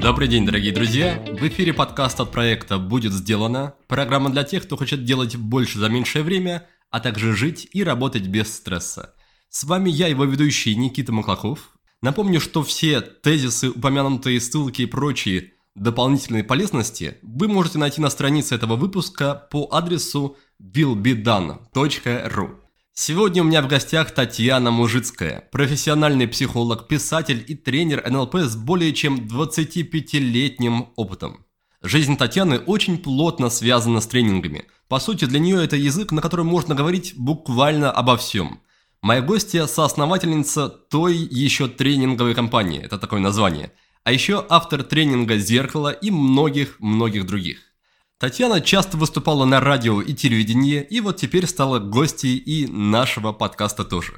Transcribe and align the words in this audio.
Добрый 0.00 0.28
день, 0.28 0.46
дорогие 0.46 0.72
друзья! 0.72 1.22
В 1.28 1.46
эфире 1.48 1.74
подкаст 1.74 2.18
от 2.18 2.32
проекта 2.32 2.78
«Будет 2.78 3.12
сделано». 3.12 3.74
Программа 3.88 4.30
для 4.30 4.42
тех, 4.42 4.62
кто 4.62 4.78
хочет 4.78 5.04
делать 5.04 5.36
больше 5.36 5.78
за 5.78 5.90
меньшее 5.90 6.24
время, 6.24 6.66
а 6.90 7.00
также 7.00 7.36
жить 7.36 7.68
и 7.72 7.84
работать 7.84 8.26
без 8.28 8.54
стресса. 8.54 9.14
С 9.50 9.64
вами 9.64 9.90
я, 9.90 10.06
его 10.06 10.24
ведущий 10.24 10.74
Никита 10.74 11.12
Маклаков. 11.12 11.76
Напомню, 12.00 12.40
что 12.40 12.62
все 12.62 13.02
тезисы, 13.02 13.68
упомянутые 13.68 14.40
ссылки 14.40 14.80
и 14.80 14.86
прочие 14.86 15.52
дополнительные 15.74 16.44
полезности 16.44 17.18
вы 17.22 17.48
можете 17.48 17.78
найти 17.78 18.00
на 18.00 18.08
странице 18.08 18.54
этого 18.54 18.76
выпуска 18.76 19.46
по 19.50 19.68
адресу 19.70 20.38
willbedone.ru. 20.58 22.63
Сегодня 22.96 23.42
у 23.42 23.44
меня 23.44 23.60
в 23.60 23.66
гостях 23.66 24.12
Татьяна 24.12 24.70
Мужицкая, 24.70 25.48
профессиональный 25.50 26.28
психолог, 26.28 26.86
писатель 26.86 27.44
и 27.44 27.56
тренер 27.56 28.08
НЛП 28.08 28.36
с 28.36 28.54
более 28.54 28.92
чем 28.92 29.16
25-летним 29.16 30.90
опытом. 30.94 31.44
Жизнь 31.82 32.16
Татьяны 32.16 32.60
очень 32.60 32.98
плотно 32.98 33.50
связана 33.50 34.00
с 34.00 34.06
тренингами. 34.06 34.66
По 34.86 35.00
сути, 35.00 35.24
для 35.24 35.40
нее 35.40 35.64
это 35.64 35.74
язык, 35.74 36.12
на 36.12 36.22
котором 36.22 36.46
можно 36.46 36.76
говорить 36.76 37.14
буквально 37.16 37.90
обо 37.90 38.16
всем. 38.16 38.60
Моя 39.02 39.22
гостья– 39.22 39.66
соосновательница 39.66 40.68
той 40.68 41.16
еще 41.16 41.66
тренинговой 41.66 42.36
компании, 42.36 42.80
это 42.80 42.96
такое 42.96 43.18
название. 43.18 43.72
А 44.04 44.12
еще 44.12 44.46
автор 44.48 44.84
тренинга 44.84 45.36
«Зеркало» 45.36 45.90
и 45.90 46.12
многих-многих 46.12 47.26
других. 47.26 47.58
Татьяна 48.24 48.62
часто 48.62 48.96
выступала 48.96 49.44
на 49.44 49.60
радио 49.60 50.00
и 50.00 50.14
телевидении, 50.14 50.80
и 50.80 51.02
вот 51.02 51.18
теперь 51.18 51.46
стала 51.46 51.78
гостьей 51.78 52.38
и 52.38 52.66
нашего 52.66 53.32
подкаста 53.32 53.84
тоже. 53.84 54.14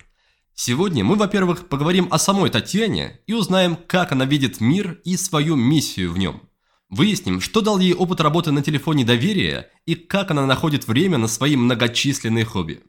Сегодня 0.55 1.03
мы, 1.03 1.17
во-первых, 1.17 1.69
поговорим 1.69 2.07
о 2.13 2.19
самой 2.21 2.51
Татьяне 2.51 3.19
и 3.27 3.33
узнаем, 3.33 3.75
как 3.75 4.13
она 4.13 4.25
видит 4.25 4.61
мир 4.61 5.01
и 5.05 5.17
свою 5.17 5.57
миссию 5.57 6.13
в 6.13 6.19
нем. 6.19 6.43
Выясним, 6.89 7.41
что 7.41 7.63
дал 7.63 7.81
ей 7.81 7.95
опыт 7.95 8.21
работы 8.21 8.53
на 8.53 8.63
телефоне 8.63 9.05
доверия 9.05 9.71
и 9.87 9.97
как 9.97 10.31
она 10.31 10.47
находит 10.47 10.87
время 10.87 11.19
на 11.19 11.27
свои 11.27 11.57
многочисленные 11.57 12.45
хобби. 12.45 12.85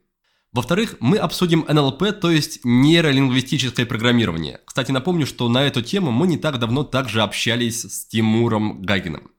Во-вторых, 0.52 0.98
мы 1.00 1.16
обсудим 1.16 1.66
НЛП, 1.68 2.12
то 2.20 2.30
есть 2.30 2.60
нейролингвистическое 2.62 3.86
программирование. 3.86 4.60
Кстати, 4.64 4.92
напомню, 4.92 5.26
что 5.26 5.48
на 5.48 5.64
эту 5.64 5.82
тему 5.82 6.12
мы 6.12 6.28
не 6.28 6.38
так 6.38 6.60
давно 6.60 6.84
также 6.84 7.22
общались 7.22 7.82
с 7.82 8.06
Тимуром 8.06 8.82
Гагиным. 8.82 9.32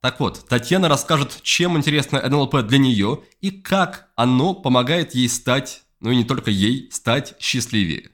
Так 0.00 0.20
вот, 0.20 0.46
Татьяна 0.48 0.88
расскажет, 0.88 1.40
чем 1.42 1.76
интересно 1.76 2.22
НЛП 2.28 2.62
для 2.62 2.78
нее 2.78 3.22
и 3.40 3.50
как 3.50 4.10
оно 4.14 4.54
помогает 4.54 5.14
ей 5.14 5.28
стать, 5.28 5.82
ну 6.00 6.12
и 6.12 6.16
не 6.16 6.24
только 6.24 6.52
ей, 6.52 6.88
стать 6.92 7.34
счастливее. 7.40 8.10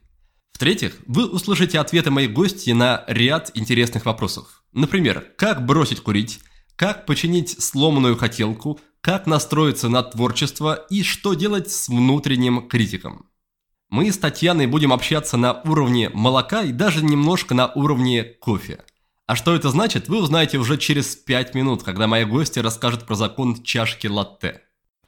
В-третьих, 0.53 0.97
вы 1.07 1.29
услышите 1.29 1.79
ответы 1.79 2.11
моих 2.11 2.33
гостей 2.33 2.73
на 2.73 3.05
ряд 3.07 3.51
интересных 3.55 4.07
вопросов. 4.07 4.65
Например, 4.73 5.27
как 5.37 5.67
бросить 5.67 6.01
курить, 6.01 6.41
как 6.75 7.05
починить 7.05 7.63
сломанную 7.63 8.17
хотелку, 8.17 8.81
как 9.03 9.27
настроиться 9.27 9.91
на 9.91 10.03
творчество 10.03 10.87
и 10.89 11.03
что 11.03 11.35
делать 11.35 11.71
с 11.71 11.89
внутренним 11.89 12.67
критиком. 12.67 13.29
Мы 13.91 14.11
с 14.11 14.17
Татьяной 14.17 14.67
будем 14.67 14.93
общаться 14.93 15.37
на 15.37 15.61
уровне 15.65 16.09
молока 16.09 16.63
и 16.63 16.73
даже 16.73 17.05
немножко 17.05 17.55
на 17.55 17.71
уровне 17.75 18.25
кофе– 18.25 18.83
а 19.27 19.37
что 19.37 19.55
это 19.55 19.71
значит, 19.71 20.09
вы 20.09 20.19
узнаете 20.19 20.59
уже 20.59 20.77
через 20.77 21.17
5 21.17 21.55
минут, 21.55 21.83
когда 21.83 22.07
мои 22.07 22.25
гости 22.25 22.59
расскажут 22.59 23.07
про 23.07 23.15
закон 23.15 23.63
чашки 23.63 24.07
латте. 24.07 24.61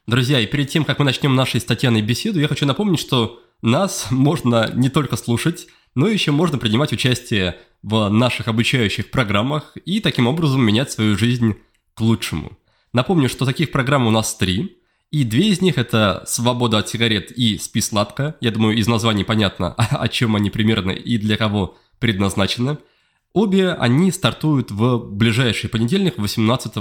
Друзья, 0.07 0.39
и 0.39 0.47
перед 0.47 0.69
тем, 0.69 0.85
как 0.85 0.99
мы 0.99 1.05
начнем 1.05 1.35
нашей 1.35 1.61
с 1.61 1.65
беседу, 2.01 2.39
я 2.39 2.47
хочу 2.47 2.65
напомнить, 2.65 2.99
что 2.99 3.39
нас 3.61 4.07
можно 4.09 4.71
не 4.73 4.89
только 4.89 5.17
слушать, 5.17 5.67
но 5.93 6.07
еще 6.07 6.31
можно 6.31 6.57
принимать 6.57 6.93
участие 6.93 7.59
в 7.83 8.09
наших 8.09 8.47
обучающих 8.47 9.11
программах 9.11 9.77
и 9.85 9.99
таким 9.99 10.27
образом 10.27 10.61
менять 10.61 10.91
свою 10.91 11.15
жизнь 11.15 11.55
к 11.93 12.01
лучшему. 12.01 12.57
Напомню, 12.93 13.29
что 13.29 13.45
таких 13.45 13.71
программ 13.71 14.07
у 14.07 14.11
нас 14.11 14.35
три, 14.35 14.77
и 15.11 15.23
две 15.25 15.49
из 15.49 15.61
них 15.61 15.77
это 15.77 16.23
«Свобода 16.25 16.79
от 16.79 16.89
сигарет» 16.89 17.31
и 17.31 17.57
«Спи 17.59 17.81
сладко». 17.81 18.35
Я 18.41 18.51
думаю, 18.51 18.77
из 18.77 18.87
названий 18.87 19.23
понятно, 19.23 19.73
о 19.77 20.07
чем 20.07 20.35
они 20.35 20.49
примерно 20.49 20.91
и 20.91 21.17
для 21.19 21.37
кого 21.37 21.77
предназначены– 21.99 22.79
Обе 23.37 23.73
они 23.73 24.11
стартуют 24.11 24.71
в 24.71 24.97
ближайший 24.97 25.69
понедельник, 25.69 26.17
18 26.17 26.73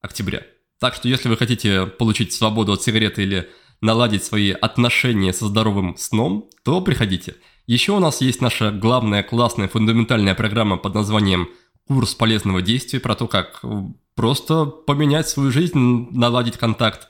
октября. 0.00 0.42
Так 0.78 0.94
что 0.94 1.08
если 1.08 1.28
вы 1.28 1.36
хотите 1.36 1.86
получить 1.86 2.32
свободу 2.32 2.74
от 2.74 2.82
сигареты 2.84 3.24
или 3.24 3.50
наладить 3.80 4.22
свои 4.22 4.52
отношения 4.52 5.32
со 5.32 5.48
здоровым 5.48 5.96
сном, 5.96 6.48
то 6.62 6.80
приходите. 6.80 7.34
Еще 7.66 7.90
у 7.90 7.98
нас 7.98 8.20
есть 8.20 8.40
наша 8.40 8.70
главная 8.70 9.24
классная 9.24 9.66
фундаментальная 9.66 10.36
программа 10.36 10.76
под 10.76 10.94
названием 10.94 11.48
«Курс 11.88 12.14
полезного 12.14 12.62
действия» 12.62 13.00
про 13.00 13.16
то, 13.16 13.26
как 13.26 13.60
просто 14.14 14.66
поменять 14.66 15.28
свою 15.28 15.50
жизнь, 15.50 16.06
наладить 16.12 16.56
контакт 16.56 17.08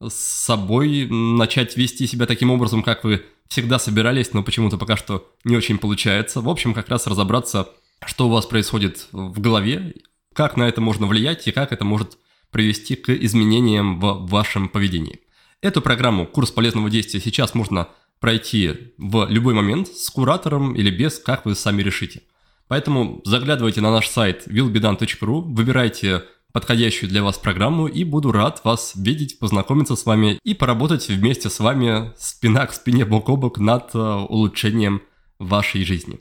с 0.00 0.14
собой, 0.14 1.06
начать 1.10 1.76
вести 1.76 2.06
себя 2.06 2.24
таким 2.24 2.50
образом, 2.50 2.82
как 2.82 3.04
вы 3.04 3.26
всегда 3.48 3.78
собирались, 3.78 4.32
но 4.32 4.42
почему-то 4.42 4.78
пока 4.78 4.96
что 4.96 5.30
не 5.44 5.54
очень 5.54 5.76
получается. 5.76 6.40
В 6.40 6.48
общем, 6.48 6.72
как 6.72 6.88
раз 6.88 7.06
разобраться– 7.06 7.68
что 8.06 8.26
у 8.26 8.30
вас 8.30 8.46
происходит 8.46 9.08
в 9.12 9.40
голове, 9.40 9.94
как 10.34 10.56
на 10.56 10.68
это 10.68 10.80
можно 10.80 11.06
влиять 11.06 11.46
и 11.46 11.52
как 11.52 11.72
это 11.72 11.84
может 11.84 12.18
привести 12.50 12.96
к 12.96 13.10
изменениям 13.10 13.98
в 14.00 14.28
вашем 14.28 14.68
поведении. 14.68 15.20
Эту 15.60 15.80
программу 15.80 16.26
«Курс 16.26 16.50
полезного 16.50 16.90
действия» 16.90 17.20
сейчас 17.20 17.54
можно 17.54 17.88
пройти 18.20 18.92
в 18.98 19.26
любой 19.28 19.54
момент 19.54 19.88
с 19.88 20.10
куратором 20.10 20.74
или 20.74 20.90
без, 20.90 21.18
как 21.18 21.44
вы 21.44 21.54
сами 21.54 21.82
решите. 21.82 22.22
Поэтому 22.68 23.20
заглядывайте 23.24 23.80
на 23.80 23.90
наш 23.90 24.08
сайт 24.08 24.46
willbedan.ru, 24.46 25.42
выбирайте 25.42 26.22
подходящую 26.52 27.08
для 27.08 27.22
вас 27.22 27.38
программу 27.38 27.86
и 27.86 28.04
буду 28.04 28.30
рад 28.30 28.62
вас 28.64 28.92
видеть, 28.94 29.38
познакомиться 29.38 29.96
с 29.96 30.06
вами 30.06 30.38
и 30.44 30.54
поработать 30.54 31.08
вместе 31.08 31.48
с 31.50 31.58
вами 31.60 32.12
спина 32.16 32.66
к 32.66 32.74
спине, 32.74 33.04
бок 33.04 33.28
о 33.28 33.36
бок 33.36 33.58
над 33.58 33.94
э, 33.94 33.98
улучшением 33.98 35.02
вашей 35.38 35.84
жизни. 35.84 36.18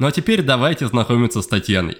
Ну 0.00 0.08
а 0.08 0.12
теперь 0.12 0.42
давайте 0.42 0.88
знакомиться 0.88 1.40
с 1.40 1.46
Татьяной. 1.46 1.98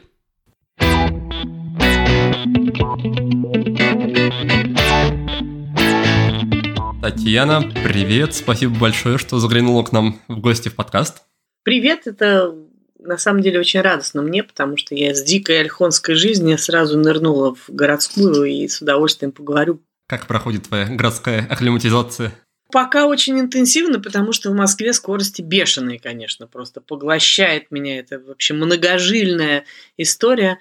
Татьяна, 7.00 7.62
привет, 7.84 8.34
спасибо 8.34 8.76
большое, 8.76 9.16
что 9.18 9.38
заглянула 9.38 9.84
к 9.84 9.92
нам 9.92 10.18
в 10.26 10.40
гости 10.40 10.68
в 10.68 10.74
подкаст. 10.74 11.22
Привет, 11.62 12.08
это 12.08 12.52
на 12.98 13.16
самом 13.16 13.42
деле 13.42 13.60
очень 13.60 13.80
радостно 13.80 14.22
мне, 14.22 14.42
потому 14.42 14.76
что 14.76 14.96
я 14.96 15.14
с 15.14 15.22
дикой 15.22 15.60
альхонской 15.60 16.16
жизни 16.16 16.56
сразу 16.56 16.98
нырнула 16.98 17.54
в 17.54 17.68
городскую 17.68 18.44
и 18.44 18.66
с 18.66 18.82
удовольствием 18.82 19.30
поговорю. 19.30 19.80
Как 20.08 20.26
проходит 20.26 20.64
твоя 20.64 20.86
городская 20.86 21.46
акклиматизация? 21.48 22.32
Пока 22.74 23.06
очень 23.06 23.38
интенсивно, 23.38 24.00
потому 24.00 24.32
что 24.32 24.50
в 24.50 24.54
Москве 24.56 24.92
скорости 24.92 25.40
бешеные, 25.40 26.00
конечно, 26.00 26.48
просто 26.48 26.80
поглощает 26.80 27.70
меня. 27.70 28.00
Это 28.00 28.18
вообще 28.18 28.52
многожильная 28.52 29.64
история, 29.96 30.58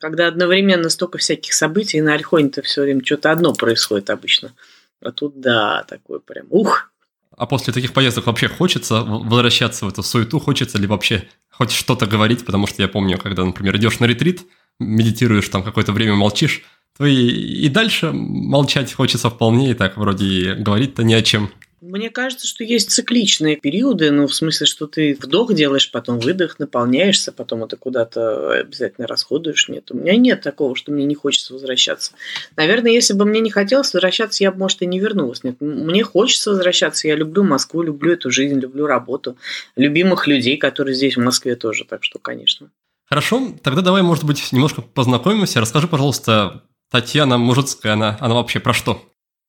когда 0.00 0.26
одновременно 0.26 0.88
столько 0.88 1.18
всяких 1.18 1.52
событий, 1.52 1.98
и 1.98 2.00
на 2.00 2.14
Альхоне-то 2.14 2.62
все 2.62 2.82
время 2.82 3.04
что-то 3.04 3.30
одно 3.30 3.54
происходит 3.54 4.10
обычно. 4.10 4.54
А 5.00 5.12
тут, 5.12 5.40
да, 5.40 5.84
такое 5.84 6.18
прям, 6.18 6.46
ух, 6.50 6.90
а 7.36 7.46
после 7.46 7.72
таких 7.72 7.92
поездок 7.92 8.26
вообще 8.26 8.48
хочется 8.48 9.02
возвращаться 9.02 9.84
в 9.84 9.88
эту 9.90 10.02
суету, 10.02 10.40
хочется 10.40 10.78
ли 10.78 10.88
вообще 10.88 11.28
хоть 11.50 11.70
что-то 11.70 12.06
говорить, 12.06 12.44
потому 12.44 12.66
что 12.66 12.82
я 12.82 12.88
помню, 12.88 13.18
когда, 13.18 13.44
например, 13.44 13.76
идешь 13.76 14.00
на 14.00 14.06
ретрит, 14.06 14.42
медитируешь, 14.80 15.48
там 15.48 15.62
какое-то 15.62 15.92
время 15.92 16.14
молчишь, 16.14 16.62
то 16.98 17.06
и, 17.06 17.14
и 17.14 17.68
дальше 17.68 18.10
молчать 18.12 18.92
хочется 18.92 19.30
вполне, 19.30 19.70
и 19.70 19.74
так 19.74 19.96
вроде 19.96 20.24
и 20.26 20.52
говорить-то 20.54 21.02
ни 21.02 21.14
о 21.14 21.22
чем. 21.22 21.50
Мне 21.82 22.10
кажется, 22.10 22.48
что 22.48 22.64
есть 22.64 22.90
цикличные 22.90 23.56
периоды, 23.56 24.10
ну, 24.10 24.26
в 24.26 24.34
смысле, 24.34 24.66
что 24.66 24.86
ты 24.86 25.16
вдох 25.20 25.54
делаешь, 25.54 25.90
потом 25.90 26.18
выдох, 26.18 26.58
наполняешься, 26.58 27.32
потом 27.32 27.62
это 27.64 27.76
куда-то 27.76 28.60
обязательно 28.60 29.06
расходуешь. 29.06 29.68
Нет, 29.68 29.90
у 29.90 29.96
меня 29.96 30.16
нет 30.16 30.40
такого, 30.40 30.74
что 30.74 30.90
мне 30.90 31.04
не 31.04 31.14
хочется 31.14 31.52
возвращаться. 31.52 32.12
Наверное, 32.56 32.90
если 32.90 33.12
бы 33.12 33.24
мне 33.24 33.40
не 33.40 33.50
хотелось 33.50 33.92
возвращаться, 33.92 34.42
я 34.42 34.52
бы, 34.52 34.58
может, 34.58 34.82
и 34.82 34.86
не 34.86 34.98
вернулась. 34.98 35.44
Нет, 35.44 35.60
мне 35.60 36.02
хочется 36.02 36.50
возвращаться, 36.50 37.08
я 37.08 37.14
люблю 37.14 37.44
Москву, 37.44 37.82
люблю 37.82 38.14
эту 38.14 38.30
жизнь, 38.30 38.58
люблю 38.58 38.86
работу, 38.86 39.36
любимых 39.76 40.26
людей, 40.26 40.56
которые 40.56 40.94
здесь, 40.94 41.16
в 41.16 41.20
Москве 41.20 41.56
тоже, 41.56 41.84
так 41.84 42.02
что, 42.02 42.18
конечно. 42.18 42.70
Хорошо, 43.08 43.52
тогда 43.62 43.82
давай, 43.82 44.02
может 44.02 44.24
быть, 44.24 44.50
немножко 44.50 44.82
познакомимся. 44.82 45.60
Расскажи, 45.60 45.86
пожалуйста, 45.86 46.62
Татьяна 46.96 47.36
Мужицкая, 47.36 47.92
она, 47.92 48.16
она 48.20 48.36
вообще 48.36 48.58
про 48.58 48.72
что? 48.72 49.02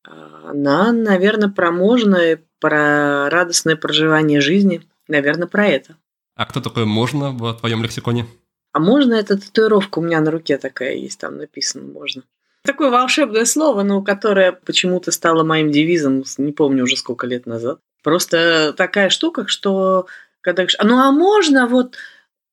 Она, 0.03 0.91
наверное, 0.91 1.47
про 1.47 1.71
можно, 1.71 2.37
про 2.59 3.29
радостное 3.29 3.77
проживание 3.77 4.41
жизни. 4.41 4.81
Наверное, 5.07 5.47
про 5.47 5.65
это. 5.65 5.95
А 6.35 6.45
кто 6.45 6.59
такое 6.59 6.83
можно 6.83 7.31
в 7.31 7.53
твоем 7.53 7.81
лексиконе? 7.83 8.25
А 8.73 8.81
можно 8.81 9.13
это 9.13 9.37
татуировка 9.37 9.99
у 9.99 10.01
меня 10.01 10.19
на 10.19 10.29
руке 10.29 10.57
такая 10.57 10.95
есть, 10.95 11.21
там 11.21 11.37
написано 11.37 11.85
можно. 11.85 12.23
Такое 12.63 12.89
волшебное 12.89 13.45
слово, 13.45 13.83
но 13.83 14.01
которое 14.01 14.51
почему-то 14.51 15.13
стало 15.13 15.45
моим 15.45 15.71
девизом, 15.71 16.25
не 16.37 16.51
помню 16.51 16.83
уже 16.83 16.97
сколько 16.97 17.27
лет 17.27 17.45
назад. 17.45 17.79
Просто 18.03 18.73
такая 18.75 19.07
штука, 19.09 19.47
что 19.47 20.07
когда 20.41 20.63
говоришь, 20.63 20.77
ну 20.83 20.97
а 20.97 21.13
можно 21.13 21.65
вот, 21.65 21.95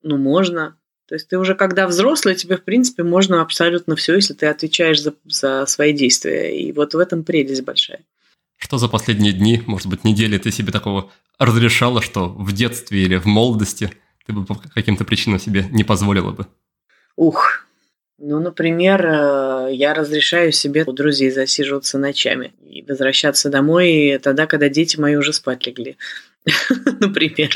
ну 0.03 0.15
можно. 0.15 0.77
То 1.07 1.15
есть 1.15 1.27
ты 1.27 1.37
уже 1.37 1.55
когда 1.55 1.87
взрослый, 1.87 2.35
тебе 2.35 2.57
в 2.57 2.63
принципе 2.63 3.03
можно 3.03 3.41
абсолютно 3.41 3.95
все, 3.95 4.15
если 4.15 4.33
ты 4.33 4.47
отвечаешь 4.47 5.01
за, 5.01 5.13
за 5.25 5.65
свои 5.67 5.93
действия. 5.93 6.59
И 6.59 6.71
вот 6.71 6.93
в 6.93 6.97
этом 6.97 7.23
прелесть 7.23 7.63
большая. 7.63 7.99
Что 8.57 8.77
за 8.77 8.87
последние 8.87 9.33
дни, 9.33 9.61
может 9.67 9.87
быть, 9.87 10.03
недели 10.03 10.37
ты 10.37 10.51
себе 10.51 10.71
такого 10.71 11.11
разрешала, 11.37 12.01
что 12.01 12.29
в 12.29 12.53
детстве 12.53 13.03
или 13.03 13.17
в 13.17 13.25
молодости 13.25 13.91
ты 14.25 14.33
бы 14.33 14.45
по 14.45 14.55
каким-то 14.55 15.05
причинам 15.05 15.39
себе 15.39 15.65
не 15.71 15.83
позволила 15.83 16.31
бы? 16.31 16.47
Ух, 17.15 17.65
ну, 18.17 18.39
например, 18.39 19.05
э, 19.05 19.69
я 19.73 19.93
разрешаю 19.93 20.53
себе 20.53 20.85
у 20.87 20.93
друзей 20.93 21.31
засиживаться 21.31 21.97
ночами 21.97 22.53
и 22.63 22.81
возвращаться 22.81 23.49
домой 23.49 24.19
тогда, 24.23 24.47
когда 24.47 24.69
дети 24.69 24.97
мои 24.97 25.15
уже 25.15 25.33
спать 25.33 25.65
легли. 25.67 25.97
Например. 26.99 27.49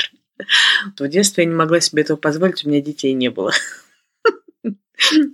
В 0.98 1.08
детстве 1.08 1.44
я 1.44 1.50
не 1.50 1.56
могла 1.56 1.80
себе 1.80 2.02
этого 2.02 2.16
позволить, 2.16 2.64
у 2.64 2.68
меня 2.68 2.80
детей 2.80 3.12
не 3.12 3.30
было. 3.30 3.52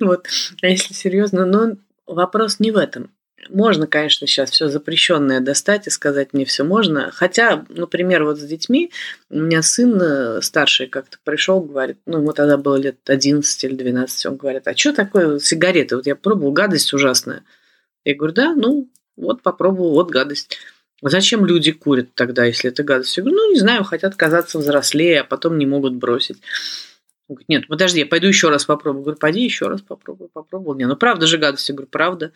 Вот. 0.00 0.28
А 0.62 0.68
если 0.68 0.94
серьезно, 0.94 1.44
но 1.44 1.76
вопрос 2.06 2.60
не 2.60 2.70
в 2.70 2.76
этом. 2.76 3.10
Можно, 3.48 3.86
конечно, 3.86 4.26
сейчас 4.26 4.50
все 4.50 4.68
запрещенное 4.68 5.40
достать 5.40 5.86
и 5.86 5.90
сказать 5.90 6.32
мне 6.32 6.44
все 6.44 6.64
можно. 6.64 7.10
Хотя, 7.12 7.64
например, 7.68 8.24
вот 8.24 8.38
с 8.38 8.44
детьми, 8.44 8.90
у 9.30 9.38
меня 9.38 9.62
сын 9.62 10.00
э, 10.00 10.40
старший 10.42 10.86
как-то 10.86 11.18
пришел, 11.22 11.60
говорит, 11.60 11.98
ну, 12.06 12.18
ему 12.18 12.32
тогда 12.32 12.56
было 12.56 12.76
лет 12.76 12.98
11 13.06 13.64
или 13.64 13.74
12, 13.74 14.26
он 14.26 14.36
говорит, 14.36 14.66
а 14.66 14.76
что 14.76 14.92
такое 14.92 15.38
сигареты? 15.38 15.96
Вот 15.96 16.06
я 16.06 16.16
пробовал, 16.16 16.52
гадость 16.52 16.92
ужасная. 16.92 17.44
Я 18.04 18.14
говорю, 18.14 18.34
да, 18.34 18.54
ну, 18.54 18.88
вот 19.16 19.42
попробовал, 19.42 19.92
вот 19.92 20.10
гадость. 20.10 20.58
Зачем 21.02 21.44
люди 21.44 21.72
курят 21.72 22.14
тогда, 22.14 22.44
если 22.44 22.70
это 22.70 22.82
гадость? 22.82 23.16
Я 23.16 23.22
говорю, 23.22 23.36
ну, 23.36 23.52
не 23.52 23.60
знаю, 23.60 23.84
хотят 23.84 24.16
казаться 24.16 24.58
взрослее, 24.58 25.20
а 25.20 25.24
потом 25.24 25.58
не 25.58 25.66
могут 25.66 25.94
бросить. 25.94 26.38
Говорит, 27.28 27.48
нет, 27.48 27.68
подожди, 27.68 28.00
я 28.00 28.06
пойду 28.06 28.28
еще 28.28 28.48
раз 28.48 28.64
попробую. 28.64 29.02
Говорю, 29.02 29.18
пойди 29.18 29.42
еще 29.42 29.66
раз 29.66 29.82
попробуй, 29.82 30.28
попробовал. 30.28 30.76
Не, 30.76 30.86
ну 30.86 30.96
правда 30.96 31.26
же 31.26 31.38
гадость. 31.38 31.68
Я 31.68 31.74
говорю, 31.74 31.88
правда. 31.90 32.32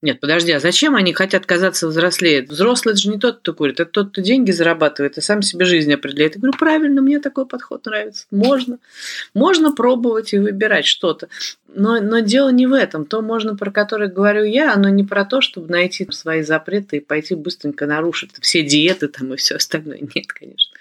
Нет, 0.00 0.20
подожди, 0.20 0.52
а 0.52 0.60
зачем 0.60 0.94
они 0.94 1.12
хотят 1.12 1.44
казаться 1.44 1.88
взрослее? 1.88 2.42
Взрослый 2.42 2.92
это 2.92 3.02
же 3.02 3.08
не 3.08 3.18
тот, 3.18 3.38
кто 3.38 3.52
курит, 3.52 3.80
это 3.80 3.90
тот, 3.90 4.10
кто 4.10 4.20
деньги 4.20 4.52
зарабатывает 4.52 5.18
и 5.18 5.20
сам 5.20 5.42
себе 5.42 5.64
жизнь 5.64 5.92
определяет. 5.92 6.36
Я 6.36 6.40
говорю, 6.40 6.56
правильно, 6.56 7.02
мне 7.02 7.18
такой 7.18 7.46
подход 7.46 7.84
нравится. 7.84 8.26
Можно. 8.30 8.78
Можно 9.34 9.72
пробовать 9.72 10.32
и 10.34 10.38
выбирать 10.38 10.86
что-то. 10.86 11.28
Но, 11.66 12.00
но 12.00 12.20
дело 12.20 12.50
не 12.50 12.68
в 12.68 12.74
этом. 12.74 13.06
То 13.06 13.22
можно, 13.22 13.56
про 13.56 13.72
которое 13.72 14.08
говорю 14.08 14.44
я, 14.44 14.72
оно 14.72 14.88
не 14.88 15.02
про 15.02 15.24
то, 15.24 15.40
чтобы 15.40 15.68
найти 15.68 16.06
свои 16.12 16.42
запреты 16.42 16.98
и 16.98 17.00
пойти 17.00 17.34
быстренько 17.34 17.86
нарушить 17.86 18.30
все 18.40 18.62
диеты 18.62 19.08
там 19.08 19.34
и 19.34 19.36
все 19.36 19.56
остальное. 19.56 19.98
Нет, 20.14 20.32
конечно. 20.32 20.76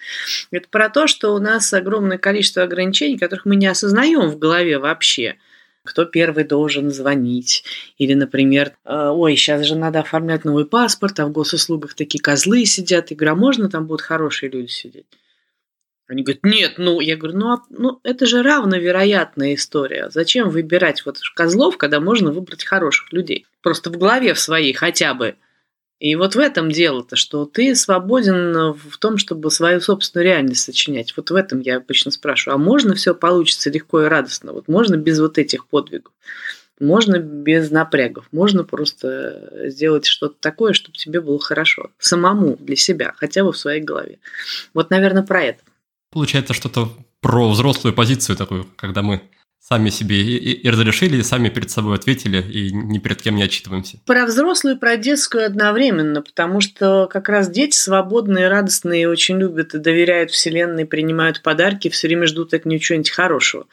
Это 0.52 0.68
про 0.70 0.90
то, 0.90 1.08
что 1.08 1.34
у 1.34 1.40
нас 1.40 1.74
огромное 1.74 2.20
количество 2.20 2.62
ограничений, 2.62 3.18
которых 3.18 3.46
мы 3.46 3.56
не 3.56 3.66
осознаем 3.66 4.30
в 4.30 4.38
голове 4.38 4.78
вообще 4.78 5.38
кто 5.88 6.06
первый 6.06 6.44
должен 6.44 6.92
звонить. 6.92 7.64
Или, 7.98 8.14
например, 8.14 8.74
«А, 8.84 9.12
ой, 9.12 9.36
сейчас 9.36 9.66
же 9.66 9.76
надо 9.76 10.02
оформлять 10.02 10.46
новый 10.46 10.66
паспорт, 10.66 11.20
а 11.20 11.26
в 11.26 11.32
госуслугах 11.32 11.96
такие 11.96 12.22
козлы 12.22 12.66
сидят. 12.66 13.12
Игра, 13.12 13.34
можно 13.34 13.70
там 13.70 13.88
будут 13.88 14.02
хорошие 14.02 14.52
люди 14.52 14.70
сидеть? 14.70 15.08
Они 16.08 16.24
говорят, 16.24 16.44
нет, 16.44 16.74
ну, 16.78 17.02
я 17.02 17.18
говорю, 17.18 17.38
ну, 17.38 17.54
а, 17.54 17.64
ну 17.70 18.00
это 18.04 18.26
же 18.26 18.44
равновероятная 18.44 19.56
история. 19.56 20.10
Зачем 20.10 20.50
выбирать 20.50 21.06
вот 21.06 21.18
козлов, 21.36 21.78
когда 21.78 22.00
можно 22.00 22.32
выбрать 22.32 22.64
хороших 22.64 23.12
людей? 23.12 23.46
Просто 23.62 23.90
в 23.90 23.98
голове 23.98 24.34
в 24.34 24.40
своей 24.40 24.74
хотя 24.74 25.14
бы– 25.14 25.36
и 26.00 26.16
вот 26.16 26.36
в 26.36 26.40
этом 26.40 26.72
дело-то, 26.72 27.16
что 27.16 27.46
ты 27.46 27.76
свободен 27.76 28.74
в 28.74 28.98
том, 29.00 29.18
чтобы 29.18 29.50
свою 29.50 29.82
собственную 29.82 30.26
реальность 30.26 30.64
сочинять. 30.64 31.14
Вот 31.18 31.32
в 31.32 31.36
этом 31.36 31.60
я 31.60 31.78
обычно 31.78 32.12
спрашиваю, 32.12 32.56
а 32.56 32.60
можно 32.60 32.94
все 32.94 33.16
получится 33.16 33.72
легко 33.72 34.04
и 34.04 34.08
радостно? 34.08 34.54
Вот 34.54 34.68
можно 34.68 34.96
без 34.96 35.20
вот 35.20 35.38
этих 35.40 35.68
подвигов? 35.68 36.14
Можно 36.80 37.18
без 37.18 37.72
напрягов, 37.72 38.28
можно 38.32 38.64
просто 38.64 39.52
сделать 39.66 40.06
что-то 40.06 40.36
такое, 40.40 40.74
чтобы 40.74 40.96
тебе 40.96 41.22
было 41.22 41.40
хорошо. 41.40 41.90
Самому, 41.98 42.56
для 42.58 42.76
себя, 42.76 43.14
хотя 43.18 43.44
бы 43.44 43.52
в 43.52 43.58
своей 43.58 43.82
голове. 43.82 44.20
Вот, 44.76 44.92
наверное, 44.92 45.24
про 45.24 45.42
это. 45.42 45.64
Получается 46.12 46.54
что-то 46.54 46.92
про 47.20 47.50
взрослую 47.50 47.96
позицию 47.96 48.38
такую, 48.38 48.68
когда 48.76 49.02
мы 49.02 49.24
сами 49.68 49.90
себе 49.90 50.22
и, 50.22 50.54
и 50.54 50.70
разрешили, 50.70 51.18
и 51.18 51.24
сами 51.24 51.50
перед 51.50 51.70
собой 51.70 51.96
ответили, 51.96 52.42
и 52.42 52.72
ни 52.72 53.00
перед 53.00 53.22
кем 53.22 53.36
не 53.36 53.44
отчитываемся. 53.44 54.00
Про 54.06 54.26
взрослую 54.26 54.78
и 54.78 54.80
про 54.80 54.96
детскую 54.96 55.46
одновременно, 55.46 56.22
потому 56.22 56.62
что 56.62 57.08
как 57.12 57.28
раз 57.28 57.50
дети 57.50 57.76
свободные, 57.76 58.48
радостные, 58.48 59.10
очень 59.10 59.38
любят 59.38 59.76
и 59.76 59.80
доверяют 59.80 60.32
Вселенной, 60.32 60.86
принимают 60.86 61.42
подарки, 61.42 61.90
все 61.90 62.08
время 62.08 62.28
ждут 62.28 62.54
от 62.54 62.66
нее 62.66 62.80
чего-нибудь 62.80 63.12
хорошего. 63.12 63.68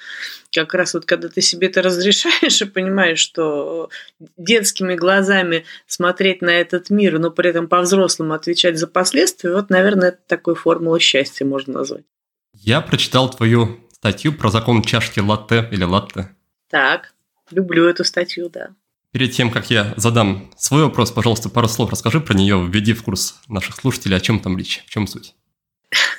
Как 0.52 0.74
раз 0.74 0.94
вот 0.94 1.04
когда 1.04 1.28
ты 1.28 1.40
себе 1.40 1.68
это 1.68 1.80
разрешаешь 1.80 2.60
и 2.60 2.64
понимаешь, 2.64 3.20
что 3.20 3.88
детскими 4.36 4.96
глазами 4.96 5.64
смотреть 5.86 6.42
на 6.42 6.50
этот 6.50 6.90
мир, 6.90 7.20
но 7.20 7.30
при 7.30 7.50
этом 7.50 7.68
по-взрослому 7.68 8.34
отвечать 8.34 8.78
за 8.78 8.88
последствия, 8.88 9.52
вот, 9.52 9.70
наверное, 9.70 10.08
это 10.08 10.18
такой 10.26 10.56
формула 10.56 10.98
счастья 10.98 11.44
можно 11.44 11.74
назвать. 11.74 12.04
Я 12.52 12.80
прочитал 12.80 13.30
твою 13.30 13.83
статью 14.04 14.34
про 14.34 14.50
закон 14.50 14.82
чашки 14.82 15.20
латте 15.20 15.66
или 15.72 15.82
латте. 15.82 16.28
Так, 16.68 17.14
люблю 17.50 17.88
эту 17.88 18.04
статью, 18.04 18.50
да. 18.50 18.68
Перед 19.12 19.32
тем, 19.32 19.50
как 19.50 19.70
я 19.70 19.94
задам 19.96 20.50
свой 20.58 20.82
вопрос, 20.82 21.10
пожалуйста, 21.10 21.48
пару 21.48 21.68
слов 21.68 21.90
расскажи 21.90 22.20
про 22.20 22.34
нее, 22.34 22.68
введи 22.68 22.92
в 22.92 23.02
курс 23.02 23.40
наших 23.48 23.76
слушателей, 23.76 24.18
о 24.18 24.20
чем 24.20 24.40
там 24.40 24.58
речь, 24.58 24.84
в 24.86 24.90
чем 24.90 25.06
суть. 25.06 25.34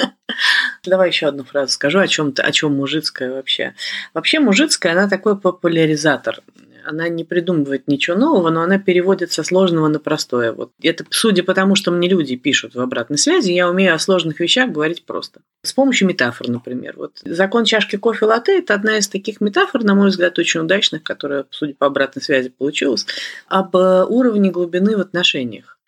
Давай 0.87 1.09
еще 1.09 1.27
одну 1.27 1.45
фразу 1.45 1.75
скажу, 1.75 1.99
о 1.99 2.09
чем, 2.09 2.33
о 2.35 2.51
чем 2.51 2.77
мужицкая 2.77 3.31
вообще. 3.31 3.75
Вообще 4.15 4.41
мужицкая, 4.41 4.93
она 4.95 5.07
такой 5.07 5.39
популяризатор 5.39 6.41
она 6.85 7.09
не 7.09 7.25
придумывает 7.25 7.89
ничего 7.89 8.17
нового, 8.17 8.51
но 8.51 8.63
она 8.63 8.79
переводит 8.79 9.33
со 9.33 9.43
сложного 9.43 9.89
на 9.89 9.99
простое. 9.99 10.53
Вот 10.53 10.73
это, 10.83 11.05
судя 11.11 11.43
по 11.43 11.55
тому, 11.55 11.75
что 11.75 11.91
мне 11.91 12.09
люди 12.09 12.37
пишут 12.37 12.75
в 12.75 12.81
обратной 12.81 13.19
связи, 13.19 13.53
я 13.53 13.69
умею 13.69 13.95
о 13.95 13.99
сложных 13.99 14.41
вещах 14.41 14.71
говорить 14.71 15.05
просто. 15.05 15.41
С 15.63 15.73
помощью 15.73 16.09
метафор, 16.09 16.49
например. 16.49 16.95
Вот 16.97 17.21
закон 17.25 17.65
чашки 17.65 17.97
кофе 17.97 18.27
латте– 18.27 18.59
это 18.61 18.75
одна 18.75 18.99
из 18.99 19.09
таких 19.09 19.41
метафор, 19.41 19.85
на 19.85 19.95
мой 19.95 20.09
взгляд, 20.09 20.39
очень 20.39 20.61
удачных, 20.61 21.03
которая, 21.03 21.47
судя 21.51 21.75
по 21.75 21.87
обратной 21.87 22.23
связи, 22.23 22.49
получилась, 22.49 23.07
об 23.49 23.77
э, 23.77 24.05
уровне 24.05 24.51
глубины 24.51 24.97
в 24.97 25.01
отношениях. 25.01 25.79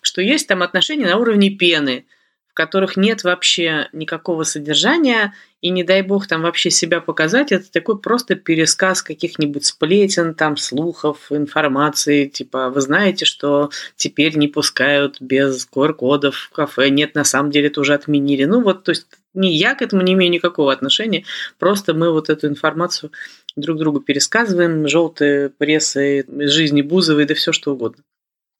Что 0.00 0.22
есть 0.22 0.46
там 0.46 0.62
отношения 0.62 1.06
на 1.06 1.16
уровне 1.16 1.50
пены– 1.50 2.04
которых 2.60 2.98
нет 2.98 3.24
вообще 3.24 3.88
никакого 3.94 4.42
содержания, 4.42 5.32
и 5.62 5.70
не 5.70 5.82
дай 5.82 6.02
бог 6.02 6.26
там 6.26 6.42
вообще 6.42 6.68
себя 6.70 7.00
показать, 7.00 7.52
это 7.52 7.72
такой 7.72 7.98
просто 7.98 8.34
пересказ 8.34 9.02
каких-нибудь 9.02 9.64
сплетен, 9.64 10.34
там, 10.34 10.58
слухов, 10.58 11.32
информации, 11.32 12.26
типа, 12.26 12.68
вы 12.68 12.82
знаете, 12.82 13.24
что 13.24 13.70
теперь 13.96 14.36
не 14.36 14.46
пускают 14.46 15.22
без 15.22 15.66
QR-кодов 15.74 16.36
в 16.36 16.50
кафе, 16.50 16.90
нет, 16.90 17.14
на 17.14 17.24
самом 17.24 17.50
деле 17.50 17.68
это 17.68 17.80
уже 17.80 17.94
отменили. 17.94 18.44
Ну 18.44 18.62
вот, 18.62 18.84
то 18.84 18.90
есть 18.90 19.06
не 19.32 19.56
я 19.56 19.74
к 19.74 19.80
этому 19.80 20.02
не 20.02 20.12
имею 20.12 20.30
никакого 20.30 20.70
отношения, 20.70 21.24
просто 21.58 21.94
мы 21.94 22.12
вот 22.12 22.28
эту 22.28 22.46
информацию 22.46 23.10
друг 23.56 23.78
другу 23.78 24.00
пересказываем, 24.00 24.86
желтые 24.86 25.48
прессы 25.48 26.20
из 26.20 26.50
жизни 26.50 26.82
Бузовой, 26.82 27.24
да 27.24 27.34
все 27.34 27.52
что 27.52 27.72
угодно. 27.72 28.02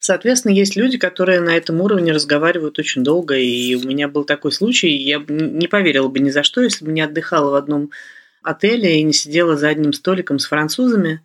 Соответственно, 0.01 0.53
есть 0.53 0.77
люди, 0.77 0.97
которые 0.97 1.41
на 1.41 1.55
этом 1.55 1.83
уровне 1.83 2.13
разговаривают 2.13 2.79
очень 2.79 3.05
долго, 3.05 3.37
и 3.37 3.75
у 3.75 3.87
меня 3.87 4.09
был 4.09 4.25
такой 4.25 4.51
случай, 4.51 4.89
я 4.89 5.23
не 5.29 5.69
поверила 5.69 6.09
бы 6.09 6.21
ни 6.21 6.31
за 6.31 6.43
что, 6.43 6.63
если 6.63 6.87
бы 6.87 6.91
не 6.91 7.03
отдыхала 7.03 7.51
в 7.51 7.55
одном 7.55 7.91
отеле 8.43 8.99
и 8.99 9.03
не 9.03 9.13
сидела 9.13 9.59
за 9.59 9.69
одним 9.69 9.93
столиком 9.93 10.39
с 10.39 10.47
французами, 10.47 11.21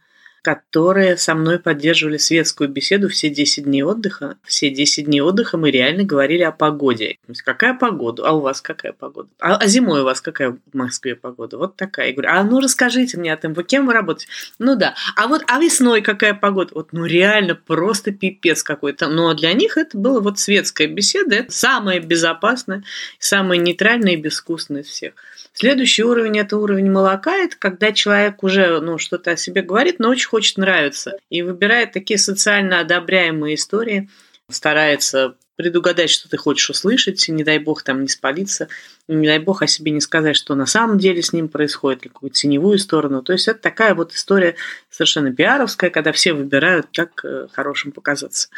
которые 0.46 1.18
со 1.18 1.34
мной 1.34 1.58
поддерживали 1.58 2.18
светскую 2.18 2.70
беседу 2.70 3.10
все 3.10 3.30
10 3.30 3.64
дней 3.64 3.82
отдыха. 3.82 4.38
Все 4.44 4.70
10 4.70 5.06
дней 5.06 5.20
отдыха 5.20 5.58
мы 5.58 5.72
реально 5.72 6.04
говорили 6.04 6.44
о 6.44 6.52
погоде. 6.52 7.18
Какая 7.44 7.74
погода? 7.74 8.28
А 8.28 8.34
у 8.34 8.42
вас 8.42 8.62
какая 8.62 8.94
погода? 8.94 9.28
А, 9.40 9.56
а 9.56 9.66
зимой 9.66 10.02
у 10.02 10.04
вас 10.04 10.22
какая 10.22 10.52
в 10.52 10.60
Москве 10.78 11.16
погода? 11.16 11.58
Вот 11.58 11.78
такая. 11.78 12.10
Я 12.10 12.14
говорю, 12.14 12.30
а 12.32 12.44
ну 12.44 12.60
расскажите 12.60 13.18
мне 13.18 13.34
о 13.34 13.38
том, 13.38 13.54
вы 13.54 13.64
кем 13.64 13.88
вы 13.88 13.94
работаете? 13.94 14.32
Ну 14.60 14.75
да. 14.75 14.94
А 15.16 15.28
вот 15.28 15.42
а 15.48 15.60
весной 15.60 16.04
какая 16.04 16.36
погода? 16.36 16.74
Вот 16.75 16.94
ну 16.94 17.06
реально 17.06 17.56
просто 17.56 18.12
пипец 18.12 18.62
какой-то. 18.62 19.08
Но 19.08 19.34
для 19.34 19.52
них 19.54 19.78
это 19.78 19.98
было 19.98 20.20
вот 20.20 20.38
светская 20.38 20.88
беседа. 20.88 21.38
Это 21.38 21.52
самая 21.52 22.00
безопасная, 22.00 22.84
самая 23.18 23.58
нейтральная 23.58 24.14
и 24.14 24.18
безвкусная 24.18 24.84
из 24.84 24.90
всех. 24.90 25.14
Следующий 25.58 26.04
уровень– 26.04 26.38
это 26.40 26.58
уровень 26.58 26.92
молока. 26.92 27.34
Это 27.34 27.56
когда 27.58 27.94
человек 27.94 28.44
уже 28.44 28.82
ну, 28.82 28.98
что-то 28.98 29.32
о 29.32 29.38
себе 29.38 29.62
говорит, 29.62 30.00
но 30.00 30.10
очень 30.10 30.28
хочет 30.36 30.58
нравиться. 30.58 31.18
И 31.30 31.44
выбирает 31.44 31.94
такие 31.94 32.18
социально 32.18 32.82
одобряемые 32.82 33.56
истории, 33.56 34.10
старается 34.50 35.38
предугадать, 35.56 36.10
что 36.10 36.30
ты 36.30 36.36
хочешь 36.36 36.70
услышать, 36.70 37.25
не 37.30 37.46
дай 37.46 37.58
бог 37.58 37.84
там 37.84 38.01
не 38.01 38.10
спалиться, 38.10 38.68
не 39.08 39.25
дай 39.25 39.39
бог 39.39 39.62
о 39.62 39.68
себе 39.68 39.94
не 39.94 40.01
сказать, 40.01 40.36
что 40.36 40.56
на 40.56 40.65
самом 40.65 40.98
деле 40.98 41.24
с 41.24 41.32
ним 41.32 41.48
происходит, 41.48 42.04
какую-то 42.04 42.36
теневую 42.36 42.77
сторону. 42.80 43.22
То 43.24 43.32
есть 43.32 43.48
это 43.48 43.62
такая 43.62 43.96
вот 43.96 44.12
история 44.12 44.56
совершенно 44.89 45.34
пиаровская, 45.34 45.89
когда 45.89 46.12
все 46.12 46.34
выбирают, 46.34 46.88
как 46.94 47.24
э, 47.24 47.48
хорошим 47.54 47.94
показаться. 47.94 48.50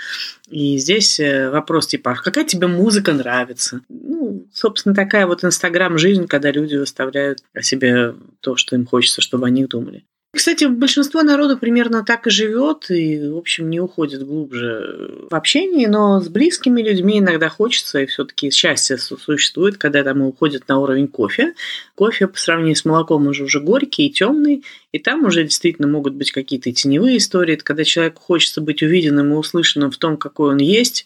И 0.50 0.80
здесь 0.80 1.20
э, 1.20 1.52
вопрос 1.52 1.86
типа, 1.86 2.14
а 2.14 2.16
какая 2.16 2.46
тебе 2.46 2.66
музыка 2.66 3.14
нравится? 3.14 3.82
Ну, 3.88 4.48
собственно, 4.52 4.96
такая 4.96 5.28
вот 5.28 5.44
инстаграм-жизнь, 5.44 6.26
когда 6.26 6.50
люди 6.50 6.76
выставляют 6.76 7.44
о 7.54 7.62
себе 7.62 8.16
то, 8.40 8.56
что 8.56 8.76
им 8.76 8.88
хочется, 8.88 9.22
чтобы 9.22 9.46
о 9.46 9.52
них 9.52 9.68
думали. 9.68 10.06
Кстати, 10.34 10.66
большинство 10.66 11.24
народу 11.24 11.58
примерно 11.58 12.04
так 12.04 12.28
и 12.28 12.30
живет 12.30 12.92
и, 12.92 13.30
в 13.30 13.38
общем, 13.38 13.70
не 13.70 13.80
уходит 13.80 14.26
глубже 14.26 15.26
в 15.32 15.34
общении, 15.34 15.86
но 15.86 16.20
с 16.20 16.28
близкими 16.28 16.82
людьми 16.82 17.20
иногда 17.20 17.48
хочется, 17.50 18.02
и 18.02 18.06
все-таки 18.06 18.52
счастье 18.52 18.98
существует, 18.98 19.78
когда 19.78 20.04
там 20.04 20.22
уходит 20.22 20.68
на 20.68 20.80
уровень 20.80 21.08
кофе. 21.08 21.54
Кофе 21.96 22.28
по 22.28 22.38
сравнению 22.38 22.76
с 22.76 22.84
молоком 22.84 23.26
уже 23.28 23.46
уже 23.46 23.62
горький 23.62 24.08
и 24.08 24.12
темный, 24.12 24.64
и 24.92 25.00
там 25.00 25.26
уже 25.26 25.44
действительно 25.44 25.88
могут 25.88 26.14
быть 26.14 26.32
какие-то 26.32 26.72
теневые 26.72 27.18
истории, 27.18 27.56
когда 27.56 27.86
человеку 27.86 28.22
хочется 28.22 28.60
быть 28.60 28.84
увиденным 28.84 29.34
и 29.34 29.38
услышанным 29.38 29.92
в 29.92 29.98
том, 29.98 30.18
какой 30.18 30.52
он 30.52 30.58
есть, 30.58 31.06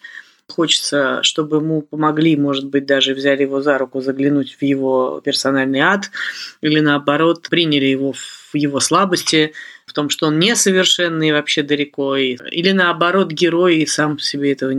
хочется, 0.51 1.23
чтобы 1.23 1.57
ему 1.57 1.81
помогли, 1.81 2.35
может 2.37 2.65
быть, 2.65 2.85
даже 2.85 3.13
взяли 3.13 3.43
его 3.43 3.61
за 3.61 3.77
руку 3.77 4.01
заглянуть 4.01 4.57
в 4.59 4.61
его 4.61 5.21
персональный 5.23 5.79
ад, 5.79 6.11
или 6.61 6.79
наоборот, 6.79 7.47
приняли 7.49 7.85
его 7.85 8.13
в 8.13 8.55
его 8.55 8.79
слабости, 8.79 9.53
в 9.85 9.93
том, 9.93 10.09
что 10.09 10.27
он 10.27 10.39
несовершенный 10.39 11.29
и 11.29 11.31
вообще 11.31 11.63
далеко, 11.63 12.15
или 12.15 12.71
наоборот, 12.71 13.31
герой 13.31 13.77
и 13.77 13.85
сам 13.85 14.19
себе 14.19 14.51
этого 14.51 14.73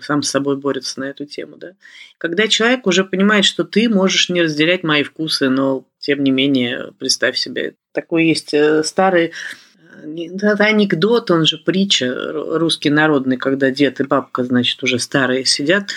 сам 0.00 0.22
с 0.22 0.30
собой 0.30 0.56
борется 0.56 1.00
на 1.00 1.04
эту 1.04 1.26
тему, 1.26 1.56
да. 1.56 1.72
Когда 2.18 2.48
человек 2.48 2.86
уже 2.86 3.04
понимает, 3.04 3.44
что 3.44 3.64
ты 3.64 3.88
можешь 3.88 4.28
не 4.28 4.42
разделять 4.42 4.82
мои 4.82 5.02
вкусы, 5.02 5.48
но 5.48 5.86
тем 6.00 6.24
не 6.24 6.30
менее, 6.30 6.92
представь 6.98 7.36
себе, 7.36 7.74
такой 7.92 8.26
есть 8.26 8.52
э, 8.54 8.82
старый 8.82 9.32
это 10.04 10.64
анекдот, 10.64 11.30
он 11.30 11.46
же 11.46 11.58
притча 11.58 12.12
русский 12.32 12.90
народный, 12.90 13.36
когда 13.36 13.70
дед 13.70 14.00
и 14.00 14.04
бабка, 14.04 14.44
значит, 14.44 14.82
уже 14.82 14.98
старые 14.98 15.44
сидят, 15.44 15.90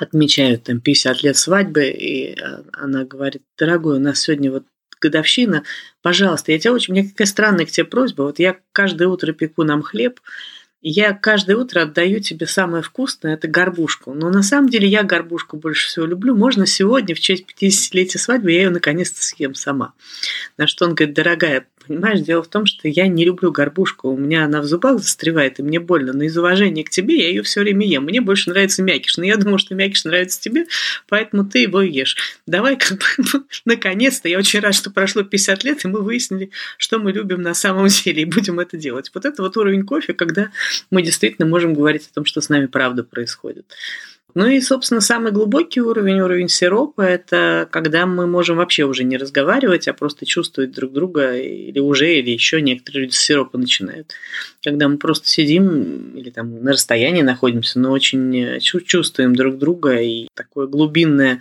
отмечают 0.00 0.64
там 0.64 0.80
50 0.80 1.22
лет 1.22 1.36
свадьбы, 1.36 1.88
и 1.88 2.38
а, 2.40 2.62
она 2.72 3.04
говорит, 3.04 3.42
дорогой, 3.58 3.96
у 3.96 4.00
нас 4.00 4.20
сегодня 4.20 4.50
вот 4.50 4.64
годовщина, 5.00 5.62
пожалуйста, 6.02 6.52
я 6.52 6.58
тебя 6.58 6.72
очень, 6.72 6.94
у 6.94 6.96
меня 6.96 7.08
какая 7.08 7.26
странная 7.26 7.66
к 7.66 7.70
тебе 7.70 7.84
просьба, 7.84 8.22
вот 8.22 8.38
я 8.38 8.56
каждое 8.72 9.08
утро 9.08 9.32
пеку 9.32 9.62
нам 9.62 9.82
хлеб, 9.82 10.20
я 10.88 11.14
каждое 11.14 11.56
утро 11.56 11.82
отдаю 11.82 12.20
тебе 12.20 12.46
самое 12.46 12.80
вкусное, 12.80 13.34
это 13.34 13.48
горбушку. 13.48 14.14
Но 14.14 14.30
на 14.30 14.44
самом 14.44 14.68
деле 14.68 14.86
я 14.86 15.02
горбушку 15.02 15.56
больше 15.56 15.88
всего 15.88 16.06
люблю. 16.06 16.36
Можно 16.36 16.64
сегодня, 16.64 17.16
в 17.16 17.18
честь 17.18 17.44
50-летия 17.60 18.18
свадьбы, 18.18 18.52
я 18.52 18.58
ее 18.58 18.70
наконец-то 18.70 19.20
съем 19.20 19.56
сама. 19.56 19.94
На 20.56 20.68
что 20.68 20.84
он 20.84 20.94
говорит, 20.94 21.16
дорогая, 21.16 21.66
Понимаешь, 21.86 22.20
дело 22.20 22.42
в 22.42 22.48
том, 22.48 22.66
что 22.66 22.88
я 22.88 23.06
не 23.06 23.24
люблю 23.24 23.52
горбушку. 23.52 24.10
У 24.10 24.16
меня 24.16 24.44
она 24.44 24.60
в 24.60 24.64
зубах 24.64 24.98
застревает, 24.98 25.58
и 25.58 25.62
мне 25.62 25.80
больно. 25.80 26.12
Но 26.12 26.24
из 26.24 26.36
уважения 26.36 26.84
к 26.84 26.90
тебе 26.90 27.18
я 27.18 27.28
ее 27.28 27.42
все 27.42 27.60
время 27.60 27.86
ем. 27.86 28.04
Мне 28.04 28.20
больше 28.20 28.50
нравится 28.50 28.82
мякиш. 28.82 29.16
Но 29.16 29.24
я 29.24 29.36
думаю, 29.36 29.58
что 29.58 29.74
мякиш 29.74 30.04
нравится 30.04 30.40
тебе, 30.40 30.66
поэтому 31.08 31.44
ты 31.44 31.60
его 31.60 31.80
ешь. 31.80 32.16
Давай 32.46 32.76
как 32.76 32.98
бы 32.98 33.44
наконец-то. 33.64 34.28
Я 34.28 34.38
очень 34.38 34.60
рад, 34.60 34.74
что 34.74 34.90
прошло 34.90 35.22
50 35.22 35.64
лет, 35.64 35.84
и 35.84 35.88
мы 35.88 36.02
выяснили, 36.02 36.50
что 36.78 36.98
мы 36.98 37.12
любим 37.12 37.42
на 37.42 37.54
самом 37.54 37.86
деле, 37.88 38.22
и 38.22 38.24
будем 38.24 38.60
это 38.60 38.76
делать. 38.76 39.10
Вот 39.14 39.24
это 39.24 39.42
вот 39.42 39.56
уровень 39.56 39.84
кофе, 39.84 40.14
когда 40.14 40.50
мы 40.90 41.02
действительно 41.02 41.46
можем 41.46 41.74
говорить 41.74 42.08
о 42.10 42.14
том, 42.14 42.24
что 42.24 42.40
с 42.40 42.48
нами 42.48 42.66
правда 42.66 43.04
происходит. 43.04 43.66
Ну 44.36 44.46
и, 44.48 44.60
собственно, 44.60 45.00
самый 45.00 45.32
глубокий 45.32 45.80
уровень, 45.80 46.20
уровень 46.20 46.50
сиропа, 46.50 47.00
это 47.00 47.66
когда 47.72 48.04
мы 48.04 48.26
можем 48.26 48.58
вообще 48.58 48.84
уже 48.84 49.02
не 49.02 49.16
разговаривать, 49.16 49.88
а 49.88 49.94
просто 49.94 50.26
чувствовать 50.26 50.72
друг 50.72 50.92
друга, 50.92 51.34
или 51.38 51.78
уже, 51.78 52.18
или 52.18 52.32
еще 52.32 52.60
некоторые 52.60 53.04
люди 53.04 53.14
с 53.14 53.20
сиропа 53.20 53.56
начинают. 53.56 54.12
Когда 54.62 54.88
мы 54.88 54.98
просто 54.98 55.26
сидим 55.26 56.14
или 56.14 56.28
там 56.28 56.62
на 56.62 56.72
расстоянии 56.72 57.22
находимся, 57.22 57.80
но 57.80 57.92
очень 57.92 58.36
э, 58.36 58.60
чувствуем 58.60 59.34
друг 59.34 59.56
друга, 59.56 60.02
и 60.02 60.28
такое 60.34 60.66
глубинное 60.66 61.40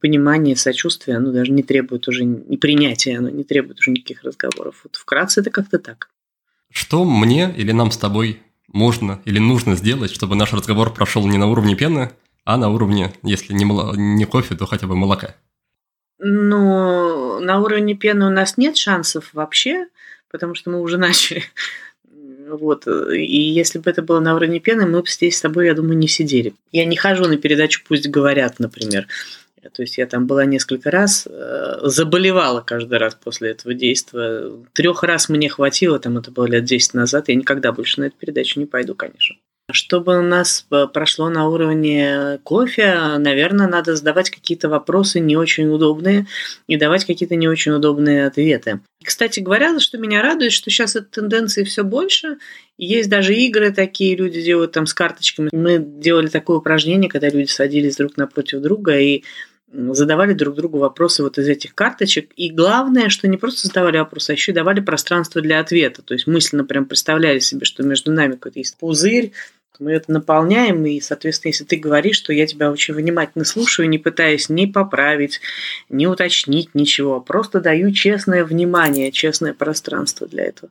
понимание, 0.00 0.56
сочувствие, 0.56 1.18
оно 1.18 1.32
даже 1.32 1.52
не 1.52 1.62
требует 1.62 2.08
уже, 2.08 2.24
не 2.24 2.56
принятия, 2.56 3.18
оно 3.18 3.28
не 3.28 3.44
требует 3.44 3.80
уже 3.80 3.90
никаких 3.90 4.22
разговоров. 4.22 4.80
Вот 4.84 4.96
вкратце 4.96 5.42
это 5.42 5.50
как-то 5.50 5.78
так. 5.78 6.08
Что 6.70 7.04
мне 7.04 7.54
или 7.54 7.72
нам 7.72 7.90
с 7.90 7.98
тобой 7.98 8.40
можно 8.66 9.20
или 9.26 9.38
нужно 9.38 9.76
сделать, 9.76 10.10
чтобы 10.10 10.36
наш 10.36 10.54
разговор 10.54 10.94
прошел 10.94 11.26
не 11.26 11.36
на 11.36 11.46
уровне 11.46 11.76
пены, 11.76 12.12
а 12.44 12.56
на 12.56 12.70
уровне, 12.70 13.12
если 13.22 13.52
не, 13.52 13.64
мол... 13.64 13.94
не 13.94 14.24
кофе, 14.24 14.54
то 14.54 14.66
хотя 14.66 14.86
бы 14.86 14.96
молока? 14.96 15.34
Ну, 16.18 17.40
на 17.40 17.60
уровне 17.60 17.94
пены 17.94 18.26
у 18.26 18.30
нас 18.30 18.56
нет 18.56 18.76
шансов 18.76 19.30
вообще, 19.32 19.86
потому 20.30 20.54
что 20.54 20.70
мы 20.70 20.80
уже 20.80 20.98
начали. 20.98 21.42
Вот. 22.48 22.86
И 22.86 23.40
если 23.40 23.78
бы 23.78 23.90
это 23.90 24.02
было 24.02 24.20
на 24.20 24.34
уровне 24.34 24.60
пены, 24.60 24.86
мы 24.86 25.00
бы 25.00 25.08
здесь 25.08 25.38
с 25.38 25.40
тобой, 25.40 25.66
я 25.66 25.74
думаю, 25.74 25.96
не 25.96 26.08
сидели. 26.08 26.54
Я 26.72 26.84
не 26.84 26.96
хожу 26.96 27.24
на 27.26 27.36
передачу 27.36 27.82
«Пусть 27.86 28.08
говорят», 28.08 28.58
например. 28.58 29.06
То 29.72 29.82
есть 29.82 29.98
я 29.98 30.06
там 30.06 30.26
была 30.26 30.46
несколько 30.46 30.90
раз, 30.90 31.28
э, 31.30 31.78
заболевала 31.82 32.62
каждый 32.62 32.98
раз 32.98 33.14
после 33.14 33.50
этого 33.50 33.74
действия. 33.74 34.50
Трех 34.72 35.02
раз 35.02 35.28
мне 35.28 35.48
хватило, 35.50 35.98
там 35.98 36.16
это 36.16 36.30
было 36.30 36.46
лет 36.46 36.64
10 36.64 36.94
назад, 36.94 37.28
я 37.28 37.34
никогда 37.34 37.70
больше 37.70 38.00
на 38.00 38.04
эту 38.04 38.16
передачу 38.16 38.58
не 38.58 38.66
пойду, 38.66 38.94
конечно. 38.94 39.36
Чтобы 39.72 40.18
у 40.18 40.22
нас 40.22 40.66
э, 40.70 40.86
прошло 40.92 41.28
на 41.28 41.48
уровне 41.48 42.38
кофе, 42.42 43.16
наверное, 43.18 43.68
надо 43.68 43.96
задавать 43.96 44.30
какие-то 44.30 44.68
вопросы 44.68 45.20
не 45.20 45.36
очень 45.36 45.68
удобные 45.68 46.26
и 46.66 46.76
давать 46.76 47.04
какие-то 47.04 47.36
не 47.36 47.48
очень 47.48 47.72
удобные 47.72 48.26
ответы. 48.26 48.80
Кстати 49.02 49.40
говоря, 49.40 49.78
что 49.80 49.98
меня 49.98 50.22
радует, 50.22 50.52
что 50.52 50.70
сейчас 50.70 50.96
этой 50.96 51.10
тенденции 51.10 51.64
все 51.64 51.84
больше. 51.84 52.38
Есть 52.76 53.08
даже 53.08 53.34
игры 53.34 53.72
такие, 53.72 54.16
люди 54.16 54.42
делают 54.42 54.72
там 54.72 54.86
с 54.86 54.94
карточками. 54.94 55.48
Мы 55.52 55.78
делали 55.78 56.28
такое 56.28 56.58
упражнение, 56.58 57.10
когда 57.10 57.28
люди 57.28 57.48
садились 57.48 57.96
друг 57.96 58.16
напротив 58.16 58.60
друга 58.60 58.98
и 58.98 59.24
задавали 59.72 60.32
друг 60.32 60.56
другу 60.56 60.78
вопросы 60.78 61.22
вот 61.22 61.38
из 61.38 61.48
этих 61.48 61.74
карточек. 61.74 62.32
И 62.36 62.50
главное, 62.50 63.08
что 63.08 63.28
не 63.28 63.36
просто 63.36 63.68
задавали 63.68 63.98
вопросы, 63.98 64.30
а 64.30 64.32
еще 64.32 64.52
и 64.52 64.54
давали 64.54 64.80
пространство 64.80 65.40
для 65.40 65.60
ответа. 65.60 66.02
То 66.02 66.14
есть 66.14 66.26
мысленно 66.26 66.64
прям 66.64 66.86
представляли 66.86 67.38
себе, 67.38 67.64
что 67.64 67.82
между 67.82 68.12
нами 68.12 68.32
какой-то 68.32 68.58
есть 68.58 68.76
пузырь, 68.78 69.32
мы 69.80 69.92
это 69.92 70.12
наполняем, 70.12 70.84
и, 70.84 71.00
соответственно, 71.00 71.50
если 71.50 71.64
ты 71.64 71.76
говоришь, 71.76 72.16
что 72.16 72.32
я 72.32 72.46
тебя 72.46 72.70
очень 72.70 72.94
внимательно 72.94 73.44
слушаю, 73.44 73.88
не 73.88 73.98
пытаясь 73.98 74.48
ни 74.48 74.66
поправить, 74.66 75.40
ни 75.88 76.06
уточнить 76.06 76.74
ничего, 76.74 77.16
а 77.16 77.20
просто 77.20 77.60
даю 77.60 77.90
честное 77.92 78.44
внимание, 78.44 79.10
честное 79.10 79.54
пространство 79.54 80.26
для 80.26 80.44
этого. 80.44 80.70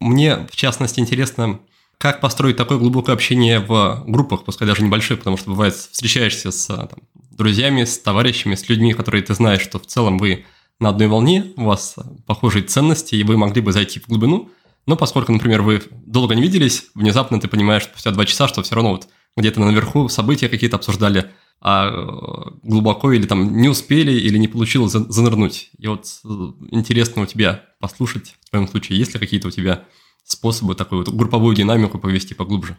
Мне, 0.00 0.46
в 0.50 0.56
частности, 0.56 0.98
интересно, 1.00 1.60
как 1.98 2.20
построить 2.20 2.56
такое 2.56 2.78
глубокое 2.78 3.14
общение 3.14 3.60
в 3.60 4.02
группах, 4.06 4.44
пускай 4.44 4.66
даже 4.66 4.82
небольших, 4.82 5.18
потому 5.18 5.36
что 5.36 5.50
бывает 5.50 5.74
встречаешься 5.74 6.50
с 6.50 6.66
там, 6.66 6.98
друзьями, 7.30 7.84
с 7.84 7.98
товарищами, 7.98 8.56
с 8.56 8.68
людьми, 8.68 8.92
которые 8.92 9.22
ты 9.22 9.34
знаешь, 9.34 9.62
что 9.62 9.78
в 9.78 9.86
целом 9.86 10.18
вы 10.18 10.44
на 10.80 10.88
одной 10.88 11.06
волне, 11.06 11.52
у 11.56 11.64
вас 11.64 11.94
похожие 12.26 12.64
ценности, 12.64 13.14
и 13.14 13.22
вы 13.22 13.36
могли 13.36 13.62
бы 13.62 13.72
зайти 13.72 14.00
в 14.00 14.08
глубину– 14.08 14.50
но 14.86 14.96
поскольку, 14.96 15.32
например, 15.32 15.62
вы 15.62 15.82
долго 15.92 16.34
не 16.34 16.42
виделись, 16.42 16.90
внезапно 16.94 17.40
ты 17.40 17.48
понимаешь 17.48 17.84
спустя 17.84 18.10
два 18.10 18.24
часа, 18.24 18.48
что 18.48 18.62
все 18.62 18.74
равно 18.74 18.92
вот 18.92 19.08
где-то 19.36 19.60
наверху 19.60 20.08
события 20.08 20.48
какие-то 20.48 20.76
обсуждали, 20.76 21.30
а 21.60 21.88
э, 21.88 22.50
глубоко 22.64 23.12
или 23.12 23.26
там 23.26 23.56
не 23.56 23.68
успели, 23.68 24.12
или 24.12 24.36
не 24.36 24.48
получилось 24.48 24.92
занырнуть. 24.92 25.70
И 25.78 25.86
вот 25.86 26.06
э, 26.24 26.28
интересно 26.72 27.22
у 27.22 27.26
тебя 27.26 27.64
послушать, 27.78 28.36
в 28.44 28.50
твоем 28.50 28.66
случае, 28.66 28.98
есть 28.98 29.14
ли 29.14 29.20
какие-то 29.20 29.48
у 29.48 29.52
тебя 29.52 29.84
способы 30.24 30.74
такую 30.74 31.04
вот 31.04 31.14
групповую 31.14 31.54
динамику 31.54 31.98
повести 31.98 32.34
поглубже? 32.34 32.76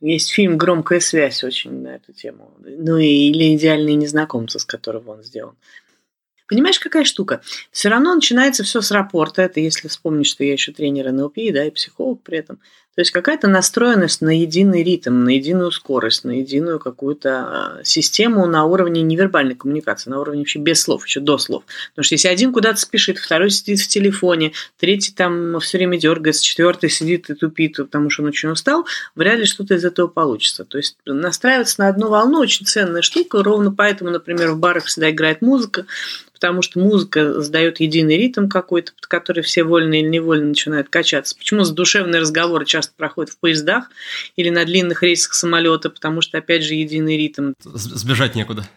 Есть 0.00 0.30
фильм 0.30 0.56
«Громкая 0.56 1.00
связь» 1.00 1.42
очень 1.42 1.72
на 1.82 1.88
эту 1.88 2.12
тему. 2.12 2.56
Ну 2.60 2.96
или 2.98 3.56
«Идеальные 3.56 3.96
незнакомцы», 3.96 4.58
с 4.60 4.64
которого 4.64 5.10
он 5.10 5.24
сделан. 5.24 5.56
Понимаешь, 6.48 6.78
какая 6.78 7.04
штука? 7.04 7.42
Все 7.70 7.90
равно 7.90 8.14
начинается 8.14 8.64
все 8.64 8.80
с 8.80 8.90
рапорта. 8.90 9.42
Это 9.42 9.60
если 9.60 9.86
вспомнить, 9.88 10.26
что 10.26 10.44
я 10.44 10.52
еще 10.52 10.72
тренер 10.72 11.12
НЛП, 11.12 11.36
да, 11.52 11.64
и 11.64 11.70
психолог 11.70 12.22
при 12.22 12.38
этом. 12.38 12.58
То 12.98 13.02
есть 13.02 13.12
какая-то 13.12 13.46
настроенность 13.46 14.22
на 14.22 14.36
единый 14.40 14.82
ритм, 14.82 15.22
на 15.22 15.28
единую 15.28 15.70
скорость, 15.70 16.24
на 16.24 16.32
единую 16.32 16.80
какую-то 16.80 17.30
а, 17.30 17.84
систему 17.84 18.44
на 18.46 18.64
уровне 18.64 19.02
невербальной 19.02 19.54
коммуникации, 19.54 20.10
на 20.10 20.18
уровне 20.18 20.40
вообще 20.40 20.58
без 20.58 20.82
слов, 20.82 21.06
еще 21.06 21.20
до 21.20 21.38
слов. 21.38 21.62
Потому 21.90 22.02
что 22.02 22.16
если 22.16 22.26
один 22.26 22.52
куда-то 22.52 22.80
спешит, 22.80 23.18
второй 23.18 23.50
сидит 23.50 23.78
в 23.78 23.86
телефоне, 23.86 24.50
третий 24.80 25.12
там 25.12 25.60
все 25.60 25.78
время 25.78 25.96
дергается, 25.96 26.42
четвертый 26.42 26.90
сидит 26.90 27.30
и 27.30 27.34
тупит, 27.34 27.76
потому 27.76 28.10
что 28.10 28.24
он 28.24 28.30
очень 28.30 28.48
устал, 28.48 28.84
вряд 29.14 29.38
ли 29.38 29.44
что-то 29.44 29.74
из 29.74 29.84
этого 29.84 30.08
получится. 30.08 30.64
То 30.64 30.78
есть 30.78 30.96
настраиваться 31.06 31.80
на 31.82 31.86
одну 31.90 32.08
волну 32.08 32.40
очень 32.40 32.66
ценная 32.66 33.02
штука. 33.02 33.44
Ровно 33.44 33.70
поэтому, 33.70 34.10
например, 34.10 34.50
в 34.50 34.58
барах 34.58 34.86
всегда 34.86 35.12
играет 35.12 35.40
музыка, 35.40 35.86
потому 36.38 36.62
что 36.62 36.78
музыка 36.78 37.40
задает 37.42 37.80
единый 37.80 38.16
ритм 38.16 38.48
какой-то, 38.48 38.92
под 38.92 39.06
который 39.06 39.42
все 39.42 39.64
вольно 39.64 39.94
или 39.94 40.06
невольно 40.06 40.46
начинают 40.46 40.88
качаться. 40.88 41.36
Почему 41.36 41.64
задушевные 41.64 42.20
разговоры 42.20 42.64
часто 42.64 42.87
проходят 42.96 43.32
в 43.32 43.38
поездах 43.38 43.90
или 44.36 44.50
на 44.50 44.64
длинных 44.64 45.02
рейсах 45.02 45.34
самолета, 45.34 45.90
потому 45.90 46.20
что, 46.20 46.38
опять 46.38 46.64
же, 46.64 46.74
единый 46.74 47.16
ритм. 47.16 47.52
Сбежать 47.62 48.34
некуда. 48.34 48.68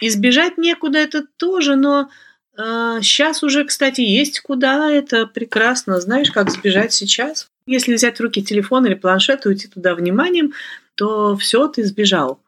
Избежать 0.00 0.58
некуда 0.58 0.98
это 0.98 1.24
тоже, 1.36 1.76
но 1.76 2.10
э, 2.56 2.98
сейчас 3.02 3.42
уже, 3.42 3.64
кстати, 3.64 4.02
есть 4.02 4.40
куда, 4.40 4.90
это 4.90 5.26
прекрасно. 5.26 6.00
Знаешь, 6.00 6.30
как 6.30 6.50
сбежать 6.50 6.92
сейчас? 6.92 7.48
Если 7.66 7.94
взять 7.94 8.18
в 8.18 8.22
руки 8.22 8.42
телефон 8.42 8.86
или 8.86 8.94
планшет 8.94 9.46
и 9.46 9.48
уйти 9.48 9.68
туда 9.68 9.94
вниманием, 9.94 10.52
то 10.94 11.36
все, 11.36 11.66
ты 11.68 11.84
сбежал. 11.84 12.40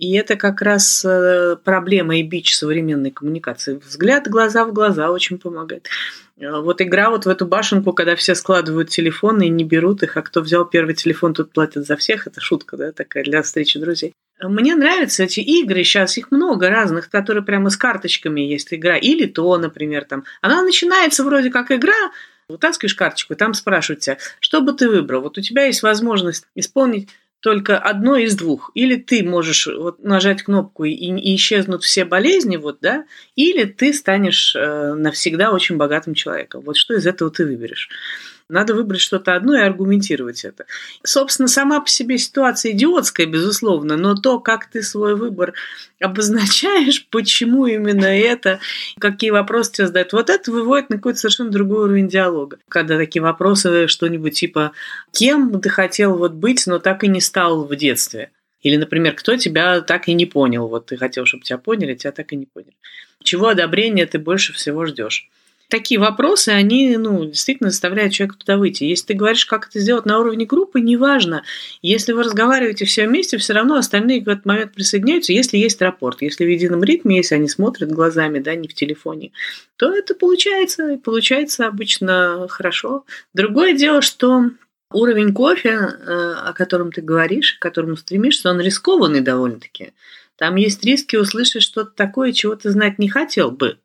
И 0.00 0.14
это 0.14 0.36
как 0.36 0.62
раз 0.62 1.04
э, 1.04 1.56
проблема 1.62 2.16
и 2.16 2.22
бич 2.22 2.56
современной 2.56 3.10
коммуникации. 3.10 3.78
Взгляд 3.84 4.28
глаза 4.28 4.64
в 4.64 4.72
глаза 4.72 5.10
очень 5.10 5.38
помогает. 5.38 5.90
Э, 6.38 6.62
вот 6.62 6.80
игра 6.80 7.10
вот 7.10 7.26
в 7.26 7.28
эту 7.28 7.44
башенку, 7.44 7.92
когда 7.92 8.16
все 8.16 8.34
складывают 8.34 8.88
телефоны 8.88 9.46
и 9.46 9.50
не 9.50 9.62
берут 9.62 10.02
их, 10.02 10.16
а 10.16 10.22
кто 10.22 10.40
взял 10.40 10.64
первый 10.64 10.94
телефон, 10.94 11.34
тут 11.34 11.52
платит 11.52 11.86
за 11.86 11.98
всех. 11.98 12.26
Это 12.26 12.40
шутка, 12.40 12.78
да, 12.78 12.92
такая 12.92 13.24
для 13.24 13.42
встречи 13.42 13.78
друзей. 13.78 14.14
Мне 14.42 14.74
нравятся 14.74 15.24
эти 15.24 15.40
игры, 15.40 15.84
сейчас 15.84 16.16
их 16.16 16.30
много 16.30 16.70
разных, 16.70 17.10
которые 17.10 17.44
прямо 17.44 17.68
с 17.68 17.76
карточками 17.76 18.40
есть 18.40 18.72
игра. 18.72 18.96
Или 18.96 19.26
то, 19.26 19.54
например, 19.58 20.06
там. 20.06 20.24
Она 20.40 20.62
начинается 20.62 21.24
вроде 21.24 21.50
как 21.50 21.70
игра, 21.70 22.10
вытаскиваешь 22.48 22.94
карточку, 22.94 23.34
и 23.34 23.36
там 23.36 23.52
спрашивают 23.52 24.00
тебя, 24.00 24.16
что 24.38 24.62
бы 24.62 24.72
ты 24.72 24.88
выбрал? 24.88 25.20
Вот 25.20 25.36
у 25.36 25.42
тебя 25.42 25.66
есть 25.66 25.82
возможность 25.82 26.46
исполнить 26.54 27.10
только 27.40 27.78
одно 27.78 28.16
из 28.16 28.36
двух. 28.36 28.70
Или 28.74 28.96
ты 28.96 29.22
можешь 29.24 29.66
вот 29.66 30.02
нажать 30.02 30.42
кнопку 30.42 30.84
и, 30.84 30.92
и 30.92 31.34
исчезнут 31.34 31.82
все 31.82 32.04
болезни, 32.04 32.56
вот, 32.56 32.78
да, 32.80 33.04
или 33.34 33.64
ты 33.64 33.92
станешь 33.92 34.54
э, 34.54 34.94
навсегда 34.94 35.50
очень 35.50 35.76
богатым 35.76 36.14
человеком. 36.14 36.62
Вот 36.62 36.76
что 36.76 36.94
из 36.94 37.06
этого 37.06 37.30
ты 37.30 37.44
выберешь? 37.44 37.88
Надо 38.50 38.74
выбрать 38.74 39.00
что-то 39.00 39.34
одно 39.34 39.56
и 39.56 39.62
аргументировать 39.62 40.44
это. 40.44 40.66
Собственно, 41.02 41.48
сама 41.48 41.80
по 41.80 41.88
себе 41.88 42.18
ситуация 42.18 42.72
идиотская, 42.72 43.26
безусловно, 43.26 43.96
но 43.96 44.14
то, 44.14 44.40
как 44.40 44.66
ты 44.66 44.82
свой 44.82 45.14
выбор 45.14 45.54
обозначаешь, 46.00 47.06
почему 47.10 47.66
именно 47.66 48.06
это, 48.06 48.60
какие 48.98 49.30
вопросы 49.30 49.72
тебе 49.72 49.86
задают, 49.86 50.12
вот 50.12 50.30
это 50.30 50.50
выводит 50.50 50.90
на 50.90 50.96
какой-то 50.96 51.18
совершенно 51.18 51.50
другой 51.50 51.84
уровень 51.84 52.08
диалога. 52.08 52.58
Когда 52.68 52.96
такие 52.96 53.22
вопросы, 53.22 53.88
что-нибудь 53.88 54.38
типа 54.38 54.72
«Кем 55.12 55.60
ты 55.60 55.68
хотел 55.68 56.16
вот 56.16 56.32
быть, 56.32 56.66
но 56.66 56.78
так 56.78 57.04
и 57.04 57.08
не 57.08 57.20
стал 57.20 57.64
в 57.64 57.74
детстве?» 57.76 58.30
Или, 58.62 58.76
например, 58.76 59.14
кто 59.14 59.36
тебя 59.36 59.80
так 59.80 60.08
и 60.08 60.12
не 60.12 60.26
понял? 60.26 60.68
Вот 60.68 60.86
ты 60.86 60.96
хотел, 60.96 61.24
чтобы 61.24 61.44
тебя 61.44 61.58
поняли, 61.58 61.94
тебя 61.94 62.12
так 62.12 62.32
и 62.32 62.36
не 62.36 62.46
поняли. 62.46 62.74
Чего 63.22 63.48
одобрения 63.48 64.06
ты 64.06 64.18
больше 64.18 64.52
всего 64.52 64.84
ждешь? 64.86 65.30
Такие 65.70 65.98
вопросы, 65.98 66.50
они 66.50 66.96
ну, 66.96 67.24
действительно 67.24 67.70
заставляют 67.70 68.12
человека 68.12 68.38
туда 68.38 68.58
выйти. 68.58 68.84
Если 68.84 69.06
ты 69.06 69.14
говоришь, 69.14 69.46
как 69.46 69.68
это 69.68 69.80
сделать 69.80 70.04
на 70.04 70.18
уровне 70.18 70.44
группы, 70.44 70.80
неважно. 70.80 71.44
Если 71.80 72.12
вы 72.12 72.24
разговариваете 72.24 72.84
все 72.84 73.06
вместе, 73.06 73.38
все 73.38 73.54
равно 73.54 73.76
остальные 73.76 74.22
в 74.22 74.28
этот 74.28 74.44
момент 74.44 74.74
присоединяются, 74.74 75.32
если 75.32 75.56
есть 75.56 75.80
рапорт. 75.80 76.20
Если 76.20 76.44
в 76.44 76.48
едином 76.48 76.84
ритме, 76.84 77.16
если 77.16 77.36
они 77.36 77.48
смотрят 77.48 77.90
глазами, 77.90 78.40
да, 78.40 78.54
не 78.54 78.68
в 78.68 78.74
телефоне, 78.74 79.32
то 79.76 79.94
это 79.94 80.14
получается, 80.14 80.98
получается 81.02 81.66
обычно 81.66 82.46
хорошо. 82.50 83.06
Другое 83.32 83.72
дело, 83.72 84.02
что 84.02 84.50
уровень 84.92 85.32
кофе, 85.32 85.70
э, 85.70 86.32
о 86.46 86.52
котором 86.52 86.92
ты 86.92 87.00
говоришь, 87.00 87.54
к 87.54 87.62
которому 87.62 87.96
стремишься, 87.96 88.50
он 88.50 88.60
рискованный 88.60 89.20
довольно-таки. 89.20 89.92
Там 90.36 90.56
есть 90.56 90.84
риски 90.84 91.16
услышать 91.16 91.62
что-то 91.62 91.92
такое, 91.94 92.32
чего 92.32 92.56
ты 92.56 92.70
знать 92.70 92.98
не 92.98 93.08
хотел 93.08 93.50
бы. 93.50 93.78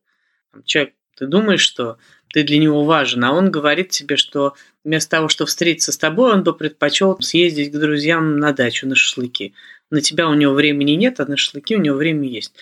Человек 0.63 0.94
ты 1.15 1.27
думаешь, 1.27 1.61
что 1.61 1.97
ты 2.33 2.43
для 2.43 2.57
него 2.57 2.83
важен, 2.83 3.23
а 3.23 3.31
он 3.31 3.49
говорит 3.49 3.89
тебе, 3.89 4.17
что 4.17 4.55
вместо 4.83 5.11
того, 5.11 5.29
чтобы 5.29 5.47
встретиться 5.47 5.91
с 5.91 5.97
тобой, 5.97 6.33
он 6.33 6.43
бы 6.43 6.53
предпочел 6.53 7.17
съездить 7.21 7.71
к 7.71 7.77
друзьям 7.77 8.37
на 8.37 8.51
дачу, 8.51 8.87
на 8.87 8.95
шашлыки. 8.95 9.53
На 9.89 10.01
тебя 10.01 10.27
у 10.27 10.33
него 10.33 10.53
времени 10.53 10.91
нет, 10.91 11.19
а 11.19 11.25
на 11.25 11.37
шашлыки 11.37 11.75
у 11.75 11.81
него 11.81 11.95
время 11.95 12.27
есть. 12.27 12.53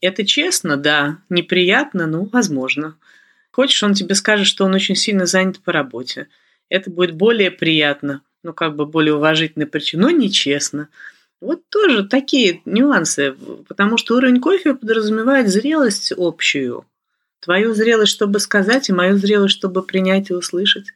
Это 0.00 0.26
честно, 0.26 0.76
да. 0.76 1.18
Неприятно, 1.30 2.06
ну, 2.06 2.28
возможно. 2.30 2.96
Хочешь, 3.52 3.82
он 3.82 3.94
тебе 3.94 4.14
скажет, 4.14 4.46
что 4.46 4.64
он 4.64 4.74
очень 4.74 4.96
сильно 4.96 5.26
занят 5.26 5.60
по 5.60 5.72
работе. 5.72 6.28
Это 6.68 6.90
будет 6.90 7.14
более 7.14 7.50
приятно, 7.50 8.22
ну, 8.42 8.52
как 8.52 8.76
бы 8.76 8.84
более 8.86 9.14
уважительная 9.14 9.66
причина, 9.66 10.02
но 10.04 10.10
нечестно. 10.10 10.88
Вот 11.40 11.62
тоже 11.70 12.04
такие 12.04 12.60
нюансы, 12.64 13.34
потому 13.68 13.96
что 13.96 14.16
уровень 14.16 14.40
кофе 14.40 14.74
подразумевает 14.74 15.48
зрелость 15.48 16.12
общую– 16.12 16.84
Твою 17.42 17.74
зрелость, 17.74 18.12
чтобы 18.12 18.38
сказать, 18.38 18.88
и 18.88 18.92
мою 18.92 19.18
зрелость, 19.18 19.56
чтобы 19.56 19.82
принять 19.82 20.30
и 20.30 20.34
услышать. 20.34 20.86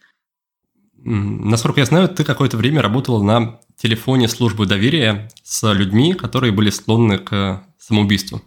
Насколько 0.97 1.81
я 1.81 1.87
знаю, 1.87 2.09
ты 2.09 2.23
какое-то 2.23 2.57
время 2.57 2.83
работала 2.83 3.21
на 3.21 3.61
телефоне 3.77 4.29
службы 4.29 4.67
доверия 4.67 5.29
с 5.43 5.73
людьми, 5.73 6.15
которые 6.15 6.53
были 6.53 6.71
склонны 6.71 7.19
к 7.19 7.65
самоубийству. 7.79 8.43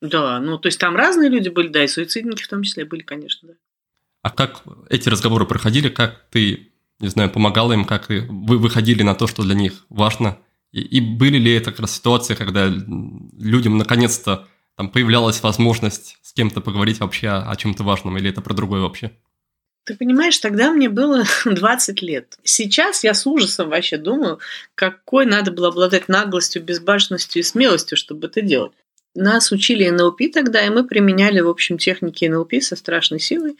Да, 0.00 0.40
ну 0.40 0.58
то 0.58 0.68
есть 0.68 0.80
там 0.80 0.96
разные 0.96 1.28
люди 1.28 1.50
были, 1.50 1.68
да, 1.68 1.84
и 1.84 1.88
суицидники 1.88 2.42
в 2.42 2.48
том 2.48 2.62
числе 2.62 2.86
были, 2.86 3.02
конечно, 3.02 3.48
да. 3.48 3.54
А 4.22 4.30
как 4.30 4.62
эти 4.88 5.10
разговоры 5.10 5.44
проходили, 5.44 5.90
как 5.90 6.24
ты, 6.30 6.72
не 7.00 7.08
знаю, 7.08 7.30
помогала 7.30 7.74
им, 7.74 7.84
как 7.84 8.08
вы 8.08 8.26
выходили 8.58 9.02
на 9.02 9.14
то, 9.14 9.26
что 9.26 9.42
для 9.42 9.54
них 9.54 9.84
важно? 9.90 10.38
И, 10.72 10.80
и 10.80 11.00
были 11.00 11.36
ли 11.36 11.52
это 11.52 11.70
как 11.70 11.80
раз 11.80 11.96
ситуации, 11.96 12.34
когда 12.34 12.66
людям 12.66 13.76
наконец-то 13.76 14.48
там 14.76 14.88
появлялась 14.88 15.42
возможность 15.42 16.18
с 16.22 16.32
кем-то 16.32 16.60
поговорить 16.60 17.00
вообще 17.00 17.28
о, 17.28 17.54
чем-то 17.56 17.84
важном, 17.84 18.18
или 18.18 18.30
это 18.30 18.40
про 18.40 18.54
другое 18.54 18.80
вообще? 18.80 19.12
Ты 19.84 19.96
понимаешь, 19.96 20.38
тогда 20.38 20.72
мне 20.72 20.88
было 20.88 21.24
20 21.44 22.02
лет. 22.02 22.38
Сейчас 22.42 23.04
я 23.04 23.14
с 23.14 23.26
ужасом 23.26 23.68
вообще 23.68 23.98
думаю, 23.98 24.38
какой 24.74 25.26
надо 25.26 25.52
было 25.52 25.68
обладать 25.68 26.08
наглостью, 26.08 26.62
безбашенностью 26.62 27.40
и 27.40 27.44
смелостью, 27.44 27.96
чтобы 27.96 28.26
это 28.26 28.40
делать. 28.40 28.72
Нас 29.14 29.52
учили 29.52 29.88
НЛП 29.88 30.22
тогда, 30.32 30.64
и 30.64 30.70
мы 30.70 30.84
применяли, 30.84 31.40
в 31.40 31.48
общем, 31.48 31.78
техники 31.78 32.24
НЛП 32.24 32.54
со 32.60 32.74
страшной 32.74 33.20
силой. 33.20 33.56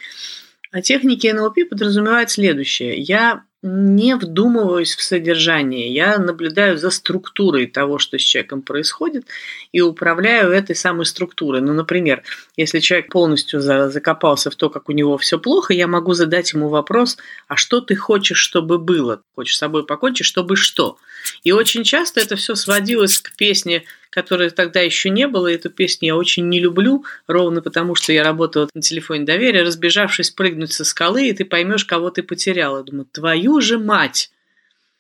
А 0.73 0.83
техники 0.83 1.29
НЛП 1.29 1.69
подразумевают 1.71 2.31
следующее. 2.31 2.97
Я 2.97 3.45
не 3.67 4.15
вдумываюсь 4.15 4.95
в 4.95 5.03
содержание. 5.03 5.91
Я 5.93 6.19
наблюдаю 6.19 6.77
за 6.77 6.91
структурой 6.91 7.67
того, 7.67 7.99
что 7.99 8.19
с 8.19 8.23
человеком 8.23 8.61
происходит, 8.61 9.25
и 9.73 9.81
управляю 9.81 10.51
этой 10.51 10.77
самой 10.77 11.07
структурой. 11.07 11.63
Ну, 11.63 11.73
например, 11.73 12.23
если 12.59 12.81
человек 12.81 13.11
полностью 13.11 13.63
закопался 13.63 14.51
в 14.51 14.57
то, 14.57 14.69
как 14.69 14.91
у 14.91 14.93
него 14.93 15.17
все 15.17 15.39
плохо, 15.39 15.73
я 15.73 15.87
могу 15.87 16.13
задать 16.13 16.53
ему 16.53 16.69
вопрос, 16.69 17.17
а 17.49 17.57
что 17.57 17.81
ты 17.81 17.97
хочешь, 17.97 18.37
чтобы 18.37 18.79
было? 18.79 19.23
Хочешь 19.35 19.57
с 19.57 19.61
собой 19.61 19.87
покончить, 19.87 20.27
чтобы 20.27 20.57
что? 20.57 20.99
И 21.43 21.53
очень 21.53 21.85
часто 21.85 22.21
это 22.21 22.37
все 22.37 22.57
сводилось 22.57 23.19
к 23.19 23.35
песне 23.35 23.85
которой 24.15 24.51
тогда 24.51 24.81
еще 24.81 25.11
не 25.11 25.27
было. 25.27 25.53
Эту 25.53 25.71
песню 25.71 26.07
я 26.07 26.17
очень 26.17 26.49
не 26.49 26.61
люблю, 26.61 27.05
ровно 27.27 27.61
потому, 27.61 27.97
что 27.97 28.13
я 28.13 28.23
работала 28.23 28.69
на 28.73 28.81
телефоне 28.81 29.25
доверия, 29.25 29.63
разбежавшись 29.63 30.31
прыгнуть 30.31 30.73
со 30.73 30.85
скалы, 30.85 31.29
и 31.29 31.33
ты 31.33 31.45
поймешь, 31.45 31.85
кого 31.85 32.11
ты 32.11 32.23
потеряла. 32.23 32.85
Думаю, 32.85 33.07
твою 33.11 33.61
же 33.61 33.79
мать! 33.79 34.31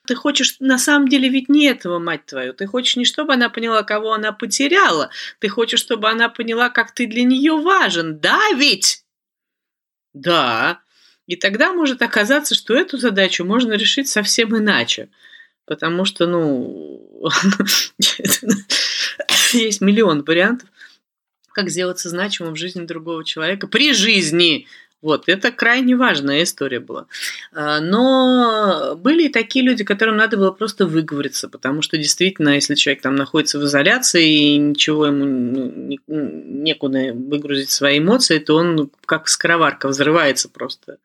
Ты 0.07 0.16
хочешь 0.16 0.57
на 0.59 0.79
самом 0.79 1.09
деле 1.09 1.29
ведь 1.29 1.48
не 1.48 1.66
этого, 1.66 1.98
мать 1.98 2.27
твою. 2.27 2.53
Ты 2.53 2.66
хочешь 2.66 2.96
не 2.96 3.05
чтобы 3.05 3.33
она 3.33 3.48
поняла, 3.48 3.85
кого 3.85 4.12
она 4.12 4.33
потеряла. 4.33 5.11
Ты 5.38 5.48
хочешь, 5.48 5.81
чтобы 5.81 6.11
она 6.11 6.29
поняла, 6.29 6.68
как 6.68 6.92
ты 6.92 7.07
для 7.07 7.22
нее 7.22 7.57
важен. 7.57 8.18
Да 8.18 8.38
ведь? 8.55 9.05
Да. 10.12 10.81
И 11.27 11.37
тогда 11.37 11.72
может 11.72 12.03
оказаться, 12.03 12.55
что 12.55 12.74
эту 12.74 12.98
задачу 12.98 13.44
можно 13.44 13.72
решить 13.74 14.09
совсем 14.09 14.55
иначе. 14.59 15.09
Потому 15.66 16.05
что, 16.05 16.27
ну, 16.27 17.00
есть 19.53 19.81
миллион 19.81 20.22
вариантов, 20.22 20.68
как 21.53 21.70
сделаться 21.70 22.09
значимым 22.09 22.55
в 22.55 22.59
жизни 22.59 22.85
другого 22.85 23.24
человека 23.24 23.66
при 23.66 23.92
жизни. 23.94 24.66
Вот, 25.05 25.25
это 25.27 25.53
крайне 25.53 25.97
важная 25.97 26.45
история 26.45 26.81
была. 26.81 27.05
А, 27.53 27.79
но 27.81 28.97
были 28.97 29.25
и 29.25 29.29
такие 29.29 29.62
люди, 29.62 29.85
которым 29.85 30.17
надо 30.17 30.38
было 30.38 30.51
просто 30.51 30.87
выговориться, 30.87 31.47
потому 31.51 31.83
что 31.83 31.99
действительно, 31.99 32.55
если 32.55 32.75
человек 32.75 33.03
там 33.03 33.14
находится 33.14 33.59
в 33.59 33.64
изоляции 33.64 34.55
и 34.55 34.57
ничего 34.57 35.05
ему 35.05 35.27
ну, 35.27 35.99
некуда 36.09 37.12
выгрузить 37.12 37.69
свои 37.69 37.99
эмоции, 37.99 38.38
то 38.38 38.55
он 38.55 38.90
как 39.05 39.29
скороварка 39.29 39.88
взрывается 39.88 40.49
просто. 40.49 40.97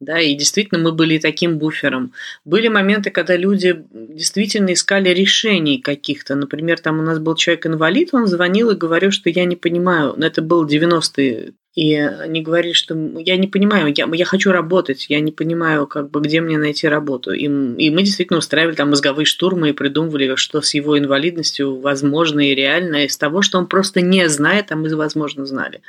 Да, 0.00 0.18
и 0.18 0.34
действительно 0.34 0.80
мы 0.80 0.92
были 0.92 1.18
таким 1.18 1.58
буфером. 1.58 2.14
Были 2.46 2.68
моменты, 2.68 3.10
когда 3.10 3.36
люди 3.36 3.84
действительно 3.92 4.72
искали 4.72 5.10
решений 5.10 5.82
каких-то. 5.82 6.34
Например, 6.34 6.80
там 6.80 6.98
у 6.98 7.02
нас 7.02 7.18
был 7.18 7.34
человек-инвалид, 7.34 8.14
он 8.14 8.26
звонил 8.26 8.70
и 8.70 8.74
говорил, 8.74 9.10
что 9.10 9.28
я 9.28 9.44
не 9.44 9.56
понимаю, 9.56 10.14
это 10.14 10.40
был 10.40 10.66
90-е 10.66 11.52
и 11.74 11.96
они 11.96 12.40
говорили, 12.40 12.72
что 12.72 12.94
я 13.18 13.36
не 13.36 13.48
понимаю, 13.48 13.92
я, 13.96 14.08
я 14.12 14.24
хочу 14.24 14.52
работать, 14.52 15.06
я 15.08 15.18
не 15.18 15.32
понимаю, 15.32 15.88
как 15.88 16.08
бы, 16.08 16.20
где 16.20 16.40
мне 16.40 16.56
найти 16.56 16.86
работу. 16.86 17.32
И, 17.32 17.46
и 17.46 17.90
мы 17.90 18.02
действительно 18.02 18.38
устраивали 18.38 18.76
там 18.76 18.90
мозговые 18.90 19.26
штурмы 19.26 19.70
и 19.70 19.72
придумывали, 19.72 20.36
что 20.36 20.60
с 20.60 20.72
его 20.74 20.96
инвалидностью 20.96 21.80
возможно 21.80 22.48
и 22.48 22.54
реально 22.54 23.06
из 23.06 23.16
того, 23.16 23.42
что 23.42 23.58
он 23.58 23.66
просто 23.66 24.00
не 24.00 24.28
знает, 24.28 24.70
а 24.70 24.76
мы, 24.76 24.94
возможно, 24.94 25.46
знали. 25.46 25.80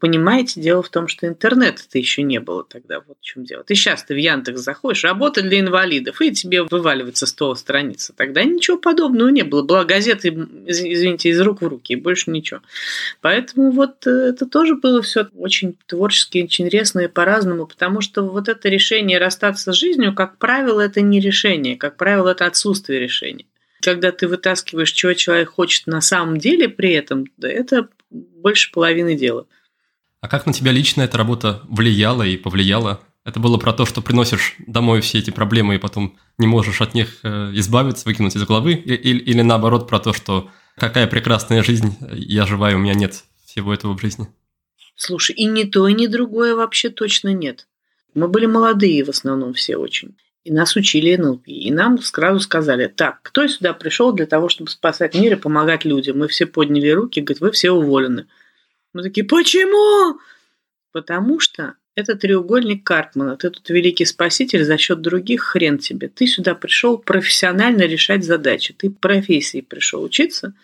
Понимаете, 0.00 0.62
дело 0.62 0.82
в 0.82 0.88
том, 0.88 1.08
что 1.08 1.26
интернета-то 1.26 1.98
еще 1.98 2.22
не 2.22 2.40
было 2.40 2.64
тогда. 2.64 3.00
Вот 3.06 3.18
в 3.20 3.24
чем 3.24 3.44
дело. 3.44 3.62
Ты 3.64 3.74
сейчас 3.74 4.02
ты 4.02 4.14
в 4.14 4.16
Яндекс 4.16 4.62
заходишь, 4.62 5.04
работа 5.04 5.42
для 5.42 5.60
инвалидов, 5.60 6.22
и 6.22 6.32
тебе 6.32 6.62
вываливается 6.62 7.26
100 7.26 7.54
страниц. 7.56 8.10
Тогда 8.16 8.42
ничего 8.42 8.78
подобного 8.78 9.28
не 9.28 9.42
было. 9.42 9.62
Была 9.62 9.84
газета, 9.84 10.28
извините, 10.28 11.28
из 11.28 11.40
рук 11.42 11.60
в 11.60 11.68
руки, 11.68 11.92
и 11.92 11.96
больше 11.96 12.30
ничего. 12.30 12.60
Поэтому 13.20 13.72
вот 13.72 14.06
э, 14.06 14.10
это 14.10 14.46
тоже 14.46 14.74
было 14.74 15.02
все 15.02 15.28
очень 15.36 15.76
творчески, 15.86 16.42
очень 16.42 16.64
интересно 16.64 17.00
и 17.00 17.08
по-разному, 17.08 17.66
потому 17.66 18.00
что 18.00 18.22
вот 18.22 18.48
это 18.48 18.70
решение 18.70 19.18
расстаться 19.18 19.70
с 19.70 19.76
жизнью, 19.76 20.14
как 20.14 20.38
правило, 20.38 20.80
это 20.80 21.02
не 21.02 21.20
решение, 21.20 21.76
как 21.76 21.98
правило, 21.98 22.30
это 22.30 22.46
отсутствие 22.46 23.00
решения. 23.00 23.44
Когда 23.82 24.12
ты 24.12 24.28
вытаскиваешь, 24.28 24.92
чего 24.92 25.12
человек 25.12 25.50
хочет 25.50 25.86
на 25.86 26.00
самом 26.00 26.38
деле 26.38 26.70
при 26.70 26.92
этом, 26.92 27.26
это 27.40 27.88
больше 28.10 28.72
половины 28.72 29.14
дела. 29.14 29.46
А 30.20 30.28
как 30.28 30.46
на 30.46 30.52
тебя 30.52 30.72
лично 30.72 31.02
эта 31.02 31.16
работа 31.16 31.62
влияла 31.64 32.22
и 32.22 32.36
повлияла? 32.36 33.00
Это 33.24 33.40
было 33.40 33.58
про 33.58 33.72
то, 33.72 33.86
что 33.86 34.02
приносишь 34.02 34.56
домой 34.66 35.00
все 35.00 35.18
эти 35.18 35.30
проблемы 35.30 35.74
и 35.74 35.78
потом 35.78 36.18
не 36.38 36.46
можешь 36.46 36.80
от 36.80 36.94
них 36.94 37.20
э, 37.22 37.50
избавиться, 37.54 38.06
выкинуть 38.06 38.36
из 38.36 38.44
головы? 38.44 38.72
Или, 38.72 39.18
или 39.18 39.42
наоборот 39.42 39.88
про 39.88 39.98
то, 39.98 40.12
что 40.12 40.50
какая 40.76 41.06
прекрасная 41.06 41.62
жизнь, 41.62 41.96
я 42.12 42.46
жива, 42.46 42.70
и 42.70 42.74
у 42.74 42.78
меня 42.78 42.94
нет 42.94 43.24
всего 43.44 43.72
этого 43.72 43.96
в 43.96 44.00
жизни? 44.00 44.28
Слушай, 44.94 45.36
и 45.36 45.46
ни 45.46 45.64
то, 45.64 45.88
и 45.88 45.94
ни 45.94 46.06
другое 46.06 46.54
вообще 46.54 46.90
точно 46.90 47.32
нет. 47.32 47.66
Мы 48.14 48.28
были 48.28 48.46
молодые 48.46 49.04
в 49.04 49.08
основном 49.08 49.54
все 49.54 49.76
очень. 49.76 50.16
И 50.44 50.52
нас 50.52 50.74
учили 50.76 51.16
НЛП. 51.16 51.42
И 51.46 51.70
нам 51.70 52.00
сразу 52.00 52.40
сказали, 52.40 52.86
так, 52.86 53.20
кто 53.22 53.46
сюда 53.46 53.72
пришел 53.74 54.12
для 54.12 54.26
того, 54.26 54.48
чтобы 54.48 54.70
спасать 54.70 55.14
мир 55.14 55.34
и 55.34 55.36
помогать 55.36 55.84
людям? 55.84 56.18
Мы 56.18 56.28
все 56.28 56.46
подняли 56.46 56.90
руки, 56.90 57.20
говорят, 57.20 57.40
вы 57.40 57.50
все 57.52 57.70
уволены. 57.70 58.26
Мы 58.92 59.02
такие, 59.02 59.24
почему? 59.24 60.18
Потому 60.92 61.40
что 61.40 61.74
это 61.94 62.16
треугольник 62.16 62.84
Карпмана. 62.84 63.36
Ты 63.36 63.50
тут 63.50 63.68
великий 63.68 64.04
спаситель 64.04 64.64
за 64.64 64.78
счет 64.78 65.00
других, 65.00 65.42
хрен 65.42 65.78
тебе. 65.78 66.08
Ты 66.08 66.26
сюда 66.26 66.54
пришел 66.54 66.98
профессионально 66.98 67.82
решать 67.82 68.24
задачи. 68.24 68.74
Ты 68.76 68.90
профессии 68.90 69.60
пришел 69.60 70.02
учиться, 70.02 70.54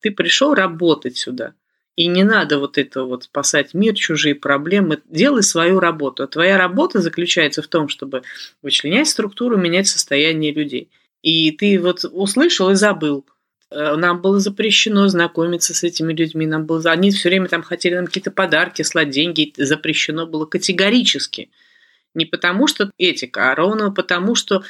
ты 0.00 0.10
пришел 0.10 0.54
работать 0.54 1.16
сюда. 1.16 1.54
И 1.96 2.06
не 2.06 2.24
надо 2.24 2.58
вот 2.58 2.78
это 2.78 3.04
вот 3.04 3.24
спасать 3.24 3.74
мир, 3.74 3.94
чужие 3.94 4.34
проблемы. 4.34 5.00
Делай 5.06 5.42
свою 5.42 5.80
работу. 5.80 6.22
А 6.22 6.28
твоя 6.28 6.56
работа 6.56 7.00
заключается 7.00 7.62
в 7.62 7.68
том, 7.68 7.88
чтобы 7.88 8.22
вычленять 8.62 9.08
структуру, 9.08 9.58
менять 9.58 9.88
состояние 9.88 10.52
людей. 10.52 10.88
И 11.22 11.50
ты 11.50 11.78
вот 11.78 12.04
услышал 12.04 12.70
и 12.70 12.74
забыл. 12.74 13.26
Э, 13.70 13.96
нам 13.96 14.20
было 14.20 14.38
запрещено 14.40 15.08
знакомиться 15.08 15.74
с 15.74 15.82
этими 15.82 16.12
людьми. 16.12 16.46
Нам 16.46 16.66
было... 16.66 16.90
Они 16.90 17.10
все 17.10 17.28
время 17.28 17.48
там 17.48 17.62
хотели 17.62 17.94
нам 17.94 18.06
какие-то 18.06 18.30
подарки, 18.30 18.82
слать 18.82 19.10
деньги. 19.10 19.52
Запрещено 19.56 20.26
было 20.26 20.46
категорически. 20.46 21.50
Не 22.14 22.26
потому 22.26 22.66
что 22.66 22.90
этика, 22.98 23.52
а 23.52 23.54
ровно 23.54 23.92
потому, 23.92 24.34
что 24.34 24.64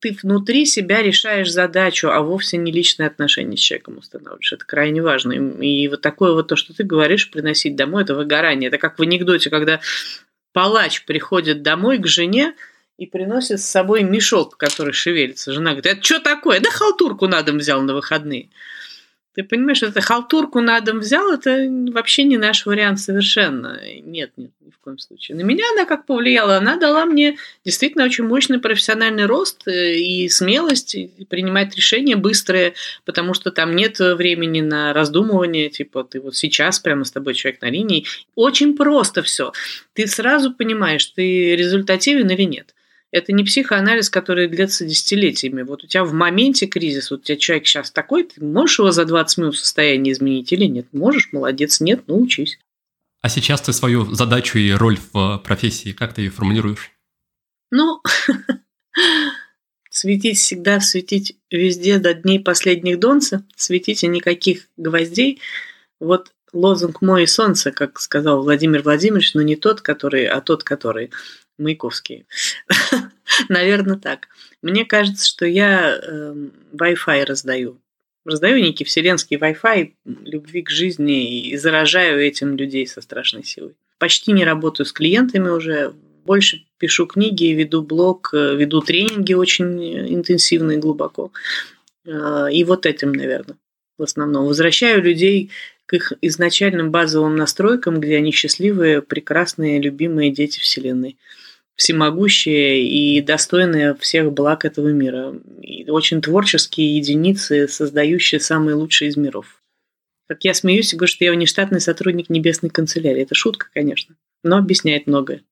ты 0.00 0.16
внутри 0.22 0.66
себя 0.66 1.02
решаешь 1.02 1.50
задачу, 1.50 2.08
а 2.08 2.20
вовсе 2.20 2.58
не 2.58 2.70
личные 2.70 3.06
отношения 3.06 3.56
с 3.56 3.60
человеком 3.60 3.98
устанавливаешь. 3.98 4.52
Это 4.52 4.66
крайне 4.66 5.00
важно. 5.00 5.32
И 5.32 5.88
вот 5.88 6.02
такое 6.02 6.32
вот 6.32 6.48
то, 6.48 6.56
что 6.56 6.74
ты 6.74 6.84
говоришь, 6.84 7.30
приносить 7.30 7.76
домой, 7.76 8.02
это 8.02 8.14
выгорание. 8.14 8.68
Это 8.68 8.76
как 8.76 8.98
в 8.98 9.02
анекдоте, 9.02 9.48
когда 9.48 9.80
палач 10.52 11.04
приходит 11.06 11.62
домой 11.62 11.98
к 11.98 12.06
жене 12.06 12.54
и 12.98 13.06
приносит 13.06 13.60
с 13.60 13.66
собой 13.66 14.02
мешок, 14.02 14.56
который 14.56 14.92
шевелится. 14.92 15.52
Жена 15.52 15.72
говорит, 15.72 15.86
это 15.86 16.02
что 16.02 16.20
такое? 16.20 16.60
Да 16.60 16.70
халтурку 16.70 17.26
на 17.26 17.42
дом 17.42 17.58
взял 17.58 17.82
на 17.82 17.94
выходные. 17.94 18.48
Ты 19.36 19.44
понимаешь, 19.44 19.82
это 19.82 20.00
халтурку 20.00 20.62
на 20.62 20.80
дом 20.80 21.00
взял, 21.00 21.30
это 21.30 21.68
вообще 21.92 22.24
не 22.24 22.38
наш 22.38 22.64
вариант 22.64 23.00
совершенно. 23.00 23.78
Нет, 24.00 24.32
нет, 24.38 24.50
ни 24.62 24.70
в 24.70 24.78
коем 24.78 24.98
случае. 24.98 25.36
На 25.36 25.42
меня 25.42 25.62
она 25.74 25.84
как 25.84 26.06
повлияла? 26.06 26.56
Она 26.56 26.78
дала 26.78 27.04
мне 27.04 27.36
действительно 27.62 28.04
очень 28.04 28.24
мощный 28.24 28.60
профессиональный 28.60 29.26
рост 29.26 29.68
э, 29.68 29.96
и 29.96 30.30
смелость 30.30 30.96
принимать 31.28 31.76
решения 31.76 32.16
быстрые, 32.16 32.72
потому 33.04 33.34
что 33.34 33.50
там 33.50 33.76
нет 33.76 33.98
времени 33.98 34.62
на 34.62 34.94
раздумывание, 34.94 35.68
типа 35.68 36.04
ты 36.04 36.18
вот 36.18 36.34
сейчас 36.34 36.80
прямо 36.80 37.04
с 37.04 37.12
тобой 37.12 37.34
человек 37.34 37.60
на 37.60 37.68
линии. 37.68 38.06
Очень 38.36 38.74
просто 38.74 39.22
все. 39.22 39.52
Ты 39.92 40.06
сразу 40.06 40.54
понимаешь, 40.54 41.04
ты 41.04 41.56
результативен 41.56 42.30
или 42.30 42.44
нет. 42.44 42.74
Это 43.12 43.32
не 43.32 43.44
психоанализ, 43.44 44.10
который 44.10 44.48
длится 44.48 44.84
десятилетиями. 44.84 45.62
Вот 45.62 45.84
у 45.84 45.86
тебя 45.86 46.04
в 46.04 46.12
моменте 46.12 46.66
кризис, 46.66 47.10
вот 47.10 47.20
у 47.20 47.22
тебя 47.22 47.36
человек 47.38 47.66
сейчас 47.66 47.90
такой, 47.90 48.24
ты 48.24 48.44
можешь 48.44 48.78
его 48.78 48.90
за 48.90 49.04
20 49.04 49.38
минут 49.38 49.58
состояние 49.58 50.12
изменить 50.12 50.52
или 50.52 50.64
нет? 50.64 50.86
Можешь, 50.92 51.32
молодец, 51.32 51.80
нет, 51.80 52.02
ну 52.06 52.20
учись. 52.20 52.58
А 53.22 53.28
сейчас 53.28 53.60
ты 53.60 53.72
свою 53.72 54.04
задачу 54.14 54.58
и 54.58 54.70
роль 54.72 54.98
в 55.12 55.38
профессии, 55.38 55.92
как 55.92 56.14
ты 56.14 56.22
ее 56.22 56.30
формулируешь? 56.30 56.92
Ну, 57.70 58.00
светить 59.90 60.38
всегда, 60.38 60.80
светить 60.80 61.36
везде 61.50 61.98
до 61.98 62.14
дней 62.14 62.38
последних 62.40 62.98
донца, 62.98 63.44
светите 63.56 64.06
никаких 64.06 64.68
гвоздей. 64.76 65.40
Вот 66.00 66.32
лозунг 66.52 67.02
«Мой 67.02 67.26
солнце», 67.26 67.72
как 67.72 68.00
сказал 68.00 68.42
Владимир 68.42 68.82
Владимирович, 68.82 69.34
но 69.34 69.42
не 69.42 69.56
тот, 69.56 69.80
который, 69.80 70.26
а 70.26 70.40
тот, 70.40 70.62
который. 70.64 71.10
Маяковские. 71.58 72.26
Наверное, 73.48 73.96
так. 73.96 74.28
Мне 74.62 74.84
кажется, 74.84 75.26
что 75.26 75.46
я 75.46 75.98
э, 76.00 76.34
Wi-Fi 76.72 77.24
раздаю. 77.24 77.80
Раздаю 78.24 78.58
некий 78.58 78.84
вселенский 78.84 79.36
Wi-Fi 79.36 79.92
любви 80.24 80.62
к 80.62 80.70
жизни 80.70 81.48
и 81.48 81.56
заражаю 81.56 82.20
этим 82.20 82.56
людей 82.56 82.86
со 82.86 83.00
страшной 83.00 83.44
силой. 83.44 83.74
Почти 83.98 84.32
не 84.32 84.44
работаю 84.44 84.86
с 84.86 84.92
клиентами 84.92 85.48
уже, 85.48 85.94
больше 86.24 86.64
пишу 86.78 87.06
книги, 87.06 87.44
веду 87.46 87.82
блог, 87.82 88.30
э, 88.34 88.56
веду 88.56 88.80
тренинги 88.80 89.32
очень 89.32 90.12
интенсивно 90.12 90.72
и 90.72 90.76
глубоко. 90.76 91.32
Э, 92.04 92.48
и 92.52 92.64
вот 92.64 92.84
этим, 92.84 93.12
наверное, 93.12 93.56
в 93.96 94.02
основном. 94.02 94.46
Возвращаю 94.46 95.02
людей 95.02 95.50
к 95.86 95.94
их 95.94 96.12
изначальным 96.20 96.90
базовым 96.90 97.36
настройкам, 97.36 98.00
где 98.00 98.16
они 98.16 98.32
счастливые, 98.32 99.02
прекрасные, 99.02 99.80
любимые 99.80 100.32
дети 100.32 100.58
Вселенной 100.58 101.16
всемогущие 101.76 102.88
и 102.88 103.20
достойные 103.20 103.94
всех 103.94 104.32
благ 104.32 104.64
этого 104.64 104.88
мира. 104.88 105.34
И 105.60 105.88
очень 105.88 106.20
творческие 106.22 106.96
единицы, 106.96 107.68
создающие 107.68 108.40
самые 108.40 108.74
лучшие 108.74 109.10
из 109.10 109.16
миров. 109.16 109.62
Как 110.26 110.42
я 110.44 110.54
смеюсь 110.54 110.92
и 110.92 110.96
говорю, 110.96 111.12
что 111.12 111.24
я 111.24 111.32
внештатный 111.32 111.80
сотрудник 111.80 112.30
Небесной 112.30 112.70
канцелярии. 112.70 113.22
Это 113.22 113.34
шутка, 113.34 113.68
конечно, 113.72 114.16
но 114.42 114.56
объясняет 114.56 115.06
многое. 115.06 115.42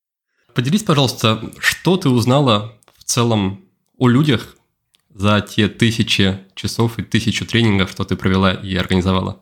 Поделись, 0.55 0.83
пожалуйста, 0.83 1.53
что 1.59 1.97
ты 1.97 2.09
узнала 2.09 2.77
в 2.97 3.05
целом 3.05 3.65
о 3.99 4.09
людях 4.09 4.57
за 5.15 5.41
те 5.41 5.69
тысячи 5.69 6.39
часов 6.55 6.99
и 6.99 7.03
тысячу 7.03 7.47
тренингов, 7.47 7.91
что 7.91 8.05
ты 8.05 8.17
провела 8.17 8.53
и 8.53 8.75
организовала? 8.75 9.41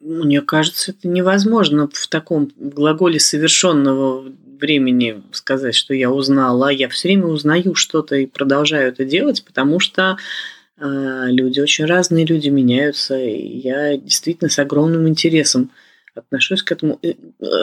Мне 0.00 0.40
кажется, 0.42 0.92
это 0.92 1.08
невозможно 1.08 1.88
в 1.92 2.06
таком 2.06 2.50
глаголе 2.56 3.18
совершенного 3.18 4.32
времени 4.60 5.22
сказать, 5.32 5.74
что 5.74 5.94
я 5.94 6.10
узнала. 6.10 6.68
Я 6.68 6.88
все 6.88 7.08
время 7.08 7.26
узнаю 7.26 7.74
что-то 7.74 8.16
и 8.16 8.26
продолжаю 8.26 8.88
это 8.88 9.04
делать, 9.04 9.44
потому 9.44 9.80
что 9.80 10.18
э, 10.78 11.26
люди 11.28 11.60
очень 11.60 11.86
разные, 11.86 12.26
люди 12.26 12.48
меняются. 12.48 13.18
И 13.18 13.58
я 13.58 13.96
действительно 13.96 14.50
с 14.50 14.58
огромным 14.58 15.08
интересом 15.08 15.70
отношусь 16.14 16.62
к 16.62 16.72
этому. 16.72 16.98
Э, 17.02 17.14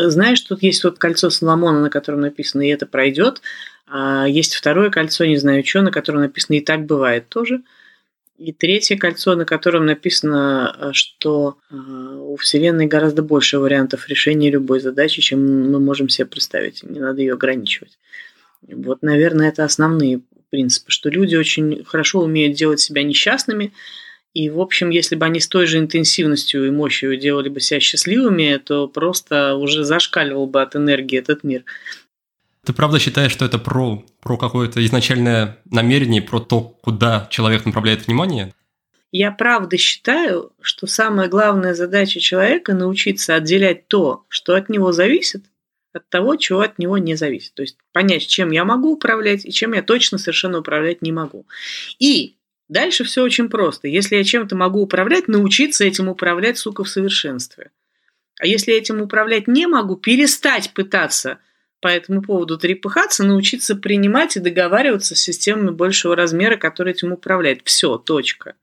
знаешь, 0.09 0.41
тут 0.41 0.63
есть 0.63 0.83
вот 0.83 0.97
кольцо 0.97 1.29
Соломона, 1.29 1.81
на 1.81 1.89
котором 1.89 2.21
написано 2.21 2.61
«И 2.61 2.71
это 2.71 2.85
пройдет», 2.85 3.41
а 3.87 4.25
есть 4.27 4.55
второе 4.55 4.89
кольцо, 4.89 5.25
не 5.25 5.37
знаю 5.37 5.63
что, 5.65 5.81
на 5.81 5.91
котором 5.91 6.21
написано 6.21 6.55
«И 6.55 6.61
так 6.61 6.85
бывает» 6.85 7.29
тоже– 7.29 7.61
и 8.37 8.51
третье 8.51 8.97
кольцо, 8.97 9.35
на 9.35 9.45
котором 9.45 9.85
написано, 9.85 10.75
э, 10.77 10.89
что 10.93 11.57
э, 11.69 11.75
у 11.75 12.35
Вселенной 12.35 12.85
гораздо 12.85 13.21
больше 13.21 13.59
вариантов 13.59 14.09
решения 14.09 14.51
любой 14.51 14.79
задачи, 14.79 15.21
чем 15.21 15.71
мы 15.71 15.79
можем 15.79 16.09
себе 16.09 16.25
представить. 16.25 16.83
Не 16.83 16.99
надо 16.99 17.21
ее 17.21 17.33
ограничивать. 17.33 17.97
Вот, 18.61 19.01
наверное, 19.01 19.49
это 19.49 19.63
основные 19.63 20.21
принципы, 20.49 20.91
что 20.91 21.09
люди 21.09 21.35
очень 21.35 21.83
хорошо 21.85 22.21
умеют 22.21 22.57
делать 22.57 22.79
себя 22.79 23.03
несчастными, 23.03 23.71
и, 24.33 24.49
в 24.49 24.59
общем, 24.59 24.89
если 24.89 25.15
бы 25.15 25.25
они 25.25 25.39
с 25.39 25.47
той 25.47 25.65
же 25.65 25.77
интенсивностью 25.77 26.67
и 26.67 26.69
мощью 26.69 27.15
делали 27.15 27.47
бы 27.47 27.61
себя 27.61 27.79
счастливыми, 27.79 28.57
то 28.57 28.89
просто 28.89 29.55
уже 29.55 29.85
зашкаливал 29.85 30.45
бы 30.45 30.61
от 30.61 30.75
энергии 30.75 31.17
этот 31.17 31.45
мир. 31.45 31.63
Ты 32.65 32.73
правда 32.73 32.97
считаешь, 32.97 33.31
что 33.31 33.45
это 33.45 33.59
про, 33.59 34.03
про 34.21 34.37
какое-то 34.37 34.83
изначальное 34.83 35.59
намерение, 35.69 36.21
про 36.21 36.39
то, 36.39 36.61
куда 36.61 37.27
человек 37.29 37.65
направляет 37.65 38.07
внимание? 38.07 38.53
Я 39.11 39.31
правда 39.31 39.77
считаю, 39.77 40.51
что 40.61 40.87
самая 40.87 41.27
главная 41.27 41.75
задача 41.75 42.19
человека– 42.19 42.73
научиться 42.75 43.35
отделять 43.35 43.87
то, 43.87 44.25
что 44.29 44.55
от 44.55 44.69
него 44.69 44.91
зависит, 44.91 45.45
от 45.93 46.09
того, 46.09 46.37
чего 46.37 46.61
от 46.61 46.79
него 46.79 46.97
не 46.97 47.15
зависит. 47.15 47.53
То 47.53 47.61
есть 47.61 47.77
понять, 47.93 48.27
чем 48.27 48.51
я 48.51 48.65
могу 48.65 48.93
управлять 48.93 49.45
и 49.45 49.51
чем 49.51 49.73
я 49.73 49.83
точно 49.83 50.17
совершенно 50.17 50.59
управлять 50.59 51.03
не 51.03 51.11
могу. 51.11 51.45
И 51.99 52.35
дальше 52.67 53.03
все 53.03 53.21
очень 53.21 53.47
просто. 53.47 53.87
Если 53.87 54.15
я 54.15 54.23
чем-то 54.23 54.55
могу 54.55 54.81
управлять, 54.81 55.27
научиться 55.27 55.85
этим 55.85 56.09
управлять, 56.09 56.57
сука, 56.57 56.83
в 56.83 56.89
совершенстве. 56.89 57.69
А 58.39 58.47
если 58.47 58.73
этим 58.73 59.01
управлять 59.01 59.47
не 59.47 59.67
могу, 59.67 59.97
перестать 59.97 60.73
пытаться– 60.73 61.37
по 61.81 61.87
этому 61.87 62.21
поводу 62.21 62.57
трепыхаться, 62.57 63.23
научиться 63.23 63.75
принимать 63.75 64.37
и 64.37 64.39
договариваться 64.39 65.15
с 65.15 65.19
системами 65.19 65.71
большего 65.71 66.15
размера, 66.15 66.57
которые 66.57 66.93
этим 66.93 67.11
управляют. 67.11 67.61
Все, 67.63 67.97
точка. 67.97 68.55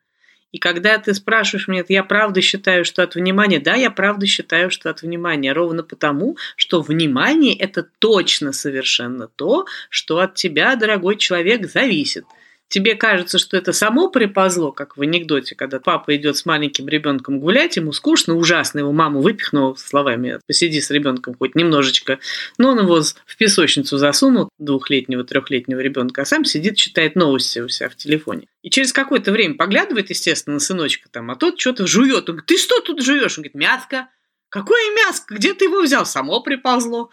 И 0.52 0.58
когда 0.58 0.98
ты 0.98 1.14
спрашиваешь 1.14 1.66
меня, 1.66 1.82
я 1.88 2.04
правда 2.04 2.42
считаю, 2.42 2.84
что 2.84 3.02
от 3.02 3.14
внимания, 3.14 3.58
да, 3.58 3.74
я 3.74 3.90
правда 3.90 4.26
считаю, 4.26 4.70
что 4.70 4.90
от 4.90 5.00
внимания, 5.00 5.52
ровно 5.52 5.82
потому, 5.82 6.36
что 6.56 6.82
внимание– 6.82 7.56
это 7.58 7.86
точно 7.98 8.52
совершенно 8.52 9.28
то, 9.28 9.64
что 9.88 10.18
от 10.18 10.34
тебя, 10.34 10.76
дорогой 10.76 11.16
человек, 11.16 11.66
зависит. 11.70 12.26
Тебе 12.72 12.94
кажется, 12.94 13.38
что 13.38 13.56
это 13.58 13.72
само 13.72 14.08
приползло, 14.08 14.72
как 14.72 14.96
в 14.96 15.02
анекдоте, 15.02 15.54
когда 15.54 15.78
папа 15.78 16.16
идет 16.16 16.38
с 16.38 16.46
маленьким 16.46 16.88
ребенком 16.88 17.38
гулять, 17.38 17.76
ему 17.76 17.92
скучно, 17.92 18.34
ужасно, 18.34 18.78
его 18.78 18.92
маму 18.92 19.20
выпихнул 19.20 19.76
словами 19.76 20.40
«посиди 20.46 20.80
с 20.80 20.90
ребенком 20.90 21.34
хоть 21.38 21.54
немножечко», 21.54 22.18
но 22.56 22.70
он 22.70 22.80
его 22.80 23.02
в 23.02 23.36
песочницу 23.36 23.98
засунул, 23.98 24.48
двухлетнего, 24.58 25.22
трехлетнего 25.22 25.80
ребенка, 25.80 26.22
а 26.22 26.24
сам 26.24 26.46
сидит, 26.46 26.76
читает 26.76 27.14
новости 27.14 27.58
у 27.58 27.68
себя 27.68 27.90
в 27.90 27.96
телефоне. 27.96 28.46
И 28.62 28.70
через 28.70 28.94
какое-то 28.94 29.32
время 29.32 29.54
поглядывает, 29.54 30.08
естественно, 30.08 30.54
на 30.54 30.60
сыночка 30.60 31.10
там, 31.10 31.30
а 31.30 31.36
тот 31.36 31.60
что-то 31.60 31.86
жует. 31.86 32.28
Он 32.30 32.36
говорит, 32.36 32.46
ты 32.46 32.56
что 32.56 32.80
тут 32.80 33.02
жуешь? 33.02 33.36
Он 33.36 33.42
говорит, 33.42 33.54
мяско. 33.54 34.08
Какое 34.48 34.82
мяско? 34.94 35.34
Где 35.34 35.52
ты 35.52 35.66
его 35.66 35.82
взял? 35.82 36.06
Само 36.06 36.40
приползло. 36.40 37.10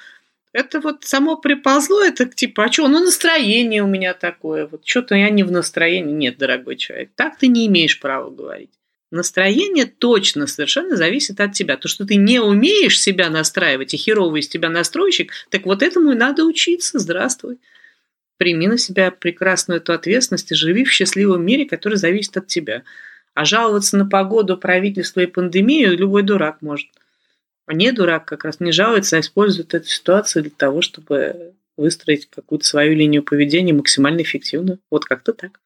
Это 0.51 0.79
вот 0.79 1.03
само 1.03 1.37
приползло, 1.37 2.03
это 2.03 2.25
типа, 2.25 2.65
а 2.65 2.71
что, 2.71 2.87
ну 2.87 2.99
настроение 2.99 3.83
у 3.83 3.87
меня 3.87 4.15
такое, 4.15 4.65
вот 4.65 4.81
что-то 4.83 5.13
я 5.13 5.29
не 5.29 5.43
в 5.43 5.51
настроении. 5.51 6.13
Нет, 6.13 6.37
дорогой 6.37 6.75
человек, 6.75 7.11
так 7.15 7.37
ты 7.37 7.47
не 7.47 7.67
имеешь 7.67 7.99
права 7.99 8.31
говорить. 8.31 8.71
Настроение 9.11 9.85
точно 9.85 10.45
совершенно 10.45 10.95
зависит 10.95 11.39
от 11.39 11.53
тебя. 11.53 11.77
То, 11.77 11.87
что 11.87 12.05
ты 12.05 12.15
не 12.15 12.39
умеешь 12.39 12.99
себя 12.99 13.29
настраивать, 13.29 13.93
и 13.93 13.97
херовый 13.97 14.41
из 14.41 14.47
тебя 14.47 14.69
настройщик, 14.69 15.31
так 15.49 15.65
вот 15.65 15.81
этому 15.81 16.11
и 16.11 16.15
надо 16.15 16.43
учиться. 16.45 16.99
Здравствуй. 16.99 17.59
Прими 18.37 18.67
на 18.67 18.77
себя 18.77 19.09
прекрасную 19.09 19.81
эту 19.81 19.93
ответственность 19.93 20.51
и 20.51 20.55
живи 20.55 20.83
в 20.83 20.91
счастливом 20.91 21.43
мире, 21.43 21.65
который 21.65 21.95
зависит 21.95 22.37
от 22.37 22.47
тебя. 22.47 22.83
А 23.33 23.45
жаловаться 23.45 23.97
на 23.97 24.05
погоду, 24.05 24.57
правительство 24.57 25.21
и 25.21 25.25
пандемию 25.25 25.97
любой 25.97 26.21
дурак 26.21 26.61
может. 26.61 26.87
Не 27.71 27.91
дурак 27.91 28.25
как 28.25 28.45
раз 28.45 28.59
не 28.59 28.71
жалуется, 28.71 29.17
а 29.17 29.19
использует 29.19 29.73
эту 29.73 29.87
ситуацию 29.87 30.43
для 30.43 30.51
того, 30.51 30.81
чтобы 30.81 31.53
выстроить 31.77 32.29
какую-то 32.29 32.65
свою 32.65 32.95
линию 32.95 33.23
поведения 33.23 33.73
максимально 33.73 34.21
эффективную. 34.21 34.79
Вот 34.91 35.05
как-то 35.05 35.33
так. 35.33 35.59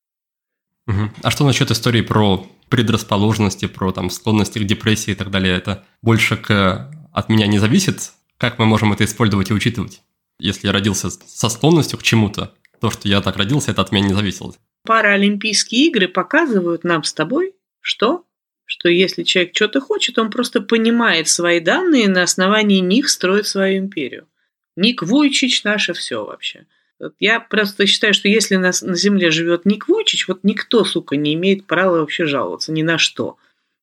Угу. 0.87 1.11
А 1.23 1.31
что 1.31 1.45
насчет 1.45 1.71
истории 1.71 2.01
про 2.01 2.45
предрасположенности, 2.69 3.67
про 3.67 3.91
там 3.91 4.09
склонности 4.09 4.59
к 4.59 4.65
депрессии 4.65 5.11
и 5.11 5.15
так 5.15 5.31
далее? 5.31 5.55
Это 5.55 5.85
больше 6.01 6.37
к, 6.37 6.91
от 7.11 7.29
меня 7.29 7.47
не 7.47 7.59
зависит? 7.59 8.11
Как 8.37 8.59
мы 8.59 8.65
можем 8.65 8.91
это 8.93 9.05
использовать 9.05 9.49
и 9.49 9.53
учитывать? 9.53 10.01
Если 10.39 10.67
я 10.67 10.73
родился 10.73 11.09
со 11.09 11.49
склонностью 11.49 11.97
к 11.97 12.03
чему-то, 12.03 12.53
то, 12.79 12.91
что 12.91 13.07
я 13.07 13.21
так 13.21 13.37
родился, 13.37 13.71
это 13.71 13.81
от 13.81 13.91
меня 13.91 14.07
не 14.07 14.13
зависело. 14.13 14.53
Паралимпийские 14.85 15.87
игры 15.87 16.09
показывают 16.09 16.83
нам 16.83 17.03
с 17.03 17.13
тобой, 17.13 17.53
что 17.79 18.25
что 18.73 18.89
если 18.89 19.21
человек 19.21 19.55
что-то 19.55 19.79
хочет, 19.79 20.17
он 20.17 20.31
просто 20.31 20.59
понимает 20.59 21.27
свои 21.27 21.59
данные 21.59 22.05
и 22.05 22.07
на 22.07 22.23
основании 22.23 22.79
них 22.79 23.07
строит 23.07 23.45
свою 23.45 23.77
империю. 23.77 24.27
Ник 24.75 25.03
Вуйчич– 25.03 25.63
наше 25.63 25.93
все 25.93 26.25
вообще. 26.25 26.65
Я 27.19 27.39
просто 27.39 27.85
считаю, 27.85 28.15
что 28.15 28.27
если 28.27 28.55
на, 28.55 28.71
на 28.81 28.95
Земле 28.95 29.29
живет 29.29 29.65
Ник 29.65 29.87
Вуйчич, 29.87 30.27
вот 30.27 30.39
никто, 30.41 30.85
сука, 30.85 31.15
не 31.15 31.35
имеет 31.35 31.67
права 31.67 31.99
вообще 31.99 32.25
жаловаться 32.25 32.71
ни 32.71 32.81
на 32.81 32.97
что. 32.97 33.37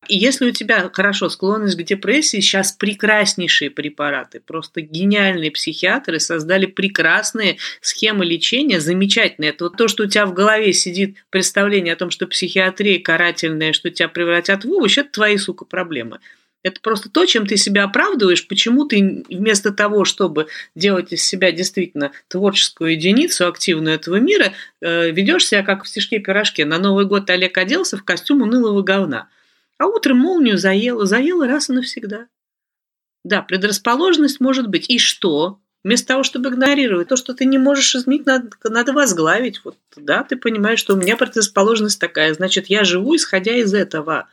И 0.08 0.16
если 0.16 0.46
у 0.46 0.50
тебя 0.50 0.90
хорошо 0.92 1.28
склонность 1.28 1.76
к 1.76 1.82
депрессии, 1.82 2.40
сейчас 2.40 2.72
прекраснейшие 2.72 3.70
препараты, 3.70 4.40
просто 4.40 4.80
гениальные 4.80 5.50
психиатры 5.50 6.18
создали 6.20 6.64
прекрасные 6.64 7.58
схемы 7.82 8.24
лечения, 8.24 8.80
замечательные. 8.80 9.50
Это 9.50 9.64
вот 9.64 9.76
то, 9.76 9.88
что 9.88 10.04
у 10.04 10.06
тебя 10.06 10.24
в 10.24 10.32
голове 10.32 10.72
сидит 10.72 11.16
представление 11.28 11.92
о 11.92 11.96
том, 11.96 12.10
что 12.10 12.26
психиатрия 12.26 12.98
карательная, 12.98 13.74
что 13.74 13.90
тебя 13.90 14.08
превратят 14.08 14.64
в 14.64 14.72
овощ, 14.72 14.96
это 14.96 15.10
твои, 15.10 15.36
сука, 15.36 15.66
проблемы. 15.66 16.20
Это 16.62 16.80
просто 16.80 17.10
то, 17.10 17.24
чем 17.26 17.46
ты 17.46 17.56
себя 17.56 17.84
оправдываешь, 17.84 18.46
почему 18.46 18.86
ты 18.86 19.24
вместо 19.28 19.70
того, 19.70 20.04
чтобы 20.04 20.48
делать 20.74 21.12
из 21.12 21.22
себя 21.22 21.52
действительно 21.52 22.12
творческую 22.28 22.92
единицу, 22.92 23.46
активную 23.46 23.94
этого 23.94 24.16
мира, 24.16 24.52
э, 24.80 25.10
ведешь 25.10 25.46
себя 25.46 25.62
как 25.62 25.84
в 25.84 25.88
стишке-пирожке. 25.88 26.64
На 26.64 26.78
Новый 26.78 27.06
год 27.06 27.28
Олег 27.30 27.56
оделся 27.56 27.96
в 27.96 28.04
костюм 28.04 28.42
унылого 28.42 28.82
говна– 28.82 29.28
а 29.80 29.86
утром 29.86 30.18
молнию 30.18 30.58
заело, 30.58 31.06
заело 31.06 31.46
раз 31.46 31.70
и 31.70 31.72
навсегда. 31.72 32.28
Да, 33.24 33.40
предрасположенность 33.40 34.38
может 34.38 34.68
быть. 34.68 34.90
И 34.90 34.98
что? 34.98 35.58
Вместо 35.82 36.08
того, 36.08 36.22
чтобы 36.22 36.50
игнорировать 36.50 37.08
то, 37.08 37.16
что 37.16 37.32
ты 37.32 37.46
не 37.46 37.56
можешь 37.56 37.94
изменить, 37.94 38.26
надо, 38.26 38.50
надо 38.62 38.92
возглавить. 38.92 39.62
Вот, 39.64 39.78
да, 39.96 40.22
ты 40.22 40.36
понимаешь, 40.36 40.78
что 40.78 40.92
у 40.92 40.98
меня 40.98 41.16
предрасположенность 41.16 41.98
такая. 41.98 42.34
Значит, 42.34 42.66
я 42.66 42.84
живу, 42.84 43.16
исходя 43.16 43.56
из 43.56 43.72
этого. 43.72 44.28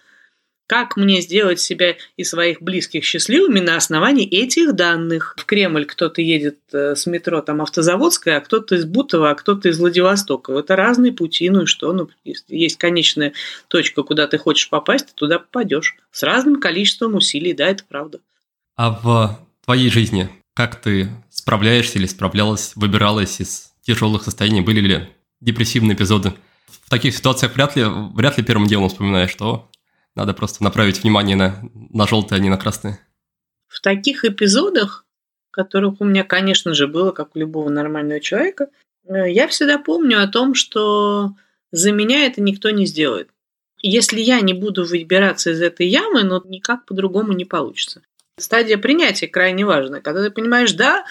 Как 0.68 0.98
мне 0.98 1.22
сделать 1.22 1.60
себя 1.60 1.96
и 2.18 2.24
своих 2.24 2.62
близких 2.62 3.04
счастливыми 3.04 3.60
на 3.60 3.78
основании 3.78 4.28
этих 4.28 4.76
данных? 4.76 5.34
В 5.38 5.46
Кремль 5.46 5.86
кто-то 5.86 6.22
едет 6.22 6.60
э, 6.74 6.96
с 6.96 7.06
метро 7.06 7.42
там 7.42 7.62
Автозаводская, 7.62 8.38
а 8.38 8.42
кто-то 8.42 8.76
из 8.76 8.86
Бутова, 8.86 9.32
а 9.32 9.36
кто-то 9.36 9.70
из 9.70 9.80
Владивостока. 9.80 10.54
Это 10.54 10.76
разные 10.76 11.14
пути, 11.14 11.50
ну 11.50 11.64
и 11.64 11.66
что? 11.66 11.94
Ну, 11.94 12.10
есть 12.24 12.78
конечная 12.78 13.34
точка, 13.70 14.04
куда 14.04 14.28
ты 14.28 14.38
хочешь 14.38 14.70
попасть, 14.70 15.08
ты 15.08 15.14
туда 15.16 15.40
попадешь. 15.40 15.96
С 16.12 16.22
разным 16.24 16.60
количеством 16.60 17.16
усилий, 17.16 17.54
да, 17.54 17.70
это 17.70 17.84
правда. 17.88 18.20
А 18.76 18.92
в 18.92 19.40
твоей 19.64 19.90
жизни 19.90 20.30
как 20.58 20.82
ты 20.82 21.08
справляешься 21.30 22.00
или 22.00 22.08
справлялась, 22.08 22.72
выбиралась 22.76 23.40
из 23.40 23.74
тяжелых 23.84 24.24
состояний? 24.24 24.62
Были 24.62 24.80
ли 24.80 25.10
депрессивные 25.40 25.96
эпизоды? 25.96 26.34
В 26.68 26.90
таких 26.90 27.16
ситуациях 27.16 27.54
вряд 27.54 27.76
ли, 27.76 27.86
вряд 27.86 28.40
ли 28.40 28.44
первым 28.44 28.66
делом 28.66 28.90
вспоминаешь, 28.90 29.30
что 29.30 29.70
надо 30.18 30.34
просто 30.34 30.64
направить 30.64 31.04
внимание 31.04 31.36
на, 31.36 31.64
на 31.74 32.08
желтые, 32.08 32.38
а 32.38 32.42
не 32.42 32.50
на 32.50 32.58
красные. 32.58 33.00
В 33.68 33.80
таких 33.82 34.26
эпизодах, 34.26 35.06
которых 35.52 36.02
у 36.02 36.06
меня, 36.06 36.24
конечно 36.24 36.74
же, 36.74 36.88
было, 36.88 37.12
как 37.12 37.36
у 37.36 37.40
любого 37.40 37.70
нормального 37.70 38.20
человека, 38.20 38.70
э, 39.06 39.32
я 39.32 39.48
всегда 39.48 39.78
помню 39.78 40.22
о 40.22 40.28
том, 40.28 40.56
что 40.56 41.34
за 41.72 41.92
меня 41.92 42.26
это 42.26 42.42
никто 42.42 42.70
не 42.72 42.86
сделает. 42.86 43.30
Если 43.80 44.20
я 44.20 44.42
не 44.42 44.54
буду 44.54 44.84
выбираться 44.84 45.52
из 45.52 45.62
этой 45.62 45.88
ямы, 45.88 46.24
но 46.24 46.42
никак 46.46 46.86
по-другому 46.86 47.34
не 47.34 47.46
получится. 47.46 48.02
Стадия 48.40 48.78
принятия 48.78 49.28
крайне 49.28 49.66
важна. 49.66 50.02
Когда 50.02 50.24
ты 50.24 50.32
понимаешь, 50.32 50.74
да, 50.74 51.06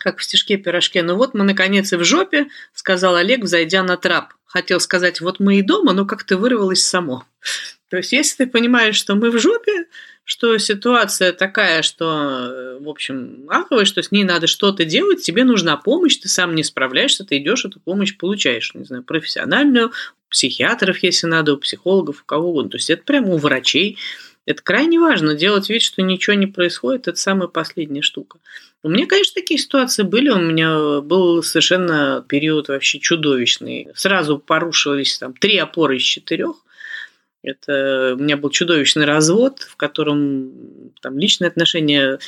как 0.00 0.18
в 0.18 0.24
стишке-пирожке, 0.24 1.02
ну 1.02 1.16
вот 1.16 1.34
мы 1.34 1.44
наконец 1.44 1.92
и 1.92 1.96
в 1.96 2.04
жопе, 2.04 2.48
сказал 2.72 3.14
Олег, 3.14 3.44
зайдя 3.44 3.82
на 3.82 3.96
трап. 3.96 4.34
Хотел 4.44 4.80
сказать, 4.80 5.20
вот 5.20 5.40
мы 5.40 5.58
и 5.58 5.62
дома, 5.62 5.92
но 5.92 6.04
как-то 6.04 6.36
вырвалось 6.36 6.84
само. 6.84 7.24
То 7.94 7.98
есть, 7.98 8.10
если 8.10 8.44
ты 8.44 8.50
понимаешь, 8.50 8.96
что 8.96 9.14
мы 9.14 9.30
в 9.30 9.38
жопе, 9.38 9.86
что 10.24 10.58
ситуация 10.58 11.32
такая, 11.32 11.82
что, 11.82 12.50
э, 12.50 12.78
в 12.80 12.88
общем, 12.88 13.46
аховая, 13.48 13.84
что 13.84 14.02
с 14.02 14.10
ней 14.10 14.24
надо 14.24 14.48
что-то 14.48 14.84
делать, 14.84 15.22
тебе 15.22 15.44
нужна 15.44 15.76
помощь, 15.76 16.16
ты 16.16 16.28
сам 16.28 16.56
не 16.56 16.64
справляешься, 16.64 17.24
ты 17.24 17.38
идешь 17.38 17.64
эту 17.64 17.78
помощь 17.78 18.16
получаешь, 18.16 18.74
не 18.74 18.82
знаю, 18.82 19.04
профессиональную, 19.04 19.92
психиатров, 20.28 21.04
если 21.04 21.28
надо, 21.28 21.54
у 21.54 21.56
психологов, 21.56 22.22
у 22.22 22.24
кого 22.26 22.50
угодно. 22.50 22.70
То 22.70 22.78
есть 22.78 22.90
это 22.90 23.04
прямо 23.04 23.28
у 23.28 23.36
врачей. 23.36 23.96
Это 24.44 24.60
крайне 24.60 24.98
важно. 24.98 25.36
Делать 25.36 25.70
вид, 25.70 25.82
что 25.82 26.02
ничего 26.02 26.34
не 26.34 26.48
происходит, 26.48 27.06
это 27.06 27.16
самая 27.16 27.46
последняя 27.46 28.02
штука. 28.02 28.40
У 28.82 28.88
меня, 28.88 29.06
конечно, 29.06 29.40
такие 29.40 29.60
ситуации 29.60 30.02
были. 30.02 30.30
У 30.30 30.40
меня 30.40 31.00
был 31.00 31.44
совершенно 31.44 32.24
период 32.28 32.66
вообще 32.66 32.98
чудовищный. 32.98 33.86
Сразу 33.94 34.40
порушились 34.40 35.16
там 35.16 35.32
три 35.32 35.58
опоры 35.58 35.98
из 35.98 36.02
четырех. 36.02 36.63
Это 37.44 38.16
у 38.18 38.22
меня 38.22 38.36
был 38.36 38.50
чудовищный 38.50 39.04
развод, 39.04 39.60
в 39.60 39.76
котором 39.76 40.50
там 41.02 41.18
личные 41.18 41.48
отношения 41.48 42.18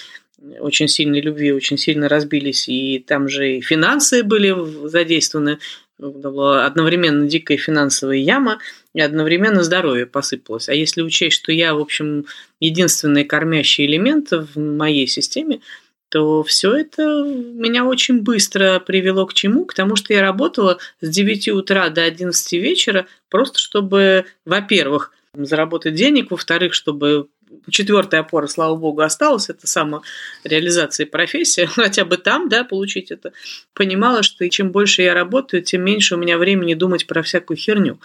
очень 0.60 0.88
сильной 0.88 1.22
любви 1.22 1.52
очень 1.52 1.78
сильно 1.78 2.08
разбились, 2.08 2.68
и 2.68 3.02
там 3.04 3.26
же 3.28 3.56
и 3.56 3.60
финансы 3.62 4.22
были 4.22 4.54
задействованы. 4.86 5.58
Была 5.98 6.66
одновременно 6.66 7.26
дикая 7.26 7.56
финансовая 7.56 8.18
яма, 8.18 8.58
и 8.92 9.00
одновременно 9.00 9.62
здоровье 9.62 10.04
посыпалось. 10.04 10.68
А 10.68 10.74
если 10.74 11.00
учесть, 11.00 11.36
что 11.36 11.52
я, 11.52 11.74
в 11.74 11.80
общем, 11.80 12.26
единственный 12.60 13.24
кормящий 13.24 13.86
элемент 13.86 14.30
в 14.30 14.58
моей 14.58 15.06
системе, 15.06 15.60
то 16.08 16.42
все 16.42 16.74
это 16.74 17.02
меня 17.24 17.84
очень 17.84 18.22
быстро 18.22 18.80
привело 18.80 19.26
к 19.26 19.34
чему? 19.34 19.64
К 19.64 19.74
тому, 19.74 19.96
что 19.96 20.12
я 20.12 20.22
работала 20.22 20.78
с 21.00 21.08
9 21.08 21.48
утра 21.48 21.88
до 21.88 22.02
11 22.04 22.52
вечера, 22.52 23.06
просто 23.28 23.58
чтобы, 23.58 24.26
во-первых, 24.44 25.12
заработать 25.34 25.94
денег, 25.94 26.30
во-вторых, 26.30 26.74
чтобы 26.74 27.28
четвертая 27.70 28.20
опора, 28.20 28.46
слава 28.46 28.76
богу, 28.76 29.02
осталась, 29.02 29.48
это 29.50 29.66
самореализация 29.66 31.06
профессии, 31.06 31.64
хотя 31.66 32.04
бы 32.04 32.16
там, 32.16 32.48
да, 32.48 32.64
получить 32.64 33.10
это, 33.10 33.32
понимала, 33.74 34.22
что 34.22 34.48
чем 34.48 34.70
больше 34.70 35.02
я 35.02 35.14
работаю, 35.14 35.62
тем 35.62 35.82
меньше 35.82 36.14
у 36.14 36.18
меня 36.18 36.38
времени 36.38 36.74
думать 36.74 37.06
про 37.06 37.22
всякую 37.22 37.56
херню. 37.56 37.98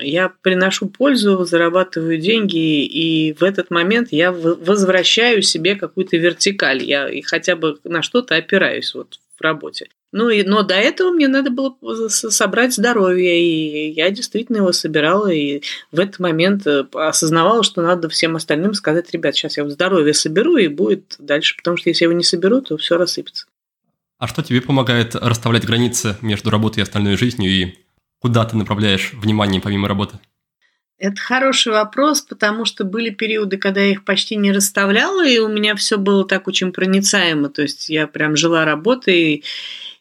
Я 0.00 0.32
приношу 0.42 0.88
пользу, 0.88 1.44
зарабатываю 1.44 2.18
деньги, 2.18 2.84
и 2.84 3.34
в 3.34 3.42
этот 3.42 3.70
момент 3.70 4.08
я 4.10 4.32
возвращаю 4.32 5.42
себе 5.42 5.76
какую-то 5.76 6.16
вертикаль, 6.16 6.82
я 6.82 7.10
хотя 7.24 7.56
бы 7.56 7.78
на 7.84 8.02
что-то 8.02 8.36
опираюсь 8.36 8.94
вот 8.94 9.20
в 9.36 9.42
работе. 9.42 9.88
Ну, 10.12 10.28
и, 10.30 10.44
но 10.44 10.62
до 10.62 10.74
этого 10.74 11.10
мне 11.10 11.28
надо 11.28 11.50
было 11.50 11.76
собрать 12.08 12.74
здоровье, 12.74 13.40
и 13.40 13.92
я 13.92 14.10
действительно 14.10 14.58
его 14.58 14.72
собирала, 14.72 15.28
и 15.28 15.62
в 15.92 15.98
этот 15.98 16.20
момент 16.20 16.66
э, 16.66 16.84
осознавала, 16.94 17.62
что 17.62 17.82
надо 17.82 18.08
всем 18.08 18.36
остальным 18.36 18.72
сказать, 18.74 19.10
ребят, 19.12 19.34
сейчас 19.34 19.56
я 19.56 19.64
вот 19.64 19.72
здоровье 19.72 20.14
соберу, 20.14 20.56
и 20.56 20.68
будет 20.68 21.16
дальше, 21.18 21.56
потому 21.56 21.76
что 21.76 21.90
если 21.90 22.04
я 22.04 22.10
его 22.10 22.16
не 22.16 22.24
соберу, 22.24 22.62
то 22.62 22.76
все 22.76 22.96
рассыпется. 22.96 23.46
А 24.18 24.26
что 24.26 24.42
тебе 24.42 24.62
помогает 24.62 25.14
расставлять 25.14 25.66
границы 25.66 26.16
между 26.22 26.50
работой 26.50 26.78
и 26.78 26.82
остальной 26.82 27.16
жизнью 27.16 27.50
и 27.50 27.86
Куда 28.20 28.44
ты 28.44 28.56
направляешь 28.56 29.12
внимание 29.12 29.60
помимо 29.60 29.88
работы? 29.88 30.18
Это 30.98 31.20
хороший 31.20 31.72
вопрос, 31.72 32.22
потому 32.22 32.64
что 32.64 32.84
были 32.84 33.10
периоды, 33.10 33.58
когда 33.58 33.82
я 33.82 33.90
их 33.90 34.04
почти 34.04 34.34
не 34.34 34.50
расставляла, 34.50 35.26
и 35.26 35.38
у 35.38 35.48
меня 35.48 35.76
все 35.76 35.98
было 35.98 36.26
так 36.26 36.48
очень 36.48 36.72
проницаемо. 36.72 37.50
То 37.50 37.62
есть 37.62 37.90
я 37.90 38.06
прям 38.06 38.34
жила 38.34 38.64
работой, 38.64 39.44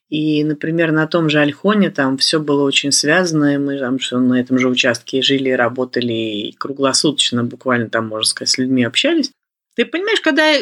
и, 0.09 0.43
например, 0.43 0.91
на 0.91 1.07
том 1.07 1.29
же 1.29 1.39
Альхоне 1.39 1.89
там 1.89 2.17
все 2.17 2.39
было 2.39 2.63
очень 2.63 2.91
связано, 2.91 3.55
и 3.55 3.57
мы 3.57 3.79
там 3.79 3.99
что 3.99 4.19
на 4.19 4.39
этом 4.39 4.59
же 4.59 4.69
участке 4.69 5.21
жили, 5.21 5.49
работали 5.49 6.13
и 6.13 6.51
круглосуточно 6.51 7.43
буквально 7.43 7.89
там, 7.89 8.07
можно 8.07 8.25
сказать, 8.25 8.49
с 8.49 8.57
людьми 8.57 8.83
общались. 8.83 9.31
Ты 9.75 9.85
понимаешь, 9.85 10.21
когда, 10.21 10.53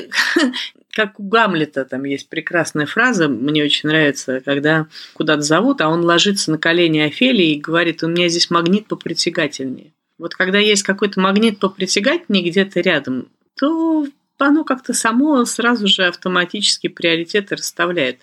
как 0.91 1.19
у 1.19 1.23
Гамлета, 1.23 1.85
там 1.85 2.05
есть 2.05 2.29
прекрасная 2.29 2.85
фраза, 2.85 3.27
мне 3.27 3.63
очень 3.63 3.89
нравится, 3.89 4.41
когда 4.43 4.87
куда-то 5.13 5.41
зовут, 5.41 5.81
а 5.81 5.89
он 5.89 6.03
ложится 6.03 6.49
на 6.49 6.57
колени 6.57 6.99
Офелии 6.99 7.53
и 7.53 7.59
говорит, 7.59 8.01
у 8.03 8.07
меня 8.07 8.29
здесь 8.29 8.49
магнит 8.49 8.87
попритягательнее. 8.87 9.91
Вот 10.17 10.35
когда 10.35 10.57
есть 10.57 10.83
какой-то 10.83 11.19
магнит 11.19 11.59
попритягательнее 11.59 12.49
где-то 12.49 12.79
рядом, 12.79 13.27
то 13.59 14.07
оно 14.39 14.63
как-то 14.63 14.93
само 14.93 15.43
сразу 15.45 15.87
же 15.87 16.05
автоматически 16.05 16.87
приоритеты 16.87 17.55
расставляет. 17.55 18.19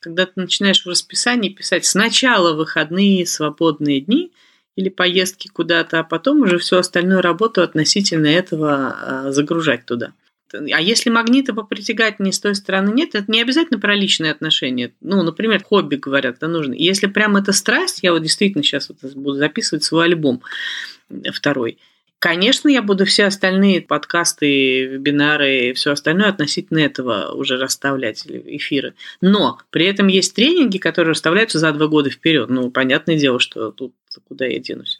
Когда 0.00 0.26
ты 0.26 0.32
начинаешь 0.36 0.84
в 0.84 0.88
расписании 0.88 1.50
писать 1.50 1.84
сначала 1.84 2.54
выходные, 2.54 3.26
свободные 3.26 4.00
дни 4.00 4.32
или 4.74 4.88
поездки 4.88 5.48
куда-то, 5.48 6.00
а 6.00 6.04
потом 6.04 6.42
уже 6.42 6.58
всю 6.58 6.76
остальную 6.76 7.20
работу 7.20 7.62
относительно 7.62 8.26
этого 8.26 8.96
а, 9.26 9.32
загружать 9.32 9.84
туда. 9.84 10.14
А 10.52 10.80
если 10.80 11.10
магнита 11.10 11.54
по 11.54 11.62
притягательней 11.62 12.32
с 12.32 12.40
той 12.40 12.54
стороны 12.54 12.92
нет, 12.92 13.14
это 13.14 13.30
не 13.30 13.40
обязательно 13.40 13.78
про 13.78 13.94
личные 13.94 14.32
отношения. 14.32 14.92
Ну, 15.00 15.22
например, 15.22 15.62
хобби, 15.62 15.96
говорят, 15.96 16.36
это 16.36 16.48
нужно. 16.48 16.72
Если 16.72 17.06
прям 17.06 17.36
это 17.36 17.52
страсть, 17.52 18.00
я 18.02 18.12
вот 18.12 18.22
действительно 18.22 18.64
сейчас 18.64 18.88
вот 18.88 19.12
буду 19.14 19.36
записывать 19.36 19.84
свой 19.84 20.06
альбом 20.06 20.42
второй. 21.32 21.78
Конечно, 22.20 22.68
я 22.68 22.82
буду 22.82 23.06
все 23.06 23.24
остальные 23.24 23.80
подкасты, 23.80 24.84
вебинары 24.84 25.70
и 25.70 25.72
все 25.72 25.92
остальное 25.92 26.28
относительно 26.28 26.80
этого 26.80 27.32
уже 27.32 27.56
расставлять, 27.56 28.26
или 28.26 28.58
эфиры. 28.58 28.92
Но 29.22 29.58
при 29.70 29.86
этом 29.86 30.06
есть 30.08 30.34
тренинги, 30.34 30.76
которые 30.76 31.12
расставляются 31.12 31.58
за 31.58 31.72
два 31.72 31.86
года 31.86 32.10
вперед. 32.10 32.50
Ну, 32.50 32.70
понятное 32.70 33.16
дело, 33.16 33.40
что 33.40 33.70
тут 33.70 33.94
куда 34.28 34.44
я 34.44 34.58
денусь. 34.58 34.98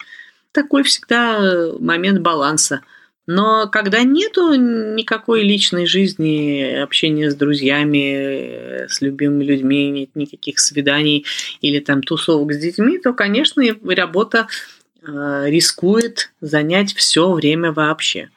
Такой 0.52 0.82
всегда 0.82 1.68
момент 1.78 2.20
баланса. 2.20 2.80
Но 3.26 3.68
когда 3.68 4.02
нету 4.02 4.54
никакой 4.54 5.42
личной 5.42 5.84
жизни, 5.84 6.74
общения 6.82 7.30
с 7.30 7.34
друзьями, 7.34 8.86
с 8.88 9.02
любимыми 9.02 9.44
людьми, 9.44 9.90
нет 9.90 10.10
никаких 10.14 10.58
свиданий 10.58 11.26
или 11.60 11.80
там 11.80 12.02
тусовок 12.02 12.54
с 12.54 12.58
детьми, 12.58 12.98
то, 12.98 13.12
конечно, 13.12 13.62
работа 13.94 14.48
Э, 14.48 14.79
рискует 15.02 16.32
занять 16.40 16.94
все 16.94 17.32
время 17.32 17.72
вообще. 17.72 18.30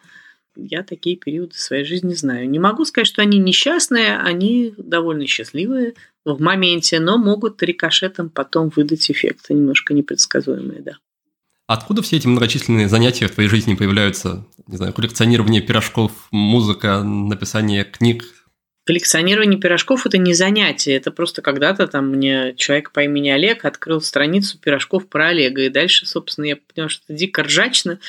Я 0.56 0.84
такие 0.84 1.16
периоды 1.16 1.56
своей 1.56 1.84
жизни 1.84 2.14
знаю. 2.14 2.50
Не 2.50 2.60
могу 2.60 2.86
сказать, 2.86 3.08
что 3.08 3.22
они 3.22 3.40
несчастные, 3.40 4.18
они 4.18 4.74
довольно 4.78 5.26
счастливые 5.26 5.96
в 6.26 6.40
моменте, 6.40 7.00
но 7.00 7.18
могут 7.18 7.62
рикошетом 7.64 8.30
потом 8.30 8.70
выдать 8.76 9.10
эффекты 9.10 9.54
немножко 9.54 9.94
непредсказуемые, 9.94 10.82
да. 10.82 10.94
Откуда 11.66 12.02
все 12.02 12.18
эти 12.18 12.28
многочисленные 12.28 12.90
занятия 12.90 13.28
в 13.28 13.32
твоей 13.32 13.50
жизни 13.50 13.74
появляются? 13.74 14.46
Не 14.68 14.78
знаю, 14.78 14.94
коллекционирование 14.94 15.62
пирожков, 15.62 16.12
музыка, 16.30 17.02
написание 17.02 17.84
книг, 17.84 18.26
Коллекционирование 18.86 19.60
пирожков– 19.60 20.06
это 20.06 20.18
не 20.18 20.34
занятие, 20.34 20.96
это 20.96 21.12
просто 21.12 21.42
когда-то 21.42 21.88
там 21.88 22.10
мне 22.10 22.54
человек 22.58 22.92
по 22.92 23.02
имени 23.02 23.30
Олег 23.30 23.64
открыл 23.64 24.02
страницу 24.02 24.60
пирожков 24.60 25.08
про 25.08 25.28
Олега, 25.28 25.62
и 25.62 25.70
дальше, 25.70 26.06
собственно, 26.06 26.46
я 26.46 26.58
поняла, 26.58 26.90
что 26.90 27.04
это 27.08 27.18
дико 27.18 27.44
ржачно. 27.44 28.00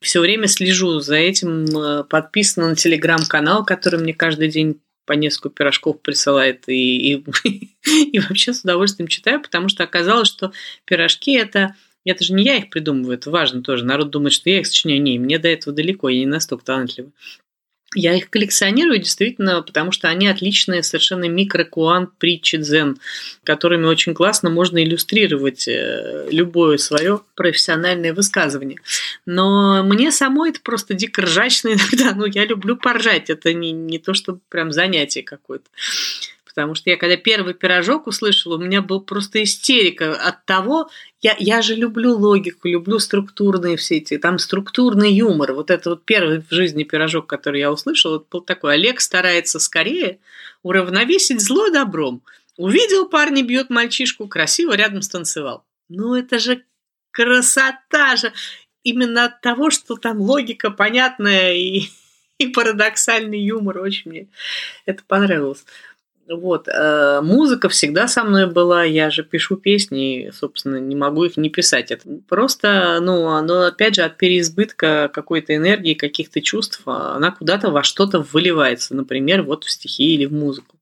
Все 0.00 0.20
время 0.20 0.46
слежу 0.46 1.00
за 1.00 1.16
этим, 1.16 1.64
э, 1.64 2.04
подписана 2.04 2.68
на 2.68 2.76
телеграм-канал, 2.76 3.64
который 3.64 4.00
мне 4.00 4.12
каждый 4.12 4.48
день 4.48 4.80
по 5.06 5.14
несколько 5.14 5.48
пирожков 5.48 6.02
присылает 6.02 6.68
и, 6.68 7.14
и, 7.14 7.24
и 8.12 8.20
вообще 8.20 8.52
с 8.52 8.60
удовольствием 8.60 9.08
читаю, 9.08 9.40
потому 9.40 9.68
что 9.70 9.82
оказалось, 9.82 10.28
что 10.28 10.52
пирожки 10.84 11.32
это 11.32 11.74
это 12.04 12.24
же 12.24 12.32
не 12.32 12.44
я 12.44 12.56
их 12.56 12.70
придумываю, 12.70 13.18
это 13.18 13.30
важно 13.30 13.62
тоже. 13.62 13.84
Народ 13.84 14.10
думает, 14.10 14.32
что 14.32 14.48
я 14.48 14.60
их 14.60 14.66
сочиняю. 14.66 15.02
Не, 15.02 15.18
мне 15.18 15.38
до 15.38 15.48
этого 15.48 15.74
далеко, 15.74 16.08
я 16.08 16.20
не 16.20 16.26
настолько 16.26 16.64
талантлива. 16.64 17.10
Я 17.94 18.14
их 18.14 18.28
коллекционирую 18.28 18.98
действительно, 18.98 19.62
потому 19.62 19.92
что 19.92 20.08
они 20.08 20.28
отличные 20.28 20.82
совершенно 20.82 21.24
микрокуан 21.26 22.10
притчи 22.18 22.58
дзен, 22.58 22.98
которыми 23.44 23.86
очень 23.86 24.12
классно 24.12 24.50
можно 24.50 24.82
иллюстрировать 24.84 25.66
э, 25.66 26.28
любое 26.30 26.76
свое 26.76 27.20
профессиональное 27.34 28.12
высказывание. 28.12 28.78
Но 29.24 29.82
мне 29.84 30.12
самой 30.12 30.50
это 30.50 30.60
просто 30.60 30.92
дико 30.92 31.22
ржачно 31.22 31.68
иногда. 31.72 32.12
Ну, 32.14 32.26
я 32.26 32.44
люблю 32.44 32.76
поржать. 32.76 33.30
Это 33.30 33.54
не, 33.54 33.72
не 33.72 33.98
то, 33.98 34.12
что 34.12 34.38
прям 34.50 34.70
занятие 34.70 35.22
какое-то. 35.22 35.70
Потому 36.58 36.74
что 36.74 36.90
я 36.90 36.96
когда 36.96 37.16
первый 37.16 37.54
пирожок 37.54 38.08
услышала, 38.08 38.56
у 38.56 38.60
меня 38.60 38.82
был 38.82 39.00
просто 39.00 39.44
истерика 39.44 40.14
от 40.14 40.44
того, 40.44 40.90
я, 41.20 41.36
я 41.38 41.62
же 41.62 41.76
люблю 41.76 42.16
логику, 42.16 42.66
люблю 42.66 42.98
структурные 42.98 43.76
все 43.76 43.98
эти, 43.98 44.18
там 44.18 44.40
структурный 44.40 45.12
юмор. 45.12 45.52
Вот 45.52 45.70
это 45.70 45.90
вот 45.90 46.04
первый 46.04 46.40
в 46.40 46.50
жизни 46.50 46.82
пирожок, 46.82 47.28
который 47.28 47.60
я 47.60 47.70
услышала, 47.70 48.16
это 48.16 48.26
был 48.28 48.40
такой, 48.40 48.74
Олег 48.74 49.00
старается 49.00 49.60
скорее 49.60 50.18
уравновесить 50.64 51.40
зло 51.40 51.70
добром. 51.70 52.22
Увидел, 52.56 53.08
парни 53.08 53.42
бьет 53.42 53.70
мальчишку, 53.70 54.26
красиво 54.26 54.72
рядом 54.72 55.02
станцевал. 55.02 55.64
Ну 55.88 56.16
это 56.16 56.40
же 56.40 56.64
красота 57.12 58.16
же! 58.16 58.32
Именно 58.82 59.26
от 59.26 59.42
того, 59.42 59.70
что 59.70 59.94
там 59.94 60.20
логика 60.20 60.72
понятная 60.72 61.54
и, 61.54 61.82
и 62.38 62.48
парадоксальный 62.48 63.40
юмор, 63.40 63.78
очень 63.78 64.10
мне 64.10 64.28
это 64.86 65.04
понравилось. 65.06 65.64
Вот. 66.28 66.68
Э, 66.68 67.20
музыка 67.22 67.68
всегда 67.68 68.06
со 68.06 68.22
мной 68.22 68.46
была. 68.46 68.84
Я 68.84 69.10
же 69.10 69.22
пишу 69.22 69.56
песни, 69.56 70.26
и, 70.26 70.30
собственно, 70.30 70.76
не 70.76 70.94
могу 70.94 71.24
их 71.24 71.36
не 71.36 71.48
писать. 71.48 71.90
Это 71.90 72.08
просто, 72.28 72.98
ну, 73.00 73.28
оно, 73.28 73.66
опять 73.66 73.94
же, 73.94 74.02
от 74.02 74.16
переизбытка 74.16 75.10
какой-то 75.12 75.56
энергии, 75.56 75.94
каких-то 75.94 76.40
чувств, 76.42 76.82
а 76.86 77.16
она 77.16 77.30
куда-то 77.30 77.70
во 77.70 77.82
что-то 77.82 78.20
выливается. 78.20 78.94
Например, 78.94 79.42
вот 79.42 79.64
в 79.64 79.70
стихи 79.70 80.14
или 80.14 80.26
в 80.26 80.32
музыку. 80.32 80.76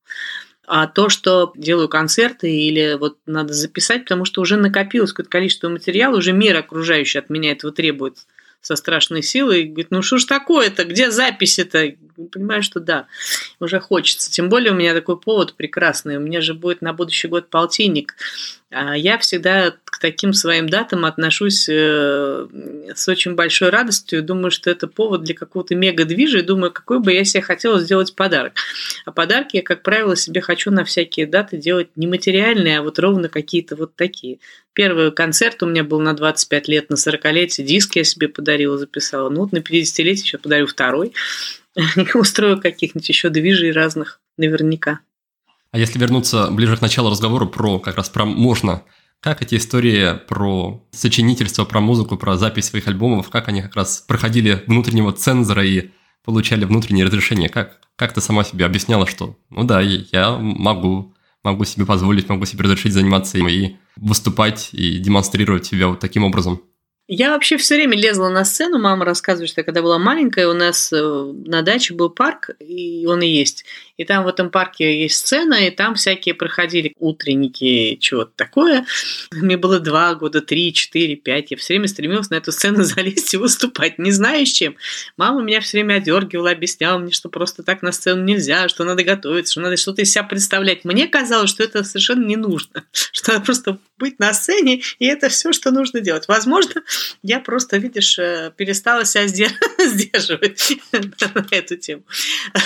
А 0.66 0.88
то, 0.88 1.08
что 1.08 1.52
делаю 1.54 1.88
концерты 1.88 2.50
или 2.50 2.96
вот 2.98 3.18
надо 3.26 3.52
записать, 3.52 4.02
потому 4.02 4.24
что 4.24 4.40
уже 4.40 4.56
накопилось 4.56 5.12
какое-то 5.12 5.30
количество 5.30 5.68
материала, 5.68 6.16
уже 6.16 6.32
мир 6.32 6.56
окружающий 6.56 7.20
от 7.20 7.30
меня 7.30 7.52
этого 7.52 7.72
требует 7.72 8.16
со 8.60 8.74
страшной 8.74 9.22
силой. 9.22 9.64
Говорит, 9.64 9.90
ну 9.90 10.02
что 10.02 10.18
ж 10.18 10.24
такое-то, 10.24 10.84
где 10.84 11.12
записи-то? 11.12 11.94
Понимаю, 12.32 12.62
что 12.62 12.80
да, 12.80 13.06
уже 13.60 13.80
хочется. 13.80 14.30
Тем 14.30 14.48
более 14.48 14.72
у 14.72 14.76
меня 14.76 14.94
такой 14.94 15.18
повод 15.18 15.54
прекрасный. 15.54 16.16
У 16.16 16.20
меня 16.20 16.40
же 16.40 16.54
будет 16.54 16.82
на 16.82 16.92
будущий 16.92 17.28
год 17.28 17.48
полтинник. 17.48 18.14
А 18.70 18.96
я 18.96 19.16
всегда 19.18 19.74
к 19.84 20.00
таким 20.00 20.32
своим 20.32 20.68
датам 20.68 21.04
отношусь 21.04 21.68
э, 21.68 22.46
с 22.94 23.08
очень 23.08 23.34
большой 23.34 23.70
радостью. 23.70 24.22
Думаю, 24.22 24.50
что 24.50 24.70
это 24.70 24.88
повод 24.88 25.22
для 25.22 25.34
какого-то 25.34 25.74
мега-движа. 25.76 26.38
И 26.38 26.42
думаю, 26.42 26.72
какой 26.72 26.98
бы 26.98 27.12
я 27.12 27.24
себе 27.24 27.42
хотела 27.42 27.78
сделать 27.78 28.14
подарок. 28.16 28.54
А 29.04 29.12
подарки 29.12 29.56
я, 29.56 29.62
как 29.62 29.82
правило, 29.82 30.16
себе 30.16 30.40
хочу 30.40 30.70
на 30.70 30.84
всякие 30.84 31.26
даты 31.26 31.56
делать 31.58 31.88
не 31.96 32.06
материальные, 32.06 32.80
а 32.80 32.82
вот 32.82 32.98
ровно 32.98 33.28
какие-то 33.28 33.76
вот 33.76 33.94
такие. 33.94 34.40
Первый 34.72 35.12
концерт 35.12 35.62
у 35.62 35.66
меня 35.66 35.84
был 35.84 36.00
на 36.00 36.12
25 36.12 36.68
лет, 36.68 36.90
на 36.90 36.96
40-летие. 36.96 37.64
Диск 37.64 37.96
я 37.96 38.04
себе 38.04 38.28
подарила, 38.28 38.76
записала. 38.76 39.30
Ну 39.30 39.42
вот 39.42 39.52
на 39.52 39.58
50-летие 39.58 40.22
еще 40.22 40.38
подарю 40.38 40.66
второй. 40.66 41.14
Устрою 42.14 42.60
каких-нибудь 42.60 43.08
еще 43.08 43.28
движей 43.28 43.72
разных, 43.72 44.20
наверняка. 44.36 45.00
А 45.72 45.78
если 45.78 45.98
вернуться 45.98 46.50
ближе 46.50 46.76
к 46.76 46.80
началу 46.80 47.10
разговора 47.10 47.44
про 47.44 47.78
как 47.78 47.96
раз 47.96 48.08
про 48.08 48.24
можно, 48.24 48.82
как 49.20 49.42
эти 49.42 49.56
истории 49.56 50.18
про 50.26 50.82
сочинительство, 50.90 51.64
про 51.64 51.80
музыку, 51.80 52.16
про 52.16 52.36
запись 52.36 52.66
своих 52.66 52.86
альбомов, 52.86 53.28
как 53.28 53.48
они 53.48 53.62
как 53.62 53.76
раз 53.76 54.04
проходили 54.06 54.62
внутреннего 54.66 55.12
цензора 55.12 55.64
и 55.64 55.90
получали 56.24 56.64
внутреннее 56.64 57.04
разрешение? 57.04 57.48
Как, 57.48 57.80
как 57.96 58.12
ты 58.12 58.20
сама 58.20 58.44
себе 58.44 58.64
объясняла, 58.64 59.06
что 59.06 59.38
ну 59.50 59.64
да, 59.64 59.80
я 59.80 60.36
могу, 60.38 61.14
могу 61.42 61.64
себе 61.64 61.84
позволить, 61.84 62.28
могу 62.28 62.46
себе 62.46 62.64
разрешить 62.64 62.92
заниматься 62.92 63.38
им 63.38 63.48
и 63.48 63.76
выступать 63.96 64.70
и 64.72 64.98
демонстрировать 64.98 65.66
себя 65.66 65.88
вот 65.88 66.00
таким 66.00 66.24
образом? 66.24 66.62
Я 67.08 67.30
вообще 67.30 67.56
все 67.56 67.76
время 67.76 67.96
лезла 67.96 68.28
на 68.28 68.44
сцену. 68.44 68.78
Мама 68.78 69.04
рассказывает, 69.04 69.50
что 69.50 69.62
когда 69.62 69.80
была 69.80 69.98
маленькая, 69.98 70.48
у 70.48 70.54
нас 70.54 70.92
э, 70.92 70.96
на 70.98 71.62
даче 71.62 71.94
был 71.94 72.10
парк, 72.10 72.50
и 72.58 73.06
он 73.06 73.22
и 73.22 73.28
есть. 73.28 73.64
И 73.96 74.04
там 74.04 74.24
в 74.24 74.28
этом 74.28 74.50
парке 74.50 75.02
есть 75.02 75.16
сцена, 75.18 75.54
и 75.54 75.70
там 75.70 75.94
всякие 75.94 76.34
проходили 76.34 76.92
утренники, 76.98 77.96
чего-то 78.00 78.32
такое. 78.36 78.86
Мне 79.32 79.56
было 79.56 79.80
два 79.80 80.14
года, 80.14 80.40
три, 80.40 80.72
четыре, 80.72 81.16
пять. 81.16 81.50
Я 81.50 81.56
все 81.56 81.74
время 81.74 81.88
стремилась 81.88 82.30
на 82.30 82.36
эту 82.36 82.52
сцену 82.52 82.82
залезть 82.84 83.34
и 83.34 83.36
выступать, 83.36 83.98
не 83.98 84.10
знаю 84.10 84.44
с 84.46 84.50
чем. 84.50 84.76
Мама 85.16 85.42
меня 85.42 85.60
все 85.60 85.78
время 85.78 85.94
одергивала, 85.94 86.50
объясняла 86.50 86.98
мне, 86.98 87.12
что 87.12 87.28
просто 87.28 87.62
так 87.62 87.82
на 87.82 87.92
сцену 87.92 88.22
нельзя, 88.22 88.68
что 88.68 88.84
надо 88.84 89.02
готовиться, 89.02 89.52
что 89.52 89.60
надо 89.62 89.76
что-то 89.76 90.02
из 90.02 90.12
себя 90.12 90.24
представлять. 90.24 90.84
Мне 90.84 91.08
казалось, 91.08 91.50
что 91.50 91.62
это 91.62 91.82
совершенно 91.84 92.24
не 92.24 92.36
нужно, 92.36 92.84
что 93.12 93.32
надо 93.32 93.44
просто 93.44 93.78
быть 93.98 94.18
на 94.18 94.34
сцене, 94.34 94.82
и 94.98 95.06
это 95.06 95.30
все, 95.30 95.52
что 95.52 95.70
нужно 95.70 96.00
делать. 96.00 96.28
Возможно, 96.28 96.82
я 97.22 97.40
просто, 97.40 97.78
видишь, 97.78 98.18
э, 98.18 98.52
перестала 98.56 99.04
себя 99.04 99.26
сдерживать 99.86 100.72
на 100.92 101.46
эту 101.50 101.76
тему, 101.76 102.02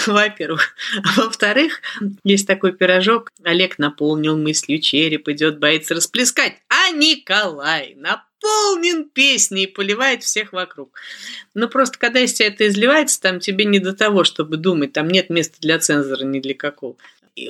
во-первых. 0.07 0.75
Во-вторых, 1.21 1.83
есть 2.25 2.47
такой 2.47 2.73
пирожок, 2.73 3.31
Олег 3.45 3.79
наполнил 3.79 4.39
мыслью 4.39 4.81
череп, 4.81 5.29
идет, 5.29 5.59
боится 5.59 5.95
расплескать, 5.95 6.55
а 6.69 6.91
Николай 6.93 7.95
наполнен 7.95 9.05
песней 9.05 9.65
и 9.65 9.67
поливает 9.67 10.23
всех 10.23 10.55
вокруг. 10.55 10.99
Но 11.55 11.69
просто 11.69 11.99
когда 11.99 12.21
из 12.21 12.33
тебя 12.33 12.49
это 12.49 12.67
изливается, 12.67 13.21
там 13.21 13.39
тебе 13.39 13.67
не 13.67 13.81
до 13.81 13.93
того, 13.93 14.25
чтобы 14.25 14.57
думать, 14.57 14.95
там 14.95 15.09
нет 15.09 15.29
места 15.29 15.59
для 15.61 15.79
цензора 15.79 16.25
ни 16.25 16.41
для 16.41 16.55
какого. 16.55 16.97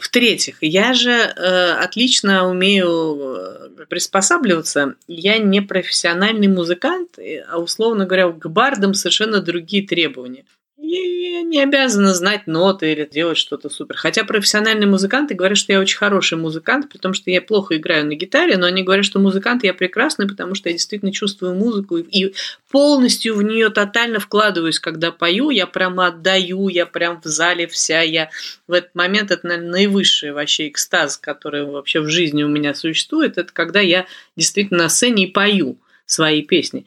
В-третьих, 0.00 0.58
я 0.62 0.92
же 0.92 1.12
э, 1.12 1.72
отлично 1.72 2.48
умею 2.48 3.18
э, 3.20 3.86
приспосабливаться. 3.88 4.96
Я 5.06 5.38
не 5.38 5.62
профессиональный 5.62 6.48
музыкант, 6.48 7.18
а 7.48 7.58
условно 7.58 8.04
говоря, 8.04 8.30
к 8.30 8.48
бардам 8.48 8.94
совершенно 8.94 9.40
другие 9.40 9.86
требования. 9.86 10.44
Я 10.92 11.42
не 11.42 11.62
обязана 11.62 12.12
знать 12.14 12.46
ноты 12.46 12.90
или 12.90 13.08
делать 13.10 13.38
что-то 13.38 13.70
супер. 13.70 13.96
Хотя 13.96 14.24
профессиональные 14.24 14.88
музыканты 14.88 15.34
говорят, 15.34 15.56
что 15.56 15.72
я 15.72 15.80
очень 15.80 15.98
хороший 15.98 16.36
музыкант, 16.36 16.88
при 16.90 16.98
том, 16.98 17.14
что 17.14 17.30
я 17.30 17.40
плохо 17.40 17.76
играю 17.76 18.06
на 18.06 18.14
гитаре, 18.14 18.56
но 18.56 18.66
они 18.66 18.82
говорят, 18.82 19.04
что 19.04 19.20
музыкант 19.20 19.62
я 19.62 19.72
прекрасный, 19.72 20.26
потому 20.26 20.56
что 20.56 20.68
я 20.68 20.72
действительно 20.72 21.12
чувствую 21.12 21.54
музыку 21.54 21.98
и 21.98 22.34
полностью 22.70 23.36
в 23.36 23.42
нее 23.42 23.68
тотально 23.68 24.18
вкладываюсь, 24.18 24.80
когда 24.80 25.12
пою, 25.12 25.50
я 25.50 25.68
прямо 25.68 26.08
отдаю, 26.08 26.68
я 26.68 26.86
прям 26.86 27.20
в 27.20 27.26
зале 27.26 27.68
вся, 27.68 28.00
я 28.00 28.30
в 28.66 28.72
этот 28.72 28.94
момент, 28.94 29.30
это, 29.30 29.46
наверное, 29.46 29.70
наивысший 29.70 30.32
вообще 30.32 30.68
экстаз, 30.68 31.18
который 31.18 31.64
вообще 31.64 32.00
в 32.00 32.08
жизни 32.08 32.42
у 32.42 32.48
меня 32.48 32.74
существует, 32.74 33.38
это 33.38 33.52
когда 33.52 33.78
я 33.78 34.06
действительно 34.36 34.84
на 34.84 34.88
сцене 34.88 35.24
и 35.24 35.30
пою 35.30 35.78
свои 36.04 36.42
песни 36.42 36.84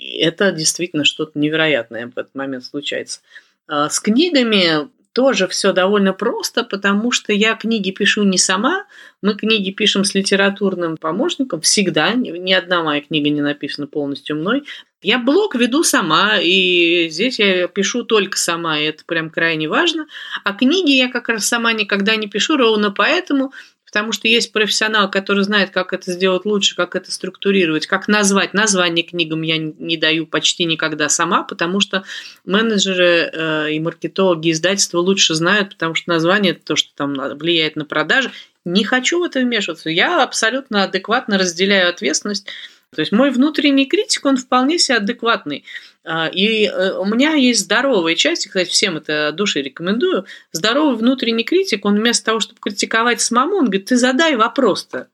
это 0.00 0.52
действительно 0.52 1.04
что-то 1.04 1.38
невероятное 1.38 2.06
в 2.06 2.18
этот 2.18 2.34
момент 2.34 2.64
случается. 2.64 3.20
А, 3.66 3.88
с 3.88 4.00
книгами 4.00 4.88
тоже 5.12 5.48
все 5.48 5.72
довольно 5.72 6.12
просто, 6.12 6.62
потому 6.62 7.10
что 7.10 7.32
я 7.32 7.54
книги 7.54 7.90
пишу 7.90 8.22
не 8.22 8.38
сама, 8.38 8.86
мы 9.22 9.34
книги 9.34 9.70
пишем 9.70 10.04
с 10.04 10.14
литературным 10.14 10.96
помощником 10.96 11.60
всегда, 11.60 12.14
ни 12.14 12.52
одна 12.52 12.82
моя 12.82 13.00
книга 13.00 13.28
не 13.28 13.40
написана 13.40 13.86
полностью 13.86 14.36
мной. 14.36 14.64
Я 15.02 15.18
блог 15.18 15.54
веду 15.54 15.82
сама, 15.82 16.38
и 16.40 17.08
здесь 17.08 17.38
я 17.38 17.66
пишу 17.68 18.04
только 18.04 18.36
сама, 18.36 18.78
и 18.78 18.84
это 18.84 19.02
прям 19.06 19.30
крайне 19.30 19.66
важно. 19.68 20.06
А 20.44 20.52
книги 20.52 20.90
я 20.90 21.08
как 21.08 21.28
раз 21.28 21.46
сама 21.46 21.72
никогда 21.72 22.16
не 22.16 22.28
пишу, 22.28 22.56
ровно 22.56 22.90
поэтому, 22.90 23.52
Потому 23.90 24.12
что 24.12 24.28
есть 24.28 24.52
профессионал, 24.52 25.10
который 25.10 25.42
знает, 25.42 25.70
как 25.70 25.92
это 25.92 26.12
сделать 26.12 26.44
лучше, 26.44 26.76
как 26.76 26.94
это 26.94 27.10
структурировать, 27.10 27.88
как 27.88 28.06
назвать. 28.06 28.54
Название 28.54 29.04
книгам 29.04 29.42
я 29.42 29.58
не 29.58 29.96
даю 29.96 30.26
почти 30.26 30.64
никогда 30.64 31.08
сама, 31.08 31.42
потому 31.42 31.80
что 31.80 32.04
менеджеры 32.44 33.30
э, 33.32 33.72
и 33.72 33.80
маркетологи 33.80 34.52
издательства 34.52 34.98
лучше 34.98 35.34
знают, 35.34 35.70
потому 35.70 35.96
что 35.96 36.08
название– 36.10 36.52
это 36.52 36.64
то, 36.64 36.76
что 36.76 36.90
там 36.94 37.14
влияет 37.36 37.74
на 37.74 37.84
продажи. 37.84 38.30
Не 38.64 38.84
хочу 38.84 39.18
в 39.18 39.24
это 39.24 39.40
вмешиваться. 39.40 39.90
Я 39.90 40.22
абсолютно 40.22 40.84
адекватно 40.84 41.36
разделяю 41.36 41.88
ответственность. 41.88 42.46
То 42.94 43.00
есть 43.00 43.12
мой 43.12 43.30
внутренний 43.30 43.86
критик, 43.86 44.26
он 44.26 44.36
вполне 44.36 44.78
себе 44.78 44.98
адекватный. 44.98 45.64
А, 46.02 46.26
и 46.26 46.66
э, 46.66 46.92
у 46.98 47.04
меня 47.04 47.34
есть 47.34 47.60
здоровая 47.60 48.16
часть, 48.16 48.48
кстати, 48.48 48.68
всем 48.68 48.96
это 48.96 49.28
от 49.28 49.36
души 49.36 49.62
рекомендую. 49.62 50.26
Здоровый 50.50 50.96
внутренний 50.96 51.44
критик, 51.44 51.84
он 51.84 51.96
вместо 51.96 52.26
того, 52.26 52.40
чтобы 52.40 52.60
критиковать 52.60 53.20
самому, 53.20 53.56
он 53.56 53.66
говорит, 53.66 53.86
ты 53.86 53.96
задай 53.96 54.34
вопрос-то. 54.34 55.08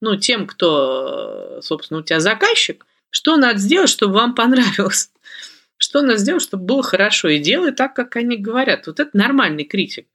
Ну, 0.00 0.16
тем, 0.16 0.46
кто, 0.46 1.60
собственно, 1.60 2.00
у 2.00 2.02
тебя 2.02 2.20
заказчик, 2.20 2.86
что 3.10 3.36
надо 3.36 3.58
сделать, 3.58 3.90
чтобы 3.90 4.14
вам 4.14 4.34
понравилось? 4.34 5.10
Что 5.76 6.02
надо 6.02 6.16
сделать, 6.16 6.42
чтобы 6.42 6.64
было 6.64 6.82
хорошо? 6.82 7.28
И 7.28 7.38
делай 7.38 7.72
так, 7.72 7.94
как 7.94 8.16
они 8.16 8.36
говорят. 8.36 8.86
Вот 8.86 9.00
это 9.00 9.10
нормальный 9.16 9.64
критик. 9.64 10.06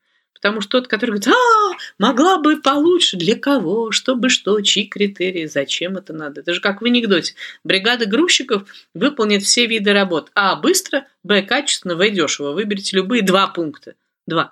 Потому 0.43 0.59
что 0.59 0.81
тот, 0.81 0.89
который 0.89 1.11
говорит, 1.11 1.29
а, 1.29 1.77
могла 1.97 2.37
бы 2.37 2.57
получше, 2.57 3.15
для 3.15 3.39
кого, 3.39 3.91
чтобы 3.91 4.27
что, 4.27 4.59
чьи 4.59 4.83
критерии, 4.83 5.45
зачем 5.45 5.95
это 5.95 6.11
надо. 6.11 6.41
Это 6.41 6.53
же 6.53 6.59
как 6.59 6.81
в 6.81 6.85
анекдоте. 6.85 7.33
Бригада 7.63 8.05
грузчиков 8.05 8.65
выполнит 8.93 9.43
все 9.43 9.67
виды 9.67 9.93
работ. 9.93 10.31
А, 10.35 10.57
быстро, 10.57 11.07
Б, 11.23 11.43
качественно, 11.43 11.95
В, 11.95 12.09
дешево. 12.09 12.51
Выберите 12.51 12.97
любые 12.97 13.21
два 13.21 13.47
пункта. 13.47 13.95
Два. 14.27 14.51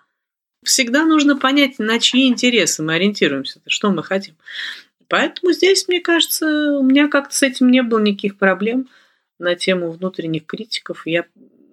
Всегда 0.64 1.06
нужно 1.06 1.36
понять, 1.36 1.78
на 1.78 2.00
чьи 2.00 2.26
интересы 2.30 2.84
мы 2.84 2.94
ориентируемся, 2.94 3.60
что 3.68 3.92
мы 3.92 4.02
хотим. 4.02 4.36
Поэтому 5.10 5.52
здесь, 5.52 5.90
мне 5.90 6.00
кажется, 6.00 6.78
у 6.80 6.84
меня 6.84 7.10
как-то 7.10 7.36
с 7.36 7.44
этим 7.44 7.70
не 7.70 7.84
было 7.84 8.00
никаких 8.00 8.38
проблем 8.38 8.88
на 9.40 9.56
тему 9.56 9.92
внутренних 9.92 10.46
критиков. 10.46 11.06
Я 11.06 11.26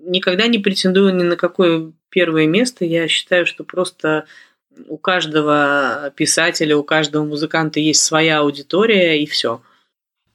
никогда 0.09 0.47
не 0.47 0.59
претендую 0.59 1.15
ни 1.15 1.23
на 1.23 1.37
какое 1.37 1.93
первое 2.09 2.47
место. 2.47 2.85
Я 2.85 3.09
считаю, 3.09 3.47
что 3.47 3.65
просто 3.65 4.27
у 4.87 4.97
каждого 4.97 6.13
писателя, 6.17 6.77
у 6.77 6.85
каждого 6.85 7.25
музыканта 7.25 7.81
есть 7.81 8.03
своя 8.03 8.41
аудитория, 8.41 9.23
и 9.23 9.27
все. 9.27 9.63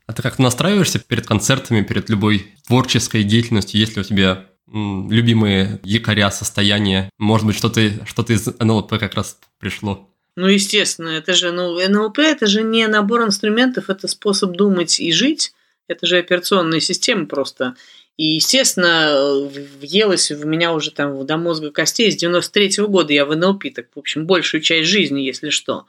А 0.06 0.12
ты 0.12 0.22
как 0.22 0.38
настраиваешься 0.38 0.98
перед 0.98 1.26
концертами, 1.26 1.82
перед 1.82 2.10
любой 2.10 2.54
творческой 2.66 3.24
деятельностью, 3.24 3.80
если 3.80 4.00
у 4.00 4.04
тебя 4.04 4.46
любимые 4.66 5.80
якоря, 5.82 6.30
состояния? 6.30 7.10
Может 7.18 7.46
быть, 7.46 7.56
что-то 7.56 7.80
что 8.06 8.22
из 8.22 8.46
НЛП 8.58 8.98
как 8.98 9.14
раз 9.14 9.38
пришло? 9.58 10.10
Ну, 10.36 10.48
естественно, 10.48 11.08
это 11.08 11.32
же, 11.32 11.52
ну, 11.52 11.78
НЛП 11.88 12.18
это 12.18 12.46
же 12.46 12.62
не 12.62 12.86
набор 12.88 13.22
инструментов, 13.22 13.88
это 13.88 14.08
способ 14.08 14.52
думать 14.52 14.98
и 14.98 15.12
жить. 15.12 15.52
Это 15.86 16.06
же 16.06 16.18
операционная 16.18 16.80
система 16.80 17.26
просто. 17.26 17.76
И, 18.16 18.26
естественно, 18.36 19.48
въелось 19.80 20.30
в 20.30 20.46
меня 20.46 20.72
уже 20.72 20.92
там 20.92 21.26
до 21.26 21.36
мозга 21.36 21.70
костей. 21.72 22.12
С 22.12 22.16
93 22.16 22.78
-го 22.78 22.86
года 22.86 23.12
я 23.12 23.24
в 23.24 23.34
НЛП, 23.34 23.64
так, 23.74 23.86
в 23.94 23.98
общем, 23.98 24.26
большую 24.26 24.60
часть 24.60 24.88
жизни, 24.88 25.20
если 25.20 25.50
что. 25.50 25.86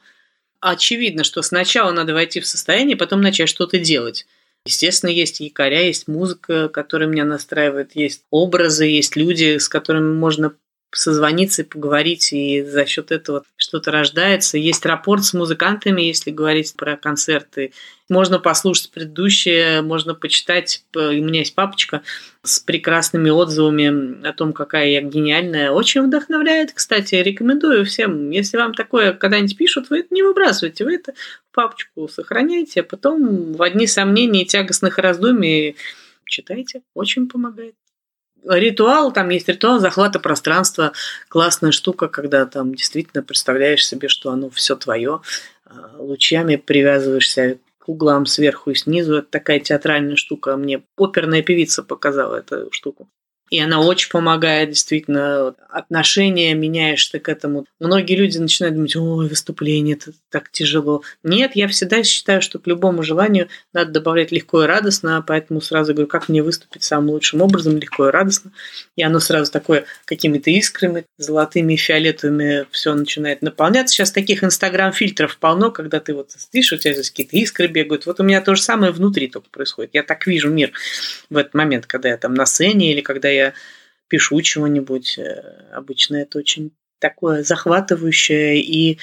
Очевидно, 0.60 1.24
что 1.24 1.44
сначала 1.44 1.92
надо 1.92 2.14
войти 2.14 2.40
в 2.40 2.48
состояние, 2.48 2.98
потом 2.98 3.22
начать 3.22 3.50
что-то 3.50 3.78
делать. 3.78 4.26
Естественно, 4.66 5.12
есть 5.12 5.40
якоря, 5.40 5.86
есть 5.86 6.08
музыка, 6.08 6.70
которая 6.70 7.08
меня 7.08 7.26
настраивает, 7.26 7.92
есть 7.96 8.24
образы, 8.32 8.86
есть 8.86 9.16
люди, 9.16 9.60
с 9.60 9.70
которыми 9.70 10.12
можно 10.16 10.56
созвониться 10.96 11.62
и 11.62 11.66
поговорить, 11.66 12.32
и 12.32 12.64
за 12.64 12.86
счет 12.86 13.12
этого 13.12 13.44
что-то 13.58 13.92
рождается. 13.92 14.58
Есть 14.58 14.86
рапорт 14.86 15.26
с 15.26 15.34
музыкантами, 15.34 16.02
если 16.02 16.32
говорить 16.32 16.74
про 16.76 16.96
концерты. 16.96 17.74
Можно 18.08 18.40
послушать 18.40 18.92
предыдущие, 18.92 19.82
можно 19.82 20.16
почитать. 20.16 20.84
У 20.96 21.00
меня 21.00 21.40
есть 21.40 21.56
папочка 21.56 22.02
с 22.44 22.60
прекрасными 22.60 23.30
отзывами 23.30 24.26
о 24.26 24.32
том, 24.32 24.54
какая 24.54 24.88
я 24.88 25.02
гениальная. 25.02 25.72
Очень 25.72 26.04
вдохновляет, 26.04 26.72
кстати. 26.72 27.16
Рекомендую 27.16 27.86
всем. 27.86 28.30
Если 28.30 28.58
вам 28.58 28.74
такое 28.74 29.12
когда-нибудь 29.14 29.58
пишут, 29.58 29.90
вы 29.90 30.00
это 30.00 30.14
не 30.14 30.24
выбрасывайте, 30.24 30.86
вы 30.86 30.96
это 30.96 31.14
в 31.52 31.56
папочку 31.56 32.08
сохраняйте, 32.08 32.82
а 32.82 32.84
потом 32.84 33.54
в 33.54 33.62
одни 33.62 33.88
сомнения 33.88 34.44
и 34.44 34.48
тягостных 34.48 34.98
раздумий 34.98 35.76
читайте. 36.26 36.82
Очень 36.94 37.28
помогает 37.28 37.76
ритуал, 38.48 39.12
там 39.12 39.30
есть 39.30 39.48
ритуал 39.48 39.80
захвата 39.80 40.20
пространства, 40.20 40.94
классная 41.28 41.72
штука, 41.72 42.08
когда 42.08 42.46
там 42.46 42.74
действительно 42.76 43.24
представляешь 43.24 43.86
себе, 43.86 44.08
что 44.08 44.32
оно 44.32 44.50
все 44.50 44.76
твое, 44.76 45.22
а, 45.66 45.96
лучами 45.98 46.56
привязываешься 46.56 47.60
к 47.80 47.90
углам 47.90 48.26
сверху 48.26 48.72
и 48.72 48.76
снизу. 48.76 49.18
Это 49.18 49.28
такая 49.30 49.60
театральная 49.60 50.16
штука. 50.16 50.58
Мне 50.58 50.82
оперная 50.98 51.44
певица 51.44 51.84
показала 51.84 52.38
эту 52.38 52.72
штуку. 52.72 53.08
И 53.52 53.60
она 53.60 53.80
очень 53.80 54.10
помогает, 54.10 54.70
действительно, 54.70 55.54
отношения 55.70 56.56
меняешь 56.56 57.06
ты 57.08 57.20
к 57.20 57.30
этому. 57.30 57.66
Многие 57.80 58.16
люди 58.16 58.40
начинают 58.40 58.76
думать, 58.76 58.96
ой, 58.96 59.28
выступление, 59.28 59.96
это 59.96 60.14
так 60.32 60.50
тяжело. 60.52 61.04
Нет, 61.22 61.52
я 61.56 61.68
всегда 61.68 62.04
считаю, 62.04 62.42
что 62.42 62.58
к 62.58 62.66
любому 62.66 63.04
желанию 63.04 63.50
надо 63.72 63.92
добавлять 63.92 64.32
легко 64.32 64.64
и 64.64 64.68
радостно, 64.68 65.24
поэтому 65.26 65.62
сразу 65.62 65.94
говорю, 65.94 66.08
как 66.08 66.28
мне 66.28 66.42
выступить 66.42 66.84
самым 66.84 67.12
лучшим 67.12 67.42
образом, 67.42 67.78
легко 67.78 68.08
и 68.08 68.12
радостно. 68.12 68.52
И 68.96 69.04
оно 69.04 69.20
сразу 69.20 69.52
такое 69.52 69.86
какими-то 70.06 70.50
искрами, 70.50 71.06
золотыми, 71.18 71.76
фиолетовыми 71.76 72.66
все 72.72 72.96
начинает 72.96 73.44
наполняться. 73.44 73.94
Сейчас 73.94 74.12
таких 74.12 74.44
инстаграм-фильтров 74.44 75.38
полно, 75.38 75.70
когда 75.70 76.00
ты 76.00 76.16
вот 76.16 76.32
сидишь, 76.32 76.74
у 76.74 76.78
тебя 76.78 76.94
здесь 76.94 77.12
какие-то 77.12 77.38
искры 77.38 77.68
бегают. 77.68 78.08
Вот 78.08 78.20
у 78.20 78.24
меня 78.24 78.42
то 78.42 78.56
же 78.56 78.62
самое 78.64 78.92
внутри 78.92 79.28
только 79.28 79.50
происходит. 79.52 79.92
Я 79.94 80.02
так 80.02 80.26
вижу 80.26 80.50
мир 80.50 80.72
в 81.30 81.38
этот 81.38 81.54
момент, 81.54 81.86
когда 81.86 82.10
я 82.10 82.18
там 82.18 82.34
на 82.34 82.48
сцене 82.48 82.92
или 82.92 83.02
когда 83.02 83.35
пишу 84.08 84.42
чего-нибудь. 84.42 85.18
Э, 85.18 85.70
обычно 85.74 86.18
это 86.18 86.38
очень 86.38 86.72
такое 87.00 87.44
захватывающее 87.44 88.62
и 88.62 89.00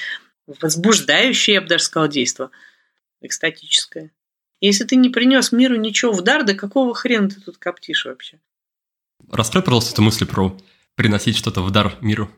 возбуждающее, 0.47 1.55
я 1.55 1.61
бы 1.61 1.67
даже 1.67 1.83
сказала, 1.83 2.09
действо. 2.09 2.51
Экстатическое. 3.21 4.11
Если 4.59 4.83
ты 4.85 4.95
не 4.95 5.09
принес 5.09 5.51
миру 5.51 5.75
ничего 5.75 6.11
в 6.11 6.21
дар, 6.21 6.43
да 6.43 6.53
какого 6.53 6.93
хрена 6.93 7.29
ты 7.29 7.41
тут 7.41 7.57
коптишь 7.57 8.05
вообще? 8.05 8.39
Раскрой, 9.31 9.63
пожалуйста, 9.63 9.93
эту 9.93 10.01
мысль 10.01 10.25
про 10.25 10.57
приносить 10.95 11.37
что-то 11.37 11.61
в 11.61 11.71
дар 11.71 11.97
миру. 12.01 12.29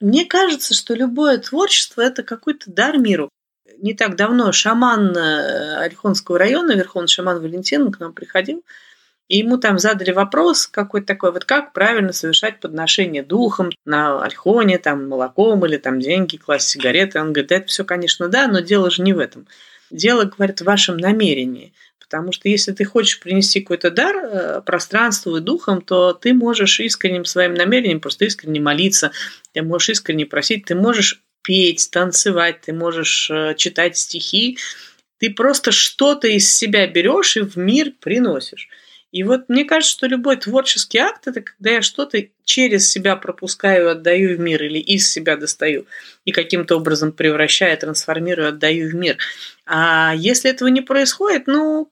Мне 0.00 0.24
кажется, 0.24 0.74
что 0.74 0.94
любое 0.94 1.38
творчество– 1.38 2.00
это 2.02 2.22
какой-то 2.22 2.70
дар 2.70 2.98
миру. 2.98 3.28
Не 3.78 3.94
так 3.94 4.16
давно 4.16 4.52
шаман 4.52 5.16
э, 5.16 5.76
Ольхонского 5.84 6.38
района, 6.38 6.72
верховный 6.72 7.08
шаман 7.08 7.40
Валентин 7.40 7.90
к 7.90 7.98
нам 7.98 8.12
приходил, 8.12 8.64
и 9.28 9.38
ему 9.38 9.58
там 9.58 9.78
задали 9.78 10.10
вопрос 10.10 10.66
какой-то 10.66 11.06
такой, 11.06 11.32
вот 11.32 11.44
как 11.44 11.72
правильно 11.72 12.12
совершать 12.12 12.60
подношение 12.60 13.22
духом 13.22 13.70
на 13.84 14.22
альхоне, 14.22 14.78
там, 14.78 15.08
молоком 15.08 15.64
или 15.66 15.76
там 15.76 16.00
деньги, 16.00 16.36
класть 16.36 16.68
сигареты. 16.68 17.20
Он 17.20 17.32
говорит, 17.32 17.52
это 17.52 17.66
все, 17.66 17.84
конечно, 17.84 18.28
да, 18.28 18.48
но 18.48 18.60
дело 18.60 18.90
же 18.90 19.02
не 19.02 19.12
в 19.12 19.18
этом. 19.18 19.46
Дело, 19.90 20.24
говорит, 20.24 20.60
в 20.60 20.64
вашем 20.64 20.96
намерении– 20.96 21.72
Потому 22.08 22.32
что 22.32 22.48
если 22.48 22.72
ты 22.72 22.84
хочешь 22.84 23.20
принести 23.20 23.60
какой-то 23.60 23.90
дар 23.90 24.16
э, 24.16 24.62
пространству 24.62 25.36
и 25.36 25.42
духом, 25.42 25.82
то 25.82 26.14
ты 26.14 26.32
можешь 26.32 26.80
искренним 26.80 27.26
своим 27.26 27.52
намерением 27.52 28.00
просто 28.00 28.24
искренне 28.24 28.60
молиться, 28.60 29.12
ты 29.52 29.60
можешь 29.60 29.90
искренне 29.90 30.24
просить, 30.24 30.64
ты 30.64 30.74
можешь 30.74 31.22
петь, 31.42 31.90
танцевать, 31.90 32.62
ты 32.62 32.72
можешь 32.72 33.30
э, 33.30 33.54
читать 33.58 33.98
стихи, 33.98 34.56
ты 35.18 35.28
просто 35.28 35.70
что-то 35.70 36.28
из 36.28 36.50
себя 36.50 36.86
берешь 36.86 37.36
и 37.36 37.40
в 37.40 37.56
мир 37.56 37.92
приносишь. 38.00 38.70
И 39.10 39.22
вот 39.22 39.48
мне 39.48 39.64
кажется, 39.64 39.92
что 39.92 40.06
любой 40.06 40.36
творческий 40.36 40.98
акт– 40.98 41.22
это 41.26 41.40
когда 41.40 41.70
я 41.70 41.82
что-то 41.82 42.22
через 42.44 42.90
себя 42.90 43.16
пропускаю, 43.16 43.90
отдаю 43.90 44.36
в 44.36 44.40
мир 44.40 44.62
или 44.62 44.78
из 44.78 45.10
себя 45.10 45.36
достаю 45.36 45.86
и 46.24 46.32
каким-то 46.32 46.76
образом 46.76 47.12
превращаю, 47.12 47.76
трансформирую, 47.78 48.48
отдаю 48.48 48.90
в 48.90 48.94
мир. 48.94 49.16
А 49.64 50.12
если 50.14 50.50
этого 50.50 50.68
не 50.68 50.82
происходит, 50.82 51.46
ну, 51.46 51.90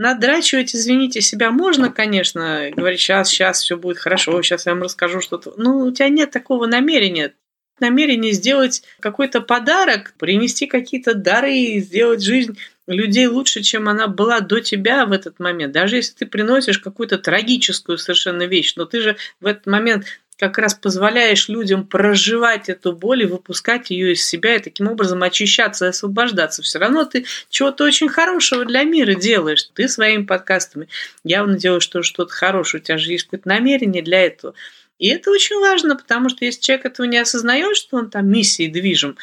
надрачивать, 0.00 0.74
извините, 0.74 1.20
себя 1.20 1.50
можно, 1.50 1.90
конечно, 1.90 2.70
говорить, 2.74 3.00
сейчас, 3.00 3.28
сейчас 3.28 3.62
все 3.62 3.76
будет 3.76 3.98
хорошо, 3.98 4.40
сейчас 4.42 4.66
я 4.66 4.72
вам 4.72 4.82
расскажу 4.82 5.20
что-то. 5.20 5.52
Но 5.56 5.80
у 5.80 5.92
тебя 5.92 6.08
нет 6.08 6.30
такого 6.30 6.66
намерения. 6.66 7.34
Намерение 7.80 8.32
сделать 8.32 8.82
какой-то 9.00 9.40
подарок, 9.40 10.14
принести 10.18 10.66
какие-то 10.66 11.14
дары, 11.14 11.78
сделать 11.80 12.22
жизнь 12.22 12.58
людей 12.86 13.26
лучше, 13.26 13.62
чем 13.62 13.88
она 13.88 14.06
была 14.06 14.40
до 14.40 14.60
тебя 14.60 15.06
в 15.06 15.12
этот 15.12 15.38
момент. 15.38 15.72
Даже 15.72 15.96
если 15.96 16.14
ты 16.14 16.26
приносишь 16.26 16.78
какую-то 16.78 17.18
трагическую 17.18 17.98
совершенно 17.98 18.44
вещь, 18.44 18.74
но 18.76 18.84
ты 18.84 19.00
же 19.00 19.16
в 19.40 19.46
этот 19.46 19.66
момент 19.66 20.04
как 20.40 20.56
раз 20.56 20.72
позволяешь 20.72 21.50
людям 21.50 21.86
проживать 21.86 22.70
эту 22.70 22.92
боль 22.92 23.22
и 23.22 23.26
выпускать 23.26 23.90
ее 23.90 24.12
из 24.12 24.26
себя, 24.26 24.56
и 24.56 24.58
таким 24.58 24.88
образом 24.88 25.22
очищаться 25.22 25.84
и 25.84 25.88
освобождаться. 25.90 26.62
Все 26.62 26.78
равно 26.78 27.04
ты 27.04 27.26
чего-то 27.50 27.84
очень 27.84 28.08
хорошего 28.08 28.64
для 28.64 28.84
мира 28.84 29.14
делаешь. 29.14 29.68
Ты 29.74 29.86
своими 29.86 30.22
подкастами 30.22 30.88
явно 31.24 31.58
делаешь 31.58 31.82
что-то 31.82 32.32
хорошее. 32.32 32.80
У 32.80 32.84
тебя 32.84 32.96
же 32.96 33.12
есть 33.12 33.24
какое-то 33.24 33.48
намерение 33.48 34.02
для 34.02 34.22
этого. 34.24 34.54
И 35.00 35.08
это 35.08 35.30
очень 35.30 35.58
важно, 35.58 35.96
потому 35.96 36.28
что 36.28 36.44
если 36.44 36.60
человек 36.60 36.84
этого 36.84 37.06
не 37.06 37.16
осознает, 37.16 37.74
что 37.74 37.96
он 37.96 38.10
там 38.10 38.28
миссией 38.28 38.68
движим, 38.68 39.16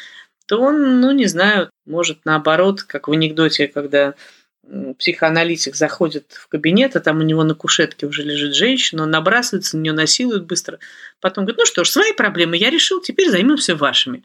то 0.46 0.60
он, 0.60 1.00
ну, 1.00 1.12
не 1.12 1.26
знаю, 1.26 1.70
может 1.86 2.24
наоборот, 2.24 2.82
как 2.82 3.06
в 3.06 3.12
анекдоте, 3.12 3.68
когда 3.68 4.14
психоаналитик 4.98 5.76
заходит 5.76 6.32
в 6.32 6.48
кабинет, 6.48 6.96
а 6.96 7.00
там 7.00 7.20
у 7.20 7.22
него 7.22 7.44
на 7.44 7.54
кушетке 7.54 8.06
уже 8.06 8.24
лежит 8.24 8.56
женщина, 8.56 9.04
он 9.04 9.10
набрасывается 9.12 9.76
на 9.76 9.82
нее, 9.82 9.92
насилует 9.92 10.46
быстро. 10.46 10.80
Потом 11.20 11.44
говорит, 11.44 11.58
ну 11.58 11.64
что 11.64 11.84
ж, 11.84 11.90
свои 11.90 12.12
проблемы 12.12 12.56
я 12.56 12.70
решил, 12.70 13.00
теперь 13.00 13.30
займемся 13.30 13.76
вашими. 13.76 14.24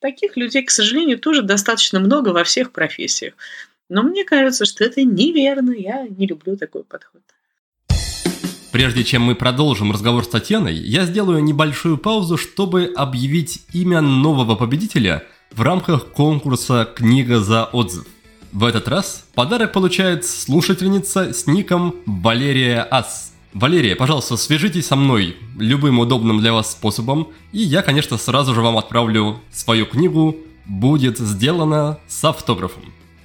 Таких 0.00 0.38
людей, 0.38 0.64
к 0.64 0.70
сожалению, 0.70 1.18
тоже 1.18 1.42
достаточно 1.42 2.00
много 2.00 2.30
во 2.30 2.44
всех 2.44 2.72
профессиях. 2.72 3.34
Но 3.90 4.02
мне 4.02 4.24
кажется, 4.24 4.64
что 4.64 4.84
это 4.84 5.04
неверно, 5.04 5.72
я 5.72 6.06
не 6.08 6.26
люблю 6.26 6.56
такой 6.56 6.82
подход. 6.82 7.20
Прежде 8.74 9.04
чем 9.04 9.22
мы 9.22 9.36
продолжим 9.36 9.92
разговор 9.92 10.24
с 10.24 10.28
Татьяной, 10.28 10.74
я 10.74 11.04
сделаю 11.04 11.44
небольшую 11.44 11.96
паузу, 11.96 12.36
чтобы 12.36 12.92
объявить 12.96 13.62
имя 13.72 14.00
нового 14.00 14.56
победителя 14.56 15.22
в 15.52 15.62
рамках 15.62 16.06
конкурса 16.06 16.84
«Книга 16.84 17.38
за 17.38 17.66
отзыв». 17.66 18.04
В 18.50 18.64
этот 18.64 18.88
раз 18.88 19.26
подарок 19.36 19.72
получает 19.72 20.26
слушательница 20.26 21.32
с 21.32 21.46
ником 21.46 21.94
Валерия 22.04 22.84
Ас. 22.90 23.32
Валерия, 23.52 23.94
пожалуйста, 23.94 24.36
свяжитесь 24.36 24.88
со 24.88 24.96
мной 24.96 25.36
любым 25.56 26.00
удобным 26.00 26.40
для 26.40 26.52
вас 26.52 26.72
способом, 26.72 27.28
и 27.52 27.58
я, 27.58 27.80
конечно, 27.80 28.18
сразу 28.18 28.54
же 28.54 28.60
вам 28.60 28.76
отправлю 28.76 29.40
свою 29.52 29.86
книгу 29.86 30.36
«Будет 30.66 31.18
сделано 31.18 32.00
с 32.08 32.24
автографом». 32.24 32.82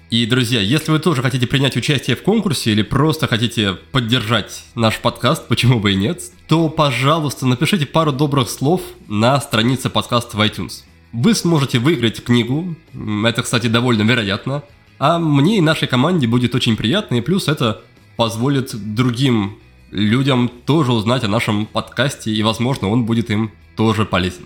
И, 0.09 0.25
друзья, 0.25 0.59
если 0.59 0.89
вы 0.89 0.97
тоже 0.97 1.21
хотите 1.21 1.45
принять 1.45 1.77
участие 1.77 2.15
в 2.15 2.23
конкурсе 2.23 2.71
или 2.71 2.81
просто 2.81 3.27
хотите 3.27 3.73
поддержать 3.91 4.63
наш 4.73 4.97
подкаст, 4.97 5.47
почему 5.47 5.79
бы 5.79 5.91
и 5.91 5.95
нет, 5.95 6.23
то, 6.47 6.67
пожалуйста, 6.67 7.45
напишите 7.45 7.85
пару 7.85 8.11
добрых 8.11 8.49
слов 8.49 8.81
на 9.07 9.39
странице 9.39 9.91
подкаста 9.91 10.35
в 10.35 10.41
iTunes. 10.41 10.83
Вы 11.13 11.35
сможете 11.35 11.77
выиграть 11.77 12.23
книгу, 12.23 12.75
это, 13.23 13.43
кстати, 13.43 13.67
довольно 13.67 14.01
вероятно, 14.01 14.63
а 14.97 15.19
мне 15.19 15.59
и 15.59 15.61
нашей 15.61 15.87
команде 15.87 16.25
будет 16.25 16.55
очень 16.55 16.75
приятно, 16.75 17.15
и 17.15 17.21
плюс 17.21 17.47
это 17.47 17.83
позволит 18.15 18.71
другим 18.95 19.59
людям 19.91 20.49
тоже 20.65 20.91
узнать 20.91 21.23
о 21.23 21.27
нашем 21.27 21.67
подкасте, 21.67 22.31
и, 22.31 22.41
возможно, 22.41 22.89
он 22.89 23.05
будет 23.05 23.29
им 23.29 23.51
тоже 23.75 24.05
полезен. 24.05 24.45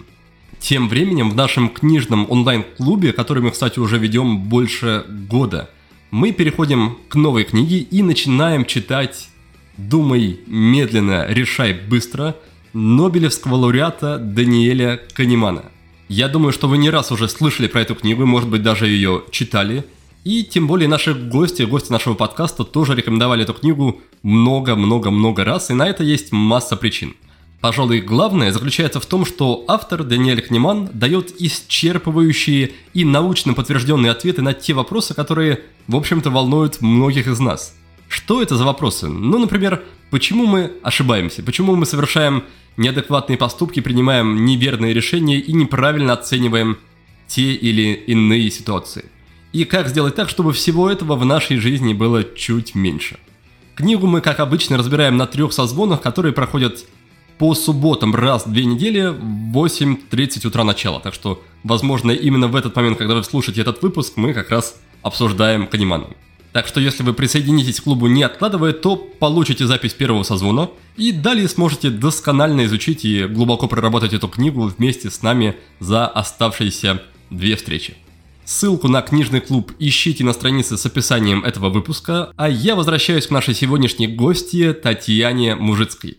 Тем 0.64 0.88
временем 0.88 1.30
в 1.30 1.36
нашем 1.36 1.68
книжном 1.68 2.26
онлайн-клубе, 2.32 3.12
который 3.12 3.44
мы, 3.44 3.52
кстати, 3.52 3.80
уже 3.80 3.98
ведем 3.98 4.44
больше 4.44 5.04
года, 5.30 5.70
мы 6.10 6.32
переходим 6.32 7.00
к 7.10 7.16
новой 7.16 7.44
книге 7.44 7.80
и 7.80 8.02
начинаем 8.02 8.64
читать 8.64 9.28
«Думай 9.76 10.40
медленно, 10.48 11.26
решай 11.28 11.74
быстро» 11.74 12.38
Нобелевского 12.72 13.56
лауреата 13.56 14.18
Даниэля 14.18 15.02
Канемана. 15.14 15.66
Я 16.08 16.30
думаю, 16.30 16.54
что 16.54 16.70
вы 16.70 16.78
не 16.78 16.90
раз 16.90 17.12
уже 17.12 17.28
слышали 17.28 17.68
про 17.68 17.82
эту 17.82 17.96
книгу, 17.96 18.26
может 18.26 18.48
быть, 18.48 18.64
даже 18.64 18.88
ее 18.88 19.24
читали– 19.32 19.84
и 20.24 20.46
тем 20.46 20.68
более 20.68 20.88
наши 20.88 21.14
гости, 21.14 21.64
гости 21.64 21.92
нашего 21.92 22.14
подкаста 22.14 22.64
тоже 22.64 22.96
рекомендовали 22.96 23.44
эту 23.44 23.54
книгу 23.54 24.00
много-много-много 24.22 25.44
раз, 25.44 25.70
и 25.70 25.74
на 25.74 25.86
это 25.86 26.06
есть 26.06 26.32
масса 26.32 26.78
причин. 26.78 27.14
Пожалуй, 27.64 28.02
главное 28.02 28.52
заключается 28.52 29.00
в 29.00 29.06
том, 29.06 29.26
что 29.26 29.64
автор 29.70 30.04
Даниэль 30.04 30.42
Кнеман 30.42 30.90
дает 30.94 31.40
исчерпывающие 31.40 32.74
и 32.94 33.06
научно 33.06 33.54
подтвержденные 33.54 34.12
ответы 34.12 34.42
на 34.42 34.54
те 34.54 34.74
вопросы, 34.74 35.14
которые, 35.14 35.62
в 35.88 35.96
общем-то, 35.96 36.30
волнуют 36.30 36.82
многих 36.82 37.28
из 37.28 37.40
нас. 37.40 37.74
Что 38.10 38.42
это 38.42 38.58
за 38.58 38.66
вопросы? 38.66 39.08
Ну, 39.08 39.40
например, 39.40 39.82
почему 40.10 40.46
мы 40.46 40.74
ошибаемся? 40.84 41.42
Почему 41.42 41.78
мы 41.78 41.86
совершаем 41.86 42.44
неадекватные 42.76 43.38
поступки, 43.38 43.80
принимаем 43.80 44.44
неверные 44.44 44.94
решения 44.94 45.40
и 45.40 45.54
неправильно 45.54 46.12
оцениваем 46.12 46.80
те 47.28 47.54
или 47.54 47.94
иные 47.94 48.52
ситуации? 48.52 49.06
и 49.54 49.66
как 49.66 49.88
сделать 49.88 50.16
так, 50.16 50.30
чтобы 50.30 50.52
всего 50.52 50.90
этого 50.90 51.16
в 51.16 51.24
нашей 51.26 51.58
жизни 51.58 51.94
было 51.94 52.24
чуть 52.24 52.76
меньше. 52.76 53.20
Книгу 53.76 54.06
мы, 54.08 54.20
как 54.20 54.40
обычно, 54.40 54.78
разбираем 54.78 55.16
на 55.16 55.28
трех 55.28 55.54
созвонах, 55.54 56.02
которые 56.02 56.34
проходят 56.34 56.86
по 57.38 57.54
субботам 57.56 58.14
раз 58.16 58.46
в 58.46 58.52
две 58.52 58.66
недели 58.66 59.08
в 59.08 59.58
8.30 59.58 60.48
утра 60.48 60.64
начала. 60.64 61.00
Так 61.00 61.14
что, 61.14 61.42
возможно, 61.64 62.12
именно 62.12 62.48
в 62.48 62.56
этот 62.56 62.76
момент, 62.76 62.98
когда 62.98 63.16
вы 63.16 63.24
слушаете 63.24 63.62
этот 63.62 63.82
выпуск, 63.82 64.14
мы 64.16 64.34
как 64.34 64.50
раз 64.50 64.80
обсуждаем 65.02 65.68
Каниману. 65.68 66.10
Так 66.54 66.68
что, 66.68 66.80
если 66.80 67.02
вы 67.02 67.14
присоединитесь 67.14 67.82
к 67.82 67.84
клубу 67.84 68.08
не 68.08 68.22
откладывая, 68.22 68.74
то 68.74 68.96
получите 68.96 69.66
запись 69.66 69.94
первого 69.94 70.22
созвона 70.22 70.70
и 70.96 71.12
далее 71.12 71.48
сможете 71.48 71.90
досконально 71.90 72.66
изучить 72.66 73.04
и 73.06 73.26
глубоко 73.26 73.68
проработать 73.68 74.14
эту 74.14 74.28
книгу 74.28 74.62
вместе 74.68 75.10
с 75.10 75.24
нами 75.24 75.56
за 75.80 76.06
оставшиеся 76.06 77.02
две 77.32 77.56
встречи. 77.56 77.96
Ссылку 78.46 78.88
на 78.88 79.02
книжный 79.02 79.42
клуб 79.42 79.72
ищите 79.80 80.24
на 80.24 80.34
странице 80.34 80.78
с 80.78 80.86
описанием 80.86 81.44
этого 81.44 81.70
выпуска, 81.70 82.32
а 82.36 82.50
я 82.50 82.76
возвращаюсь 82.76 83.26
к 83.26 83.32
нашей 83.32 83.56
сегодняшней 83.56 84.08
гости 84.08 84.74
Татьяне 84.74 85.56
Мужицкой. 85.56 86.18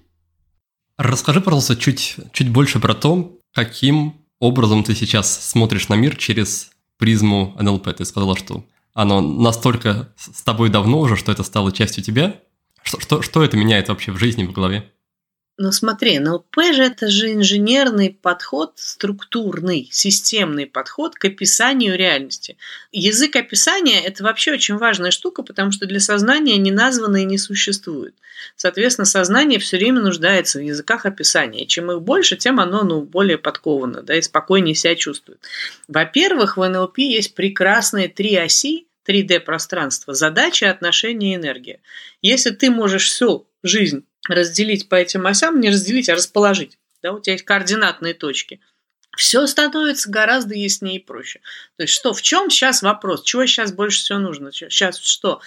Расскажи, 0.97 1.40
пожалуйста, 1.40 1.76
чуть, 1.76 2.16
чуть 2.32 2.51
больше 2.51 2.78
про 2.78 2.95
то, 2.95 3.38
каким 3.53 4.24
образом 4.38 4.84
ты 4.84 4.95
сейчас 4.95 5.49
смотришь 5.51 5.88
на 5.88 5.95
мир 5.95 6.16
через 6.16 6.70
призму 6.99 7.57
НЛП. 7.59 7.95
Ты 7.95 8.05
сказала, 8.05 8.36
что 8.36 8.64
оно 8.92 9.20
настолько 9.20 10.14
с 10.16 10.42
тобой 10.42 10.70
давно 10.70 11.01
уже, 11.01 11.16
что 11.16 11.32
это 11.32 11.42
стало 11.42 11.72
частью 11.72 12.05
тебя. 12.05 12.40
Что, 12.82 13.01
что, 13.01 13.22
что 13.22 13.42
это 13.42 13.57
меняет 13.57 13.88
вообще 13.88 14.12
в 14.12 14.18
жизни, 14.18 14.45
в 14.45 14.53
голове? 14.53 14.92
Но 15.57 15.70
смотри, 15.70 16.18
НЛП 16.18 16.57
же 16.72 16.82
это 16.82 17.09
же 17.09 17.32
инженерный 17.32 18.11
подход, 18.11 18.72
структурный, 18.74 19.88
системный 19.92 20.66
подход 20.66 21.14
к 21.14 21.26
описанию 21.26 21.96
реальности. 21.96 22.57
Язык 22.90 23.36
описания– 23.36 24.00
это 24.05 24.24
вообще 24.24 24.52
очень 24.52 24.76
важная 24.76 25.12
штука, 25.12 25.44
потому 25.44 25.70
что 25.70 25.86
для 25.86 26.00
сознания 26.00 26.57
неназванные 26.57 27.24
не 27.24 27.38
существует. 27.38 28.16
Соответственно, 28.57 29.05
сознание 29.05 29.61
все 29.61 29.76
время 29.76 30.00
нуждается 30.00 30.59
в 30.59 30.62
языках 30.62 31.07
описания. 31.07 31.66
Чем 31.66 31.92
их 31.92 32.02
больше, 32.02 32.36
тем 32.36 32.59
оно 32.59 32.82
ну, 32.82 33.02
более 33.02 33.38
подковано 33.38 34.02
да, 34.02 34.16
и 34.16 34.22
спокойнее 34.22 34.74
себя 34.74 34.96
чувствует. 34.96 35.38
Во-первых, 35.86 36.57
в 36.57 36.68
НЛП 36.68 36.98
есть 36.98 37.36
прекрасные 37.36 38.09
три 38.09 38.34
оси 38.34 38.88
3D-пространства– 39.07 40.14
задача, 40.14 40.68
отношения, 40.70 41.36
энергия. 41.36 41.80
Если 42.22 42.50
ты 42.50 42.70
можешь 42.70 43.07
всю 43.07 43.46
жизнь 43.62 44.05
разделить 44.29 44.89
по 44.89 44.95
этим 44.95 45.27
осям, 45.27 45.61
не 45.61 45.70
разделить, 45.70 46.09
а 46.09 46.14
расположить. 46.14 46.79
Да, 47.03 47.12
у 47.12 47.20
тебя 47.20 47.35
есть 47.35 47.45
координатные 47.45 48.14
точки. 48.14 48.61
Все 49.16 49.47
становится 49.47 50.11
гораздо 50.11 50.55
яснее 50.55 50.97
и 50.97 51.05
проще. 51.05 51.41
То 51.77 51.85
есть, 51.85 51.95
что, 51.95 52.12
в 52.12 52.22
чем 52.22 52.51
сейчас 52.51 52.83
вопрос? 52.83 53.22
Чего 53.22 53.47
сейчас 53.47 53.72
больше 53.72 53.99
всего 53.99 54.18
нужно? 54.18 54.51
Сейчас 54.53 54.99
что? 54.99 55.41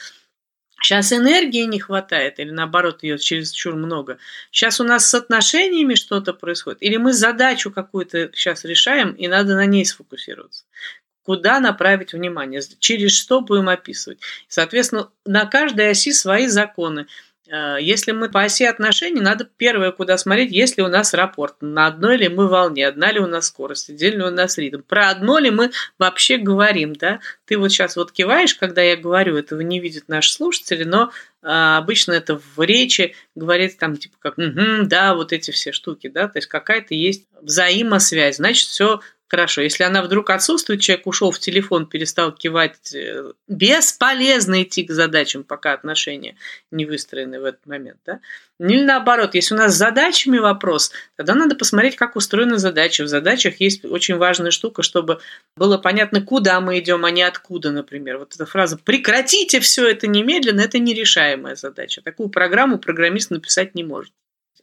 Сейчас 0.81 1.11
энергии 1.11 1.63
не 1.63 1.79
хватает, 1.79 2.39
или 2.39 2.51
наоборот, 2.51 3.01
ее 3.01 3.17
чересчур 3.17 3.75
много. 3.75 4.19
Сейчас 4.51 4.79
у 4.79 4.83
нас 4.83 5.09
с 5.09 5.13
отношениями 5.15 5.95
что-то 5.95 6.33
происходит, 6.33 6.83
или 6.83 6.97
мы 6.97 7.13
задачу 7.13 7.71
какую-то 7.71 8.29
сейчас 8.33 8.63
решаем, 8.63 9.13
и 9.13 9.27
надо 9.27 9.55
на 9.55 9.65
ней 9.65 9.85
сфокусироваться. 9.85 10.65
Куда 11.23 11.59
направить 11.59 12.13
внимание, 12.13 12.61
через 12.79 13.17
что 13.17 13.41
будем 13.41 13.69
описывать. 13.69 14.19
Соответственно, 14.47 15.09
на 15.25 15.45
каждой 15.45 15.89
оси 15.89 16.13
свои 16.13 16.47
законы. 16.47 17.07
Э, 17.49 17.77
если 17.79 18.11
мы 18.11 18.29
по 18.29 18.43
оси 18.43 18.65
отношений, 18.65 19.21
надо 19.21 19.45
первое, 19.45 19.91
куда 19.91 20.17
смотреть, 20.17 20.51
есть 20.51 20.77
ли 20.77 20.83
у 20.83 20.87
нас 20.87 21.13
рапорт, 21.13 21.55
на 21.61 21.87
одной 21.87 22.17
ли 22.17 22.29
мы 22.29 22.47
волне, 22.47 22.87
одна 22.87 23.11
ли 23.11 23.19
у 23.19 23.27
нас 23.27 23.47
скорость, 23.47 23.89
ли 23.89 24.21
у 24.21 24.31
нас 24.31 24.57
ритм. 24.57 24.81
Про 24.81 25.09
одно 25.09 25.39
ли 25.39 25.49
мы 25.49 25.71
вообще 25.97 26.37
говорим, 26.37 26.93
да? 26.93 27.19
Ты 27.45 27.57
вот 27.57 27.71
сейчас 27.71 27.95
вот 27.95 28.11
киваешь, 28.11 28.55
когда 28.55 28.81
я 28.81 28.97
говорю, 28.97 29.37
этого 29.37 29.61
не 29.61 29.79
видят 29.79 30.07
наши 30.07 30.31
слушатели, 30.31 30.83
но 30.83 31.11
а, 31.41 31.77
обычно 31.77 32.13
это 32.13 32.39
в 32.55 32.61
речи 32.61 33.15
говорится 33.35 33.77
там 33.77 33.95
типа 33.95 34.15
как 34.19 34.37
угу, 34.37 34.85
да, 34.85 35.13
вот 35.13 35.31
эти 35.31 35.51
все 35.51 35.71
штуки, 35.71 36.07
да, 36.07 36.27
то 36.27 36.39
есть 36.39 36.47
какая-то 36.47 36.93
есть 36.93 37.27
взаимосвязь, 37.41 38.37
значит, 38.37 38.67
все 38.67 38.99
Хорошо, 39.29 39.61
если 39.61 39.83
она 39.83 40.01
вдруг 40.01 40.29
отсутствует, 40.29 40.79
человек 40.79 41.05
ушел 41.05 41.31
в 41.31 41.39
телефон, 41.39 41.85
перестал 41.85 42.31
кивать, 42.31 42.95
э, 42.95 43.33
бесполезно 43.49 44.63
идти 44.63 44.83
к 44.83 44.91
задачам, 44.91 45.43
пока 45.43 45.73
отношения 45.73 46.37
не 46.71 46.85
выстроены 46.85 47.41
в 47.41 47.43
этот 47.43 47.65
момент. 47.65 47.97
Да? 48.05 48.21
Или 48.57 48.83
наоборот, 48.83 49.35
если 49.35 49.53
у 49.53 49.57
нас 49.57 49.73
с 49.73 49.77
задачами 49.77 50.37
вопрос, 50.37 50.93
тогда 51.17 51.35
надо 51.35 51.55
посмотреть, 51.55 51.97
как 51.97 52.15
устроены 52.15 52.57
задачи. 52.57 53.01
В 53.01 53.09
задачах 53.09 53.59
есть 53.59 53.83
очень 53.83 54.15
важная 54.15 54.51
штука, 54.51 54.81
чтобы 54.81 55.19
было 55.57 55.77
понятно, 55.77 56.21
куда 56.21 56.61
мы 56.61 56.79
идем, 56.79 57.03
а 57.03 57.11
не 57.11 57.23
откуда, 57.23 57.71
например. 57.71 58.19
Вот 58.19 58.33
эта 58.33 58.45
фраза 58.45 58.77
«прекратите 58.77 59.59
все 59.59 59.89
это 59.89 60.07
немедленно»– 60.07 60.61
это 60.61 60.79
нерешаемая 60.79 61.55
задача. 61.55 62.01
Такую 62.01 62.29
программу 62.29 62.79
программист 62.79 63.29
написать 63.31 63.75
не 63.75 63.83
может 63.83 64.13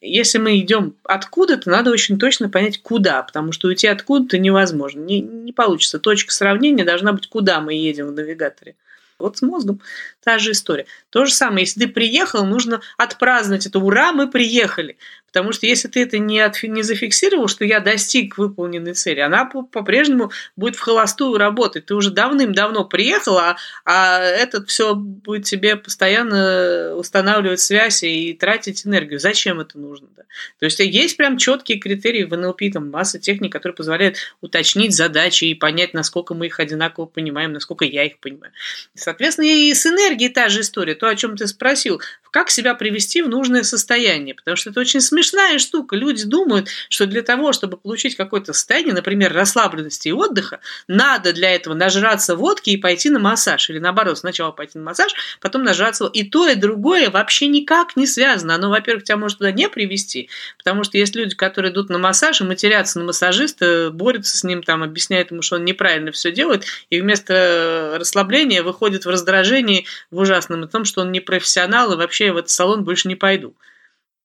если 0.04 0.38
мы 0.38 0.58
идем 0.58 0.94
откуда-то, 1.04 1.70
надо 1.70 1.90
очень 1.90 2.18
точно 2.18 2.48
понять, 2.48 2.82
куда, 2.82 3.22
потому 3.22 3.52
что 3.52 3.68
уйти 3.68 3.86
откуда-то 3.86 4.38
невозможно. 4.38 5.00
Не, 5.00 5.20
не 5.20 5.52
получится. 5.52 5.98
Точка 5.98 6.32
сравнения 6.32 6.84
должна 6.84 7.12
быть, 7.12 7.26
куда 7.26 7.60
мы 7.60 7.74
едем 7.74 8.08
в 8.08 8.12
навигаторе. 8.12 8.76
Вот 9.18 9.38
с 9.38 9.42
мозгом 9.42 9.80
та 10.22 10.38
же 10.38 10.50
история. 10.50 10.86
То 11.10 11.24
же 11.24 11.32
самое, 11.32 11.60
если 11.60 11.80
ты 11.80 11.88
приехал, 11.88 12.44
нужно 12.44 12.80
отпраздновать 12.98 13.66
это. 13.66 13.78
Ура, 13.78 14.12
мы 14.12 14.30
приехали. 14.30 14.96
Потому 15.34 15.50
что 15.50 15.66
если 15.66 15.88
ты 15.88 16.04
это 16.04 16.18
не, 16.18 16.38
от, 16.38 16.62
не 16.62 16.82
зафиксировал, 16.82 17.48
что 17.48 17.64
я 17.64 17.80
достиг 17.80 18.38
выполненной 18.38 18.94
цели, 18.94 19.18
она 19.18 19.44
по-прежнему 19.46 20.30
будет 20.54 20.76
в 20.76 20.80
холостую 20.80 21.38
работать. 21.38 21.86
Ты 21.86 21.96
уже 21.96 22.12
давным-давно 22.12 22.84
приехал, 22.84 23.38
а, 23.38 23.56
а 23.84 24.20
этот 24.20 24.68
все 24.68 24.94
будет 24.94 25.44
тебе 25.44 25.74
постоянно 25.74 26.94
устанавливать 26.94 27.58
связь 27.58 28.04
и 28.04 28.32
тратить 28.34 28.86
энергию. 28.86 29.18
Зачем 29.18 29.58
это 29.58 29.76
нужно? 29.76 30.06
Да? 30.16 30.22
То 30.60 30.66
есть 30.66 30.78
есть 30.78 31.16
прям 31.16 31.36
четкие 31.36 31.80
критерии 31.80 32.22
в 32.22 32.36
НЛП, 32.36 32.62
там 32.72 32.92
масса 32.92 33.18
техник, 33.18 33.50
которые 33.50 33.74
позволяют 33.74 34.18
уточнить 34.40 34.94
задачи 34.94 35.46
и 35.46 35.54
понять, 35.54 35.94
насколько 35.94 36.34
мы 36.34 36.46
их 36.46 36.60
одинаково 36.60 37.06
понимаем, 37.06 37.52
насколько 37.52 37.84
я 37.84 38.04
их 38.04 38.18
понимаю. 38.18 38.52
Соответственно, 38.94 39.46
и 39.46 39.74
с 39.74 39.84
энергией 39.84 40.28
та 40.28 40.48
же 40.48 40.60
история. 40.60 40.94
То, 40.94 41.08
о 41.08 41.16
чем 41.16 41.36
ты 41.36 41.48
спросил 41.48 42.00
как 42.34 42.50
себя 42.50 42.74
привести 42.74 43.22
в 43.22 43.28
нужное 43.28 43.62
состояние. 43.62 44.34
Потому 44.34 44.56
что 44.56 44.70
это 44.70 44.80
очень 44.80 45.00
смешная 45.00 45.60
штука. 45.60 45.94
Люди 45.94 46.24
думают, 46.24 46.68
что 46.88 47.06
для 47.06 47.22
того, 47.22 47.52
чтобы 47.52 47.76
получить 47.76 48.16
какое-то 48.16 48.52
состояние, 48.52 48.92
например, 48.92 49.32
расслабленности 49.32 50.08
и 50.08 50.12
отдыха, 50.12 50.58
надо 50.88 51.32
для 51.32 51.54
этого 51.54 51.74
нажраться 51.74 52.34
водки 52.34 52.70
и 52.70 52.76
пойти 52.76 53.08
на 53.08 53.20
массаж. 53.20 53.70
Или 53.70 53.78
наоборот, 53.78 54.18
сначала 54.18 54.50
пойти 54.50 54.78
на 54.78 54.84
массаж, 54.84 55.14
потом 55.40 55.62
нажраться. 55.62 56.06
И 56.06 56.28
то, 56.28 56.48
и 56.48 56.56
другое 56.56 57.08
вообще 57.08 57.46
никак 57.46 57.94
не 57.94 58.04
связано. 58.04 58.56
Оно, 58.56 58.68
во-первых, 58.68 59.04
тебя 59.04 59.16
может 59.16 59.38
туда 59.38 59.52
не 59.52 59.68
привести, 59.68 60.28
потому 60.58 60.82
что 60.82 60.98
есть 60.98 61.14
люди, 61.14 61.36
которые 61.36 61.72
идут 61.72 61.88
на 61.88 61.98
массаж 61.98 62.40
и 62.40 62.44
матерятся 62.44 62.98
на 62.98 63.04
массажиста, 63.04 63.90
борются 63.92 64.36
с 64.36 64.42
ним, 64.42 64.64
там, 64.64 64.82
объясняют 64.82 65.30
ему, 65.30 65.42
что 65.42 65.54
он 65.54 65.64
неправильно 65.64 66.10
все 66.10 66.32
делает, 66.32 66.64
и 66.90 67.00
вместо 67.00 67.94
расслабления 67.96 68.64
выходит 68.64 69.04
в 69.04 69.08
раздражении 69.08 69.86
в 70.10 70.18
ужасном 70.18 70.64
о 70.64 70.66
том, 70.66 70.84
что 70.84 71.02
он 71.02 71.12
не 71.12 71.20
профессионал 71.20 71.92
и 71.92 71.96
вообще 71.96 72.23
вообще 72.24 72.32
в 72.32 72.36
этот 72.36 72.50
салон 72.50 72.84
больше 72.84 73.08
не 73.08 73.16
пойду. 73.16 73.54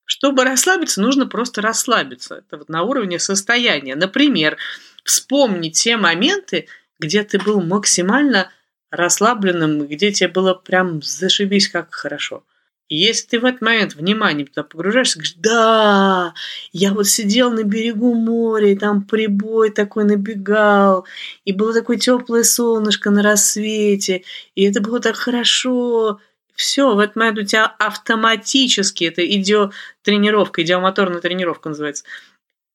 Чтобы 0.04 0.44
расслабиться, 0.44 1.00
нужно 1.00 1.26
просто 1.26 1.62
расслабиться. 1.62 2.36
Это 2.36 2.58
вот 2.58 2.68
на 2.68 2.82
уровне 2.82 3.18
состояния. 3.18 3.94
Например, 3.94 4.56
вспомни 5.04 5.70
те 5.70 5.96
моменты, 5.96 6.66
где 6.98 7.22
ты 7.22 7.38
был 7.38 7.60
максимально 7.60 8.50
расслабленным, 8.90 9.86
где 9.86 10.10
тебе 10.10 10.28
было 10.28 10.54
прям 10.54 11.00
зашибись 11.02 11.68
как 11.68 11.94
хорошо. 11.94 12.42
И 12.88 12.96
если 12.96 13.28
ты 13.28 13.38
в 13.38 13.44
этот 13.44 13.60
момент 13.60 13.94
внимание 13.94 14.44
туда 14.44 14.64
погружаешься, 14.64 15.18
говоришь, 15.18 15.36
да, 15.36 16.34
я 16.72 16.92
вот 16.92 17.06
сидел 17.06 17.52
на 17.52 17.62
берегу 17.62 18.14
моря, 18.14 18.72
и 18.72 18.76
там 18.76 19.04
прибой 19.04 19.70
такой 19.70 20.02
набегал, 20.02 21.06
и 21.44 21.52
было 21.52 21.72
такое 21.72 21.98
теплое 21.98 22.42
солнышко 22.42 23.10
на 23.10 23.22
рассвете, 23.22 24.24
и 24.56 24.64
это 24.64 24.80
было 24.80 24.98
так 24.98 25.14
хорошо, 25.14 26.18
все, 26.60 26.94
в 26.94 26.98
этот 26.98 27.16
момент 27.16 27.38
у 27.38 27.42
тебя 27.42 27.64
автоматически, 27.78 29.04
это 29.04 29.26
идиотренировка, 29.26 30.62
идиомоторная 30.62 31.20
тренировка 31.20 31.70
называется, 31.70 32.04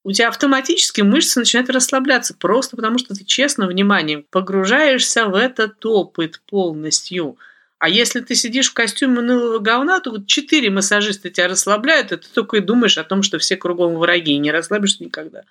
у 0.02 0.12
тебя 0.12 0.28
автоматически 0.28 1.02
мышцы 1.02 1.38
начинают 1.38 1.70
расслабляться, 1.70 2.34
просто 2.34 2.76
потому 2.76 2.98
что 2.98 3.14
ты 3.14 3.24
честно, 3.24 3.68
вниманием 3.68 4.24
погружаешься 4.30 5.26
в 5.26 5.34
этот 5.34 5.84
опыт 5.86 6.42
полностью. 6.50 7.38
А 7.78 7.88
если 7.88 8.20
ты 8.20 8.34
сидишь 8.34 8.70
в 8.70 8.74
костюме 8.74 9.20
унылого 9.20 9.60
говна, 9.60 10.00
то 10.00 10.10
вот 10.10 10.26
четыре 10.26 10.70
массажиста 10.70 11.30
тебя 11.30 11.48
расслабляют, 11.48 12.10
и 12.10 12.16
ты 12.16 12.26
только 12.32 12.56
и 12.56 12.60
думаешь 12.60 12.98
о 12.98 13.04
том, 13.04 13.22
что 13.22 13.38
все 13.38 13.56
кругом 13.56 13.96
враги, 13.96 14.32
и 14.32 14.38
не 14.38 14.50
расслабишься 14.50 15.04
никогда, 15.04 15.42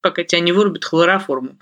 пока 0.00 0.22
тебя 0.22 0.40
не 0.40 0.52
вырубят 0.52 0.84
хлороформом. 0.84 1.58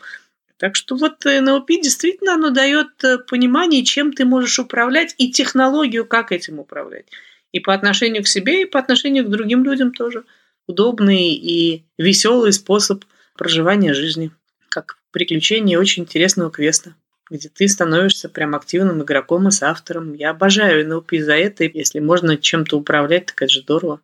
Так 0.58 0.74
что 0.74 0.96
вот 0.96 1.24
НЛП 1.24 1.68
действительно 1.68 2.34
оно 2.34 2.50
дает 2.50 3.02
э, 3.04 3.18
понимание, 3.18 3.84
чем 3.84 4.12
ты 4.12 4.24
можешь 4.24 4.58
управлять, 4.58 5.14
и 5.16 5.30
технологию, 5.30 6.04
как 6.04 6.32
этим 6.32 6.58
управлять. 6.58 7.06
И 7.52 7.60
по 7.60 7.72
отношению 7.72 8.24
к 8.24 8.28
себе, 8.28 8.62
и 8.62 8.64
по 8.64 8.78
отношению 8.78 9.24
к 9.24 9.30
другим 9.30 9.64
людям 9.64 9.92
тоже. 9.92 10.24
Удобный 10.66 11.32
и 11.32 11.84
веселый 11.96 12.52
способ 12.52 13.04
проживания 13.36 13.94
жизни. 13.94 14.32
Как 14.68 14.98
приключение 15.12 15.78
очень 15.78 16.02
интересного 16.02 16.50
квеста 16.50 16.94
где 17.30 17.48
ты 17.48 17.68
становишься 17.68 18.28
прям 18.28 18.54
активным 18.54 19.02
игроком 19.02 19.48
и 19.48 19.50
с 19.50 19.62
автором. 19.62 20.14
Я 20.14 20.30
обожаю 20.30 20.88
НЛП 20.88 21.12
за 21.20 21.34
это. 21.34 21.64
Если 21.64 22.00
можно 22.00 22.36
чем-то 22.36 22.78
управлять, 22.78 23.26
так 23.26 23.42
это 23.42 23.52
же 23.52 23.60
здорово. 23.60 24.00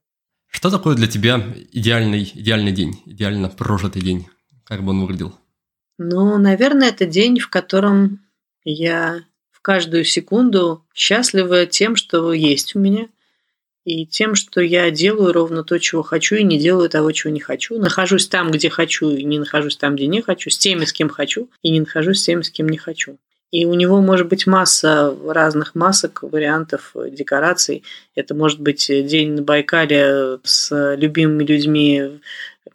Что 0.50 0.70
такое 0.70 0.94
для 0.94 1.06
тебя 1.06 1.42
идеальный, 1.72 2.30
идеальный 2.34 2.72
день, 2.72 3.02
идеально 3.06 3.48
прожитый 3.48 4.02
день? 4.02 4.28
Как 4.64 4.82
бы 4.82 4.90
он 4.90 5.00
выглядел? 5.00 5.34
Ну, 5.98 6.38
наверное, 6.38 6.88
это 6.88 7.06
день, 7.06 7.38
в 7.38 7.48
котором 7.48 8.20
я 8.64 9.24
в 9.50 9.60
каждую 9.60 10.04
секунду 10.04 10.84
счастлива 10.94 11.66
тем, 11.66 11.94
что 11.94 12.32
есть 12.32 12.74
у 12.74 12.80
меня, 12.80 13.08
и 13.84 14.06
тем, 14.06 14.34
что 14.34 14.60
я 14.60 14.90
делаю 14.90 15.32
ровно 15.32 15.62
то, 15.62 15.78
чего 15.78 16.02
хочу, 16.02 16.36
и 16.36 16.42
не 16.42 16.58
делаю 16.58 16.88
того, 16.88 17.12
чего 17.12 17.32
не 17.32 17.40
хочу. 17.40 17.78
Нахожусь 17.78 18.26
там, 18.26 18.50
где 18.50 18.70
хочу, 18.70 19.10
и 19.10 19.24
не 19.24 19.38
нахожусь 19.38 19.76
там, 19.76 19.94
где 19.94 20.06
не 20.06 20.22
хочу, 20.22 20.50
с 20.50 20.58
теми, 20.58 20.84
с 20.84 20.92
кем 20.92 21.10
хочу, 21.10 21.50
и 21.62 21.70
не 21.70 21.80
нахожусь 21.80 22.20
с 22.20 22.24
теми, 22.24 22.42
с 22.42 22.50
кем 22.50 22.68
не 22.68 22.78
хочу. 22.78 23.18
И 23.50 23.66
у 23.66 23.74
него 23.74 24.00
может 24.00 24.26
быть 24.26 24.48
масса 24.48 25.14
разных 25.28 25.76
масок, 25.76 26.22
вариантов 26.22 26.92
декораций. 27.10 27.84
Это 28.16 28.34
может 28.34 28.58
быть 28.58 28.88
день 28.88 29.32
на 29.32 29.42
Байкале 29.42 30.40
с 30.42 30.96
любимыми 30.96 31.44
людьми 31.44 32.20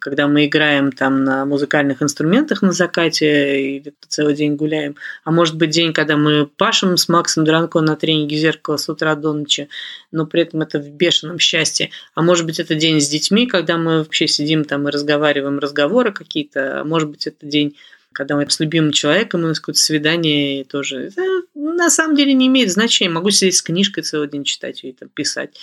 когда 0.00 0.26
мы 0.26 0.46
играем 0.46 0.90
там 0.90 1.24
на 1.24 1.44
музыкальных 1.44 2.02
инструментах 2.02 2.62
на 2.62 2.72
закате 2.72 3.76
или 3.76 3.94
целый 4.08 4.34
день 4.34 4.56
гуляем. 4.56 4.96
А 5.24 5.30
может 5.30 5.56
быть 5.56 5.70
день, 5.70 5.92
когда 5.92 6.16
мы 6.16 6.46
пашем 6.46 6.96
с 6.96 7.08
Максом 7.08 7.44
Дранко 7.44 7.80
на 7.80 7.96
тренинге 7.96 8.36
зеркала 8.36 8.78
с 8.78 8.88
утра 8.88 9.14
до 9.14 9.32
ночи, 9.32 9.68
но 10.10 10.26
при 10.26 10.42
этом 10.42 10.62
это 10.62 10.80
в 10.80 10.90
бешеном 10.90 11.38
счастье. 11.38 11.90
А 12.14 12.22
может 12.22 12.46
быть 12.46 12.58
это 12.58 12.74
день 12.74 13.00
с 13.00 13.08
детьми, 13.08 13.46
когда 13.46 13.76
мы 13.76 13.98
вообще 13.98 14.26
сидим 14.26 14.64
там 14.64 14.88
и 14.88 14.90
разговариваем 14.90 15.58
разговоры 15.58 16.12
какие-то. 16.12 16.80
А 16.80 16.84
может 16.84 17.10
быть 17.10 17.26
это 17.26 17.46
день 17.46 17.76
когда 18.12 18.34
мы 18.34 18.48
с 18.50 18.58
любимым 18.58 18.90
человеком, 18.90 19.44
у 19.44 19.46
нас 19.46 19.60
какое-то 19.60 19.80
свидание 19.80 20.64
тоже. 20.64 21.06
Это 21.06 21.22
на 21.54 21.90
самом 21.90 22.16
деле 22.16 22.32
не 22.32 22.48
имеет 22.48 22.72
значения. 22.72 23.10
Могу 23.10 23.30
сидеть 23.30 23.56
с 23.56 23.62
книжкой 23.62 24.02
целый 24.02 24.28
день 24.28 24.42
читать 24.42 24.82
и 24.82 24.92
там, 24.92 25.08
писать. 25.10 25.56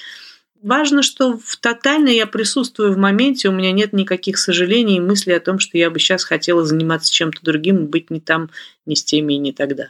Важно, 0.64 1.04
что 1.04 1.38
в 1.38 1.56
тотально 1.58 2.10
я 2.10 2.26
присутствую 2.26 2.94
в 2.94 2.98
моменте, 2.98 3.50
у 3.50 3.52
меня 3.52 3.72
нет 3.72 3.94
никаких 3.94 4.38
сожалений 4.38 4.98
и 4.98 5.02
мыслей 5.02 5.34
о 5.34 5.40
том, 5.40 5.60
что 5.60 5.78
я 5.78 5.90
бы 5.90 6.00
сейчас 6.00 6.24
хотела 6.24 6.66
заниматься 6.66 7.14
чем-то 7.14 7.40
другим, 7.44 7.88
быть 7.88 8.10
не 8.10 8.20
там, 8.20 8.50
не 8.86 8.96
с 8.96 9.04
теми 9.04 9.34
и 9.34 9.38
не 9.38 9.54
тогда. 9.54 9.90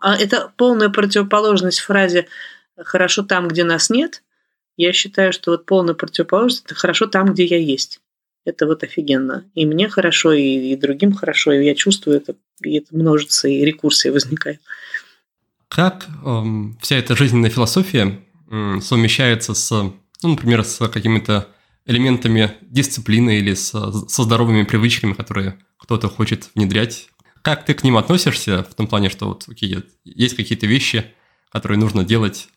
А 0.00 0.16
это 0.16 0.52
полная 0.56 0.88
противоположность 0.88 1.80
фразе 1.80 2.26
«хорошо 2.76 3.22
там, 3.22 3.48
где 3.48 3.64
нас 3.64 3.90
нет». 3.90 4.22
Я 4.76 4.92
считаю, 4.92 5.32
что 5.32 5.52
вот 5.52 5.66
полная 5.66 5.94
противоположность– 5.94 6.64
это 6.66 6.74
«хорошо 6.74 7.06
там, 7.06 7.32
где 7.32 7.44
я 7.44 7.58
есть». 7.58 8.00
Это 8.44 8.66
вот 8.66 8.82
офигенно. 8.82 9.44
И 9.54 9.66
мне 9.66 9.88
хорошо, 9.88 10.32
и, 10.32 10.72
и 10.72 10.76
другим 10.76 11.12
хорошо, 11.12 11.52
и 11.52 11.64
я 11.64 11.74
чувствую 11.74 12.16
это, 12.16 12.34
и 12.62 12.78
это 12.78 12.96
множится, 12.96 13.48
и 13.48 13.64
рекурсия 13.64 14.10
возникает. 14.10 14.60
Как 15.68 16.06
эм, 16.24 16.78
вся 16.80 16.96
эта 16.96 17.14
жизненная 17.14 17.50
философия 17.50 18.20
э, 18.50 18.80
совмещается 18.80 19.52
с 19.52 19.92
ну, 20.22 20.30
например, 20.30 20.64
с 20.64 20.86
какими-то 20.88 21.48
элементами 21.86 22.52
дисциплины 22.62 23.38
или 23.38 23.54
со, 23.54 23.92
со 23.92 24.22
здоровыми 24.22 24.64
привычками, 24.64 25.14
которые 25.14 25.58
кто-то 25.78 26.08
хочет 26.08 26.50
внедрять. 26.54 27.08
Как 27.42 27.64
ты 27.64 27.74
к 27.74 27.82
ним 27.82 27.96
относишься 27.96 28.62
в 28.62 28.74
том 28.74 28.86
плане, 28.86 29.08
что 29.08 29.28
вот 29.28 29.44
окей, 29.48 29.78
есть 30.04 30.36
какие-то 30.36 30.66
вещи, 30.66 31.06
которые 31.50 31.78
нужно 31.78 32.04
делать? 32.04 32.48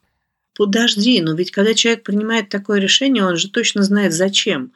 Подожди, 0.58 1.22
но 1.22 1.34
ведь 1.34 1.52
когда 1.52 1.74
человек 1.74 2.04
принимает 2.04 2.50
такое 2.50 2.80
решение, 2.80 3.24
он 3.24 3.38
же 3.38 3.50
точно 3.50 3.84
знает 3.84 4.12
зачем. 4.12 4.74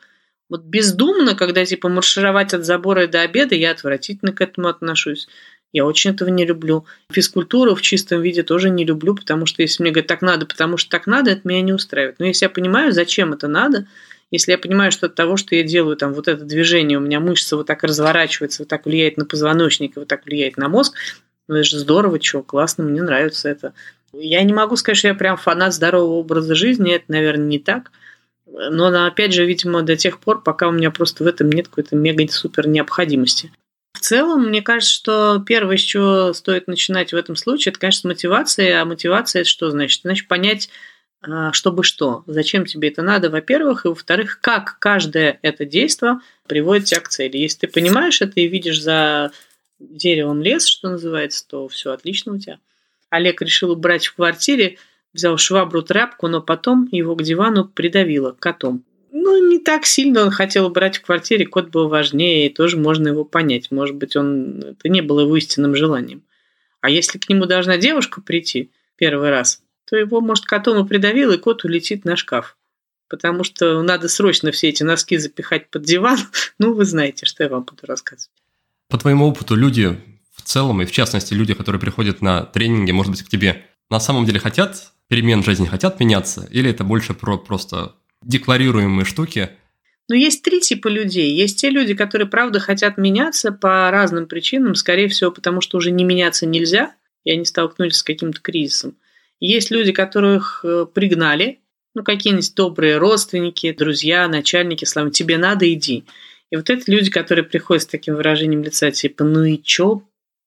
Вот 0.48 0.64
бездумно, 0.64 1.36
когда 1.36 1.66
типа 1.66 1.90
маршировать 1.90 2.54
от 2.54 2.66
забора 2.66 3.08
до 3.08 3.22
обеда, 3.22 3.56
я 3.56 3.72
отвратительно 3.72 4.32
к 4.32 4.42
этому 4.42 4.68
отношусь. 4.68 5.28
Я 5.76 5.86
очень 5.86 6.12
этого 6.12 6.30
не 6.30 6.46
люблю. 6.46 6.86
Физкультуру 7.12 7.76
в 7.76 7.82
чистом 7.82 8.22
виде 8.22 8.44
тоже 8.44 8.70
не 8.70 8.86
люблю, 8.86 9.14
потому 9.14 9.46
что 9.46 9.62
если 9.62 9.84
мне 9.84 9.92
говорят, 9.92 10.08
так 10.08 10.22
надо, 10.22 10.46
потому 10.46 10.78
что 10.78 10.90
так 10.90 11.06
надо, 11.06 11.32
это 11.32 11.42
меня 11.44 11.60
не 11.60 11.74
устраивает. 11.74 12.18
Но 12.18 12.26
если 12.26 12.46
я 12.46 12.50
понимаю, 12.50 12.94
зачем 12.94 13.34
это 13.34 13.50
надо, 13.50 13.86
если 14.32 14.54
я 14.54 14.58
понимаю, 14.58 14.94
что 14.94 15.08
от 15.08 15.16
того, 15.16 15.36
что 15.36 15.54
я 15.54 15.64
делаю, 15.64 15.98
там 15.98 16.14
вот 16.14 16.30
это 16.30 16.46
движение, 16.46 16.98
у 16.98 17.02
меня 17.02 17.20
мышца 17.20 17.58
вот 17.58 17.68
так 17.68 17.84
разворачивается, 17.84 18.62
вот 18.62 18.70
так 18.70 18.86
влияет 18.86 19.18
на 19.18 19.26
позвоночник, 19.26 19.98
вот 19.98 20.08
так 20.08 20.26
влияет 20.26 20.56
на 20.56 20.70
мозг, 20.70 20.96
ну 21.50 21.56
это 21.56 21.66
же 21.66 21.78
здорово, 21.78 22.22
что, 22.22 22.42
классно, 22.42 22.86
мне 22.86 23.02
нравится 23.02 23.50
это. 23.50 23.74
Я 24.14 24.44
не 24.44 24.54
могу 24.54 24.78
сказать, 24.78 24.98
что 24.98 25.10
я 25.10 25.14
прям 25.14 25.36
фанат 25.36 25.74
здорового 25.74 26.20
образа 26.20 26.56
жизни, 26.56 26.96
это, 26.96 27.04
наверное, 27.10 27.48
не 27.48 27.60
так. 27.60 27.92
Но, 28.46 28.88
опять 29.06 29.34
же, 29.34 29.46
видимо, 29.46 29.82
до 29.82 29.98
тех 29.98 30.22
пор, 30.22 30.42
пока 30.42 30.70
у 30.70 30.72
меня 30.72 30.90
просто 30.90 31.26
в 31.26 31.28
этом 31.28 31.50
нет 31.50 31.68
какой-то 31.68 31.98
мега-супер 31.98 32.66
необходимости. 32.66 33.52
В 33.96 34.02
целом, 34.02 34.50
мне 34.50 34.62
кажется, 34.62 34.94
что 34.94 35.44
первое, 35.46 35.78
с 35.78 35.82
чего 35.82 36.34
стоит 36.34 36.68
начинать 36.68 37.14
в 37.14 37.16
этом 37.16 37.38
случае, 37.38 37.72
это, 37.72 37.80
конечно, 37.80 38.10
мотивация. 38.10 38.82
А 38.82 38.86
мотивация– 38.86 39.40
это 39.42 39.50
что 39.50 39.72
значит? 39.72 40.02
Значит, 40.02 40.28
понять, 40.28 40.70
а, 41.22 41.54
чтобы 41.54 41.86
что, 41.86 42.26
зачем 42.28 42.66
тебе 42.66 42.90
это 42.90 43.02
надо, 43.02 43.30
во-первых, 43.30 43.86
и 43.86 43.88
во-вторых, 43.88 44.40
как 44.42 44.80
каждое 44.80 45.40
это 45.42 45.64
действие 45.64 46.20
приводит 46.46 46.86
тебя 46.86 47.00
к 47.00 47.08
цели. 47.08 47.38
Если 47.38 47.60
ты 47.60 47.68
понимаешь 47.70 48.22
это 48.22 48.38
и 48.42 48.50
видишь 48.50 48.82
за 48.82 49.32
деревом 49.80 50.42
лес, 50.42 50.66
что 50.66 50.90
называется, 50.90 51.48
то 51.48 51.70
все 51.70 51.92
отлично 51.92 52.34
у 52.34 52.38
тебя. 52.38 52.60
Олег 53.10 53.42
решил 53.42 53.72
убрать 53.72 54.08
в 54.08 54.16
квартире, 54.16 54.78
взял 55.14 55.38
швабру, 55.38 55.84
тряпку, 55.84 56.28
но 56.28 56.42
потом 56.42 56.90
его 56.92 57.16
к 57.16 57.24
дивану 57.24 57.64
придавило 57.64 58.36
котом 58.38 58.84
ну, 59.18 59.50
не 59.50 59.60
так 59.60 59.86
сильно 59.86 60.24
он 60.24 60.30
хотел 60.30 60.70
брать 60.70 60.98
в 60.98 61.02
квартире, 61.02 61.46
кот 61.46 61.70
был 61.70 61.88
важнее, 61.88 62.48
и 62.48 62.54
тоже 62.54 62.76
можно 62.76 63.08
его 63.08 63.24
понять. 63.24 63.72
Может 63.72 63.96
быть, 63.96 64.18
он 64.18 64.60
это 64.60 64.90
не 64.90 65.02
было 65.02 65.22
его 65.22 65.38
истинным 65.38 65.74
желанием. 65.74 66.22
А 66.82 66.90
если 66.90 67.18
к 67.18 67.30
нему 67.30 67.46
должна 67.46 67.78
девушка 67.78 68.20
прийти 68.20 68.72
первый 68.98 69.30
раз, 69.30 69.64
то 69.90 69.96
его, 69.96 70.20
может, 70.20 70.44
котом 70.46 70.84
и 70.84 70.88
придавил, 70.88 71.32
и 71.32 71.38
кот 71.38 71.64
улетит 71.64 72.04
на 72.04 72.18
шкаф. 72.18 72.58
Потому 73.08 73.46
что 73.46 73.82
надо 73.84 74.10
срочно 74.10 74.52
все 74.52 74.68
эти 74.68 74.84
носки 74.84 75.18
запихать 75.18 75.70
под 75.70 75.84
диван. 75.84 76.20
Ну, 76.60 76.74
вы 76.74 76.84
знаете, 76.84 77.26
что 77.26 77.44
я 77.44 77.50
вам 77.50 77.64
буду 77.64 77.86
рассказывать. 77.86 78.32
По 78.90 78.98
твоему 78.98 79.28
опыту, 79.28 79.56
люди 79.56 79.98
в 80.36 80.42
целом, 80.42 80.82
и 80.82 80.86
в 80.86 80.92
частности 80.92 81.34
люди, 81.34 81.54
которые 81.54 81.80
приходят 81.80 82.22
на 82.22 82.44
тренинги, 82.44 82.92
может 82.92 83.12
быть, 83.12 83.24
к 83.24 83.30
тебе, 83.30 83.66
на 83.90 84.02
самом 84.02 84.26
деле 84.26 84.40
хотят 84.40 84.92
перемен 85.08 85.42
в 85.42 85.46
жизни, 85.46 85.68
хотят 85.68 86.02
меняться? 86.02 86.48
Или 86.52 86.70
это 86.70 86.84
больше 86.84 87.14
про 87.14 87.38
просто 87.38 87.96
декларируемые 88.24 89.06
штуки. 89.06 89.50
Но 90.08 90.16
есть 90.16 90.44
три 90.44 90.60
типа 90.62 90.88
людей. 90.88 91.34
Есть 91.34 91.60
те 91.60 91.70
люди, 91.70 91.96
которые, 91.96 92.28
правда, 92.28 92.60
хотят 92.60 92.98
меняться 92.98 93.52
по 93.52 93.90
разным 93.90 94.28
причинам, 94.28 94.76
скорее 94.76 95.08
всего, 95.08 95.32
потому 95.32 95.62
что 95.62 95.78
уже 95.78 95.92
не 95.92 96.04
меняться 96.04 96.46
нельзя, 96.46 96.94
и 97.24 97.32
они 97.32 97.46
столкнулись 97.46 97.98
с 97.98 98.04
каким-то 98.04 98.40
кризисом. 98.40 98.96
Есть 99.40 99.72
люди, 99.72 99.92
которых 99.92 100.62
э, 100.64 100.86
пригнали, 100.94 101.60
ну, 101.96 102.04
какие-нибудь 102.04 102.54
добрые 102.56 102.98
родственники, 102.98 103.72
друзья, 103.72 104.28
начальники, 104.28 104.86
слава, 104.86 105.10
тебе 105.10 105.38
надо, 105.38 105.72
иди. 105.72 106.04
И 106.52 106.56
вот 106.56 106.70
это 106.70 106.92
люди, 106.92 107.10
которые 107.10 107.44
приходят 107.44 107.84
с 107.84 107.88
таким 107.88 108.16
выражением 108.16 108.64
лица, 108.64 108.92
типа, 108.92 109.24
ну 109.24 109.44
и 109.44 109.62
чё? 109.62 110.04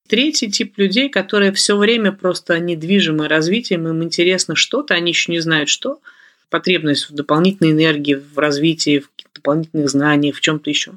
Третий 0.09 0.51
тип 0.51 0.79
людей, 0.79 1.11
которые 1.11 1.53
все 1.53 1.77
время 1.77 2.13
просто 2.13 2.59
недвижимы 2.61 3.29
развитием, 3.29 3.89
им 3.89 4.03
интересно 4.05 4.55
что-то, 4.55 4.95
они 4.95 5.11
еще 5.11 5.33
не 5.33 5.41
знают 5.41 5.69
что– 5.69 6.01
потребность 6.51 7.11
в 7.11 7.15
дополнительной 7.15 7.73
энергии, 7.73 8.15
в 8.15 8.39
развитии, 8.39 9.01
в 9.01 9.11
дополнительных 9.35 9.89
знаниях, 9.89 10.37
в 10.37 10.41
чем-то 10.41 10.69
еще. 10.71 10.93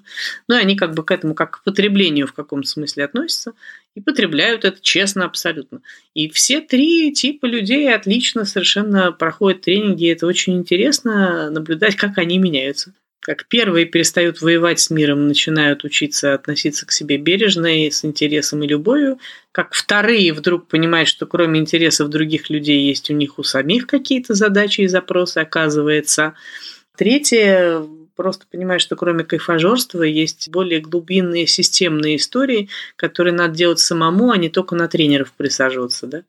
Ну 0.47 0.55
и 0.55 0.59
они 0.59 0.75
как 0.75 0.93
бы 0.93 1.03
к 1.03 1.11
этому 1.11 1.35
как 1.35 1.59
к 1.59 1.63
потреблению 1.63 2.27
в 2.27 2.33
каком-то 2.33 2.67
смысле 2.67 3.05
относятся 3.05 3.53
и 3.95 4.01
потребляют 4.01 4.65
это 4.65 4.79
честно 4.81 5.25
абсолютно. 5.25 5.81
И 6.13 6.29
все 6.29 6.61
три 6.61 7.13
типа 7.13 7.45
людей 7.45 7.93
отлично 7.93 8.45
совершенно 8.45 9.11
проходят 9.11 9.61
тренинги, 9.61 10.11
это 10.11 10.25
очень 10.25 10.57
интересно 10.57 11.49
наблюдать, 11.49 11.95
как 11.95 12.17
они 12.17 12.37
меняются 12.37 12.93
как 13.21 13.45
первые 13.45 13.85
перестают 13.85 14.41
воевать 14.41 14.79
с 14.79 14.89
миром, 14.89 15.27
начинают 15.27 15.83
учиться 15.83 16.33
относиться 16.33 16.87
к 16.87 16.91
себе 16.91 17.17
бережно 17.17 17.85
и 17.85 17.91
с 17.91 18.03
интересом 18.03 18.63
и 18.63 18.67
любовью, 18.67 19.19
как 19.51 19.73
вторые 19.73 20.33
вдруг 20.33 20.67
понимают, 20.67 21.07
что 21.07 21.27
кроме 21.27 21.59
интересов 21.59 22.09
других 22.09 22.49
людей 22.49 22.87
есть 22.87 23.11
у 23.11 23.13
них 23.13 23.37
у 23.37 23.43
самих 23.43 23.85
какие-то 23.85 24.33
задачи 24.33 24.81
и 24.81 24.87
запросы, 24.87 25.37
оказывается. 25.37 26.33
Третье 26.97 27.83
просто 28.15 28.45
понимают, 28.51 28.81
что 28.81 28.95
кроме 28.95 29.23
кайфажорства 29.23 30.03
есть 30.03 30.49
более 30.49 30.79
глубинные 30.81 31.45
системные 31.45 32.15
истории, 32.15 32.69
которые 32.95 33.33
надо 33.33 33.55
делать 33.55 33.79
самому, 33.79 34.31
а 34.31 34.37
не 34.37 34.49
только 34.49 34.75
на 34.75 34.87
тренеров 34.87 35.31
присаживаться, 35.33 36.07
да. 36.07 36.23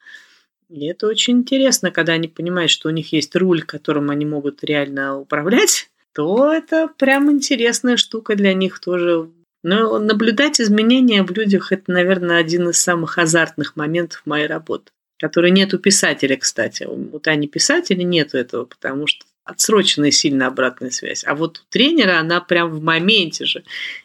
И 0.68 0.86
это 0.86 1.06
очень 1.06 1.38
интересно, 1.38 1.90
когда 1.90 2.14
они 2.14 2.28
понимают, 2.28 2.70
что 2.70 2.88
у 2.88 2.92
них 2.92 3.12
есть 3.12 3.34
руль, 3.36 3.62
которым 3.62 4.10
они 4.10 4.24
могут 4.24 4.64
реально 4.64 5.18
управлять, 5.18 5.90
то 6.14 6.52
это 6.52 6.88
прям 6.88 7.30
интересная 7.30 7.96
штука 7.96 8.34
для 8.34 8.54
них 8.54 8.80
тоже. 8.80 9.30
Но 9.62 9.98
наблюдать 9.98 10.60
изменения 10.60 11.22
в 11.22 11.30
людях– 11.30 11.70
это, 11.72 11.90
наверное, 11.92 12.38
один 12.38 12.68
из 12.68 12.78
самых 12.78 13.18
азартных 13.18 13.76
моментов 13.76 14.22
моей 14.24 14.46
работы, 14.46 14.90
который 15.18 15.50
нет 15.50 15.72
у 15.72 15.78
писателя, 15.78 16.36
кстати. 16.36 16.84
У 16.84 17.18
Тани 17.18 17.46
писателя 17.46 18.02
нету 18.02 18.36
этого, 18.38 18.64
потому 18.64 19.06
что 19.06 19.24
отсроченная 19.44 20.10
сильно 20.10 20.48
обратная 20.48 20.90
связь. 20.90 21.24
А 21.24 21.34
вот 21.34 21.58
у 21.58 21.72
тренера 21.72 22.18
она 22.18 22.40
прям 22.40 22.70
в 22.70 22.82
моменте 22.82 23.44
же. 23.44 23.64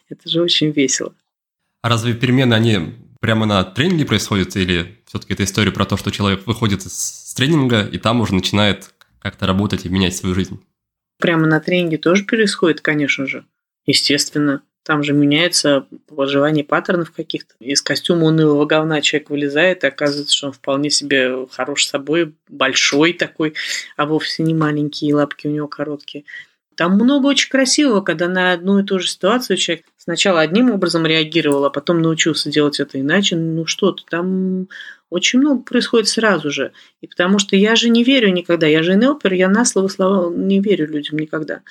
Это 0.09 0.29
же 0.29 0.41
очень 0.41 0.71
весело. 0.71 1.13
А 1.81 1.89
разве 1.89 2.13
перемены, 2.13 2.53
они 2.53 2.95
прямо 3.19 3.45
на 3.45 3.63
тренинге 3.63 4.05
происходят? 4.05 4.55
Или 4.55 4.99
все-таки 5.05 5.33
это 5.33 5.43
история 5.43 5.71
про 5.71 5.85
то, 5.85 5.97
что 5.97 6.11
человек 6.11 6.45
выходит 6.45 6.81
с 6.83 7.33
тренинга 7.35 7.81
и 7.83 7.97
там 7.97 8.21
уже 8.21 8.33
начинает 8.33 8.93
как-то 9.19 9.47
работать 9.47 9.85
и 9.85 9.89
менять 9.89 10.15
свою 10.15 10.35
жизнь? 10.35 10.59
Прямо 11.19 11.47
на 11.47 11.59
тренинге 11.59 11.97
тоже 11.97 12.25
происходит, 12.25 12.81
конечно 12.81 13.25
же. 13.25 13.45
Естественно. 13.85 14.61
Там 14.83 15.03
же 15.03 15.11
меняется 15.11 15.85
пожелание 16.07 16.63
паттернов 16.63 17.11
каких-то. 17.11 17.53
Из 17.59 17.81
костюма 17.81 18.27
унылого 18.27 18.65
говна 18.65 19.01
человек 19.01 19.29
вылезает, 19.29 19.83
и 19.83 19.87
оказывается, 19.87 20.33
что 20.33 20.47
он 20.47 20.53
вполне 20.53 20.89
себе 20.89 21.45
хорош 21.51 21.85
собой, 21.85 22.33
большой 22.47 23.11
такой, 23.11 23.53
а 23.97 24.05
вовсе 24.05 24.43
не 24.43 24.53
маленький, 24.53 25.07
и 25.07 25.13
лапки 25.13 25.47
у 25.47 25.51
него 25.51 25.67
короткие. 25.67 26.23
Там 26.77 26.93
много 26.93 27.25
очень 27.25 27.49
красивого, 27.49 28.01
когда 28.01 28.29
на 28.29 28.53
одну 28.53 28.79
и 28.79 28.83
ту 28.83 28.99
же 28.99 29.09
ситуацию 29.09 29.57
человек 29.57 29.85
сначала 29.97 30.39
одним 30.39 30.71
образом 30.71 31.05
реагировал, 31.05 31.65
а 31.65 31.69
потом 31.69 32.01
научился 32.01 32.49
делать 32.49 32.79
это 32.79 33.01
иначе. 33.01 33.35
Ну 33.35 33.65
что-то 33.65 34.03
там 34.09 34.67
очень 35.09 35.39
много 35.39 35.63
происходит 35.63 36.07
сразу 36.07 36.51
же. 36.51 36.71
И 37.01 37.07
потому 37.07 37.39
что 37.39 37.55
я 37.55 37.75
же 37.75 37.89
не 37.89 38.03
верю 38.03 38.31
никогда. 38.31 38.67
Я 38.67 38.83
же 38.83 38.95
НЛПер, 38.95 39.33
я 39.33 39.49
на 39.49 39.65
слово 39.65 39.87
слова 39.87 40.33
не 40.33 40.59
верю 40.59 40.87
людям 40.87 41.17
никогда. 41.17 41.61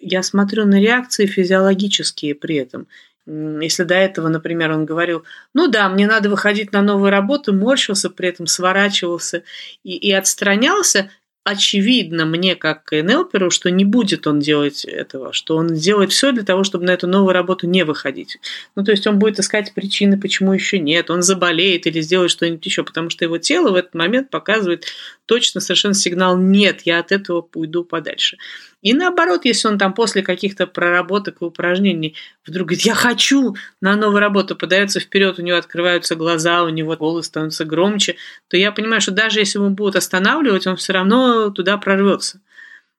я 0.00 0.22
смотрю 0.22 0.64
на 0.64 0.80
реакции 0.80 1.26
физиологические 1.26 2.34
при 2.34 2.56
этом. 2.56 2.86
Если 3.26 3.82
до 3.82 3.94
этого, 3.94 4.28
например, 4.28 4.70
он 4.72 4.86
говорил, 4.86 5.24
ну 5.52 5.68
да, 5.68 5.88
мне 5.90 6.06
надо 6.06 6.30
выходить 6.30 6.72
на 6.72 6.80
новую 6.80 7.10
работу, 7.10 7.52
морщился, 7.52 8.08
при 8.08 8.30
этом 8.30 8.46
сворачивался 8.46 9.42
и, 9.84 9.96
и 9.96 10.12
отстранялся, 10.12 11.10
очевидно 11.44 12.26
мне, 12.26 12.56
как 12.56 12.90
НЛПеру, 12.92 13.50
что 13.50 13.70
не 13.70 13.84
будет 13.84 14.26
он 14.26 14.38
делать 14.38 14.84
этого, 14.84 15.32
что 15.32 15.56
он 15.56 15.74
делает 15.74 16.12
все 16.12 16.32
для 16.32 16.42
того, 16.42 16.64
чтобы 16.64 16.84
на 16.84 16.90
эту 16.90 17.06
новую 17.06 17.32
работу 17.32 17.66
не 17.66 17.84
выходить. 17.84 18.38
Ну, 18.76 18.84
то 18.84 18.90
есть 18.90 19.06
он 19.06 19.18
будет 19.18 19.38
искать 19.38 19.72
причины, 19.74 20.20
почему 20.20 20.52
еще 20.52 20.78
нет, 20.78 21.10
он 21.10 21.22
заболеет 21.22 21.86
или 21.86 22.00
сделает 22.00 22.30
что-нибудь 22.30 22.64
еще, 22.66 22.84
потому 22.84 23.08
что 23.10 23.24
его 23.24 23.38
тело 23.38 23.70
в 23.70 23.76
этот 23.76 23.94
момент 23.94 24.30
показывает 24.30 24.84
точно 25.28 25.60
совершенно 25.60 25.94
сигнал 25.94 26.38
«нет, 26.38 26.82
я 26.84 26.98
от 26.98 27.12
этого 27.12 27.46
уйду 27.54 27.84
подальше». 27.84 28.38
И 28.80 28.94
наоборот, 28.94 29.44
если 29.44 29.68
он 29.68 29.76
там 29.76 29.92
после 29.92 30.22
каких-то 30.22 30.66
проработок 30.66 31.42
и 31.42 31.44
упражнений 31.44 32.14
вдруг 32.46 32.68
говорит, 32.68 32.86
я 32.86 32.94
хочу 32.94 33.56
на 33.80 33.96
новую 33.96 34.20
работу, 34.20 34.56
подается 34.56 35.00
вперед, 35.00 35.38
у 35.38 35.42
него 35.42 35.58
открываются 35.58 36.14
глаза, 36.14 36.62
у 36.62 36.68
него 36.68 36.96
голос 36.96 37.26
становится 37.26 37.64
громче, 37.64 38.16
то 38.48 38.56
я 38.56 38.72
понимаю, 38.72 39.00
что 39.00 39.10
даже 39.10 39.40
если 39.40 39.58
его 39.58 39.68
будут 39.68 39.96
останавливать, 39.96 40.66
он 40.66 40.76
все 40.76 40.92
равно 40.92 41.50
туда 41.50 41.76
прорвется 41.76 42.40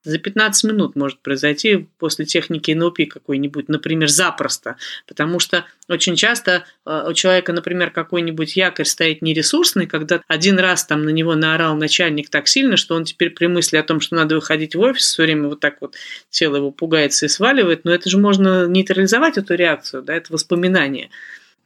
за 0.02 0.18
15 0.18 0.64
минут 0.64 0.96
может 0.96 1.20
произойти 1.20 1.88
после 1.98 2.24
техники 2.24 2.70
НЛП 2.70 3.00
какой-нибудь, 3.08 3.68
например, 3.68 4.08
запросто. 4.08 4.76
Потому 5.06 5.38
что 5.38 5.66
очень 5.88 6.16
часто 6.16 6.64
э, 6.86 7.04
у 7.08 7.12
человека, 7.12 7.52
например, 7.52 7.90
какой-нибудь 7.90 8.56
якорь 8.56 8.86
стоит 8.86 9.22
нересурсный, 9.22 9.86
когда 9.86 10.22
один 10.26 10.58
раз 10.58 10.84
там 10.86 11.04
на 11.04 11.10
него 11.10 11.34
наорал 11.34 11.76
начальник 11.76 12.30
так 12.30 12.48
сильно, 12.48 12.76
что 12.76 12.94
он 12.94 13.04
теперь 13.04 13.30
при 13.30 13.46
мысли 13.46 13.76
о 13.76 13.82
том, 13.82 14.00
что 14.00 14.16
надо 14.16 14.36
выходить 14.36 14.74
в 14.74 14.80
офис, 14.80 15.04
все 15.04 15.24
время 15.24 15.48
вот 15.48 15.60
так 15.60 15.76
вот 15.80 15.96
тело 16.30 16.56
его 16.56 16.70
пугается 16.70 17.26
и 17.26 17.28
сваливает, 17.28 17.84
но 17.84 17.92
это 17.92 18.08
же 18.08 18.18
можно 18.18 18.66
нейтрализовать 18.66 19.36
эту 19.36 19.54
реакцию, 19.54 20.02
да, 20.02 20.14
это 20.14 20.32
воспоминание 20.32 21.10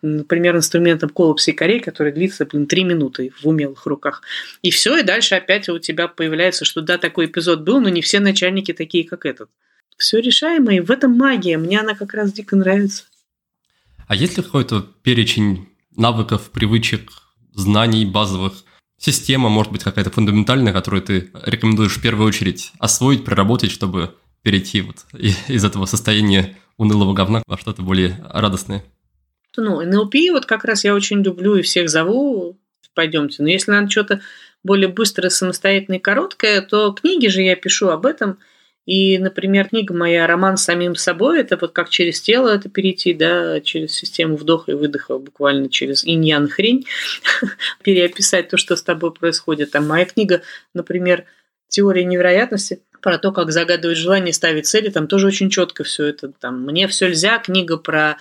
например, 0.04 0.56
инструментом 0.56 1.08
коллапса 1.08 1.50
и 1.50 1.54
корей, 1.54 1.80
который 1.80 2.12
длится, 2.12 2.44
блин, 2.44 2.66
три 2.66 2.84
минуты 2.84 3.32
в 3.40 3.46
умелых 3.46 3.86
руках. 3.86 4.22
И 4.62 4.70
все, 4.70 4.98
и 4.98 5.02
дальше 5.02 5.34
опять 5.34 5.68
у 5.68 5.78
тебя 5.78 6.08
появляется, 6.08 6.64
что 6.64 6.82
да, 6.82 6.98
такой 6.98 7.26
эпизод 7.26 7.62
был, 7.62 7.80
но 7.80 7.88
не 7.88 8.02
все 8.02 8.20
начальники 8.20 8.72
такие, 8.72 9.04
как 9.04 9.24
этот. 9.24 9.50
Все 9.96 10.20
решаемо, 10.20 10.74
и 10.74 10.80
в 10.80 10.90
этом 10.90 11.12
магия. 11.12 11.56
Мне 11.56 11.80
она 11.80 11.94
как 11.94 12.14
раз 12.14 12.32
дико 12.32 12.56
нравится. 12.56 13.04
А 14.06 14.14
есть 14.14 14.36
ли 14.36 14.42
какой-то 14.42 14.82
перечень 15.02 15.68
навыков, 15.96 16.50
привычек, 16.50 17.10
знаний 17.54 18.04
базовых, 18.04 18.64
система, 18.98 19.48
может 19.48 19.72
быть, 19.72 19.84
какая-то 19.84 20.10
фундаментальная, 20.10 20.72
которую 20.72 21.02
ты 21.02 21.30
рекомендуешь 21.44 21.96
в 21.96 22.02
первую 22.02 22.28
очередь 22.28 22.72
освоить, 22.78 23.24
проработать, 23.24 23.70
чтобы 23.70 24.14
перейти 24.42 24.82
вот 24.82 25.06
из 25.48 25.64
этого 25.64 25.86
состояния 25.86 26.56
унылого 26.76 27.14
говна 27.14 27.42
во 27.46 27.56
что-то 27.56 27.82
более 27.82 28.20
радостное? 28.28 28.84
Ну, 29.62 29.80
НЛП 29.80 30.14
вот 30.30 30.46
как 30.46 30.64
раз 30.64 30.84
я 30.84 30.94
очень 30.94 31.22
люблю 31.22 31.56
и 31.56 31.62
всех 31.62 31.88
зову, 31.88 32.58
пойдемте. 32.94 33.42
Но 33.42 33.48
если 33.48 33.70
надо 33.70 33.90
что-то 33.90 34.20
более 34.62 34.88
быстрое, 34.88 35.30
самостоятельное 35.30 35.98
и 35.98 36.02
короткое, 36.02 36.62
то 36.62 36.92
книги 36.92 37.26
же 37.26 37.42
я 37.42 37.56
пишу 37.56 37.88
об 37.88 38.06
этом. 38.06 38.38
И, 38.86 39.18
например, 39.18 39.68
книга 39.68 39.94
моя 39.94 40.26
«Роман 40.26 40.58
с 40.58 40.64
самим 40.64 40.94
собой»– 40.94 41.40
это 41.40 41.56
вот 41.58 41.72
как 41.72 41.88
через 41.88 42.20
тело 42.20 42.48
это 42.48 42.68
перейти, 42.68 43.14
да, 43.14 43.60
через 43.60 43.94
систему 43.94 44.36
вдоха 44.36 44.72
и 44.72 44.74
выдоха, 44.74 45.16
буквально 45.16 45.70
через 45.70 46.04
иньян 46.04 46.48
хрень, 46.48 46.86
переописать 47.82 48.50
то, 48.50 48.58
что 48.58 48.76
с 48.76 48.82
тобой 48.82 49.12
происходит. 49.12 49.70
Там 49.70 49.88
моя 49.88 50.04
книга, 50.04 50.42
например, 50.74 51.24
«Теория 51.68 52.04
невероятности», 52.04 52.80
про 53.00 53.18
то, 53.18 53.32
как 53.32 53.52
загадывать 53.52 53.98
желание, 53.98 54.32
ставить 54.32 54.66
цели, 54.66 54.88
там 54.88 55.08
тоже 55.08 55.26
очень 55.26 55.50
четко 55.50 55.84
все 55.84 56.06
это. 56.06 56.32
Там 56.32 56.62
«Мне 56.62 56.86
все 56.88 57.08
нельзя», 57.08 57.38
книга 57.38 57.76
про 57.76 58.16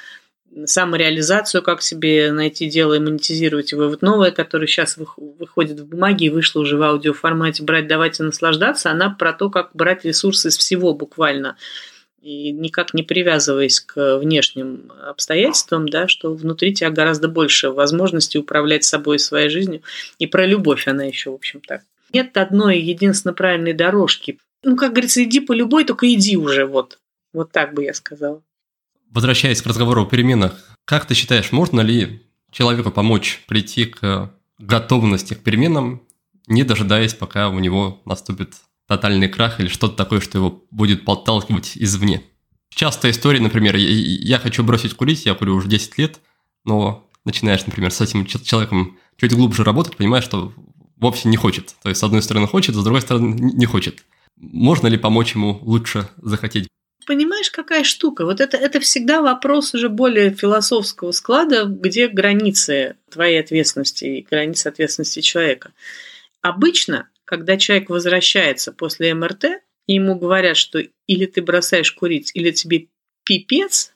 самореализацию, 0.65 1.61
как 1.61 1.81
себе 1.81 2.31
найти 2.31 2.67
дело 2.67 2.93
и 2.93 2.99
монетизировать 2.99 3.71
его. 3.71 3.87
Вот 3.87 4.01
новая, 4.01 4.31
которая 4.31 4.67
сейчас 4.67 4.97
выходит 5.17 5.79
в 5.79 5.87
бумаге 5.87 6.27
и 6.27 6.29
вышла 6.29 6.61
уже 6.61 6.77
в 6.77 6.83
аудиоформате 6.83 7.63
«Брать, 7.63 7.87
давать 7.87 8.19
и 8.19 8.23
наслаждаться», 8.23 8.91
она 8.91 9.09
про 9.09 9.33
то, 9.33 9.49
как 9.49 9.71
брать 9.73 10.05
ресурсы 10.05 10.49
из 10.49 10.57
всего 10.57 10.93
буквально 10.93 11.57
и 12.23 12.51
никак 12.51 12.93
не 12.93 13.03
привязываясь 13.03 13.81
к 13.81 14.17
внешним 14.17 14.91
обстоятельствам, 15.05 15.89
да, 15.89 16.07
что 16.07 16.33
внутри 16.33 16.73
тебя 16.73 16.89
гораздо 16.89 17.27
больше 17.27 17.69
возможностей 17.69 18.39
управлять 18.39 18.85
собой 18.85 19.17
и 19.17 19.19
своей 19.19 19.49
жизнью. 19.49 19.81
И 20.19 20.25
про 20.25 20.45
любовь 20.45 20.87
она 20.87 21.03
еще, 21.03 21.31
в 21.31 21.35
общем, 21.35 21.59
так. 21.59 21.81
Нет 22.13 22.37
одной 22.37 22.79
единственно 22.79 23.33
правильной 23.33 23.73
дорожки. 23.73 24.39
Ну, 24.63 24.77
как 24.77 24.91
говорится, 24.91 25.21
иди 25.21 25.41
по 25.41 25.51
любой, 25.51 25.83
только 25.83 26.11
иди 26.13 26.37
уже, 26.37 26.65
вот. 26.65 26.97
Вот 27.33 27.51
так 27.51 27.73
бы 27.73 27.83
я 27.83 27.93
сказала. 27.93 28.41
Возвращаясь 29.13 29.61
к 29.61 29.67
разговору 29.67 30.01
о 30.01 30.05
переменах, 30.07 30.75
как 30.85 31.05
ты 31.05 31.13
считаешь, 31.13 31.51
можно 31.51 31.81
ли 31.81 32.23
человеку 32.51 32.89
помочь 32.89 33.43
прийти 33.47 33.85
к 33.85 34.33
готовности 34.57 35.35
к 35.35 35.43
переменам, 35.43 36.01
не 36.47 36.63
дожидаясь, 36.63 37.13
пока 37.13 37.49
у 37.49 37.59
него 37.59 38.01
наступит 38.05 38.55
тотальный 38.87 39.29
крах 39.29 39.59
или 39.59 39.67
что-то 39.67 39.95
такое, 39.95 40.19
что 40.19 40.39
его 40.39 40.63
будет 40.71 41.05
подталкивать 41.05 41.73
извне? 41.75 42.23
Частая 42.73 43.11
история, 43.11 43.39
например, 43.39 43.75
я 43.75 44.39
хочу 44.39 44.63
бросить 44.63 44.95
курить, 44.95 45.27
я 45.27 45.35
курю 45.35 45.55
уже 45.55 45.67
10 45.67 45.95
лет, 45.99 46.19
но 46.65 47.07
начинаешь, 47.23 47.67
например, 47.67 47.91
с 47.91 48.01
этим 48.01 48.25
человеком 48.25 48.97
чуть 49.17 49.35
глубже 49.35 49.63
работать, 49.63 49.95
понимаешь, 49.95 50.23
что 50.23 50.53
вовсе 50.97 51.29
не 51.29 51.37
хочет. 51.37 51.75
То 51.83 51.89
есть, 51.89 52.01
с 52.01 52.03
одной 52.03 52.23
стороны 52.23 52.47
хочет, 52.47 52.73
с 52.73 52.83
другой 52.83 53.01
стороны 53.01 53.35
не 53.35 53.67
хочет. 53.67 54.03
Можно 54.37 54.87
ли 54.87 54.97
помочь 54.97 55.35
ему 55.35 55.59
лучше 55.61 56.09
захотеть? 56.17 56.67
Понимаешь, 57.05 57.51
какая 57.51 57.83
штука? 57.83 58.25
Вот 58.25 58.41
это, 58.41 58.57
это 58.57 58.79
всегда 58.79 59.21
вопрос 59.21 59.73
уже 59.73 59.89
более 59.89 60.31
философского 60.31 61.11
склада, 61.11 61.65
где 61.65 62.07
границы 62.07 62.95
твоей 63.09 63.39
ответственности 63.39 64.05
и 64.05 64.21
границы 64.21 64.67
ответственности 64.67 65.21
человека. 65.21 65.71
Обычно, 66.41 67.09
когда 67.25 67.57
человек 67.57 67.89
возвращается 67.89 68.71
после 68.71 69.13
МРТ, 69.13 69.45
и 69.87 69.93
ему 69.93 70.15
говорят, 70.15 70.57
что 70.57 70.81
или 71.07 71.25
ты 71.25 71.41
бросаешь 71.41 71.91
курить, 71.91 72.31
или 72.33 72.51
тебе 72.51 72.87
пипец, 73.23 73.93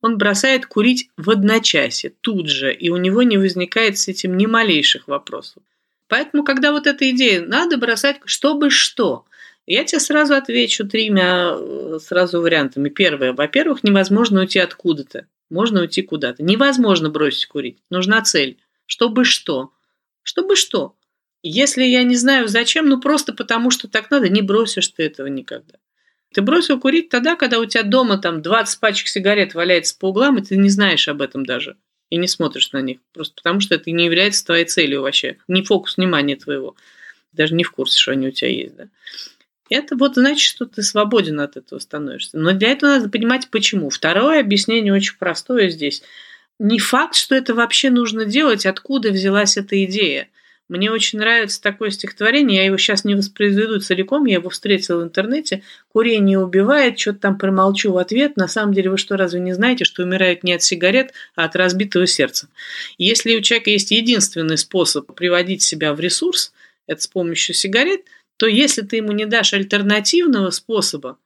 он 0.00 0.18
бросает 0.18 0.66
курить 0.66 1.10
в 1.16 1.30
одночасье, 1.30 2.12
тут 2.20 2.48
же, 2.48 2.72
и 2.72 2.90
у 2.90 2.96
него 2.96 3.22
не 3.22 3.38
возникает 3.38 3.98
с 3.98 4.08
этим 4.08 4.36
ни 4.36 4.46
малейших 4.46 5.08
вопросов. 5.08 5.62
Поэтому, 6.08 6.44
когда 6.44 6.72
вот 6.72 6.86
эта 6.86 7.10
идея, 7.10 7.40
надо 7.40 7.76
бросать, 7.76 8.18
чтобы 8.24 8.70
что– 8.70 9.24
я 9.66 9.84
тебе 9.84 10.00
сразу 10.00 10.34
отвечу 10.34 10.86
тремя 10.86 11.56
э, 11.58 11.98
сразу 12.00 12.40
вариантами. 12.40 12.88
Первое. 12.88 13.32
Во-первых, 13.32 13.82
невозможно 13.82 14.40
уйти 14.40 14.60
откуда-то. 14.60 15.26
Можно 15.50 15.80
уйти 15.80 16.02
куда-то. 16.02 16.42
Невозможно 16.42 17.10
бросить 17.10 17.46
курить. 17.46 17.78
Нужна 17.90 18.22
цель. 18.22 18.58
Чтобы 18.86 19.24
что? 19.24 19.72
Чтобы 20.22 20.56
что? 20.56 20.94
Если 21.42 21.84
я 21.84 22.02
не 22.04 22.16
знаю 22.16 22.48
зачем, 22.48 22.88
ну 22.88 23.00
просто 23.00 23.32
потому 23.32 23.70
что 23.70 23.88
так 23.88 24.10
надо, 24.10 24.28
не 24.28 24.42
бросишь 24.42 24.88
ты 24.88 25.04
этого 25.04 25.26
никогда. 25.26 25.74
Ты 26.32 26.42
бросил 26.42 26.80
курить 26.80 27.08
тогда, 27.08 27.36
когда 27.36 27.58
у 27.58 27.64
тебя 27.64 27.82
дома 27.82 28.18
там 28.18 28.42
20 28.42 28.80
пачек 28.80 29.08
сигарет 29.08 29.54
валяется 29.54 29.96
по 29.98 30.08
углам, 30.08 30.38
и 30.38 30.42
ты 30.42 30.56
не 30.56 30.70
знаешь 30.70 31.08
об 31.08 31.22
этом 31.22 31.46
даже. 31.46 31.76
И 32.10 32.16
не 32.16 32.28
смотришь 32.28 32.72
на 32.72 32.80
них. 32.80 32.98
Просто 33.12 33.34
потому 33.36 33.60
что 33.60 33.74
это 33.74 33.90
не 33.90 34.04
является 34.04 34.44
твоей 34.44 34.64
целью 34.64 35.02
вообще. 35.02 35.38
Не 35.48 35.62
фокус 35.62 35.96
внимания 35.96 36.36
твоего. 36.36 36.76
Даже 37.32 37.54
не 37.54 37.64
в 37.64 37.72
курсе, 37.72 37.98
что 37.98 38.12
они 38.12 38.28
у 38.28 38.30
тебя 38.32 38.50
есть. 38.50 38.76
Да? 38.76 38.88
Это 39.68 39.96
вот 39.96 40.14
значит, 40.14 40.42
что 40.42 40.66
ты 40.66 40.82
свободен 40.82 41.40
от 41.40 41.56
этого 41.56 41.78
становишься. 41.78 42.38
Но 42.38 42.52
для 42.52 42.70
этого 42.70 42.90
надо 42.90 43.08
понимать, 43.08 43.48
почему. 43.50 43.90
Второе 43.90 44.40
объяснение 44.40 44.92
очень 44.92 45.16
простое 45.18 45.70
здесь. 45.70 46.02
Не 46.58 46.78
факт, 46.78 47.16
что 47.16 47.34
это 47.34 47.54
вообще 47.54 47.90
нужно 47.90 48.24
делать, 48.24 48.64
откуда 48.64 49.10
взялась 49.10 49.56
эта 49.56 49.84
идея. 49.84 50.28
Мне 50.68 50.90
очень 50.90 51.20
нравится 51.20 51.62
такое 51.62 51.90
стихотворение, 51.90 52.58
я 52.58 52.64
его 52.64 52.76
сейчас 52.76 53.04
не 53.04 53.14
воспроизведу 53.14 53.78
целиком, 53.78 54.24
я 54.24 54.34
его 54.34 54.50
встретила 54.50 55.00
в 55.00 55.04
интернете. 55.04 55.62
Курение 55.92 56.40
убивает, 56.40 56.98
что-то 56.98 57.20
там 57.20 57.38
промолчу 57.38 57.92
в 57.92 57.98
ответ. 57.98 58.36
На 58.36 58.48
самом 58.48 58.74
деле 58.74 58.90
вы 58.90 58.98
что, 58.98 59.16
разве 59.16 59.38
не 59.38 59.52
знаете, 59.52 59.84
что 59.84 60.02
умирают 60.02 60.42
не 60.42 60.54
от 60.54 60.62
сигарет, 60.62 61.12
а 61.36 61.44
от 61.44 61.54
разбитого 61.54 62.08
сердца? 62.08 62.48
Если 62.98 63.36
у 63.36 63.42
человека 63.42 63.70
есть 63.70 63.92
единственный 63.92 64.58
способ 64.58 65.14
приводить 65.14 65.62
себя 65.62 65.94
в 65.94 66.00
ресурс, 66.00 66.52
это 66.88 67.00
с 67.00 67.06
помощью 67.06 67.54
сигарет– 67.54 68.02
то 68.36 68.46
если 68.46 68.82
ты 68.82 68.96
ему 68.96 69.12
не 69.12 69.26
дашь 69.26 69.54
альтернативного 69.54 70.50
способа, 70.50 71.18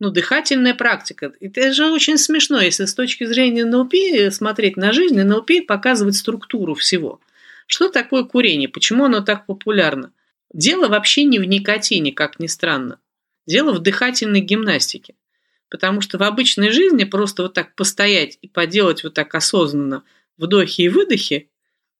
ну, 0.00 0.10
дыхательная 0.10 0.74
практика. 0.74 1.32
Это 1.40 1.72
же 1.72 1.90
очень 1.90 2.18
смешно, 2.18 2.60
если 2.60 2.84
с 2.84 2.94
точки 2.94 3.24
зрения 3.24 3.64
НЛП 3.64 3.94
смотреть 4.32 4.76
на 4.76 4.92
жизнь, 4.92 5.20
НЛП 5.20 5.66
показывает 5.66 6.16
структуру 6.16 6.74
всего. 6.74 7.20
Что 7.66 7.88
такое 7.88 8.24
курение? 8.24 8.68
Почему 8.68 9.04
оно 9.04 9.20
так 9.20 9.46
популярно? 9.46 10.12
Дело 10.52 10.88
вообще 10.88 11.24
не 11.24 11.38
в 11.38 11.44
никотине, 11.44 12.12
как 12.12 12.38
ни 12.38 12.46
странно. 12.46 12.98
Дело 13.46 13.72
в 13.72 13.80
дыхательной 13.80 14.40
гимнастике. 14.40 15.14
Потому 15.70 16.00
что 16.00 16.18
в 16.18 16.22
обычной 16.22 16.70
жизни 16.70 17.04
просто 17.04 17.42
вот 17.42 17.54
так 17.54 17.74
постоять 17.74 18.38
и 18.42 18.48
поделать 18.48 19.02
вот 19.04 19.14
так 19.14 19.34
осознанно 19.34 20.04
вдохи 20.36 20.82
и 20.82 20.88
выдохи 20.88 21.50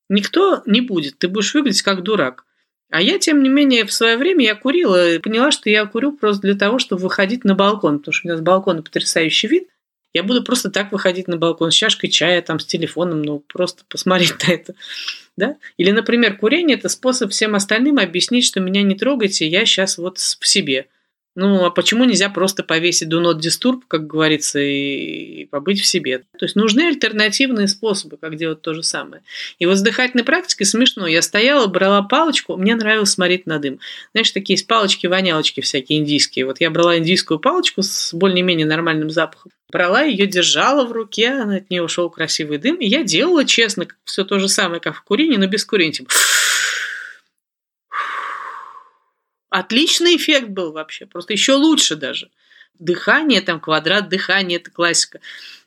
никто 0.08 0.62
не 0.66 0.80
будет. 0.80 1.18
Ты 1.18 1.28
будешь 1.28 1.54
выглядеть 1.54 1.82
как 1.82 2.02
дурак. 2.02 2.44
А 2.90 3.02
я, 3.02 3.18
тем 3.18 3.42
не 3.42 3.48
менее, 3.48 3.84
в 3.84 3.92
свое 3.92 4.16
время 4.16 4.44
я 4.44 4.54
курила 4.54 5.14
и 5.14 5.18
поняла, 5.18 5.50
что 5.50 5.68
я 5.68 5.84
курю 5.86 6.12
просто 6.12 6.42
для 6.42 6.54
того, 6.54 6.78
чтобы 6.78 7.02
выходить 7.02 7.44
на 7.44 7.54
балкон, 7.54 7.98
потому 7.98 8.12
что 8.12 8.26
у 8.26 8.28
меня 8.28 8.38
с 8.38 8.40
балкона 8.40 8.82
потрясающий 8.82 9.48
вид. 9.48 9.68
Я 10.12 10.22
буду 10.22 10.44
просто 10.44 10.70
так 10.70 10.92
выходить 10.92 11.26
на 11.26 11.36
балкон 11.36 11.72
с 11.72 11.74
чашкой 11.74 12.08
чая, 12.08 12.40
там, 12.40 12.60
с 12.60 12.64
телефоном, 12.64 13.22
ну, 13.22 13.40
просто 13.40 13.84
посмотреть 13.88 14.46
на 14.46 14.52
это. 14.52 14.74
Да? 15.36 15.56
Или, 15.78 15.90
например, 15.90 16.36
курение– 16.36 16.76
это 16.78 16.88
способ 16.88 17.32
всем 17.32 17.56
остальным 17.56 17.98
объяснить, 17.98 18.44
что 18.44 18.60
меня 18.60 18.82
не 18.82 18.94
трогайте, 18.94 19.48
я 19.48 19.66
сейчас 19.66 19.98
вот 19.98 20.18
в 20.18 20.46
себе. 20.46 20.86
Ну, 21.36 21.64
а 21.64 21.70
почему 21.70 22.04
нельзя 22.04 22.28
просто 22.30 22.62
повесить 22.62 23.08
do 23.08 23.20
not 23.20 23.40
disturb, 23.40 23.80
как 23.88 24.06
говорится, 24.06 24.60
и 24.60 25.46
побыть 25.46 25.80
в 25.80 25.86
себе? 25.86 26.20
То 26.38 26.44
есть 26.44 26.54
нужны 26.54 26.82
альтернативные 26.82 27.66
способы, 27.66 28.16
как 28.16 28.36
делать 28.36 28.62
то 28.62 28.72
же 28.72 28.84
самое. 28.84 29.22
И 29.58 29.66
вот 29.66 29.76
с 29.76 29.82
дыхательной 29.82 30.22
практикой 30.22 30.64
смешно. 30.64 31.08
Я 31.08 31.22
стояла, 31.22 31.66
брала 31.66 32.02
палочку, 32.02 32.56
мне 32.56 32.76
нравилось 32.76 33.10
смотреть 33.10 33.46
на 33.46 33.58
дым. 33.58 33.80
Знаешь, 34.12 34.30
такие 34.30 34.54
есть 34.54 34.68
палочки-вонялочки 34.68 35.60
всякие 35.60 35.98
индийские. 35.98 36.46
Вот 36.46 36.60
я 36.60 36.70
брала 36.70 36.98
индийскую 36.98 37.40
палочку 37.40 37.82
с 37.82 38.14
более-менее 38.14 38.66
нормальным 38.66 39.10
запахом, 39.10 39.50
брала 39.72 40.02
ее, 40.02 40.28
держала 40.28 40.86
в 40.86 40.92
руке, 40.92 41.30
от 41.30 41.68
нее 41.68 41.82
ушел 41.82 42.10
красивый 42.10 42.58
дым, 42.58 42.76
и 42.76 42.86
я 42.86 43.02
делала, 43.02 43.44
честно, 43.44 43.88
все 44.04 44.24
то 44.24 44.38
же 44.38 44.48
самое, 44.48 44.80
как 44.80 44.94
в 44.94 45.02
курении, 45.02 45.36
но 45.36 45.48
без 45.48 45.64
курения. 45.64 45.92
Типа 45.92 46.12
Отличный 49.54 50.16
эффект 50.16 50.48
был 50.48 50.72
вообще, 50.72 51.06
просто 51.06 51.32
еще 51.32 51.52
лучше 51.52 51.94
даже. 51.94 52.28
Дыхание, 52.80 53.40
там 53.40 53.60
квадрат 53.60 54.08
дыхания, 54.08 54.56
это 54.56 54.72
классика. 54.72 55.20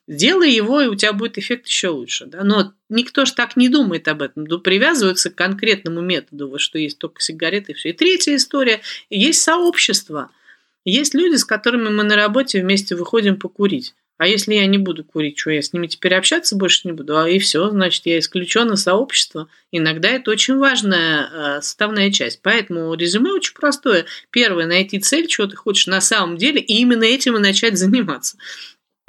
Сделай 0.09 0.51
его, 0.51 0.81
и 0.81 0.87
у 0.87 0.95
тебя 0.95 1.13
будет 1.13 1.37
эффект 1.37 1.67
еще 1.67 1.87
лучше. 1.87 2.25
Да? 2.25 2.43
Но 2.43 2.73
никто 2.89 3.23
же 3.23 3.33
так 3.33 3.55
не 3.55 3.69
думает 3.69 4.09
об 4.09 4.23
этом. 4.23 4.43
Ну, 4.43 4.59
привязываются 4.59 5.29
к 5.29 5.35
конкретному 5.35 6.01
методу, 6.01 6.49
вот 6.49 6.59
что 6.59 6.77
есть 6.77 6.97
только 6.97 7.21
сигареты 7.21 7.71
и 7.71 7.75
все. 7.75 7.91
И 7.91 7.93
третья 7.93 8.35
история. 8.35 8.81
Есть 9.09 9.41
сообщество. 9.43 10.31
Есть 10.83 11.13
люди, 11.13 11.37
с 11.37 11.45
которыми 11.45 11.87
мы 11.87 12.03
на 12.03 12.17
работе 12.17 12.61
вместе 12.61 12.93
выходим 12.93 13.39
покурить. 13.39 13.95
А 14.17 14.27
если 14.27 14.55
я 14.55 14.65
не 14.65 14.77
буду 14.77 15.03
курить, 15.03 15.37
что 15.37 15.51
я 15.51 15.61
с 15.61 15.73
ними 15.73 15.87
теперь 15.87 16.15
общаться 16.15 16.55
больше 16.55 16.81
не 16.85 16.91
буду? 16.91 17.17
А 17.17 17.29
и 17.29 17.39
все, 17.39 17.69
значит, 17.69 18.05
я 18.05 18.17
исключен 18.19 18.71
из 18.71 18.83
сообщества. 18.83 19.47
Иногда 19.71 20.09
это 20.09 20.31
очень 20.31 20.57
важная 20.57 21.29
э, 21.31 21.61
составная 21.61 22.11
часть. 22.11 22.41
Поэтому 22.41 22.93
резюме 22.95 23.31
очень 23.31 23.53
простое. 23.53 24.05
Первое, 24.31 24.65
найти 24.65 24.99
цель, 24.99 25.27
чего 25.27 25.47
ты 25.47 25.55
хочешь 25.55 25.87
на 25.87 26.01
самом 26.01 26.37
деле, 26.37 26.59
и 26.59 26.79
именно 26.81 27.03
этим 27.03 27.37
и 27.37 27.39
начать 27.39 27.77
заниматься. 27.77 28.37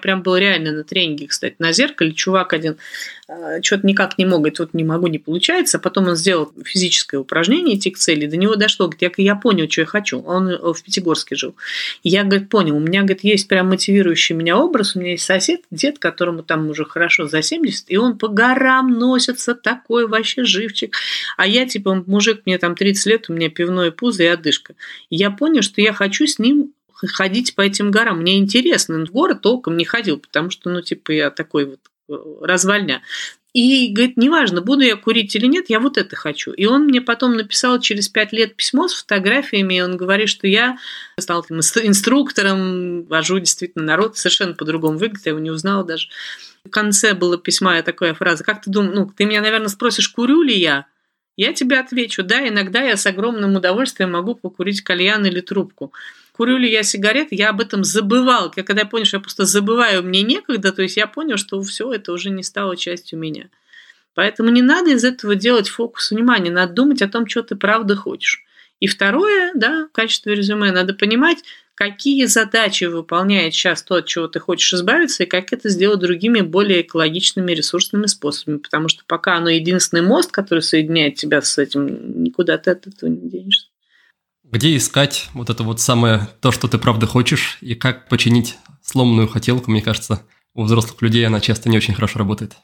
Прям 0.01 0.23
был 0.23 0.37
реально 0.37 0.71
на 0.71 0.85
тренинге, 0.85 1.27
кстати, 1.27 1.57
на 1.59 1.73
зеркале. 1.73 2.13
Чувак 2.13 2.53
один 2.53 2.77
э, 3.27 3.61
что-то 3.63 3.85
никак 3.85 4.17
не 4.17 4.27
мог, 4.27 4.39
говорит, 4.39 4.61
вот 4.61 4.73
не 4.73 4.85
могу, 4.85 5.09
не 5.09 5.19
получается. 5.19 5.81
Потом 5.81 6.07
он 6.07 6.15
сделал 6.15 6.53
физическое 6.65 7.19
упражнение, 7.19 7.77
идти 7.77 7.91
к 7.91 7.99
цели. 7.99 8.27
До 8.27 8.37
него 8.37 8.55
дошло, 8.55 8.87
говорит, 8.87 9.17
я, 9.19 9.25
я 9.25 9.35
понял, 9.35 9.69
что 9.69 9.81
я 9.81 9.87
хочу. 9.87 10.21
Он 10.23 10.51
э, 10.51 10.57
в 10.57 10.81
Пятигорске 10.85 11.35
жил. 11.35 11.57
я, 12.05 12.23
говорит, 12.23 12.49
понял, 12.49 12.77
у 12.77 12.81
меня, 12.81 13.01
говорит, 13.01 13.25
есть 13.25 13.49
прям 13.49 13.71
мотивирующий 13.71 14.37
меня 14.37 14.57
образ. 14.57 14.95
У 14.95 15.01
меня 15.01 15.13
есть 15.13 15.25
сосед, 15.25 15.63
дед, 15.73 15.99
которому 15.99 16.45
там 16.45 16.71
уже 16.71 16.85
хорошо 16.85 17.27
за 17.27 17.43
70, 17.43 17.87
и 17.89 17.97
он 17.97 18.19
по 18.19 18.29
горам 18.29 18.93
носится, 18.93 19.57
такой 19.57 20.07
вообще 20.07 20.45
живчик. 20.45 20.95
А 21.37 21.45
я, 21.45 21.67
типа, 21.67 22.05
мужик, 22.07 22.43
мне 22.47 22.59
там 22.59 22.77
30 22.77 23.07
лет, 23.07 23.29
у 23.31 23.33
меня 23.33 23.51
пивное 23.51 23.91
пузо 23.91 24.23
и 24.23 24.27
одышка. 24.27 24.75
Я 25.11 25.33
понял, 25.33 25.63
что 25.63 25.81
я 25.81 25.93
хочу 25.93 26.25
с 26.25 26.39
ним 26.39 26.73
ходить 27.07 27.55
по 27.55 27.63
этим 27.63 27.91
горам. 27.91 28.21
Мне 28.21 28.39
интересно, 28.39 28.99
но 28.99 29.07
в 29.07 29.11
город 29.11 29.43
толком 29.43 29.77
не 29.77 29.85
ходил, 29.85 30.19
потому 30.19 30.51
что, 30.51 30.71
ну, 30.71 30.81
типа, 30.83 31.13
я 31.13 31.31
такой 31.31 31.67
вот 31.67 31.81
э, 32.09 32.45
развальня. 32.45 33.03
И 33.55 33.89
говорит, 33.93 34.17
неважно, 34.17 34.61
буду 34.61 34.83
я 34.83 34.95
курить 34.97 35.35
или 35.35 35.47
нет, 35.47 35.67
я 35.69 35.81
вот 35.81 35.97
это 35.97 36.17
хочу. 36.17 36.53
И 36.53 36.67
он 36.67 36.85
мне 36.85 37.01
потом 37.01 37.35
написал 37.35 37.81
через 37.81 38.09
пять 38.09 38.33
лет 38.33 38.55
письмо 38.57 38.89
с 38.89 38.95
фотографиями, 38.95 39.75
и 39.75 39.81
он 39.81 39.97
говорит, 39.97 40.29
что 40.29 40.47
я 40.47 40.77
стал 41.19 41.45
инструктором, 41.49 43.05
вожу 43.05 43.39
действительно 43.39 43.85
народ, 43.85 44.19
совершенно 44.19 44.53
по-другому 44.53 44.99
выглядит, 44.99 45.27
я 45.27 45.31
его 45.31 45.41
не 45.41 45.51
узнала 45.51 45.83
даже. 45.83 46.09
В 46.65 46.71
конце 46.71 47.15
было 47.15 47.39
письма 47.39 47.81
такая 47.83 48.13
фраза, 48.13 48.45
как 48.45 48.63
ты 48.63 48.71
думаешь, 48.71 48.95
ну, 48.95 49.11
ты 49.17 49.25
меня, 49.25 49.41
наверное, 49.41 49.69
спросишь, 49.69 50.09
курю 50.09 50.43
ли 50.43 50.59
я? 50.59 50.87
Я 51.37 51.53
тебе 51.53 51.79
отвечу, 51.79 52.23
да, 52.25 52.47
иногда 52.47 52.83
я 52.83 52.97
с 52.97 53.07
огромным 53.07 53.55
удовольствием 53.55 54.13
могу 54.13 54.35
покурить 54.35 54.83
кальян 54.83 55.25
или 55.25 55.41
трубку 55.41 55.93
курю 56.39 56.57
ли 56.57 56.71
я 56.71 56.85
сигареты, 56.85 57.35
я 57.35 57.51
об 57.51 57.61
этом 57.61 57.83
забывал. 57.83 58.53
Я 58.55 58.63
когда 58.63 58.83
я 58.83 58.87
понял, 58.87 59.05
что 59.05 59.17
я 59.17 59.21
просто 59.21 59.45
забываю, 59.45 60.05
мне 60.05 60.23
некогда, 60.23 60.71
то 60.71 60.83
есть 60.83 60.97
я 60.97 61.09
понял, 61.09 61.37
что 61.37 61.61
все 61.63 61.93
это 61.93 62.13
уже 62.13 62.31
не 62.31 62.45
стало 62.45 62.77
частью 62.77 63.19
меня. 63.19 63.49
Поэтому 64.15 64.49
не 64.51 64.63
надо 64.63 64.91
из 64.91 65.05
этого 65.05 65.35
делать 65.35 65.69
фокус 65.69 66.13
внимания, 66.13 66.53
надо 66.53 66.75
думать 66.75 67.03
о 67.03 67.09
том, 67.09 67.27
что 67.27 67.43
ты 67.43 67.57
правда 67.57 67.97
хочешь. 67.97 68.45
И 68.79 68.87
второе, 68.87 69.51
да, 69.57 69.89
в 69.89 69.93
качестве 69.93 70.37
резюме, 70.37 70.71
надо 70.71 70.95
понимать, 70.95 71.39
какие 71.75 72.25
задачи 72.27 72.85
выполняет 72.85 73.53
сейчас 73.53 73.83
то, 73.83 73.97
от 73.97 74.07
чего 74.07 74.29
ты 74.29 74.39
хочешь 74.39 74.73
избавиться, 74.73 75.25
и 75.25 75.27
как 75.27 75.53
это 75.53 75.69
сделать 75.69 75.99
другими, 75.99 76.41
более 76.41 76.83
экологичными, 76.83 77.51
ресурсными 77.51 78.07
способами. 78.07 78.59
Потому 78.59 78.87
что 78.87 79.03
пока 79.09 79.39
оно 79.39 79.51
единственный 79.51 80.03
мост, 80.03 80.31
который 80.31 80.61
соединяет 80.61 81.17
тебя 81.17 81.43
с 81.43 81.59
этим, 81.59 82.23
никуда 82.23 82.59
ты 82.59 82.71
от 82.71 82.87
этого 82.87 83.11
не 83.11 83.29
денешься. 83.29 83.67
Где 84.51 84.75
искать 84.77 85.29
вот 85.35 85.51
это 85.51 85.63
вот 85.63 85.79
самое, 85.79 86.27
то, 86.41 86.51
что 86.53 86.69
ты 86.69 86.79
правда 86.79 87.07
хочешь, 87.07 87.59
и 87.61 87.75
как 87.75 88.09
починить 88.09 88.57
сломанную 88.83 89.29
хотелку, 89.29 89.71
мне 89.71 89.83
кажется, 89.83 90.23
у 90.55 90.65
взрослых 90.65 91.03
людей 91.03 91.27
она 91.27 91.41
часто 91.41 91.69
не 91.69 91.77
очень 91.77 91.93
хорошо 91.93 92.19
работает. 92.19 92.57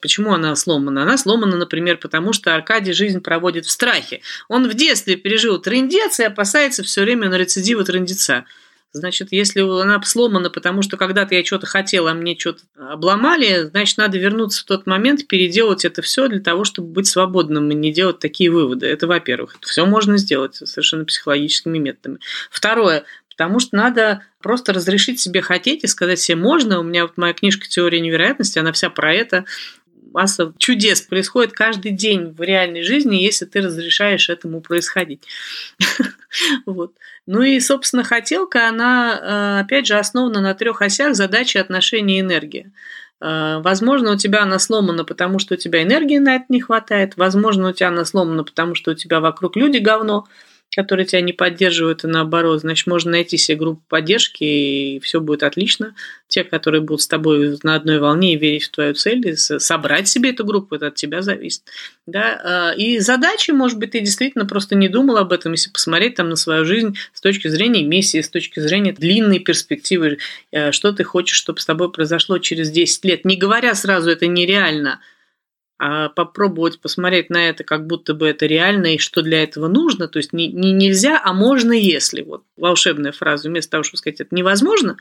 Почему 0.00 0.32
она 0.32 0.56
сломана? 0.56 1.02
Она 1.02 1.18
сломана, 1.18 1.56
например, 1.56 1.98
потому 1.98 2.32
что 2.32 2.54
Аркадий 2.54 2.92
жизнь 2.92 3.20
проводит 3.20 3.66
в 3.66 3.70
страхе. 3.70 4.22
Он 4.48 4.68
в 4.68 4.74
детстве 4.74 5.16
пережил 5.16 5.58
трындец 5.58 6.18
и 6.20 6.24
опасается 6.24 6.82
все 6.82 7.02
время 7.02 7.28
на 7.28 7.36
рецидивы 7.36 7.84
трындеца. 7.84 8.44
Значит, 8.92 9.28
если 9.32 9.60
она 9.60 10.00
сломана, 10.02 10.48
потому 10.48 10.82
что 10.82 10.96
когда-то 10.96 11.34
я 11.34 11.44
что-то 11.44 11.66
хотела, 11.66 12.12
а 12.12 12.14
мне 12.14 12.38
что-то 12.38 12.62
обломали, 12.76 13.64
значит, 13.64 13.98
надо 13.98 14.16
вернуться 14.18 14.62
в 14.62 14.64
тот 14.64 14.86
момент, 14.86 15.26
переделать 15.26 15.84
это 15.84 16.00
все 16.00 16.26
для 16.28 16.40
того, 16.40 16.64
чтобы 16.64 16.88
быть 16.88 17.06
свободным 17.06 17.70
и 17.70 17.74
не 17.74 17.92
делать 17.92 18.18
такие 18.18 18.50
выводы. 18.50 18.86
Это, 18.86 19.06
во-первых. 19.06 19.56
Все 19.60 19.84
можно 19.84 20.16
сделать 20.16 20.56
совершенно 20.56 21.04
психологическими 21.04 21.78
методами. 21.78 22.18
Второе. 22.50 23.04
Потому 23.28 23.60
что 23.60 23.76
надо 23.76 24.22
просто 24.40 24.72
разрешить 24.72 25.20
себе 25.20 25.42
хотеть 25.42 25.84
и 25.84 25.86
сказать 25.86 26.18
себе 26.18 26.36
можно. 26.36 26.80
У 26.80 26.82
меня 26.82 27.02
вот 27.02 27.16
моя 27.16 27.34
книжка 27.34 27.68
«Теория 27.68 28.00
невероятности», 28.00 28.58
она 28.58 28.72
вся 28.72 28.90
про 28.90 29.14
это 29.14 29.44
масса 30.18 30.52
чудес 30.58 31.00
происходит 31.00 31.52
каждый 31.52 31.92
день 31.92 32.34
в 32.36 32.42
реальной 32.42 32.82
жизни, 32.82 33.22
если 33.22 33.44
ты 33.44 33.60
разрешаешь 33.60 34.28
этому 34.28 34.60
происходить. 34.60 35.22
Вот. 36.66 36.92
Ну 37.26 37.40
и, 37.42 37.58
собственно, 37.58 38.04
хотелка, 38.04 38.68
она, 38.68 39.18
э, 39.18 39.60
опять 39.64 39.86
же, 39.86 39.94
основана 39.94 40.40
на 40.42 40.54
трех 40.54 40.82
осях 40.82 41.14
задачи, 41.14 41.56
отношения 41.56 42.18
и 42.18 42.20
энергия. 42.20 42.70
Э, 43.20 43.60
возможно, 43.62 44.12
у 44.12 44.16
тебя 44.16 44.42
она 44.42 44.58
сломана, 44.58 45.04
потому 45.04 45.38
что 45.38 45.54
у 45.54 45.56
тебя 45.56 45.82
энергии 45.82 46.18
на 46.18 46.36
это 46.36 46.44
не 46.50 46.60
хватает. 46.60 47.16
Возможно, 47.16 47.70
у 47.70 47.72
тебя 47.72 47.88
она 47.88 48.04
сломана, 48.04 48.44
потому 48.44 48.74
что 48.74 48.90
у 48.90 48.94
тебя 48.94 49.20
вокруг 49.20 49.56
люди 49.56 49.78
говно 49.78 50.26
которые 50.74 51.06
тебя 51.06 51.20
не 51.22 51.32
поддерживают, 51.32 52.04
и 52.04 52.08
наоборот, 52.08 52.60
значит, 52.60 52.86
можно 52.86 53.12
найти 53.12 53.36
себе 53.36 53.56
группу 53.56 53.82
поддержки, 53.88 54.44
и 54.44 55.00
все 55.00 55.20
будет 55.20 55.42
отлично. 55.42 55.94
Те, 56.28 56.44
которые 56.44 56.82
будут 56.82 57.00
с 57.00 57.08
тобой 57.08 57.56
на 57.62 57.74
одной 57.74 57.98
волне 57.98 58.34
и 58.34 58.36
верить 58.36 58.64
в 58.64 58.70
твою 58.70 58.94
цель, 58.94 59.26
и 59.26 59.34
собрать 59.34 60.08
себе 60.08 60.30
эту 60.30 60.44
группу, 60.44 60.74
это 60.74 60.88
от 60.88 60.94
тебя 60.94 61.22
зависит. 61.22 61.62
Да? 62.06 62.40
А, 62.44 62.74
и 62.74 62.98
задачи, 62.98 63.50
может 63.50 63.78
быть, 63.78 63.92
ты 63.92 64.00
действительно 64.00 64.44
просто 64.44 64.74
не 64.74 64.88
думал 64.88 65.16
об 65.16 65.32
этом, 65.32 65.52
если 65.52 65.70
посмотреть 65.70 66.16
там 66.16 66.28
на 66.28 66.36
свою 66.36 66.64
жизнь 66.64 66.96
с 67.14 67.20
точки 67.20 67.48
зрения 67.48 67.82
миссии, 67.82 68.20
с 68.20 68.28
точки 68.28 68.60
зрения 68.60 68.92
длинной 68.92 69.38
перспективы, 69.38 70.18
э, 70.52 70.72
что 70.72 70.92
ты 70.92 71.02
хочешь, 71.02 71.36
чтобы 71.36 71.60
с 71.60 71.66
тобой 71.66 71.90
произошло 71.90 72.38
через 72.38 72.70
10 72.70 73.04
лет. 73.04 73.24
Не 73.24 73.36
говоря 73.36 73.74
сразу, 73.74 74.10
это 74.10 74.26
нереально– 74.26 75.00
а 75.78 76.08
попробовать 76.08 76.80
посмотреть 76.80 77.30
на 77.30 77.48
это, 77.48 77.62
как 77.62 77.86
будто 77.86 78.12
бы 78.12 78.26
это 78.26 78.46
реально 78.46 78.94
и 78.94 78.98
что 78.98 79.22
для 79.22 79.42
этого 79.44 79.68
нужно. 79.68 80.08
То 80.08 80.18
есть 80.18 80.32
не, 80.32 80.48
не 80.48 80.72
нельзя, 80.72 81.20
а 81.22 81.32
можно, 81.32 81.72
если. 81.72 82.22
Вот 82.22 82.42
волшебная 82.56 83.12
фраза, 83.12 83.48
вместо 83.48 83.70
того, 83.72 83.84
чтобы 83.84 83.98
сказать 83.98 84.20
это 84.20 84.34
невозможно, 84.34 84.96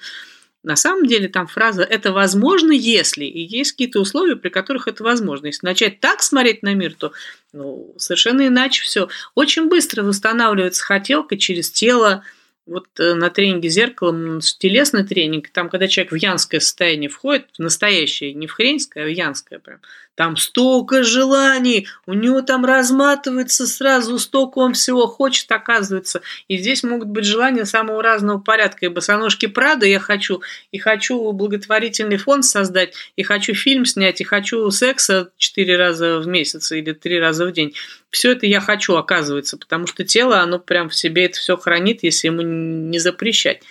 на 0.63 0.75
самом 0.75 1.05
деле 1.07 1.29
там 1.29 1.47
фраза 1.47 1.83
«это 1.83 2.11
возможно, 2.11 2.71
если». 2.71 3.25
И 3.25 3.39
есть 3.39 3.71
какие-то 3.71 3.99
условия, 3.99 4.35
при 4.35 4.49
которых 4.49 4.87
это 4.87 5.03
возможно. 5.03 5.47
Если 5.47 5.65
начать 5.65 5.99
так 5.99 6.21
смотреть 6.21 6.61
на 6.61 6.73
мир, 6.73 6.93
то 6.93 7.11
ну, 7.53 7.95
совершенно 7.97 8.45
иначе 8.45 8.83
все. 8.83 9.07
Очень 9.33 9.69
быстро 9.69 10.03
восстанавливается 10.03 10.83
хотелка 10.83 11.37
через 11.37 11.71
тело, 11.71 12.23
вот 12.67 12.87
э, 12.99 13.13
на 13.13 13.29
тренинге 13.29 13.69
зеркалом 13.69 14.41
телесный 14.41 15.05
тренинг, 15.05 15.49
там, 15.49 15.69
когда 15.69 15.87
человек 15.87 16.11
в 16.11 16.15
янское 16.15 16.59
состояние 16.59 17.09
входит, 17.09 17.47
в 17.57 17.61
настоящее, 17.61 18.33
не 18.33 18.45
в 18.45 18.51
хренское, 18.51 19.05
а 19.05 19.07
в 19.07 19.09
янское 19.09 19.59
прям, 19.59 19.79
там 20.17 20.35
столько 20.35 21.03
желаний, 21.03 21.87
у 22.07 22.13
него 22.13 22.41
там 22.41 22.65
разматывается 22.65 23.67
сразу, 23.67 24.17
столько 24.17 24.57
он 24.57 24.73
всего 24.73 25.05
хочет, 25.05 25.51
оказывается. 25.51 26.21
И 26.47 26.57
здесь 26.57 26.81
могут 26.81 27.07
быть 27.09 27.23
желания 27.23 27.65
самого 27.65 28.01
разного 28.01 28.39
порядка. 28.39 28.87
И 28.87 28.89
босоножки 28.89 29.45
Прада 29.45 29.85
я 29.85 29.99
хочу, 29.99 30.41
и 30.71 30.79
хочу 30.79 31.31
благотворительный 31.33 32.17
фонд 32.17 32.45
создать, 32.45 32.95
и 33.15 33.21
хочу 33.21 33.53
фильм 33.53 33.85
снять, 33.85 34.19
и 34.19 34.23
хочу 34.23 34.71
секса 34.71 35.29
четыре 35.37 35.77
раза 35.77 36.17
в 36.17 36.27
месяц 36.27 36.71
или 36.71 36.93
три 36.93 37.19
раза 37.19 37.45
в 37.45 37.51
день. 37.51 37.75
Все 38.09 38.31
это 38.31 38.47
я 38.47 38.59
хочу, 38.59 38.95
оказывается, 38.95 39.55
потому 39.55 39.85
что 39.85 40.03
тело, 40.03 40.39
оно 40.39 40.57
прям 40.57 40.89
в 40.89 40.95
себе 40.95 41.25
это 41.25 41.37
все 41.37 41.57
хранит, 41.57 42.01
если 42.01 42.29
ему 42.29 42.41
не 42.41 42.97
запрещать. 42.97 43.61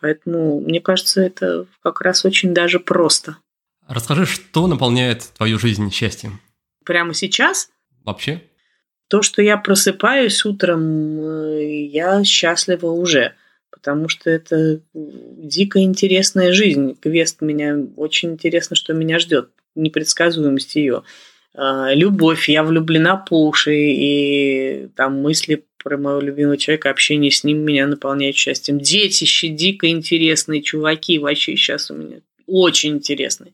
Поэтому, 0.00 0.60
мне 0.60 0.80
кажется, 0.80 1.20
это 1.20 1.66
как 1.82 2.00
раз 2.00 2.24
очень 2.24 2.54
даже 2.54 2.78
просто. 2.78 3.38
Расскажи, 3.90 4.24
что 4.24 4.68
наполняет 4.68 5.32
твою 5.36 5.58
жизнь 5.58 5.90
счастьем? 5.90 6.40
Прямо 6.84 7.12
сейчас? 7.12 7.70
Вообще? 8.04 8.40
То, 9.08 9.20
что 9.20 9.42
я 9.42 9.56
просыпаюсь 9.56 10.44
утром, 10.44 11.20
э, 11.20 11.86
я 11.86 12.22
счастлива 12.22 12.86
уже, 12.86 13.34
потому 13.72 14.08
что 14.08 14.30
это 14.30 14.80
дико 14.94 15.82
интересная 15.82 16.52
жизнь. 16.52 16.96
Квест 17.00 17.40
меня 17.40 17.78
очень 17.96 18.34
интересно, 18.34 18.76
что 18.76 18.92
меня 18.92 19.18
ждет, 19.18 19.50
непредсказуемость 19.74 20.76
ее. 20.76 21.02
А, 21.54 21.92
любовь, 21.92 22.48
я 22.48 22.62
влюблена 22.62 23.16
по 23.16 23.48
уши, 23.48 23.74
и 23.74 24.88
там 24.94 25.20
мысли 25.20 25.64
про 25.82 25.98
моего 25.98 26.20
любимого 26.20 26.56
человека, 26.56 26.90
общение 26.90 27.32
с 27.32 27.42
ним 27.42 27.64
меня 27.64 27.88
наполняет 27.88 28.36
счастьем. 28.36 28.78
Детище 28.78 29.48
дико 29.48 29.88
интересные, 29.88 30.62
чуваки 30.62 31.18
вообще 31.18 31.56
сейчас 31.56 31.90
у 31.90 31.96
меня 31.96 32.20
очень 32.50 32.96
интересный. 32.96 33.52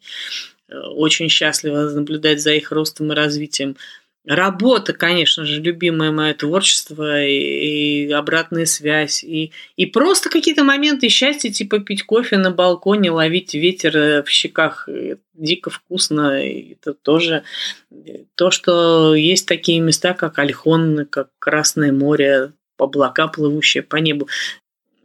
Э, 0.69 0.79
очень 0.79 1.29
счастлива 1.29 1.91
наблюдать 1.91 2.41
за 2.41 2.53
их 2.53 2.73
ростом 2.73 3.13
и 3.13 3.15
развитием. 3.15 3.77
Работа, 4.25 4.93
конечно 4.93 5.45
же, 5.45 5.61
любимое 5.61 6.11
мое 6.11 6.35
творчество 6.35 7.25
и, 7.25 8.07
и 8.07 8.13
обратная 8.13 8.67
связь. 8.67 9.23
И, 9.23 9.53
и 9.77 9.87
просто 9.87 10.31
какие-то 10.31 10.65
моменты 10.65 11.09
счастья, 11.09 11.51
типа 11.51 11.79
пить 11.79 12.03
кофе 12.03 12.37
на 12.37 12.51
балконе, 12.51 13.13
ловить 13.13 13.55
ветер 13.55 13.97
э, 13.97 14.23
в 14.25 14.29
щеках. 14.29 14.89
Дико 15.35 15.71
вкусно. 15.71 16.45
И 16.45 16.73
это 16.73 16.95
тоже 16.95 17.45
э, 17.93 18.25
то, 18.35 18.51
что 18.51 19.15
есть 19.15 19.47
такие 19.47 19.79
места, 19.79 20.15
как 20.15 20.39
Альхон, 20.39 21.07
как 21.09 21.29
Красное 21.39 21.93
море, 21.93 22.53
облака, 22.79 23.29
плывущие 23.29 23.85
по 23.85 23.97
небу. 23.97 24.29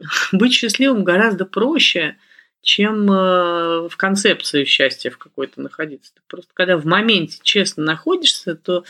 Быть 0.32 0.54
счастливым 0.54 1.04
гораздо 1.04 1.44
проще– 1.44 2.16
чем 2.62 3.10
э, 3.10 3.88
в 3.88 3.96
концепции 3.96 4.64
счастья 4.64 5.10
в 5.10 5.18
какой-то 5.18 5.60
находиться. 5.60 6.12
Ты 6.14 6.20
просто 6.28 6.50
когда 6.54 6.76
в 6.76 6.86
моменте 6.86 7.38
честно 7.42 7.84
находишься, 7.84 8.54
то 8.54 8.84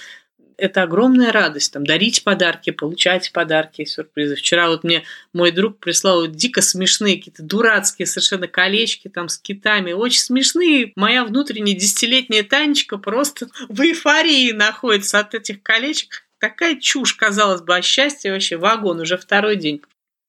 это 0.59 0.83
огромная 0.83 1.33
радость. 1.33 1.73
Там, 1.73 1.85
дарить 1.85 2.23
подарки, 2.23 2.71
получать 2.71 3.33
подарки, 3.33 3.85
сюрпризы. 3.85 4.37
Вчера 4.37 4.69
вот 4.69 4.85
мне 4.85 5.03
мой 5.33 5.51
друг 5.51 5.79
прислал 5.79 6.27
дико 6.27 6.63
смешные, 6.63 7.17
какие-то 7.17 7.43
дурацкие 7.43 8.07
совершенно 8.07 8.47
колечки 8.47 9.09
там 9.09 9.29
с 9.29 9.39
китами. 9.39 9.93
Очень 9.93 10.21
смешные. 10.21 10.93
Моя 10.95 11.25
внутренняя 11.25 11.77
десятилетняя 11.77 12.45
Танечка 12.45 12.99
просто 12.99 13.49
в 13.69 13.81
эйфории 13.81 14.53
находится 14.53 15.19
от 15.19 15.35
этих 15.35 15.63
колечек. 15.63 16.25
Такая 16.39 16.79
чушь, 16.79 17.15
казалось 17.15 17.63
бы, 17.63 17.75
а 17.75 17.83
счастье 17.83 18.33
вообще 18.33 18.57
вагон 18.57 19.01
уже 19.01 19.17
второй 19.17 19.57
день. 19.57 19.81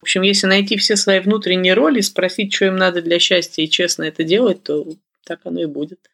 В 0.04 0.06
общем, 0.06 0.24
если 0.24 0.48
найти 0.48 0.76
все 0.76 0.98
свои 0.98 1.22
внутренние 1.22 1.76
роли, 1.76 2.02
спросить, 2.02 2.54
что 2.54 2.66
им 2.66 2.76
надо 2.76 3.02
для 3.02 3.20
счастья 3.20 3.64
и 3.64 3.70
честно 3.70 4.04
это 4.04 4.26
делать, 4.26 4.62
то 4.62 4.86
так 5.24 5.40
оно 5.46 5.62
и 5.62 5.66
будет. 5.66 6.12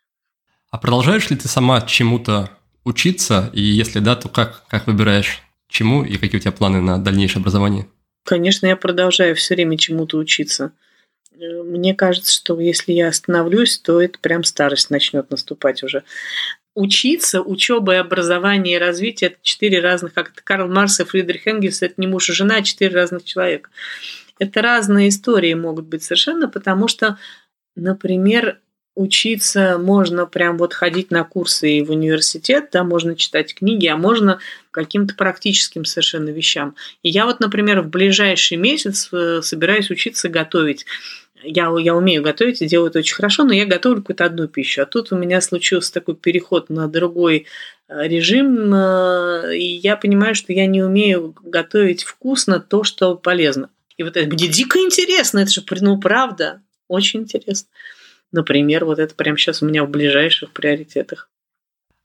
А 0.70 0.78
продолжаешь 0.78 1.32
ли 1.32 1.36
ты 1.36 1.48
сама 1.48 1.82
чему-то 1.82 2.52
учиться? 2.84 3.50
И 3.52 3.64
если 3.64 3.98
да, 3.98 4.16
то 4.16 4.30
как, 4.30 4.68
как 4.68 4.86
выбираешь 4.86 5.42
чему 5.68 6.04
и 6.04 6.18
какие 6.18 6.38
у 6.38 6.40
тебя 6.40 6.52
планы 6.52 6.82
на 6.82 7.00
дальнейшее 7.00 7.42
образование? 7.42 7.88
Конечно, 8.26 8.68
я 8.68 8.76
продолжаю 8.76 9.36
все 9.36 9.56
время 9.56 9.76
чему-то 9.76 10.20
учиться. 10.20 10.72
Мне 11.36 11.96
кажется, 11.96 12.32
что 12.32 12.60
если 12.60 12.92
я 12.92 13.08
остановлюсь, 13.08 13.80
то 13.80 14.00
это 14.00 14.20
прям 14.20 14.44
старость 14.44 14.92
начнет 14.92 15.32
наступать 15.32 15.82
уже 15.82 16.04
учиться, 16.76 17.42
учеба 17.42 17.94
и 17.94 17.98
образование 17.98 18.76
и 18.76 18.80
развитие– 18.80 19.30
это 19.32 19.40
четыре 19.42 19.80
разных, 19.80 20.14
как 20.14 20.32
это 20.32 20.42
Карл 20.44 20.68
Марс 20.68 21.00
и 21.00 21.04
Фридрих 21.04 21.48
Энгельс, 21.48 21.82
это 21.82 21.96
не 21.98 22.08
муж 22.08 22.30
и 22.30 22.34
жена, 22.34 22.58
а 22.58 22.64
четыре 22.64 22.96
разных 22.96 23.24
человека. 23.24 23.70
Это 24.40 24.62
разные 24.62 25.10
истории 25.10 25.54
могут 25.54 25.86
быть 25.86 26.04
совершенно, 26.04 26.48
потому 26.48 26.88
что, 26.88 27.18
например, 27.76 28.60
учиться 28.96 29.78
можно 29.78 30.26
прям 30.26 30.58
вот 30.58 30.74
ходить 30.74 31.10
на 31.10 31.24
курсы 31.24 31.78
и 31.78 31.82
в 31.82 31.92
университет, 31.92 32.70
да, 32.74 32.84
можно 32.84 33.16
читать 33.16 33.54
книги, 33.54 33.88
а 33.88 33.96
можно 33.96 34.40
каким-то 34.72 35.16
практическим 35.16 35.86
совершенно 35.86 36.30
вещам. 36.30 36.76
И 37.02 37.10
я 37.10 37.26
вот, 37.26 37.40
например, 37.40 37.82
в 37.82 37.90
ближайший 37.90 38.58
месяц 38.58 39.10
э, 39.12 39.42
собираюсь 39.42 39.90
учиться 39.90 40.28
готовить 40.28 40.86
я, 41.44 41.74
я 41.80 41.96
умею 41.96 42.22
готовить 42.24 42.62
и 42.62 42.68
делаю 42.68 42.90
это 42.90 43.00
очень 43.00 43.16
хорошо, 43.16 43.44
но 43.44 43.54
я 43.54 43.66
готовлю 43.66 44.02
какую-то 44.02 44.26
одну 44.26 44.48
пищу. 44.48 44.82
А 44.82 44.86
тут 44.86 45.12
у 45.12 45.18
меня 45.18 45.42
случился 45.42 45.94
такой 45.94 46.16
переход 46.16 46.70
на 46.70 46.88
другой 46.88 47.46
э, 47.88 48.08
режим, 48.08 48.74
и 48.76 49.80
я 49.82 49.96
понимаю, 49.96 50.36
что 50.36 50.54
я 50.54 50.66
не 50.68 50.82
умею 50.84 51.36
готовить 51.44 52.04
вкусно 52.04 52.60
то, 52.60 52.84
что 52.84 53.16
полезно. 53.16 53.70
И 53.98 54.04
вот 54.04 54.16
это 54.16 54.28
мне 54.28 54.48
дико 54.48 54.80
интересно, 54.80 55.40
это 55.40 55.52
же, 55.52 55.64
ну, 55.82 56.00
правда, 56.00 56.62
очень 56.88 57.22
интересно. 57.22 57.70
Например, 58.32 58.86
вот 58.86 59.00
это 59.00 59.16
прямо 59.16 59.38
сейчас 59.38 59.62
у 59.62 59.66
меня 59.66 59.84
в 59.84 59.90
ближайших 59.90 60.52
приоритетах. 60.52 61.30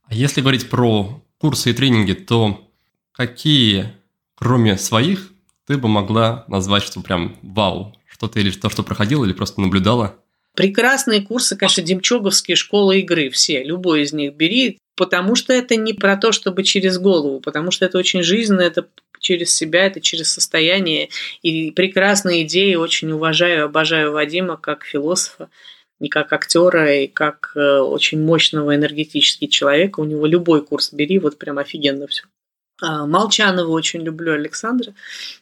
А 0.07 0.13
если 0.13 0.41
говорить 0.41 0.69
про 0.69 1.23
курсы 1.37 1.71
и 1.71 1.73
тренинги, 1.73 2.13
то 2.13 2.69
какие, 3.11 3.93
кроме 4.35 4.77
своих, 4.77 5.31
ты 5.65 5.77
бы 5.77 5.87
могла 5.87 6.45
назвать, 6.47 6.83
что 6.83 7.01
прям 7.01 7.37
вау, 7.41 7.95
что-то 8.15 8.39
или 8.39 8.49
то, 8.51 8.69
что 8.69 8.83
проходила, 8.83 9.25
или 9.25 9.33
просто 9.33 9.61
наблюдала? 9.61 10.15
Прекрасные 10.55 11.21
курсы, 11.21 11.57
конечно, 11.57 11.83
демчоговские 11.83 12.55
школы 12.55 12.99
игры, 12.99 13.29
все, 13.29 13.61
любой 13.61 14.03
из 14.03 14.13
них 14.13 14.35
бери, 14.35 14.79
потому 14.95 15.35
что 15.35 15.51
это 15.51 15.75
не 15.75 15.93
про 15.93 16.15
то, 16.15 16.31
чтобы 16.31 16.63
через 16.63 16.97
голову, 16.97 17.41
потому 17.41 17.71
что 17.71 17.83
это 17.85 17.97
очень 17.97 18.23
жизненно, 18.23 18.61
это 18.61 18.87
через 19.19 19.53
себя, 19.53 19.87
это 19.87 19.99
через 19.99 20.31
состояние. 20.31 21.09
И 21.41 21.71
прекрасные 21.71 22.43
идеи, 22.43 22.75
очень 22.75 23.11
уважаю, 23.11 23.65
обожаю 23.65 24.13
Вадима 24.13 24.55
как 24.55 24.85
философа, 24.85 25.49
и 25.99 26.07
как 26.07 26.31
актера, 26.31 26.93
и 26.93 27.07
как 27.07 27.51
э, 27.55 27.79
очень 27.79 28.21
мощного 28.21 28.75
энергетически 28.75 29.47
человека. 29.47 29.99
У 29.99 30.05
него 30.05 30.25
любой 30.25 30.63
курс 30.63 30.93
бери, 30.93 31.19
вот 31.19 31.37
прям 31.37 31.57
офигенно 31.57 32.07
все. 32.07 32.23
А, 32.81 33.05
Молчанова 33.05 33.69
очень 33.69 34.01
люблю 34.01 34.33
Александра. 34.33 34.93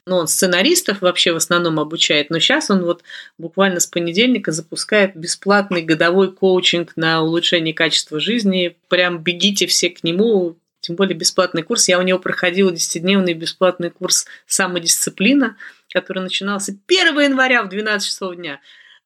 Ну, 0.06 0.16
он 0.16 0.28
сценаристов 0.28 1.00
вообще 1.00 1.32
в 1.32 1.36
основном 1.36 1.80
обучает, 1.80 2.30
но 2.30 2.38
сейчас 2.38 2.70
он 2.70 2.84
вот 2.84 3.02
буквально 3.38 3.80
с 3.80 3.86
понедельника 3.86 4.52
запускает 4.52 5.16
бесплатный 5.16 5.82
годовой 5.82 6.32
коучинг 6.32 6.96
на 6.96 7.22
улучшение 7.22 7.74
качества 7.74 8.20
жизни. 8.20 8.76
Прям 8.88 9.18
бегите 9.18 9.66
все 9.66 9.90
к 9.90 10.04
нему, 10.04 10.56
тем 10.80 10.94
более 10.94 11.16
бесплатный 11.16 11.62
курс. 11.62 11.88
Я 11.88 11.98
у 11.98 12.02
него 12.02 12.20
проходила 12.20 12.70
10-дневный 12.70 13.34
бесплатный 13.34 13.90
курс 13.90 14.26
«Самодисциплина», 14.46 15.56
который 15.92 16.22
начинался 16.22 16.76
1 16.86 17.20
января 17.20 17.64
в 17.64 17.68
12 17.68 18.06
часов 18.06 18.36
дня. 18.36 18.60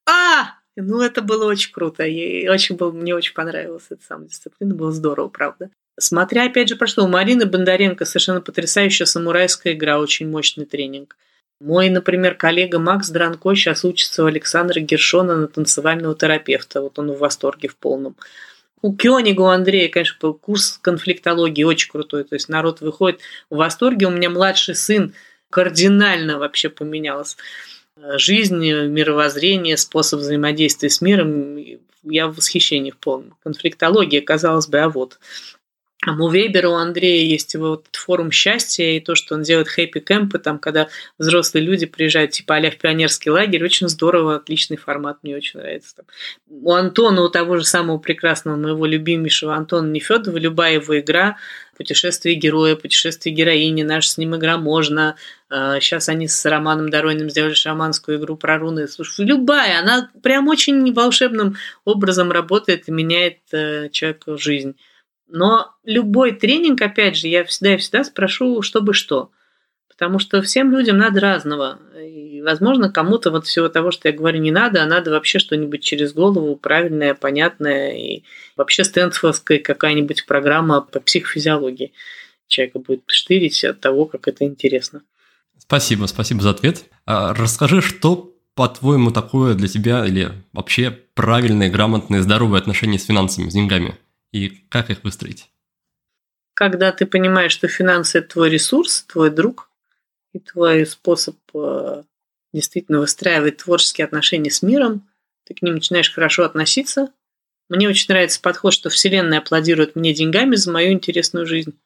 А, 0.07 0.55
ну, 0.77 1.01
это 1.01 1.23
было 1.23 1.47
очень 1.47 1.73
круто. 1.73 2.05
И 2.05 2.47
очень 2.49 2.77
был, 2.77 2.93
мне 2.93 3.15
очень 3.15 3.33
понравилась 3.33 3.87
эта 3.89 4.03
самодисциплина. 4.05 4.75
Было 4.75 4.93
здорово, 4.93 5.29
правда. 5.29 5.71
Смотря, 5.99 6.45
опять 6.45 6.69
же, 6.69 6.77
про 6.77 6.87
что. 6.87 7.05
У 7.05 7.09
Марины 7.09 7.47
Бондаренко 7.47 8.05
совершенно 8.05 8.41
потрясающая 8.41 9.07
самурайская 9.07 9.73
игра, 9.73 9.99
очень 9.99 10.29
мощный 10.29 10.65
тренинг. 10.65 11.17
Мой, 11.61 11.91
например, 11.91 12.35
коллега 12.37 12.79
Макс 12.79 13.09
Дранко 13.09 13.55
сейчас 13.55 13.85
учится 13.85 14.23
у 14.23 14.27
Александра 14.27 14.79
Гершона 14.79 15.37
на 15.37 15.49
танцевального 15.49 16.15
терапевта. 16.15 16.81
Вот 16.81 16.99
он 17.01 17.11
в 17.11 17.19
восторге 17.19 17.69
в 17.69 17.77
полном. 17.77 18.17
У 18.81 18.95
Кёнига, 18.95 19.41
у 19.41 19.47
Андрея, 19.47 19.89
конечно, 19.89 20.33
курс 20.35 20.79
конфликтологии 20.81 21.65
очень 21.65 21.91
крутой. 21.91 22.23
То 22.23 22.35
есть 22.37 22.49
народ 22.49 22.81
выходит 22.81 23.21
в 23.51 23.57
восторге. 23.57 24.07
У 24.07 24.11
меня 24.11 24.31
младший 24.31 24.77
сын 24.77 25.15
кардинально 25.51 26.39
вообще 26.39 26.69
поменялся. 26.69 27.37
Жизнь, 28.15 28.57
мировоззрение, 28.57 29.77
способ 29.77 30.21
взаимодействия 30.21 30.91
с 30.91 31.01
миром. 31.01 31.59
Я 32.05 32.29
в 32.29 32.37
восхищении 32.37 32.93
в 32.93 32.99
полном. 32.99 33.35
Конфликтология, 33.43 34.21
казалось 34.21 34.69
бы, 34.69 34.79
а 34.79 34.89
вот. 34.89 35.19
А 36.07 36.13
у 36.13 36.31
Вебера, 36.31 36.69
у 36.69 36.75
Андрея 36.75 37.25
есть 37.25 37.55
его 37.55 37.71
вот 37.71 37.87
форум 37.93 38.31
счастья 38.31 38.85
и 38.85 39.01
то, 39.01 39.17
что 39.17 39.35
он 39.35 39.43
делает 39.43 39.67
хэппи-кэмпы, 39.67 40.39
там, 40.39 40.61
когда 40.61 40.87
взрослые 41.19 41.65
люди 41.65 41.87
приезжают 41.87 42.31
типа 42.31 42.57
а 42.57 42.71
в 42.71 42.77
пионерский 42.77 43.31
лагерь, 43.31 43.65
очень 43.65 43.89
здорово, 43.89 44.37
отличный 44.37 44.77
формат, 44.77 45.19
мне 45.25 45.35
очень 45.35 45.59
нравится. 45.59 45.97
Там. 45.97 46.07
У 46.49 46.73
Антона, 46.73 47.23
у 47.23 47.29
того 47.29 47.57
же 47.57 47.65
самого 47.65 47.99
прекрасного 47.99 48.57
моего 48.57 48.87
любимейшего 48.87 49.57
Антона 49.57 49.89
Нефедова, 49.89 50.37
любая 50.37 50.75
его 50.75 51.01
игра, 51.01 51.37
путешествие 51.77 52.37
героя, 52.37 52.77
путешествие 52.77 53.35
героини, 53.35 53.83
наша 53.83 54.11
с 54.11 54.19
ним 54.19 54.37
игра 54.37 54.57
можно. 54.57 55.17
Сейчас 55.49 56.09
а, 56.09 56.13
они 56.13 56.29
с 56.29 56.45
Романом 56.45 56.91
Доройным 56.91 57.29
сделали 57.29 57.55
шаманскую 57.55 58.19
игру 58.19 58.37
про 58.37 58.59
руны. 58.59 58.87
Слушай, 58.87 59.27
любая, 59.27 59.81
она 59.81 60.11
прям 60.23 60.47
очень 60.47 60.93
волшебным 60.93 61.57
образом 61.85 62.31
работает 62.31 62.89
и 62.89 62.93
меняет 62.93 63.39
э, 63.53 63.89
человеку 63.91 64.39
жизнь. 64.39 64.77
Но 65.29 65.75
любой 65.85 66.33
тренинг, 66.33 66.81
опять 66.81 67.17
же, 67.17 67.29
я 67.29 67.45
всегда 67.45 67.75
и 67.75 67.77
всегда 67.77 68.05
спрошу, 68.05 68.63
чтобы 68.63 68.95
что. 68.95 69.31
Потому 69.89 70.19
что 70.19 70.41
всем 70.43 70.71
людям 70.71 70.97
надо 70.97 71.21
разного. 71.21 71.79
И, 72.01 72.41
возможно, 72.41 72.91
кому-то 72.91 73.31
вот 73.31 73.47
всего 73.47 73.69
того, 73.69 73.91
что 73.91 74.09
я 74.09 74.15
говорю, 74.15 74.41
не 74.41 74.53
надо, 74.53 74.83
а 74.83 74.87
надо 74.87 75.11
вообще 75.11 75.39
что-нибудь 75.39 75.83
через 75.83 76.13
голову, 76.13 76.55
правильное, 76.57 77.15
понятное. 77.15 77.97
И 77.97 78.23
вообще 78.57 78.85
стэнфордская 78.85 79.59
какая-нибудь 79.59 80.25
программа 80.27 80.81
по 80.81 81.01
психофизиологии. 81.01 81.93
Человека 82.47 82.79
будет 82.79 83.03
штырить 83.07 83.65
от 83.65 83.81
того, 83.81 84.07
как 84.07 84.29
это 84.29 84.45
интересно. 84.45 85.03
Спасибо, 85.59 86.07
спасибо 86.07 86.41
за 86.41 86.51
ответ. 86.51 86.85
А 87.05 87.35
расскажи, 87.35 87.83
что 87.83 88.33
по-твоему 88.55 89.11
такое 89.11 89.55
для 89.55 89.69
тебя 89.69 90.07
или 90.07 90.31
вообще 90.53 90.91
правильные, 91.15 91.71
грамотные, 91.71 92.23
здоровые 92.23 92.61
отношения 92.61 92.99
с 92.99 93.05
финансами, 93.05 93.51
с 93.51 93.53
деньгами? 93.53 93.97
И 94.33 94.49
как 94.69 94.91
их 94.91 95.05
выстроить? 95.05 95.51
Когда 96.55 96.93
ты 96.93 97.07
понимаешь, 97.07 97.53
что 97.53 97.69
финансы– 97.69 98.19
это 98.21 98.29
твой 98.29 98.51
ресурс, 98.51 99.05
твой 99.05 99.31
друг, 99.31 99.71
и 100.33 100.39
твой 100.39 100.87
способ 100.87 101.37
э, 101.55 102.03
действительно 102.53 103.01
выстраивать 103.01 103.59
творческие 103.59 104.05
отношения 104.05 104.51
с 104.51 104.63
миром, 104.63 105.09
ты 105.45 105.55
к 105.55 105.63
ним 105.63 105.75
начинаешь 105.75 106.13
хорошо 106.13 106.45
относиться. 106.45 107.13
Мне 107.69 107.89
очень 107.89 108.07
нравится 108.09 108.41
подход, 108.41 108.75
что 108.75 108.91
Вселенная 108.91 109.39
аплодирует 109.39 109.97
мне 109.97 110.13
деньгами 110.13 110.57
за 110.57 110.71
мою 110.73 110.93
интересную 110.93 111.47
жизнь. 111.47 111.79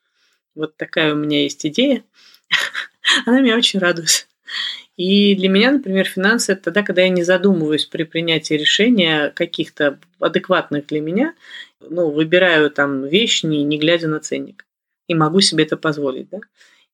Вот 0.54 0.76
такая 0.76 1.12
у 1.12 1.16
меня 1.16 1.42
есть 1.42 1.64
идея. 1.66 2.04
Она 3.26 3.40
меня 3.40 3.56
очень 3.56 3.78
радует. 3.78 4.26
И 4.96 5.34
для 5.34 5.48
меня, 5.48 5.72
например, 5.72 6.04
финансы– 6.04 6.52
это 6.54 6.64
тогда, 6.64 6.82
когда 6.82 7.02
я 7.02 7.08
не 7.08 7.24
задумываюсь 7.24 7.86
при 7.86 8.04
принятии 8.04 8.54
решения 8.54 9.30
каких-то 9.30 9.98
адекватных 10.20 10.86
для 10.86 11.00
меня, 11.00 11.34
ну, 11.88 12.10
выбираю 12.10 12.70
там 12.70 13.04
вещь, 13.04 13.42
не, 13.42 13.62
не 13.64 13.78
глядя 13.78 14.08
на 14.08 14.20
ценник. 14.20 14.66
И 15.08 15.14
могу 15.14 15.40
себе 15.40 15.64
это 15.64 15.76
позволить, 15.76 16.28
да. 16.30 16.40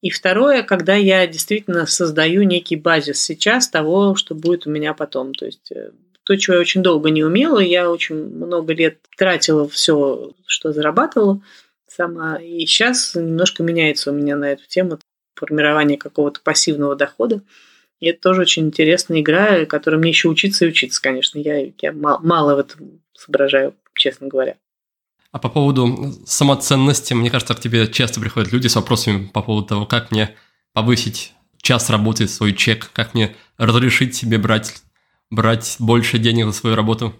И 0.00 0.10
второе, 0.10 0.62
когда 0.62 0.94
я 0.94 1.26
действительно 1.26 1.86
создаю 1.86 2.42
некий 2.42 2.76
базис 2.76 3.20
сейчас 3.20 3.68
того, 3.68 4.14
что 4.14 4.34
будет 4.34 4.66
у 4.66 4.70
меня 4.70 4.94
потом. 4.94 5.34
То 5.34 5.46
есть 5.46 5.72
э, 5.72 5.90
то, 6.22 6.36
чего 6.36 6.54
я 6.54 6.60
очень 6.60 6.82
долго 6.82 7.10
не 7.10 7.24
умела, 7.24 7.58
я 7.58 7.90
очень 7.90 8.14
много 8.14 8.74
лет 8.74 8.98
тратила 9.16 9.68
все, 9.68 10.32
что 10.46 10.72
зарабатывала 10.72 11.40
сама. 11.88 12.36
И 12.36 12.64
сейчас 12.66 13.14
немножко 13.16 13.62
меняется 13.62 14.12
у 14.12 14.14
меня 14.14 14.36
на 14.36 14.52
эту 14.52 14.66
тему 14.68 14.98
формирование 15.34 15.98
какого-то 15.98 16.40
пассивного 16.42 16.94
дохода. 16.94 17.42
И 17.98 18.06
это 18.06 18.20
тоже 18.20 18.42
очень 18.42 18.66
интересная 18.66 19.20
игра, 19.20 19.64
которой 19.64 19.96
мне 19.96 20.10
еще 20.10 20.28
учиться 20.28 20.64
и 20.64 20.68
учиться, 20.68 21.02
конечно. 21.02 21.38
Я, 21.38 21.72
я 21.80 21.92
мало 21.92 22.54
в 22.54 22.58
этом 22.58 23.00
соображаю, 23.14 23.74
честно 23.94 24.28
говоря. 24.28 24.56
А 25.30 25.38
по 25.38 25.48
поводу 25.48 26.14
самоценности, 26.24 27.12
мне 27.12 27.30
кажется, 27.30 27.54
к 27.54 27.60
тебе 27.60 27.86
часто 27.88 28.20
приходят 28.20 28.52
люди 28.52 28.66
с 28.66 28.76
вопросами 28.76 29.26
по 29.26 29.42
поводу 29.42 29.66
того, 29.66 29.86
как 29.86 30.10
мне 30.10 30.34
повысить 30.72 31.34
час 31.60 31.90
работы, 31.90 32.28
свой 32.28 32.54
чек, 32.54 32.90
как 32.92 33.14
мне 33.14 33.36
разрешить 33.58 34.14
себе 34.14 34.38
брать, 34.38 34.74
брать 35.30 35.76
больше 35.78 36.18
денег 36.18 36.46
за 36.46 36.52
свою 36.52 36.76
работу. 36.76 37.14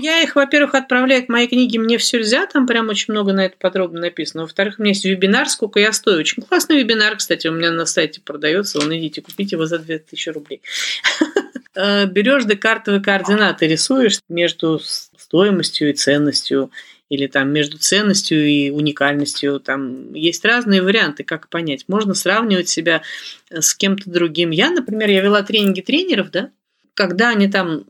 Я 0.00 0.22
их, 0.22 0.36
во-первых, 0.36 0.76
отправляю 0.76 1.26
к 1.26 1.28
моей 1.28 1.48
книге 1.48 1.80
«Мне 1.80 1.98
все 1.98 2.18
нельзя», 2.18 2.46
там 2.46 2.68
прям 2.68 2.88
очень 2.88 3.12
много 3.12 3.32
на 3.32 3.46
это 3.46 3.56
подробно 3.58 4.00
написано. 4.00 4.42
Во-вторых, 4.42 4.76
у 4.78 4.82
меня 4.82 4.92
есть 4.92 5.04
вебинар 5.04 5.48
«Сколько 5.48 5.80
я 5.80 5.92
стою». 5.92 6.20
Очень 6.20 6.44
классный 6.44 6.78
вебинар, 6.78 7.16
кстати, 7.16 7.48
у 7.48 7.52
меня 7.52 7.72
на 7.72 7.84
сайте 7.84 8.20
продается. 8.20 8.78
Он 8.78 8.96
идите, 8.96 9.22
купите 9.22 9.56
его 9.56 9.66
за 9.66 9.78
2000 9.78 10.28
рублей. 10.30 10.62
Э, 11.74 12.06
Берешь 12.06 12.44
декартовые 12.44 13.00
координаты, 13.00 13.68
рисуешь 13.68 14.18
между 14.28 14.80
стоимостью 14.80 15.90
и 15.90 15.92
ценностью 15.92 16.72
или 17.08 17.26
там 17.26 17.50
между 17.50 17.78
ценностью 17.78 18.46
и 18.46 18.70
уникальностью. 18.70 19.60
Там 19.60 20.12
есть 20.14 20.44
разные 20.44 20.82
варианты, 20.82 21.24
как 21.24 21.48
понять. 21.48 21.84
Можно 21.88 22.14
сравнивать 22.14 22.68
себя 22.68 23.02
с 23.50 23.74
кем-то 23.74 24.10
другим. 24.10 24.50
Я, 24.50 24.70
например, 24.70 25.08
я 25.08 25.22
вела 25.22 25.42
тренинги 25.42 25.80
тренеров, 25.80 26.30
да, 26.30 26.50
когда 26.94 27.30
они 27.30 27.48
там 27.48 27.84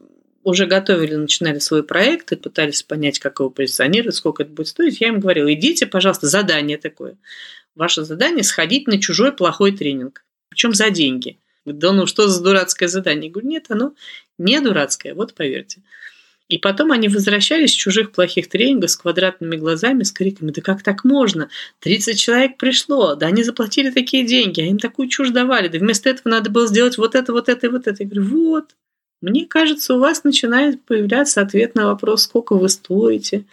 уже 0.45 0.67
готовили, 0.67 1.15
начинали 1.15 1.59
свой 1.59 1.83
проект 1.83 2.33
и 2.33 2.37
пытались 2.37 2.83
понять, 2.83 3.19
как 3.19 3.41
его 3.41 3.51
позиционировать, 3.51 4.15
сколько 4.15 4.45
это 4.45 4.53
будет 4.53 4.69
стоить, 4.69 5.01
я 5.01 5.09
им 5.09 5.21
говорила, 5.21 5.53
идите, 5.53 5.87
пожалуйста, 5.87 6.27
задание 6.27 6.79
такое. 6.79 7.17
Ваше 7.75 8.05
задание– 8.05 8.43
сходить 8.45 8.87
на 8.87 9.01
чужой 9.01 9.33
плохой 9.33 9.73
тренинг. 9.77 10.25
Причем 10.49 10.75
за 10.75 10.91
деньги. 10.91 11.39
Да 11.65 11.93
ну 11.93 12.07
что 12.07 12.29
за 12.29 12.43
дурацкое 12.43 12.89
задание? 12.89 13.27
Я 13.27 13.33
говорю, 13.33 13.49
нет, 13.49 13.67
оно 13.69 13.95
не 14.39 14.61
дурацкое, 14.61 15.15
вот 15.15 15.35
поверьте. 15.35 15.83
И 16.49 16.57
потом 16.57 16.93
они 16.93 17.09
возвращались 17.09 17.73
с 17.73 17.75
чужих 17.75 18.11
плохих 18.11 18.49
тренингов 18.49 18.91
с 18.91 18.97
квадратными 18.97 19.57
глазами, 19.57 20.03
с 20.03 20.13
криками, 20.13 20.51
да 20.51 20.63
как 20.63 20.83
так 20.83 21.05
можно? 21.05 21.51
30 21.81 22.19
человек 22.19 22.57
пришло, 22.57 23.15
да 23.15 23.27
они 23.27 23.43
заплатили 23.43 23.91
такие 23.91 24.27
деньги, 24.27 24.63
а 24.63 24.65
им 24.65 24.79
такую 24.79 25.09
чушь 25.09 25.29
давали, 25.31 25.69
да 25.69 25.79
вместо 25.79 26.09
этого 26.09 26.31
надо 26.31 26.51
было 26.51 26.67
сделать 26.67 26.97
вот 26.97 27.15
это, 27.15 27.33
вот 27.33 27.51
это 27.51 27.67
и 27.67 27.71
вот 27.71 27.87
это. 27.87 28.03
Я 28.03 28.09
говорю, 28.09 28.29
вот, 28.29 28.65
мне 29.21 29.47
кажется, 29.47 29.95
у 29.95 29.99
вас 29.99 30.25
начинает 30.25 30.83
появляться 30.85 31.43
ответ 31.43 31.75
на 31.75 31.87
вопрос, 31.87 32.23
сколько 32.23 32.55
вы 32.57 32.71
стоите, 32.71 33.45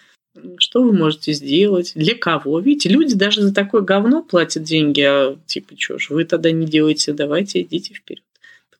что 0.57 0.81
вы 0.81 0.93
можете 0.93 1.34
сделать, 1.34 1.91
для 1.95 2.15
кого. 2.15 2.59
Видите, 2.59 2.89
люди 2.89 3.15
даже 3.15 3.41
за 3.41 3.53
такое 3.53 3.81
говно 3.81 4.23
платят 4.23 4.63
деньги, 4.63 5.01
а 5.01 5.38
типа, 5.47 5.76
что 5.77 5.99
ж, 5.99 6.11
вы 6.11 6.23
тогда 6.23 6.51
не 6.51 6.65
делаете, 6.65 7.11
давайте 7.11 7.61
идите 7.61 7.93
вперед. 7.93 8.23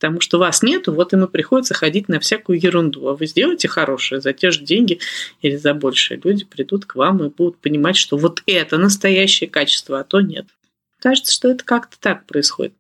Потому 0.06 0.22
что 0.22 0.38
вас 0.38 0.62
нету, 0.62 0.94
вот 0.94 1.14
им 1.14 1.24
и 1.24 1.28
приходится 1.28 1.74
ходить 1.74 2.10
на 2.10 2.20
всякую 2.20 2.62
ерунду. 2.62 3.08
А 3.08 3.16
вы 3.16 3.26
сделаете 3.26 3.68
хорошее 3.68 4.22
за 4.22 4.34
те 4.34 4.52
же 4.52 4.62
деньги 4.62 5.00
или 5.42 5.56
за 5.56 5.74
большее. 5.74 6.22
Люди 6.24 6.46
придут 6.46 6.86
к 6.86 6.94
вам 6.94 7.24
и 7.24 7.30
будут 7.30 7.58
понимать, 7.58 7.98
что 7.98 8.16
вот 8.16 8.44
это 8.46 8.78
настоящее 8.78 9.50
качество, 9.50 10.00
а 10.00 10.04
то 10.04 10.22
нет. 10.22 10.46
Кажется, 11.00 11.34
что 11.34 11.50
это 11.50 11.66
как-то 11.66 11.98
так 12.00 12.28
происходит. 12.28 12.74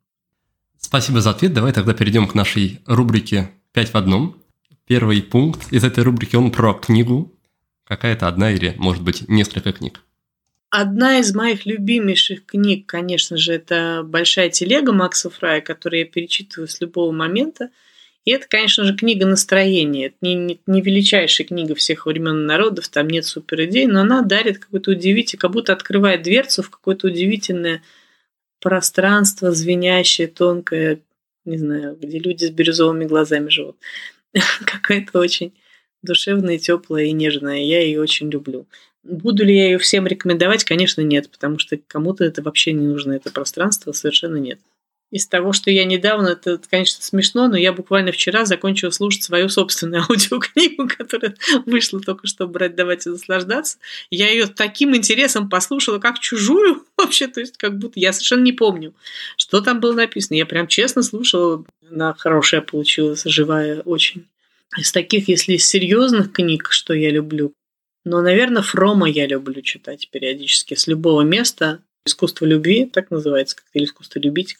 Спасибо 0.78 1.20
за 1.20 1.32
ответ. 1.32 1.52
Давай 1.52 1.74
тогда 1.74 1.96
перейдем 1.96 2.28
к 2.28 2.36
нашей 2.36 2.80
рубрике 2.86 3.50
пять 3.74 3.92
в 3.92 3.96
одном. 3.96 4.40
Первый 4.86 5.24
пункт 5.24 5.74
из 5.74 5.84
этой 5.84 6.04
рубрики, 6.04 6.36
он 6.36 6.52
про 6.52 6.76
книгу. 6.76 7.34
Какая-то 7.86 8.28
одна 8.28 8.52
или, 8.52 8.76
может 8.78 9.02
быть, 9.02 9.28
несколько 9.28 9.74
книг. 9.74 10.02
Одна 10.78 11.20
из 11.20 11.34
моих 11.34 11.66
любимейших 11.66 12.46
книг, 12.46 12.86
конечно 12.86 13.38
же, 13.38 13.54
это 13.54 14.02
«Большая 14.04 14.50
телега» 14.50 14.92
Макса 14.92 15.30
Фрая, 15.30 15.62
которую 15.62 16.02
я 16.02 16.06
перечитываю 16.06 16.68
с 16.68 16.82
любого 16.82 17.14
момента. 17.14 17.70
И 18.26 18.32
это, 18.32 18.46
конечно 18.50 18.84
же, 18.84 18.94
книга 18.94 19.26
настроения. 19.26 20.08
Это 20.08 20.18
не, 20.20 20.36
не, 20.36 20.60
не 20.68 20.82
величайшая 20.82 21.48
книга 21.48 21.76
всех 21.76 22.06
времен 22.06 22.42
и 22.42 22.46
народов, 22.46 22.90
там 22.90 23.08
нет 23.08 23.24
супер 23.24 23.64
идей, 23.64 23.88
но 23.88 24.02
она 24.02 24.22
дарит 24.22 24.60
какое-то 24.60 24.92
удивительное, 24.92 25.40
как 25.40 25.52
будто 25.52 25.72
открывает 25.72 26.24
дверцу 26.24 26.62
в 26.62 26.70
какое-то 26.70 27.08
удивительное 27.08 27.82
пространство, 28.60 29.54
звенящее, 29.54 30.28
тонкое, 30.28 31.00
не 31.46 31.58
знаю, 31.58 31.98
где 32.02 32.20
люди 32.20 32.44
с 32.44 32.50
бирюзовыми 32.50 33.06
глазами 33.06 33.48
живут. 33.48 33.78
Какая-то 34.66 35.20
очень 35.20 35.54
душевная, 36.02 36.58
теплая 36.58 37.06
и 37.06 37.14
нежная. 37.14 37.64
Я 37.64 37.82
ее 37.82 38.02
очень 38.02 38.30
люблю. 38.30 38.68
Буду 39.06 39.46
ли 39.46 39.56
я 39.56 39.66
ее 39.66 39.78
всем 39.78 40.08
рекомендовать? 40.08 40.64
Конечно, 40.64 41.02
нет, 41.02 41.30
потому 41.32 41.60
что 41.60 41.78
кому-то 41.88 42.26
это 42.26 42.42
вообще 42.42 42.74
не 42.74 42.88
нужно, 42.88 43.14
это 43.14 43.32
пространство 43.32 43.92
совершенно 43.94 44.38
нет 44.38 44.60
из 45.12 45.28
того, 45.28 45.54
что 45.54 45.72
я 45.72 45.86
недавно, 45.86 46.30
это, 46.30 46.60
конечно, 46.70 47.02
смешно, 47.02 47.48
но 47.48 47.56
я 47.56 47.72
буквально 47.72 48.12
вчера 48.12 48.44
закончила 48.46 48.90
слушать 48.90 49.24
свою 49.24 49.50
собственную 49.50 50.04
аудиокнигу, 50.10 50.90
которая 50.90 51.36
вышла 51.66 52.02
только 52.02 52.28
что 52.28 52.48
«Брать, 52.48 52.76
давайте 52.76 53.12
наслаждаться». 53.12 53.78
Я 54.10 54.30
ее 54.30 54.48
таким 54.48 54.96
интересом 54.96 55.50
послушала, 55.50 56.00
как 56.00 56.20
чужую 56.20 56.86
вообще, 56.98 57.28
то 57.28 57.40
есть 57.40 57.58
как 57.58 57.78
будто 57.78 58.00
я 58.00 58.14
совершенно 58.14 58.44
не 58.44 58.54
помню, 58.54 58.94
что 59.38 59.62
там 59.62 59.80
было 59.80 59.94
написано. 59.94 60.36
Я 60.36 60.46
прям 60.46 60.68
честно 60.68 61.04
слушала, 61.04 61.64
она 61.90 62.14
хорошая 62.14 62.62
получилась, 62.62 63.24
живая 63.26 63.82
очень. 63.82 64.26
Из 64.78 64.92
таких, 64.92 65.30
если 65.30 65.56
серьезных 65.56 66.34
книг, 66.34 66.68
что 66.72 66.94
я 66.94 67.10
люблю, 67.10 67.54
но, 68.06 68.22
наверное, 68.22 68.62
Фрома 68.62 69.10
я 69.10 69.28
люблю 69.28 69.62
читать 69.62 70.10
периодически 70.10 70.76
с 70.76 70.88
любого 70.88 71.22
места. 71.22 71.82
«Искусство 72.08 72.46
любви», 72.46 72.86
так 72.86 73.10
называется, 73.10 73.56
как 73.56 73.66
или 73.74 73.86
«Искусство 73.86 74.20
любить», 74.20 74.58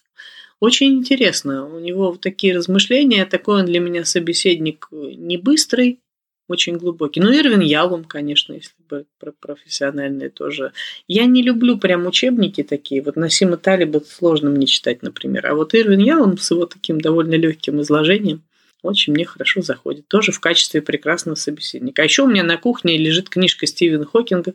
очень 0.60 0.94
интересно. 0.96 1.68
У 1.68 1.80
него 1.80 2.18
такие 2.20 2.56
размышления. 2.56 3.26
Такой 3.26 3.60
он 3.60 3.66
для 3.66 3.80
меня 3.80 4.06
собеседник 4.06 4.88
э, 4.92 5.12
не 5.16 5.38
быстрый, 5.38 6.00
очень 6.48 6.78
глубокий. 6.78 7.20
Ну, 7.20 7.32
Ирвин 7.32 7.60
Ялум, 7.60 8.04
конечно, 8.04 8.54
если 8.54 8.74
бы 8.88 9.06
про 9.20 9.32
профессиональные 9.32 10.30
тоже. 10.30 10.72
Я 11.08 11.26
не 11.26 11.42
люблю 11.42 11.78
прям 11.78 12.06
учебники 12.06 12.64
такие. 12.64 13.02
Вот 13.02 13.16
Насима 13.16 13.58
Талиба 13.58 14.02
сложно 14.08 14.50
мне 14.50 14.66
читать, 14.66 15.02
например. 15.02 15.48
А 15.48 15.56
вот 15.56 15.76
Ирвин 15.76 16.00
Ялум 16.00 16.38
с 16.38 16.52
его 16.52 16.66
таким 16.66 17.02
довольно 17.02 17.36
легким 17.36 17.82
изложением 17.82 18.44
очень 18.86 19.14
мне 19.14 19.26
хорошо 19.26 19.62
заходит. 19.62 20.08
Тоже 20.08 20.32
в 20.32 20.40
качестве 20.40 20.82
прекрасного 20.82 21.36
собеседника. 21.36 22.02
А 22.02 22.06
еще 22.06 22.24
у 22.24 22.28
меня 22.28 22.44
на 22.44 22.58
кухне 22.58 22.98
лежит 22.98 23.30
книжка 23.30 23.68
Стивена 23.68 24.06
Хокинга. 24.06 24.54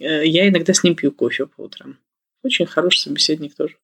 Э, 0.00 0.26
я 0.26 0.48
иногда 0.48 0.72
с 0.72 0.82
ним 0.82 0.94
пью 0.94 1.12
кофе 1.12 1.46
по 1.46 1.62
утрам. 1.62 1.98
Очень 2.42 2.66
хороший 2.66 3.00
собеседник 3.00 3.54
тоже. 3.54 3.76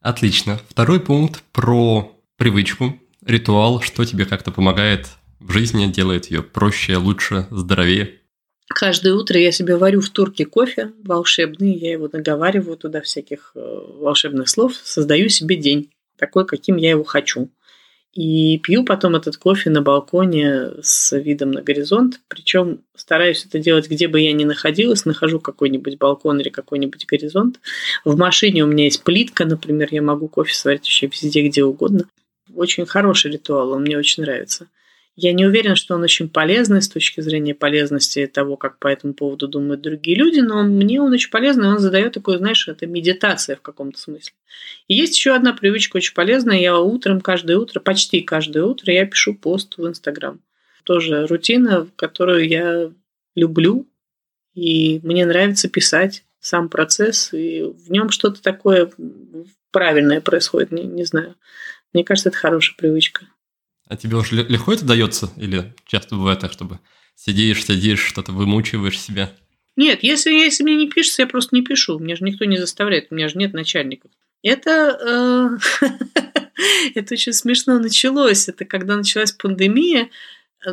Отлично. 0.00 0.60
Второй 0.68 1.00
пункт 1.00 1.42
про 1.52 2.12
привычку, 2.36 3.00
ритуал, 3.24 3.80
что 3.80 4.04
тебе 4.04 4.24
как-то 4.24 4.52
помогает 4.52 5.08
в 5.40 5.52
жизни, 5.52 5.86
делает 5.86 6.30
ее 6.30 6.42
проще, 6.42 6.96
лучше, 6.96 7.46
здоровее. 7.50 8.20
Каждое 8.68 9.14
утро 9.14 9.38
я 9.38 9.52
себе 9.52 9.76
варю 9.76 10.00
в 10.00 10.10
турке 10.10 10.44
кофе 10.44 10.92
волшебный, 11.04 11.74
я 11.74 11.92
его 11.92 12.08
наговариваю 12.12 12.76
туда 12.76 13.00
всяких 13.00 13.52
э, 13.54 13.60
волшебных 13.60 14.48
слов, 14.48 14.74
создаю 14.74 15.28
себе 15.28 15.56
день, 15.56 15.90
такой, 16.18 16.46
каким 16.46 16.76
я 16.76 16.90
его 16.90 17.04
хочу. 17.04 17.48
И 18.16 18.56
пью 18.58 18.82
потом 18.82 19.14
этот 19.14 19.36
кофе 19.36 19.68
на 19.68 19.82
балконе 19.82 20.70
с 20.80 21.14
видом 21.14 21.50
на 21.50 21.60
горизонт. 21.60 22.20
Причем 22.28 22.80
стараюсь 22.94 23.44
это 23.44 23.58
делать, 23.58 23.90
где 23.90 24.08
бы 24.08 24.18
я 24.20 24.32
ни 24.32 24.44
находилась. 24.44 25.04
Нахожу 25.04 25.38
какой-нибудь 25.38 25.98
балкон 25.98 26.40
или 26.40 26.48
какой-нибудь 26.48 27.04
горизонт. 27.04 27.60
В 28.06 28.16
машине 28.16 28.64
у 28.64 28.68
меня 28.68 28.84
есть 28.84 29.04
плитка, 29.04 29.44
например. 29.44 29.88
Я 29.90 30.00
могу 30.00 30.28
кофе 30.28 30.54
сварить 30.54 30.80
вообще 30.80 31.08
везде, 31.08 31.46
где 31.46 31.62
угодно. 31.62 32.06
Очень 32.54 32.86
хороший 32.86 33.32
ритуал, 33.32 33.72
он 33.72 33.82
мне 33.82 33.98
очень 33.98 34.22
нравится. 34.22 34.66
Я 35.18 35.32
не 35.32 35.46
уверен, 35.46 35.76
что 35.76 35.94
он 35.94 36.02
очень 36.02 36.28
полезный 36.28 36.82
с 36.82 36.90
точки 36.90 37.22
зрения 37.22 37.54
полезности 37.54 38.26
того, 38.26 38.58
как 38.58 38.78
по 38.78 38.86
этому 38.86 39.14
поводу 39.14 39.48
думают 39.48 39.80
другие 39.80 40.14
люди, 40.14 40.40
но 40.40 40.62
мне 40.62 41.00
он 41.00 41.10
очень 41.10 41.30
полезный, 41.30 41.68
он 41.68 41.78
задает 41.78 42.12
такую, 42.12 42.36
знаешь, 42.36 42.68
это 42.68 42.86
медитация 42.86 43.56
в 43.56 43.62
каком-то 43.62 43.98
смысле. 43.98 44.34
И 44.88 44.94
есть 44.94 45.16
еще 45.16 45.34
одна 45.34 45.54
привычка 45.54 45.96
очень 45.96 46.12
полезная. 46.12 46.60
Я 46.60 46.78
утром, 46.78 47.22
каждое 47.22 47.56
утро, 47.56 47.80
почти 47.80 48.20
каждое 48.20 48.64
утро 48.64 48.92
я 48.92 49.06
пишу 49.06 49.34
пост 49.34 49.78
в 49.78 49.86
Инстаграм. 49.88 50.38
Тоже 50.84 51.26
рутина, 51.26 51.88
которую 51.96 52.46
я 52.46 52.92
люблю, 53.34 53.88
и 54.54 55.00
мне 55.02 55.24
нравится 55.24 55.70
писать 55.70 56.24
сам 56.40 56.68
процесс, 56.68 57.32
и 57.32 57.62
в 57.62 57.90
нем 57.90 58.10
что-то 58.10 58.42
такое 58.42 58.90
правильное 59.70 60.20
происходит, 60.20 60.72
не, 60.72 60.82
не 60.82 61.04
знаю. 61.04 61.36
Мне 61.94 62.04
кажется, 62.04 62.28
это 62.28 62.36
хорошая 62.36 62.76
привычка. 62.76 63.26
А 63.88 63.96
тебе 63.96 64.16
уже 64.16 64.34
легко 64.34 64.72
это 64.72 64.84
дается? 64.84 65.30
Или 65.36 65.74
часто 65.86 66.16
бывает 66.16 66.40
так, 66.40 66.52
чтобы 66.52 66.80
сидишь, 67.14 67.64
сидишь, 67.64 68.04
что-то 68.04 68.32
вымучиваешь 68.32 69.00
себя? 69.00 69.32
Нет, 69.76 70.02
если, 70.02 70.32
если 70.32 70.64
мне 70.64 70.76
не 70.76 70.88
пишется, 70.88 71.22
я 71.22 71.28
просто 71.28 71.54
не 71.54 71.62
пишу. 71.62 71.98
Меня 71.98 72.16
же 72.16 72.24
никто 72.24 72.44
не 72.44 72.56
заставляет, 72.56 73.08
у 73.10 73.14
меня 73.14 73.28
же 73.28 73.38
нет 73.38 73.52
начальников. 73.52 74.10
Это, 74.42 75.58
э, 75.80 75.88
это 76.94 77.14
очень 77.14 77.32
смешно 77.32 77.78
началось. 77.78 78.48
Это 78.48 78.64
когда 78.64 78.96
началась 78.96 79.32
пандемия, 79.32 80.08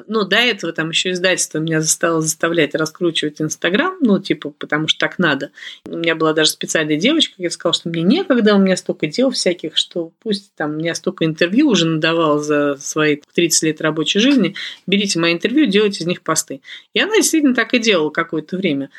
ну, 0.08 0.24
до 0.24 0.38
этого 0.38 0.74
там 0.74 0.90
еще 0.90 1.12
издательство 1.12 1.60
меня 1.60 1.82
стало 1.82 2.22
заставлять 2.22 2.76
раскручивать 2.76 3.42
Инстаграм, 3.42 3.96
ну, 4.02 4.20
типа, 4.20 4.52
потому 4.52 4.88
что 4.88 5.00
так 5.00 5.20
надо. 5.20 5.52
У 5.86 5.98
меня 5.98 6.16
была 6.16 6.34
даже 6.34 6.52
специальная 6.52 6.98
девочка, 6.98 7.36
я 7.38 7.50
сказала, 7.50 7.74
что 7.74 7.90
мне 7.90 8.02
некогда, 8.02 8.56
у 8.56 8.60
меня 8.60 8.78
столько 8.78 9.08
дел 9.08 9.32
всяких, 9.32 9.78
что 9.78 10.12
пусть 10.22 10.54
там 10.56 10.78
меня 10.78 10.96
столько 10.96 11.26
интервью 11.26 11.70
уже 11.70 11.86
надавал 11.86 12.40
за 12.40 12.78
свои 12.78 13.18
30 13.34 13.64
лет 13.64 13.82
рабочей 13.82 14.20
жизни, 14.20 14.56
берите 14.88 15.20
мои 15.20 15.34
интервью, 15.34 15.66
делайте 15.66 16.04
из 16.04 16.08
них 16.08 16.22
посты. 16.22 16.62
И 16.94 17.00
она 17.00 17.16
действительно 17.16 17.56
так 17.56 17.74
и 17.74 17.80
делала 17.80 18.10
какое-то 18.10 18.58
время. 18.58 18.90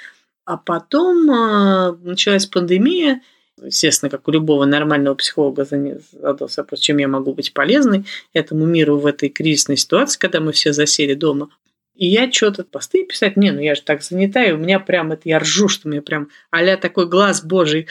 А 0.45 0.57
потом 0.59 1.31
э, 1.31 1.97
началась 2.03 2.47
пандемия, 2.47 3.23
естественно, 3.62 4.10
как 4.10 4.26
у 4.28 4.31
любого 4.31 4.64
нормального 4.64 5.14
психолога 5.14 5.64
задался 5.64 6.62
вопрос, 6.62 6.81
чем 6.81 6.98
я 6.98 7.09
могу 7.09 7.35
быть 7.35 7.52
полезной 7.52 8.05
этому 8.32 8.66
миру 8.66 8.98
в 8.98 9.06
этой 9.06 9.28
кризисной 9.28 9.76
ситуации, 9.76 10.18
когда 10.18 10.40
мы 10.40 10.52
все 10.52 10.72
засели 10.72 11.14
дома. 11.14 11.51
И 11.94 12.06
я 12.09 12.31
что-то 12.31 12.64
посты 12.64 13.05
писать, 13.05 13.36
не, 13.36 13.52
ну 13.52 13.60
я 13.60 13.74
же 13.74 13.82
так 13.82 14.02
занята, 14.02 14.44
и 14.44 14.52
у 14.52 14.56
меня 14.56 14.81
прям 14.81 15.12
это, 15.12 15.28
я 15.28 15.39
ржу, 15.39 15.68
что 15.68 15.89
меня 15.89 16.02
прям 16.02 16.28
а 16.51 16.76
такой 16.76 17.09
глаз 17.09 17.44
божий 17.44 17.86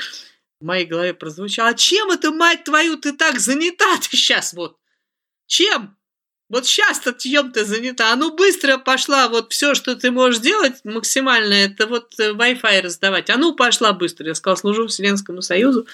в 0.59 0.65
моей 0.65 0.85
голове 0.85 1.13
прозвучал. 1.13 1.67
А 1.67 1.73
чем 1.73 2.11
это, 2.11 2.31
мать 2.31 2.65
твою, 2.65 2.97
ты 2.97 3.13
так 3.13 3.39
занята 3.39 3.97
ты 3.97 4.17
сейчас 4.17 4.53
вот? 4.53 4.77
Чем? 5.47 5.95
Вот 6.49 6.65
сейчас-то 6.65 7.13
чем 7.13 7.51
ты 7.51 7.65
занята? 7.65 8.13
А 8.13 8.15
ну 8.15 8.35
быстро 8.35 8.77
пошла, 8.77 9.29
вот 9.29 9.51
все, 9.51 9.73
что 9.73 9.95
ты 9.95 10.11
можешь 10.11 10.41
делать 10.41 10.75
максимально, 10.83 11.53
это 11.53 11.87
вот 11.87 12.13
э, 12.19 12.33
Wi-Fi 12.33 12.81
раздавать. 12.81 13.29
А 13.29 13.37
ну 13.37 13.55
пошла 13.55 13.93
быстро. 13.93 14.27
Я 14.27 14.35
сказала, 14.35 14.57
служу 14.57 14.87
Вселенскому 14.87 15.41
Союзу. 15.41 15.87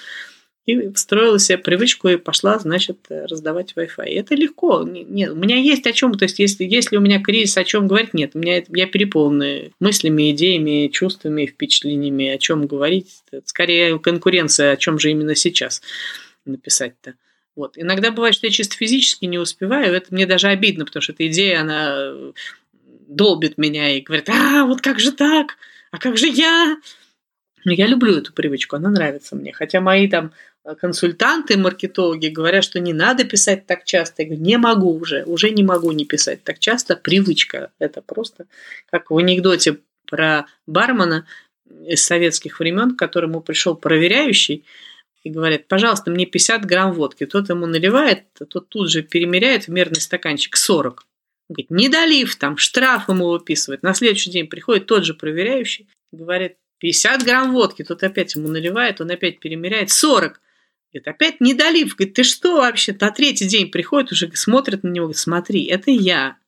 И 0.66 0.92
встроила 0.92 1.38
себе 1.38 1.56
привычку 1.58 2.08
и 2.08 2.16
пошла, 2.16 2.58
значит, 2.58 2.98
раздавать 3.08 3.72
Wi-Fi. 3.74 4.04
Это 4.04 4.34
легко. 4.34 4.82
Нет, 4.82 5.30
у 5.32 5.34
меня 5.34 5.56
есть 5.56 5.86
о 5.86 5.92
чем, 5.92 6.12
то 6.14 6.24
есть 6.24 6.38
если, 6.38 6.64
если 6.64 6.96
у 6.96 7.00
меня 7.00 7.20
кризис, 7.20 7.56
о 7.56 7.64
чем 7.64 7.88
говорить, 7.88 8.12
нет. 8.12 8.32
У 8.34 8.38
меня 8.38 8.62
я 8.68 8.86
переполнен 8.86 9.72
мыслями, 9.80 10.30
идеями, 10.32 10.88
чувствами, 10.88 11.46
впечатлениями, 11.46 12.28
о 12.28 12.38
чем 12.38 12.66
говорить. 12.66 13.22
Скорее 13.46 13.98
конкуренция, 13.98 14.72
о 14.72 14.76
чем 14.76 14.98
же 14.98 15.10
именно 15.10 15.34
сейчас 15.34 15.80
написать-то. 16.44 17.14
Вот. 17.60 17.76
Иногда 17.76 18.10
бывает, 18.10 18.34
что 18.34 18.46
я 18.46 18.50
чисто 18.50 18.74
физически 18.74 19.26
не 19.26 19.38
успеваю, 19.38 19.92
это 19.94 20.14
мне 20.14 20.24
даже 20.24 20.48
обидно, 20.48 20.86
потому 20.86 21.02
что 21.02 21.12
эта 21.12 21.28
идея, 21.28 21.60
она 21.60 21.92
э, 21.94 22.32
долбит 23.06 23.58
меня 23.58 23.94
и 23.94 24.00
говорит, 24.00 24.30
а, 24.30 24.64
вот 24.64 24.80
как 24.80 24.98
же 24.98 25.12
так? 25.12 25.58
А 25.90 25.98
как 25.98 26.16
же 26.16 26.26
я? 26.26 26.78
Но 27.66 27.72
я 27.72 27.86
люблю 27.86 28.16
эту 28.16 28.32
привычку, 28.32 28.76
она 28.76 28.88
нравится 28.88 29.36
мне. 29.36 29.52
Хотя 29.52 29.82
мои 29.82 30.08
там 30.08 30.32
консультанты, 30.80 31.58
маркетологи 31.58 32.28
говорят, 32.28 32.64
что 32.64 32.80
не 32.80 32.94
надо 32.94 33.24
писать 33.24 33.66
так 33.66 33.84
часто. 33.84 34.22
Я 34.22 34.28
говорю, 34.28 34.42
не 34.42 34.56
могу 34.56 34.98
уже, 34.98 35.24
уже 35.24 35.50
не 35.50 35.62
могу 35.62 35.92
не 35.92 36.06
писать 36.06 36.42
так 36.42 36.60
часто. 36.60 36.96
Привычка. 36.96 37.72
Это 37.78 38.00
просто 38.00 38.46
как 38.90 39.10
в 39.10 39.18
анекдоте 39.18 39.80
про 40.06 40.46
бармена 40.66 41.26
из 41.86 42.02
советских 42.02 42.58
времен, 42.58 42.96
к 42.96 42.98
которому 42.98 43.42
пришел 43.42 43.76
проверяющий, 43.76 44.64
и 45.22 45.30
говорят, 45.30 45.68
пожалуйста, 45.68 46.10
мне 46.10 46.26
50 46.26 46.64
грамм 46.64 46.92
водки. 46.92 47.26
Тот 47.26 47.48
ему 47.50 47.66
наливает, 47.66 48.24
а 48.40 48.46
тот 48.46 48.68
тут 48.68 48.90
же 48.90 49.02
перемеряет 49.02 49.64
в 49.64 49.68
мерный 49.68 50.00
стаканчик 50.00 50.56
40. 50.56 51.06
Он 51.48 51.54
говорит, 51.54 51.70
не 51.70 51.88
долив, 51.88 52.36
там 52.36 52.56
штраф 52.56 53.08
ему 53.08 53.28
выписывает. 53.28 53.82
На 53.82 53.92
следующий 53.92 54.30
день 54.30 54.46
приходит 54.46 54.86
тот 54.86 55.04
же 55.04 55.14
проверяющий, 55.14 55.88
говорит, 56.12 56.56
50 56.78 57.22
грамм 57.24 57.52
водки. 57.52 57.82
Тот 57.82 58.02
опять 58.02 58.34
ему 58.34 58.48
наливает, 58.48 59.00
он 59.00 59.10
опять 59.10 59.40
перемеряет 59.40 59.90
40. 59.90 60.40
Говорит, 60.92 61.08
опять 61.08 61.40
не 61.40 61.54
долив. 61.54 61.94
Говорит, 61.94 62.14
ты 62.14 62.22
что 62.22 62.56
вообще? 62.56 62.96
На 62.98 63.10
третий 63.10 63.46
день 63.46 63.70
приходит, 63.70 64.12
уже 64.12 64.30
смотрит 64.34 64.82
на 64.82 64.88
него, 64.88 65.06
говорит, 65.06 65.18
смотри, 65.18 65.64
это 65.66 65.90
я. 65.90 66.38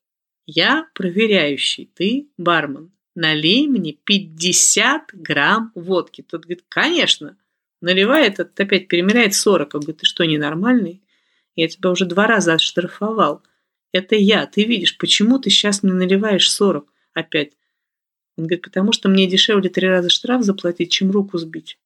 Я 0.47 0.89
проверяющий, 0.95 1.91
ты 1.95 2.29
бармен. 2.39 2.91
Налей 3.15 3.69
мне 3.69 3.93
50 3.93 5.11
грамм 5.13 5.73
водки. 5.75 6.23
Тот 6.23 6.45
говорит, 6.45 6.65
конечно 6.69 7.37
наливает, 7.83 8.41
опять 8.41 8.89
перемеряет 8.89 9.35
40. 9.35 9.75
Он 9.75 9.81
говорит, 9.81 10.01
ты 10.01 10.07
что, 10.07 10.25
ненормальный? 10.25 11.03
Я 11.55 11.69
тебя 11.69 11.91
уже 11.91 12.07
два 12.07 12.27
раза 12.27 12.55
отштрафовал. 12.55 13.43
Это 13.93 14.17
я, 14.17 14.47
ты 14.47 14.65
видишь, 14.65 14.97
почему 14.97 15.39
ты 15.39 15.51
сейчас 15.51 15.83
мне 15.83 15.93
наливаешь 15.93 16.51
40 16.51 16.87
опять? 17.13 17.53
Он 18.37 18.45
говорит, 18.45 18.63
потому 18.63 18.93
что 18.93 19.09
мне 19.09 19.27
дешевле 19.27 19.69
три 19.69 19.87
раза 19.87 20.09
штраф 20.09 20.43
заплатить, 20.43 20.91
чем 20.91 21.11
руку 21.11 21.37
сбить. 21.37 21.79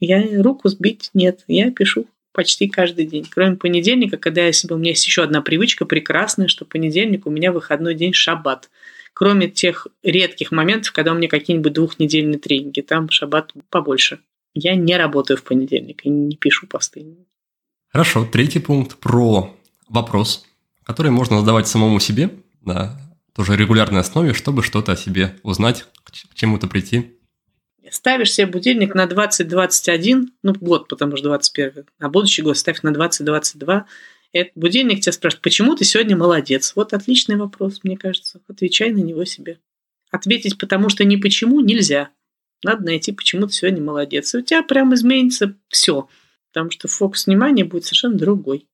Я 0.00 0.42
руку 0.42 0.68
сбить 0.68 1.10
нет, 1.12 1.44
я 1.46 1.70
пишу 1.70 2.06
почти 2.32 2.68
каждый 2.68 3.06
день. 3.06 3.26
Кроме 3.30 3.56
понедельника, 3.56 4.16
когда 4.16 4.44
я 4.46 4.52
себе... 4.52 4.74
У 4.74 4.78
меня 4.78 4.90
есть 4.90 5.06
еще 5.06 5.22
одна 5.22 5.40
привычка 5.40 5.86
прекрасная, 5.86 6.48
что 6.48 6.64
понедельник 6.64 7.26
у 7.26 7.30
меня 7.30 7.52
выходной 7.52 7.94
день 7.94 8.12
шаббат 8.12 8.70
кроме 9.14 9.48
тех 9.48 9.86
редких 10.02 10.52
моментов, 10.52 10.92
когда 10.92 11.12
у 11.12 11.14
меня 11.14 11.28
какие-нибудь 11.28 11.72
двухнедельные 11.72 12.38
тренинги, 12.38 12.80
там 12.80 13.10
шаббат 13.10 13.52
побольше. 13.70 14.18
Я 14.52 14.74
не 14.74 14.96
работаю 14.96 15.36
в 15.36 15.44
понедельник 15.44 16.04
и 16.04 16.10
не 16.10 16.36
пишу 16.36 16.66
посты. 16.66 17.06
Хорошо, 17.88 18.24
третий 18.24 18.58
пункт 18.58 18.98
про 18.98 19.56
вопрос, 19.88 20.44
который 20.82 21.10
можно 21.10 21.40
задавать 21.40 21.68
самому 21.68 22.00
себе 22.00 22.30
на 22.60 23.00
тоже 23.34 23.56
регулярной 23.56 24.00
основе, 24.00 24.32
чтобы 24.32 24.62
что-то 24.62 24.92
о 24.92 24.96
себе 24.96 25.36
узнать, 25.42 25.86
к 26.04 26.34
чему-то 26.34 26.66
прийти. 26.66 27.16
Ставишь 27.90 28.32
себе 28.32 28.46
будильник 28.46 28.94
на 28.94 29.06
2021, 29.06 30.32
ну, 30.42 30.54
год, 30.54 30.88
потому 30.88 31.16
что 31.16 31.28
21, 31.28 31.84
а 32.00 32.08
будущий 32.08 32.42
год 32.42 32.56
ставь 32.56 32.82
на 32.82 32.92
2022, 32.92 33.86
этот 34.34 34.56
будильник 34.56 35.00
тебя 35.00 35.12
спрашивает, 35.12 35.42
почему 35.42 35.76
ты 35.76 35.84
сегодня 35.84 36.16
молодец? 36.16 36.72
Вот 36.74 36.92
отличный 36.92 37.36
вопрос, 37.36 37.80
мне 37.84 37.96
кажется. 37.96 38.40
Отвечай 38.48 38.90
на 38.90 38.98
него 38.98 39.24
себе. 39.24 39.60
Ответить 40.10 40.58
потому 40.58 40.88
что 40.88 41.04
не 41.04 41.16
почему 41.16 41.60
нельзя. 41.60 42.10
Надо 42.64 42.84
найти, 42.84 43.12
почему 43.12 43.46
ты 43.46 43.52
сегодня 43.52 43.80
молодец. 43.80 44.34
И 44.34 44.38
у 44.38 44.42
тебя 44.42 44.62
прям 44.62 44.92
изменится 44.92 45.56
все. 45.68 46.08
Потому 46.52 46.72
что 46.72 46.88
фокус 46.88 47.26
внимания 47.26 47.64
будет 47.64 47.84
совершенно 47.84 48.16
другой. 48.16 48.66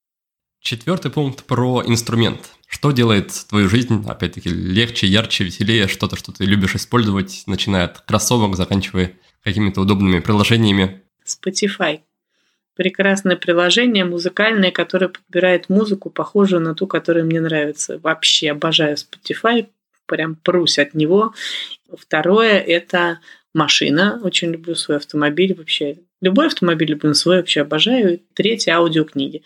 Четвертый 0.62 1.11
пункт 1.11 1.45
про 1.45 1.82
инструмент. 1.87 2.53
Что 2.66 2.93
делает 2.93 3.31
твою 3.49 3.69
жизнь, 3.69 4.05
опять-таки, 4.09 4.49
легче, 4.49 5.07
ярче, 5.07 5.45
веселее, 5.45 5.89
что-то, 5.89 6.16
что 6.16 6.32
ты 6.32 6.45
любишь 6.45 6.74
использовать, 6.74 7.43
начиная 7.47 7.85
от 7.85 8.01
кроссовок, 8.01 8.57
заканчивая 8.57 9.12
какими-то 9.43 9.82
удобными 9.82 10.20
приложениями? 10.20 11.03
Spotify 11.27 12.01
прекрасное 12.81 13.36
приложение 13.36 14.07
музыкальное, 14.07 14.70
которое 14.70 15.09
подбирает 15.09 15.69
музыку, 15.69 16.09
похожую 16.09 16.62
на 16.62 16.74
ту, 16.74 16.86
которая 16.86 17.24
мне 17.24 17.39
нравится. 17.39 17.98
Вообще 17.98 18.52
обожаю 18.52 18.97
Spotify, 18.97 19.66
прям 20.07 20.35
прусь 20.35 20.78
от 20.78 20.94
него. 20.94 21.35
Второе– 21.93 22.59
это 22.66 23.20
машина. 23.52 24.19
Очень 24.23 24.52
люблю 24.52 24.74
свой 24.77 24.97
автомобиль 24.97 25.52
вообще. 25.52 25.98
Любой 26.23 26.47
автомобиль 26.47 26.89
люблю, 26.89 27.12
свой 27.12 27.36
вообще 27.36 27.61
обожаю. 27.61 28.23
Третье– 28.32 28.73
аудиокниги. 28.77 29.43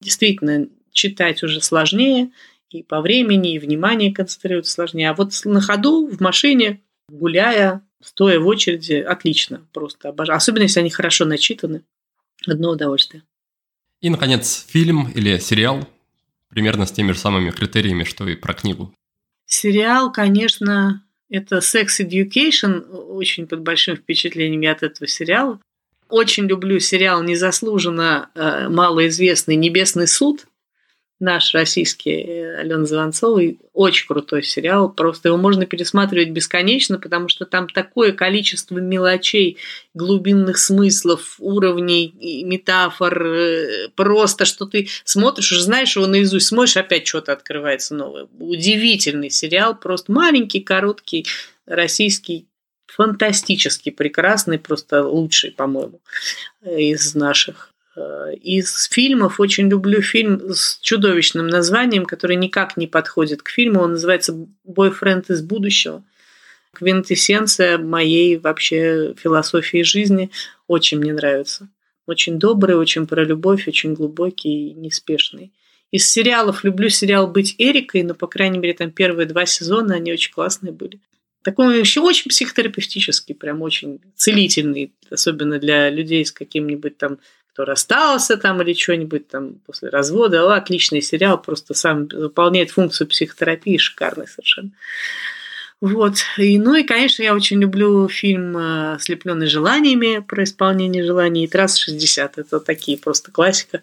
Действительно, 0.00 0.66
читать 0.90 1.44
уже 1.44 1.60
сложнее, 1.60 2.32
и 2.68 2.82
по 2.82 3.00
времени, 3.00 3.54
и 3.54 3.60
внимание 3.60 4.12
концентрироваться 4.12 4.72
сложнее. 4.72 5.10
А 5.10 5.14
вот 5.14 5.30
на 5.44 5.60
ходу, 5.60 6.08
в 6.08 6.18
машине, 6.18 6.80
гуляя, 7.08 7.86
стоя 8.02 8.40
в 8.40 8.46
очереди, 8.48 8.94
отлично. 8.94 9.64
Просто 9.72 10.08
обожаю. 10.08 10.38
Особенно, 10.38 10.64
если 10.64 10.80
они 10.80 10.90
хорошо 10.90 11.24
начитаны. 11.26 11.84
Одно 12.46 12.70
удовольствие. 12.70 13.22
И, 14.00 14.10
наконец, 14.10 14.66
фильм 14.68 15.08
или 15.10 15.38
сериал 15.38 15.88
примерно 16.48 16.86
с 16.86 16.92
теми 16.92 17.12
же 17.12 17.18
самыми 17.18 17.50
критериями, 17.50 18.04
что 18.04 18.28
и 18.28 18.34
про 18.34 18.52
книгу. 18.52 18.92
Сериал, 19.46 20.12
конечно, 20.12 21.02
это 21.30 21.58
Sex 21.58 21.86
Education. 22.00 22.82
Очень 22.90 23.46
под 23.46 23.62
большим 23.62 23.96
впечатлением 23.96 24.60
я 24.60 24.72
от 24.72 24.82
этого 24.82 25.08
сериала. 25.08 25.60
Очень 26.08 26.44
люблю 26.46 26.78
сериал 26.78 27.22
незаслуженно 27.22 28.30
э, 28.34 28.68
малоизвестный 28.68 29.56
«Небесный 29.56 30.06
суд» 30.06 30.46
наш 31.22 31.54
российский 31.54 32.10
э, 32.10 32.56
Алена 32.56 32.84
Звонцовой. 32.84 33.58
Очень 33.72 34.08
крутой 34.08 34.42
сериал. 34.42 34.92
Просто 34.92 35.28
его 35.28 35.38
можно 35.38 35.64
пересматривать 35.64 36.30
бесконечно, 36.30 36.98
потому 36.98 37.28
что 37.28 37.46
там 37.46 37.68
такое 37.68 38.12
количество 38.12 38.78
мелочей, 38.78 39.56
глубинных 39.94 40.58
смыслов, 40.58 41.36
уровней, 41.38 42.12
метафор. 42.44 43.22
Э, 43.24 43.88
просто, 43.94 44.44
что 44.44 44.66
ты 44.66 44.88
смотришь, 45.04 45.52
уже 45.52 45.62
знаешь 45.62 45.96
его 45.96 46.06
наизусть, 46.06 46.48
смотришь, 46.48 46.76
опять 46.76 47.06
что-то 47.06 47.32
открывается 47.32 47.94
новое. 47.94 48.26
Удивительный 48.38 49.30
сериал. 49.30 49.78
Просто 49.78 50.10
маленький, 50.10 50.60
короткий, 50.60 51.26
российский 51.66 52.46
фантастически 52.88 53.90
прекрасный, 53.90 54.58
просто 54.58 55.06
лучший, 55.06 55.52
по-моему, 55.52 56.00
э, 56.62 56.80
из 56.80 57.14
наших. 57.14 57.71
Э, 57.94 58.34
из 58.34 58.88
фильмов 58.90 59.40
очень 59.40 59.68
люблю 59.68 60.00
фильм 60.00 60.50
с 60.52 60.78
чудовищным 60.80 61.46
названием, 61.46 62.06
который 62.06 62.36
никак 62.36 62.76
не 62.76 62.86
подходит 62.86 63.42
к 63.42 63.50
фильму. 63.50 63.80
Он 63.80 63.92
называется 63.92 64.34
«Бойфренд 64.64 65.30
из 65.30 65.42
будущего». 65.42 66.02
Квинтэссенция 66.74 67.76
моей 67.76 68.38
вообще 68.38 69.14
философии 69.14 69.82
жизни. 69.82 70.30
Очень 70.66 70.98
мне 70.98 71.12
нравится. 71.12 71.68
Очень 72.06 72.38
добрый, 72.38 72.76
очень 72.76 73.06
про 73.06 73.24
любовь, 73.24 73.68
очень 73.68 73.94
глубокий 73.94 74.70
и 74.70 74.74
неспешный. 74.74 75.52
Из 75.90 76.10
сериалов 76.10 76.64
люблю 76.64 76.88
сериал 76.88 77.28
«Быть 77.28 77.54
Эрикой», 77.58 78.02
но, 78.02 78.14
по 78.14 78.26
крайней 78.26 78.58
мере, 78.58 78.72
там 78.72 78.90
первые 78.90 79.26
два 79.26 79.44
сезона, 79.44 79.96
они 79.96 80.12
очень 80.12 80.32
классные 80.32 80.72
были. 80.72 80.98
Такой 81.42 81.76
вообще 81.76 82.00
очень 82.00 82.30
психотерапевтический, 82.30 83.34
прям 83.34 83.62
очень 83.62 84.00
целительный, 84.14 84.92
особенно 85.10 85.58
для 85.58 85.90
людей 85.90 86.24
с 86.24 86.32
каким-нибудь 86.32 86.96
там 86.96 87.18
кто 87.52 87.64
расстался 87.64 88.36
там 88.36 88.62
или 88.62 88.72
что-нибудь 88.72 89.28
там 89.28 89.54
после 89.66 89.90
развода. 89.90 90.54
Отличный 90.54 91.02
сериал, 91.02 91.40
просто 91.40 91.74
сам 91.74 92.06
выполняет 92.06 92.70
функцию 92.70 93.06
психотерапии, 93.08 93.76
шикарный 93.76 94.26
совершенно. 94.26 94.70
Вот. 95.82 96.18
И, 96.38 96.58
ну 96.58 96.74
и, 96.76 96.84
конечно, 96.84 97.22
я 97.22 97.34
очень 97.34 97.60
люблю 97.60 98.08
фильм 98.08 98.56
«Ослепленный 98.94 99.48
желаниями» 99.48 100.20
про 100.20 100.44
исполнение 100.44 101.04
желаний 101.04 101.44
и 101.44 101.48
«Трасс-60». 101.48 102.32
Это 102.36 102.60
такие 102.60 102.96
просто 102.96 103.32
классика 103.32 103.82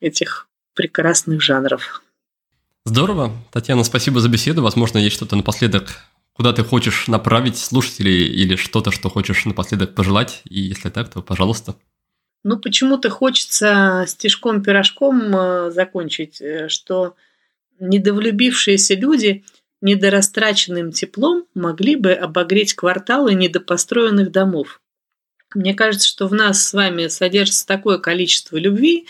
этих 0.00 0.48
прекрасных 0.74 1.42
жанров. 1.42 2.02
Здорово. 2.86 3.32
Татьяна, 3.52 3.84
спасибо 3.84 4.20
за 4.20 4.28
беседу. 4.28 4.62
Возможно, 4.62 4.98
есть 4.98 5.14
что-то 5.14 5.36
напоследок, 5.36 6.00
куда 6.32 6.52
ты 6.52 6.64
хочешь 6.64 7.06
направить 7.06 7.58
слушателей 7.58 8.26
или 8.26 8.56
что-то, 8.56 8.90
что 8.90 9.10
хочешь 9.10 9.44
напоследок 9.44 9.94
пожелать. 9.94 10.40
И 10.48 10.60
если 10.60 10.88
так, 10.88 11.10
то 11.12 11.20
пожалуйста. 11.20 11.76
Ну, 12.44 12.58
почему-то 12.58 13.10
хочется 13.10 14.04
стишком-пирожком 14.06 15.36
э, 15.36 15.70
закончить, 15.72 16.40
э, 16.40 16.68
что 16.68 17.16
недовлюбившиеся 17.80 18.94
люди 18.94 19.44
недорастраченным 19.80 20.92
теплом 20.92 21.46
могли 21.54 21.96
бы 21.96 22.12
обогреть 22.12 22.74
кварталы 22.74 23.34
недопостроенных 23.34 24.30
домов. 24.30 24.80
Мне 25.54 25.74
кажется, 25.74 26.08
что 26.08 26.26
в 26.26 26.34
нас 26.34 26.62
с 26.62 26.72
вами 26.72 27.06
содержится 27.06 27.66
такое 27.66 27.98
количество 27.98 28.56
любви, 28.56 29.06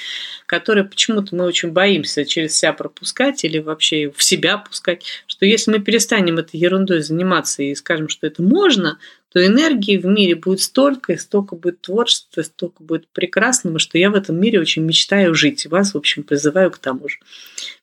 которое 0.46 0.84
почему-то 0.84 1.34
мы 1.34 1.44
очень 1.44 1.72
боимся 1.72 2.24
через 2.24 2.56
себя 2.56 2.72
пропускать 2.72 3.42
или 3.44 3.58
вообще 3.58 4.10
в 4.14 4.22
себя 4.22 4.58
пускать, 4.58 5.04
что 5.36 5.44
если 5.44 5.70
мы 5.70 5.80
перестанем 5.80 6.38
этой 6.38 6.58
ерундой 6.58 7.02
заниматься 7.02 7.62
и 7.62 7.74
скажем, 7.74 8.08
что 8.08 8.26
это 8.26 8.42
можно, 8.42 8.98
то 9.30 9.44
энергии 9.44 9.98
в 9.98 10.06
мире 10.06 10.34
будет 10.34 10.62
столько, 10.62 11.12
и 11.12 11.18
столько 11.18 11.56
будет 11.56 11.82
творчества, 11.82 12.40
и 12.40 12.44
столько 12.44 12.82
будет 12.82 13.06
прекрасного, 13.08 13.78
что 13.78 13.98
я 13.98 14.10
в 14.10 14.14
этом 14.14 14.40
мире 14.40 14.60
очень 14.60 14.82
мечтаю 14.84 15.34
жить. 15.34 15.66
И 15.66 15.68
вас, 15.68 15.92
в 15.92 15.98
общем, 15.98 16.22
призываю 16.22 16.70
к 16.70 16.78
тому 16.78 17.10
же. 17.10 17.18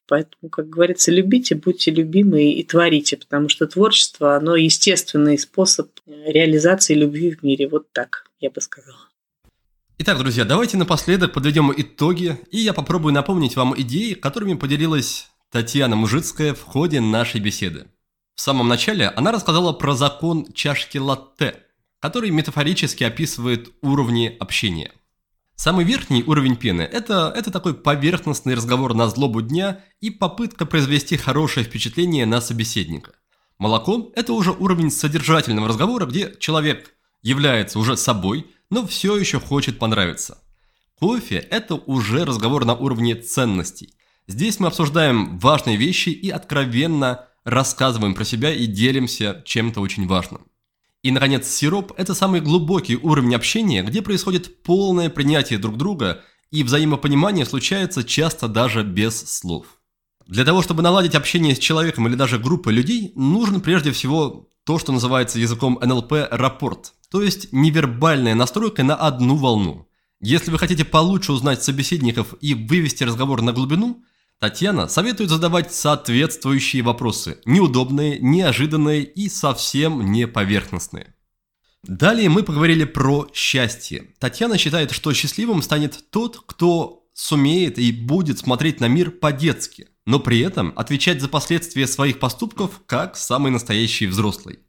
Поэтому, 0.08 0.50
как 0.50 0.68
говорится, 0.68 1.12
любите, 1.12 1.54
будьте 1.54 1.92
любимы 1.92 2.54
и 2.54 2.64
творите, 2.64 3.18
потому 3.18 3.50
что 3.50 3.68
творчество, 3.68 4.36
оно 4.36 4.56
естественный 4.56 5.38
способ 5.38 5.92
реализации 6.08 6.96
любви 6.96 7.36
в 7.36 7.44
мире. 7.44 7.68
Вот 7.68 7.86
так, 7.92 8.26
я 8.40 8.50
бы 8.50 8.62
сказала. 8.62 9.10
Итак, 10.00 10.18
друзья, 10.18 10.44
давайте 10.44 10.78
напоследок 10.78 11.34
подведем 11.34 11.72
итоги, 11.78 12.36
и 12.50 12.58
я 12.58 12.74
попробую 12.74 13.14
напомнить 13.14 13.56
вам 13.56 13.80
идеи, 13.80 14.16
которыми 14.16 14.56
поделилась 14.56 15.30
Татьяна 15.54 15.96
Мужицкая 15.96 16.56
в 16.56 16.64
ходе 16.64 17.00
нашей 17.00 17.40
беседы. 17.40 17.86
В 18.34 18.42
самом 18.42 18.68
начале 18.68 19.08
она 19.10 19.32
рассказала 19.32 19.72
про 19.72 19.94
закон 19.94 20.52
чашки 20.52 20.98
латте, 20.98 21.58
который 22.00 22.32
метафорически 22.32 23.04
описывает 23.04 23.72
уровни 23.84 24.36
общения. 24.40 24.92
Самый 25.56 25.86
верхний 25.86 26.24
уровень 26.24 26.56
пены– 26.56 26.82
это, 26.92 27.32
это 27.38 27.52
такой 27.52 27.76
поверхностный 27.76 28.56
разговор 28.56 28.96
на 28.96 29.08
злобу 29.08 29.44
дня 29.44 29.84
и 30.02 30.10
попытка 30.10 30.66
произвести 30.66 31.18
хорошее 31.18 31.68
впечатление 31.68 32.26
на 32.26 32.42
собеседника. 32.42 33.12
Молоко– 33.60 34.12
это 34.16 34.34
уже 34.34 34.54
уровень 34.54 34.90
содержательного 34.90 35.68
разговора, 35.68 36.08
где 36.08 36.34
человек 36.40 36.96
является 37.22 37.78
уже 37.78 37.96
собой, 37.96 38.48
но 38.72 38.88
все 38.88 39.16
еще 39.18 39.40
хочет 39.40 39.78
понравиться. 39.78 40.40
Кофе– 41.00 41.36
это 41.52 41.76
уже 41.76 42.26
разговор 42.26 42.66
на 42.66 42.74
уровне 42.74 43.14
ценностей. 43.14 43.94
Здесь 44.28 44.60
мы 44.60 44.68
обсуждаем 44.68 45.38
важные 45.38 45.76
вещи 45.76 46.10
и 46.10 46.30
откровенно 46.30 47.26
рассказываем 47.44 48.16
про 48.16 48.24
себя 48.24 48.54
и 48.54 48.66
делимся 48.68 49.44
чем-то 49.46 49.82
очень 49.82 50.08
важным. 50.08 50.48
И, 51.02 51.12
наконец, 51.12 51.50
сироп– 51.50 51.92
это 51.98 52.14
самый 52.16 52.40
глубокий 52.40 52.96
уровень 52.96 53.36
общения, 53.36 53.84
где 53.84 54.02
происходит 54.02 54.64
полное 54.64 55.10
принятие 55.10 55.60
друг 55.60 55.76
друга, 55.76 56.24
и 56.52 56.64
взаимопонимание 56.64 57.46
случается 57.46 58.06
часто 58.06 58.48
даже 58.48 58.84
без 58.84 59.30
слов. 59.30 59.66
Для 60.26 60.46
того, 60.46 60.62
чтобы 60.62 60.82
наладить 60.82 61.16
общение 61.16 61.54
с 61.54 61.60
человеком 61.60 62.08
или 62.08 62.16
даже 62.16 62.40
группой 62.40 62.72
людей, 62.72 63.12
нужен 63.16 63.60
прежде 63.60 63.92
всего 63.92 64.48
то, 64.64 64.80
что 64.80 64.94
называется 64.94 65.38
языком 65.38 65.78
НЛП 65.82 66.14
рапорт, 66.32 66.94
то 67.12 67.22
есть 67.22 67.52
невербальная 67.52 68.36
настройка 68.36 68.84
на 68.84 68.96
одну 68.96 69.36
волну. 69.36 69.90
Если 70.22 70.50
вы 70.50 70.58
хотите 70.58 70.86
получше 70.86 71.34
узнать 71.34 71.62
собеседников 71.62 72.34
и 72.40 72.54
вывести 72.54 73.04
разговор 73.04 73.42
на 73.42 73.52
глубину– 73.52 74.02
Татьяна 74.44 74.90
советует 74.90 75.30
задавать 75.30 75.74
соответствующие 75.74 76.84
вопросы, 76.84 77.38
неудобные, 77.46 78.20
неожиданные 78.20 79.02
и 79.02 79.30
совсем 79.30 80.12
не 80.12 80.28
поверхностные. 80.28 81.16
Далее 81.84 82.28
мы 82.28 82.44
поговорили 82.44 82.84
про 82.84 83.30
счастье. 83.34 84.10
Татьяна 84.20 84.58
считает, 84.58 84.92
что 84.92 85.14
счастливым 85.14 85.62
станет 85.62 86.10
тот, 86.10 86.44
кто 86.46 87.08
сумеет 87.14 87.80
и 87.80 87.94
будет 87.94 88.40
смотреть 88.40 88.82
на 88.82 88.90
мир 88.90 89.12
по-детски, 89.12 89.88
но 90.06 90.20
при 90.20 90.42
этом 90.42 90.74
отвечать 90.76 91.22
за 91.22 91.30
последствия 91.30 91.88
своих 91.88 92.20
поступков 92.20 92.82
как 92.86 93.16
самый 93.16 93.50
настоящий 93.50 94.08
взрослый. 94.08 94.60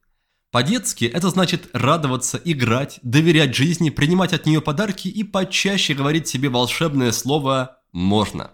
По-детски 0.52 1.06
это 1.06 1.30
значит 1.30 1.70
радоваться, 1.72 2.40
играть, 2.44 3.00
доверять 3.02 3.56
жизни, 3.56 3.90
принимать 3.90 4.34
от 4.34 4.46
нее 4.46 4.60
подарки 4.60 5.08
и 5.08 5.24
почаще 5.24 5.94
говорить 5.94 6.28
себе 6.28 6.48
волшебное 6.48 7.10
слово 7.10 7.80
«можно». 7.90 8.52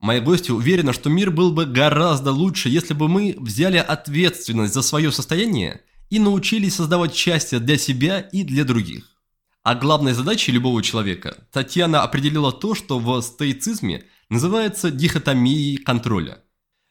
Мои 0.00 0.20
гости 0.20 0.50
уверены, 0.50 0.94
что 0.94 1.10
мир 1.10 1.30
был 1.30 1.52
бы 1.52 1.66
гораздо 1.66 2.32
лучше, 2.32 2.70
если 2.70 2.94
бы 2.94 3.06
мы 3.06 3.36
взяли 3.38 3.76
ответственность 3.76 4.72
за 4.72 4.80
свое 4.80 5.12
состояние 5.12 5.82
и 6.08 6.18
научились 6.18 6.76
создавать 6.76 7.14
счастье 7.14 7.58
для 7.58 7.76
себя 7.76 8.20
и 8.20 8.42
для 8.42 8.64
других. 8.64 9.04
А 9.62 9.74
главной 9.74 10.14
задачей 10.14 10.52
любого 10.52 10.82
человека 10.82 11.46
Татьяна 11.52 12.02
определила 12.02 12.50
то, 12.50 12.74
что 12.74 12.98
в 12.98 13.20
стоицизме 13.20 14.04
называется 14.30 14.90
дихотомией 14.90 15.76
контроля. 15.76 16.42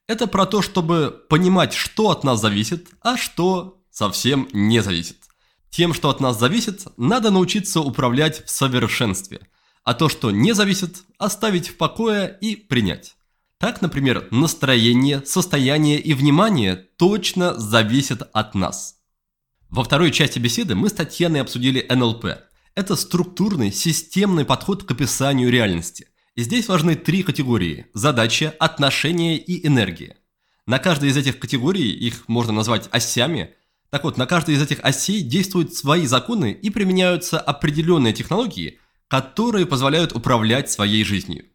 Это 0.07 0.27
про 0.27 0.45
то, 0.45 0.61
чтобы 0.61 1.26
понимать, 1.30 1.73
что 1.73 2.11
от 2.11 2.23
нас 2.23 2.40
зависит, 2.40 2.90
а 3.02 3.18
что 3.18 3.81
совсем 3.90 4.48
не 4.53 4.84
зависит. 4.84 5.18
Тем, 5.72 5.95
что 5.95 6.11
от 6.11 6.19
нас 6.19 6.40
зависит, 6.40 6.86
надо 6.98 7.31
научиться 7.31 7.81
управлять 7.81 8.45
в 8.45 8.52
совершенстве– 8.52 9.48
а 9.90 9.95
то, 9.95 10.07
что 10.07 10.30
не 10.30 10.53
зависит, 10.53 11.03
оставить 11.18 11.70
в 11.70 11.76
покое 11.76 12.38
и 12.41 12.56
принять. 12.56 13.16
Так, 13.57 13.82
например, 13.82 14.28
настроение, 14.30 15.24
состояние 15.26 15.99
и 15.99 16.14
внимание 16.14 16.76
точно 16.76 17.56
зависят 17.60 18.30
от 18.32 18.53
нас. 18.53 18.98
Во 19.68 19.84
второй 19.84 20.11
части 20.11 20.38
беседы 20.38 20.76
мы 20.76 20.90
с 20.90 20.94
Татьяной 20.94 21.41
обсудили 21.41 21.84
НЛП. 21.90 22.26
Это 22.76 22.95
структурный, 22.95 23.72
системный 23.72 24.45
подход 24.45 24.84
к 24.84 24.91
описанию 24.91 25.49
реальности. 25.49 26.06
И 26.36 26.44
здесь 26.44 26.68
важны 26.68 26.94
три 26.94 27.24
категории– 27.24 27.88
задача, 27.95 28.53
отношения 28.60 29.40
и 29.40 29.66
энергия. 29.66 30.18
На 30.68 30.78
каждой 30.78 31.10
из 31.10 31.18
этих 31.18 31.40
категорий, 31.40 31.90
их 31.90 32.28
можно 32.28 32.53
назвать 32.53 32.88
осями, 32.91 33.56
так 33.90 34.03
вот, 34.03 34.18
на 34.18 34.28
каждой 34.28 34.53
из 34.53 34.61
этих 34.61 34.82
осей 34.84 35.24
действуют 35.24 35.74
свои 35.74 36.06
законы 36.06 36.52
и 36.52 36.70
применяются 36.70 37.40
определенные 37.40 38.14
технологии, 38.14 38.78
которые 39.10 39.65
позволяют 39.65 40.14
управлять 40.14 40.72
своей 40.72 41.03
жизнью. 41.03 41.45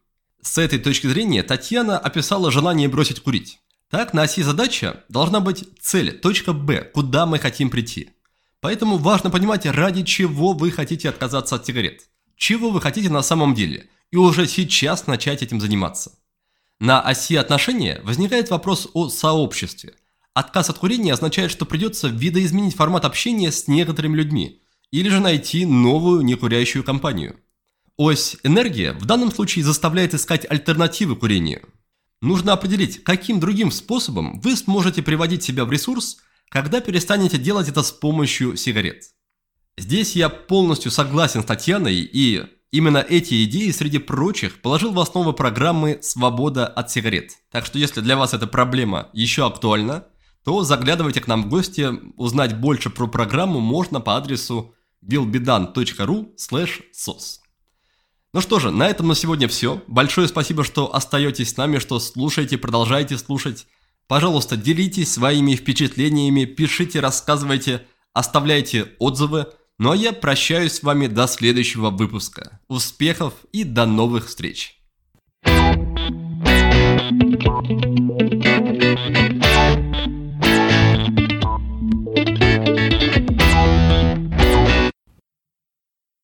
С 0.43 0.59
этой 0.59 0.79
точки 0.79 1.07
зрения 1.07 1.43
Татьяна 1.43 1.97
описала 1.97 2.51
желание 2.51 2.89
бросить 2.89 3.21
курить. 3.21 3.61
Так, 3.89 4.13
на 4.13 4.23
оси 4.23 4.43
задача 4.43 5.05
должна 5.09 5.41
быть 5.41 5.65
цель, 5.81 6.13
точка 6.19 6.53
Б, 6.53 6.83
куда 6.93 7.27
мы 7.27 7.39
хотим 7.39 7.71
прийти. 7.71 8.11
Поэтому 8.61 8.99
важно 8.99 9.31
понимать, 9.31 9.67
ради 9.67 10.03
чего 10.03 10.53
вы 10.53 10.73
хотите 10.73 11.09
отказаться 11.09 11.55
от 11.55 11.65
сигарет. 11.65 12.09
Чего 12.37 12.71
вы 12.71 12.81
хотите 12.81 13.09
на 13.09 13.23
самом 13.23 13.55
деле. 13.55 13.89
И 14.11 14.17
уже 14.17 14.49
сейчас 14.49 15.07
начать 15.07 15.43
этим 15.43 15.61
заниматься. 15.61 16.19
На 16.81 17.01
оси 17.01 17.37
отношения 17.37 18.01
возникает 18.03 18.51
вопрос 18.51 18.89
о 18.95 19.09
сообществе. 19.09 19.95
Отказ 20.35 20.71
от 20.71 20.79
курения 20.79 21.13
означает, 21.13 21.53
что 21.53 21.67
придется 21.67 22.09
видоизменить 22.09 22.75
формат 22.75 23.05
общения 23.05 23.53
с 23.53 23.69
некоторыми 23.69 24.17
людьми, 24.17 24.61
или 24.91 25.09
же 25.09 25.21
найти 25.21 25.67
новую 25.67 26.23
некурящую 26.23 26.83
компанию. 26.83 27.37
Ось 27.97 28.37
энергия 28.43 28.93
в 28.93 29.05
данном 29.05 29.31
случае 29.31 29.65
заставляет 29.65 30.15
искать 30.15 30.51
альтернативы 30.51 31.15
курению. 31.15 31.69
Нужно 32.21 32.53
определить, 32.53 33.05
каким 33.05 33.39
другим 33.39 33.71
способом 33.71 34.41
вы 34.41 34.57
сможете 34.57 35.01
приводить 35.01 35.45
себя 35.45 35.65
в 35.65 35.71
ресурс, 35.71 36.17
когда 36.49 36.81
перестанете 36.81 37.39
делать 37.39 37.69
это 37.69 37.85
с 37.85 37.93
помощью 37.93 38.57
сигарет. 38.57 39.05
Здесь 39.79 40.17
я 40.17 40.29
полностью 40.29 40.91
согласен 40.91 41.43
с 41.43 41.47
Татьяной 41.47 41.95
и 41.95 42.45
именно 42.73 42.99
эти 42.99 43.45
идеи 43.45 43.71
среди 43.71 43.99
прочих 43.99 44.61
положил 44.61 44.93
в 44.93 44.99
основу 44.99 45.33
программы 45.33 46.01
«Свобода 46.03 46.67
от 46.67 46.91
сигарет». 46.91 47.33
Так 47.53 47.65
что 47.65 47.79
если 47.79 48.01
для 48.01 48.17
вас 48.17 48.35
эта 48.35 48.49
проблема 48.49 49.11
еще 49.13 49.47
актуальна, 49.47 50.07
то 50.45 50.65
заглядывайте 50.65 51.21
к 51.21 51.29
нам 51.29 51.45
в 51.45 51.49
гости, 51.49 51.89
узнать 52.17 52.59
больше 52.59 52.91
про 52.91 53.07
программу 53.07 53.61
можно 53.61 54.01
по 54.01 54.17
адресу 54.17 54.75
billbedan.ru 55.05 56.33
sos. 56.37 57.44
Ну 58.35 58.41
что 58.41 58.59
же, 58.59 58.73
на 58.73 58.89
этом 58.89 59.07
на 59.07 59.15
сегодня 59.15 59.47
все. 59.47 59.81
Большое 59.87 60.27
спасибо, 60.27 60.65
что 60.65 60.93
остаетесь 60.93 61.51
с 61.51 61.57
нами, 61.57 61.79
что 61.79 62.01
слушаете, 62.01 62.59
продолжаете 62.59 63.17
слушать. 63.17 63.69
Пожалуйста, 64.09 64.57
делитесь 64.57 65.13
своими 65.13 65.55
впечатлениями, 65.55 66.45
пишите, 66.45 66.99
рассказывайте, 66.99 67.87
оставляйте 68.13 68.89
отзывы. 68.99 69.47
Ну 69.79 69.93
а 69.93 69.97
я 69.97 70.13
прощаюсь 70.13 70.73
с 70.73 70.83
вами 70.83 71.07
до 71.07 71.29
следующего 71.29 71.91
выпуска. 71.91 72.59
Успехов 72.67 73.35
и 73.53 73.63
до 73.63 73.87
новых 73.87 74.27
встреч! 74.27 74.81
Thank 77.67 79.19
you. 79.19 79.34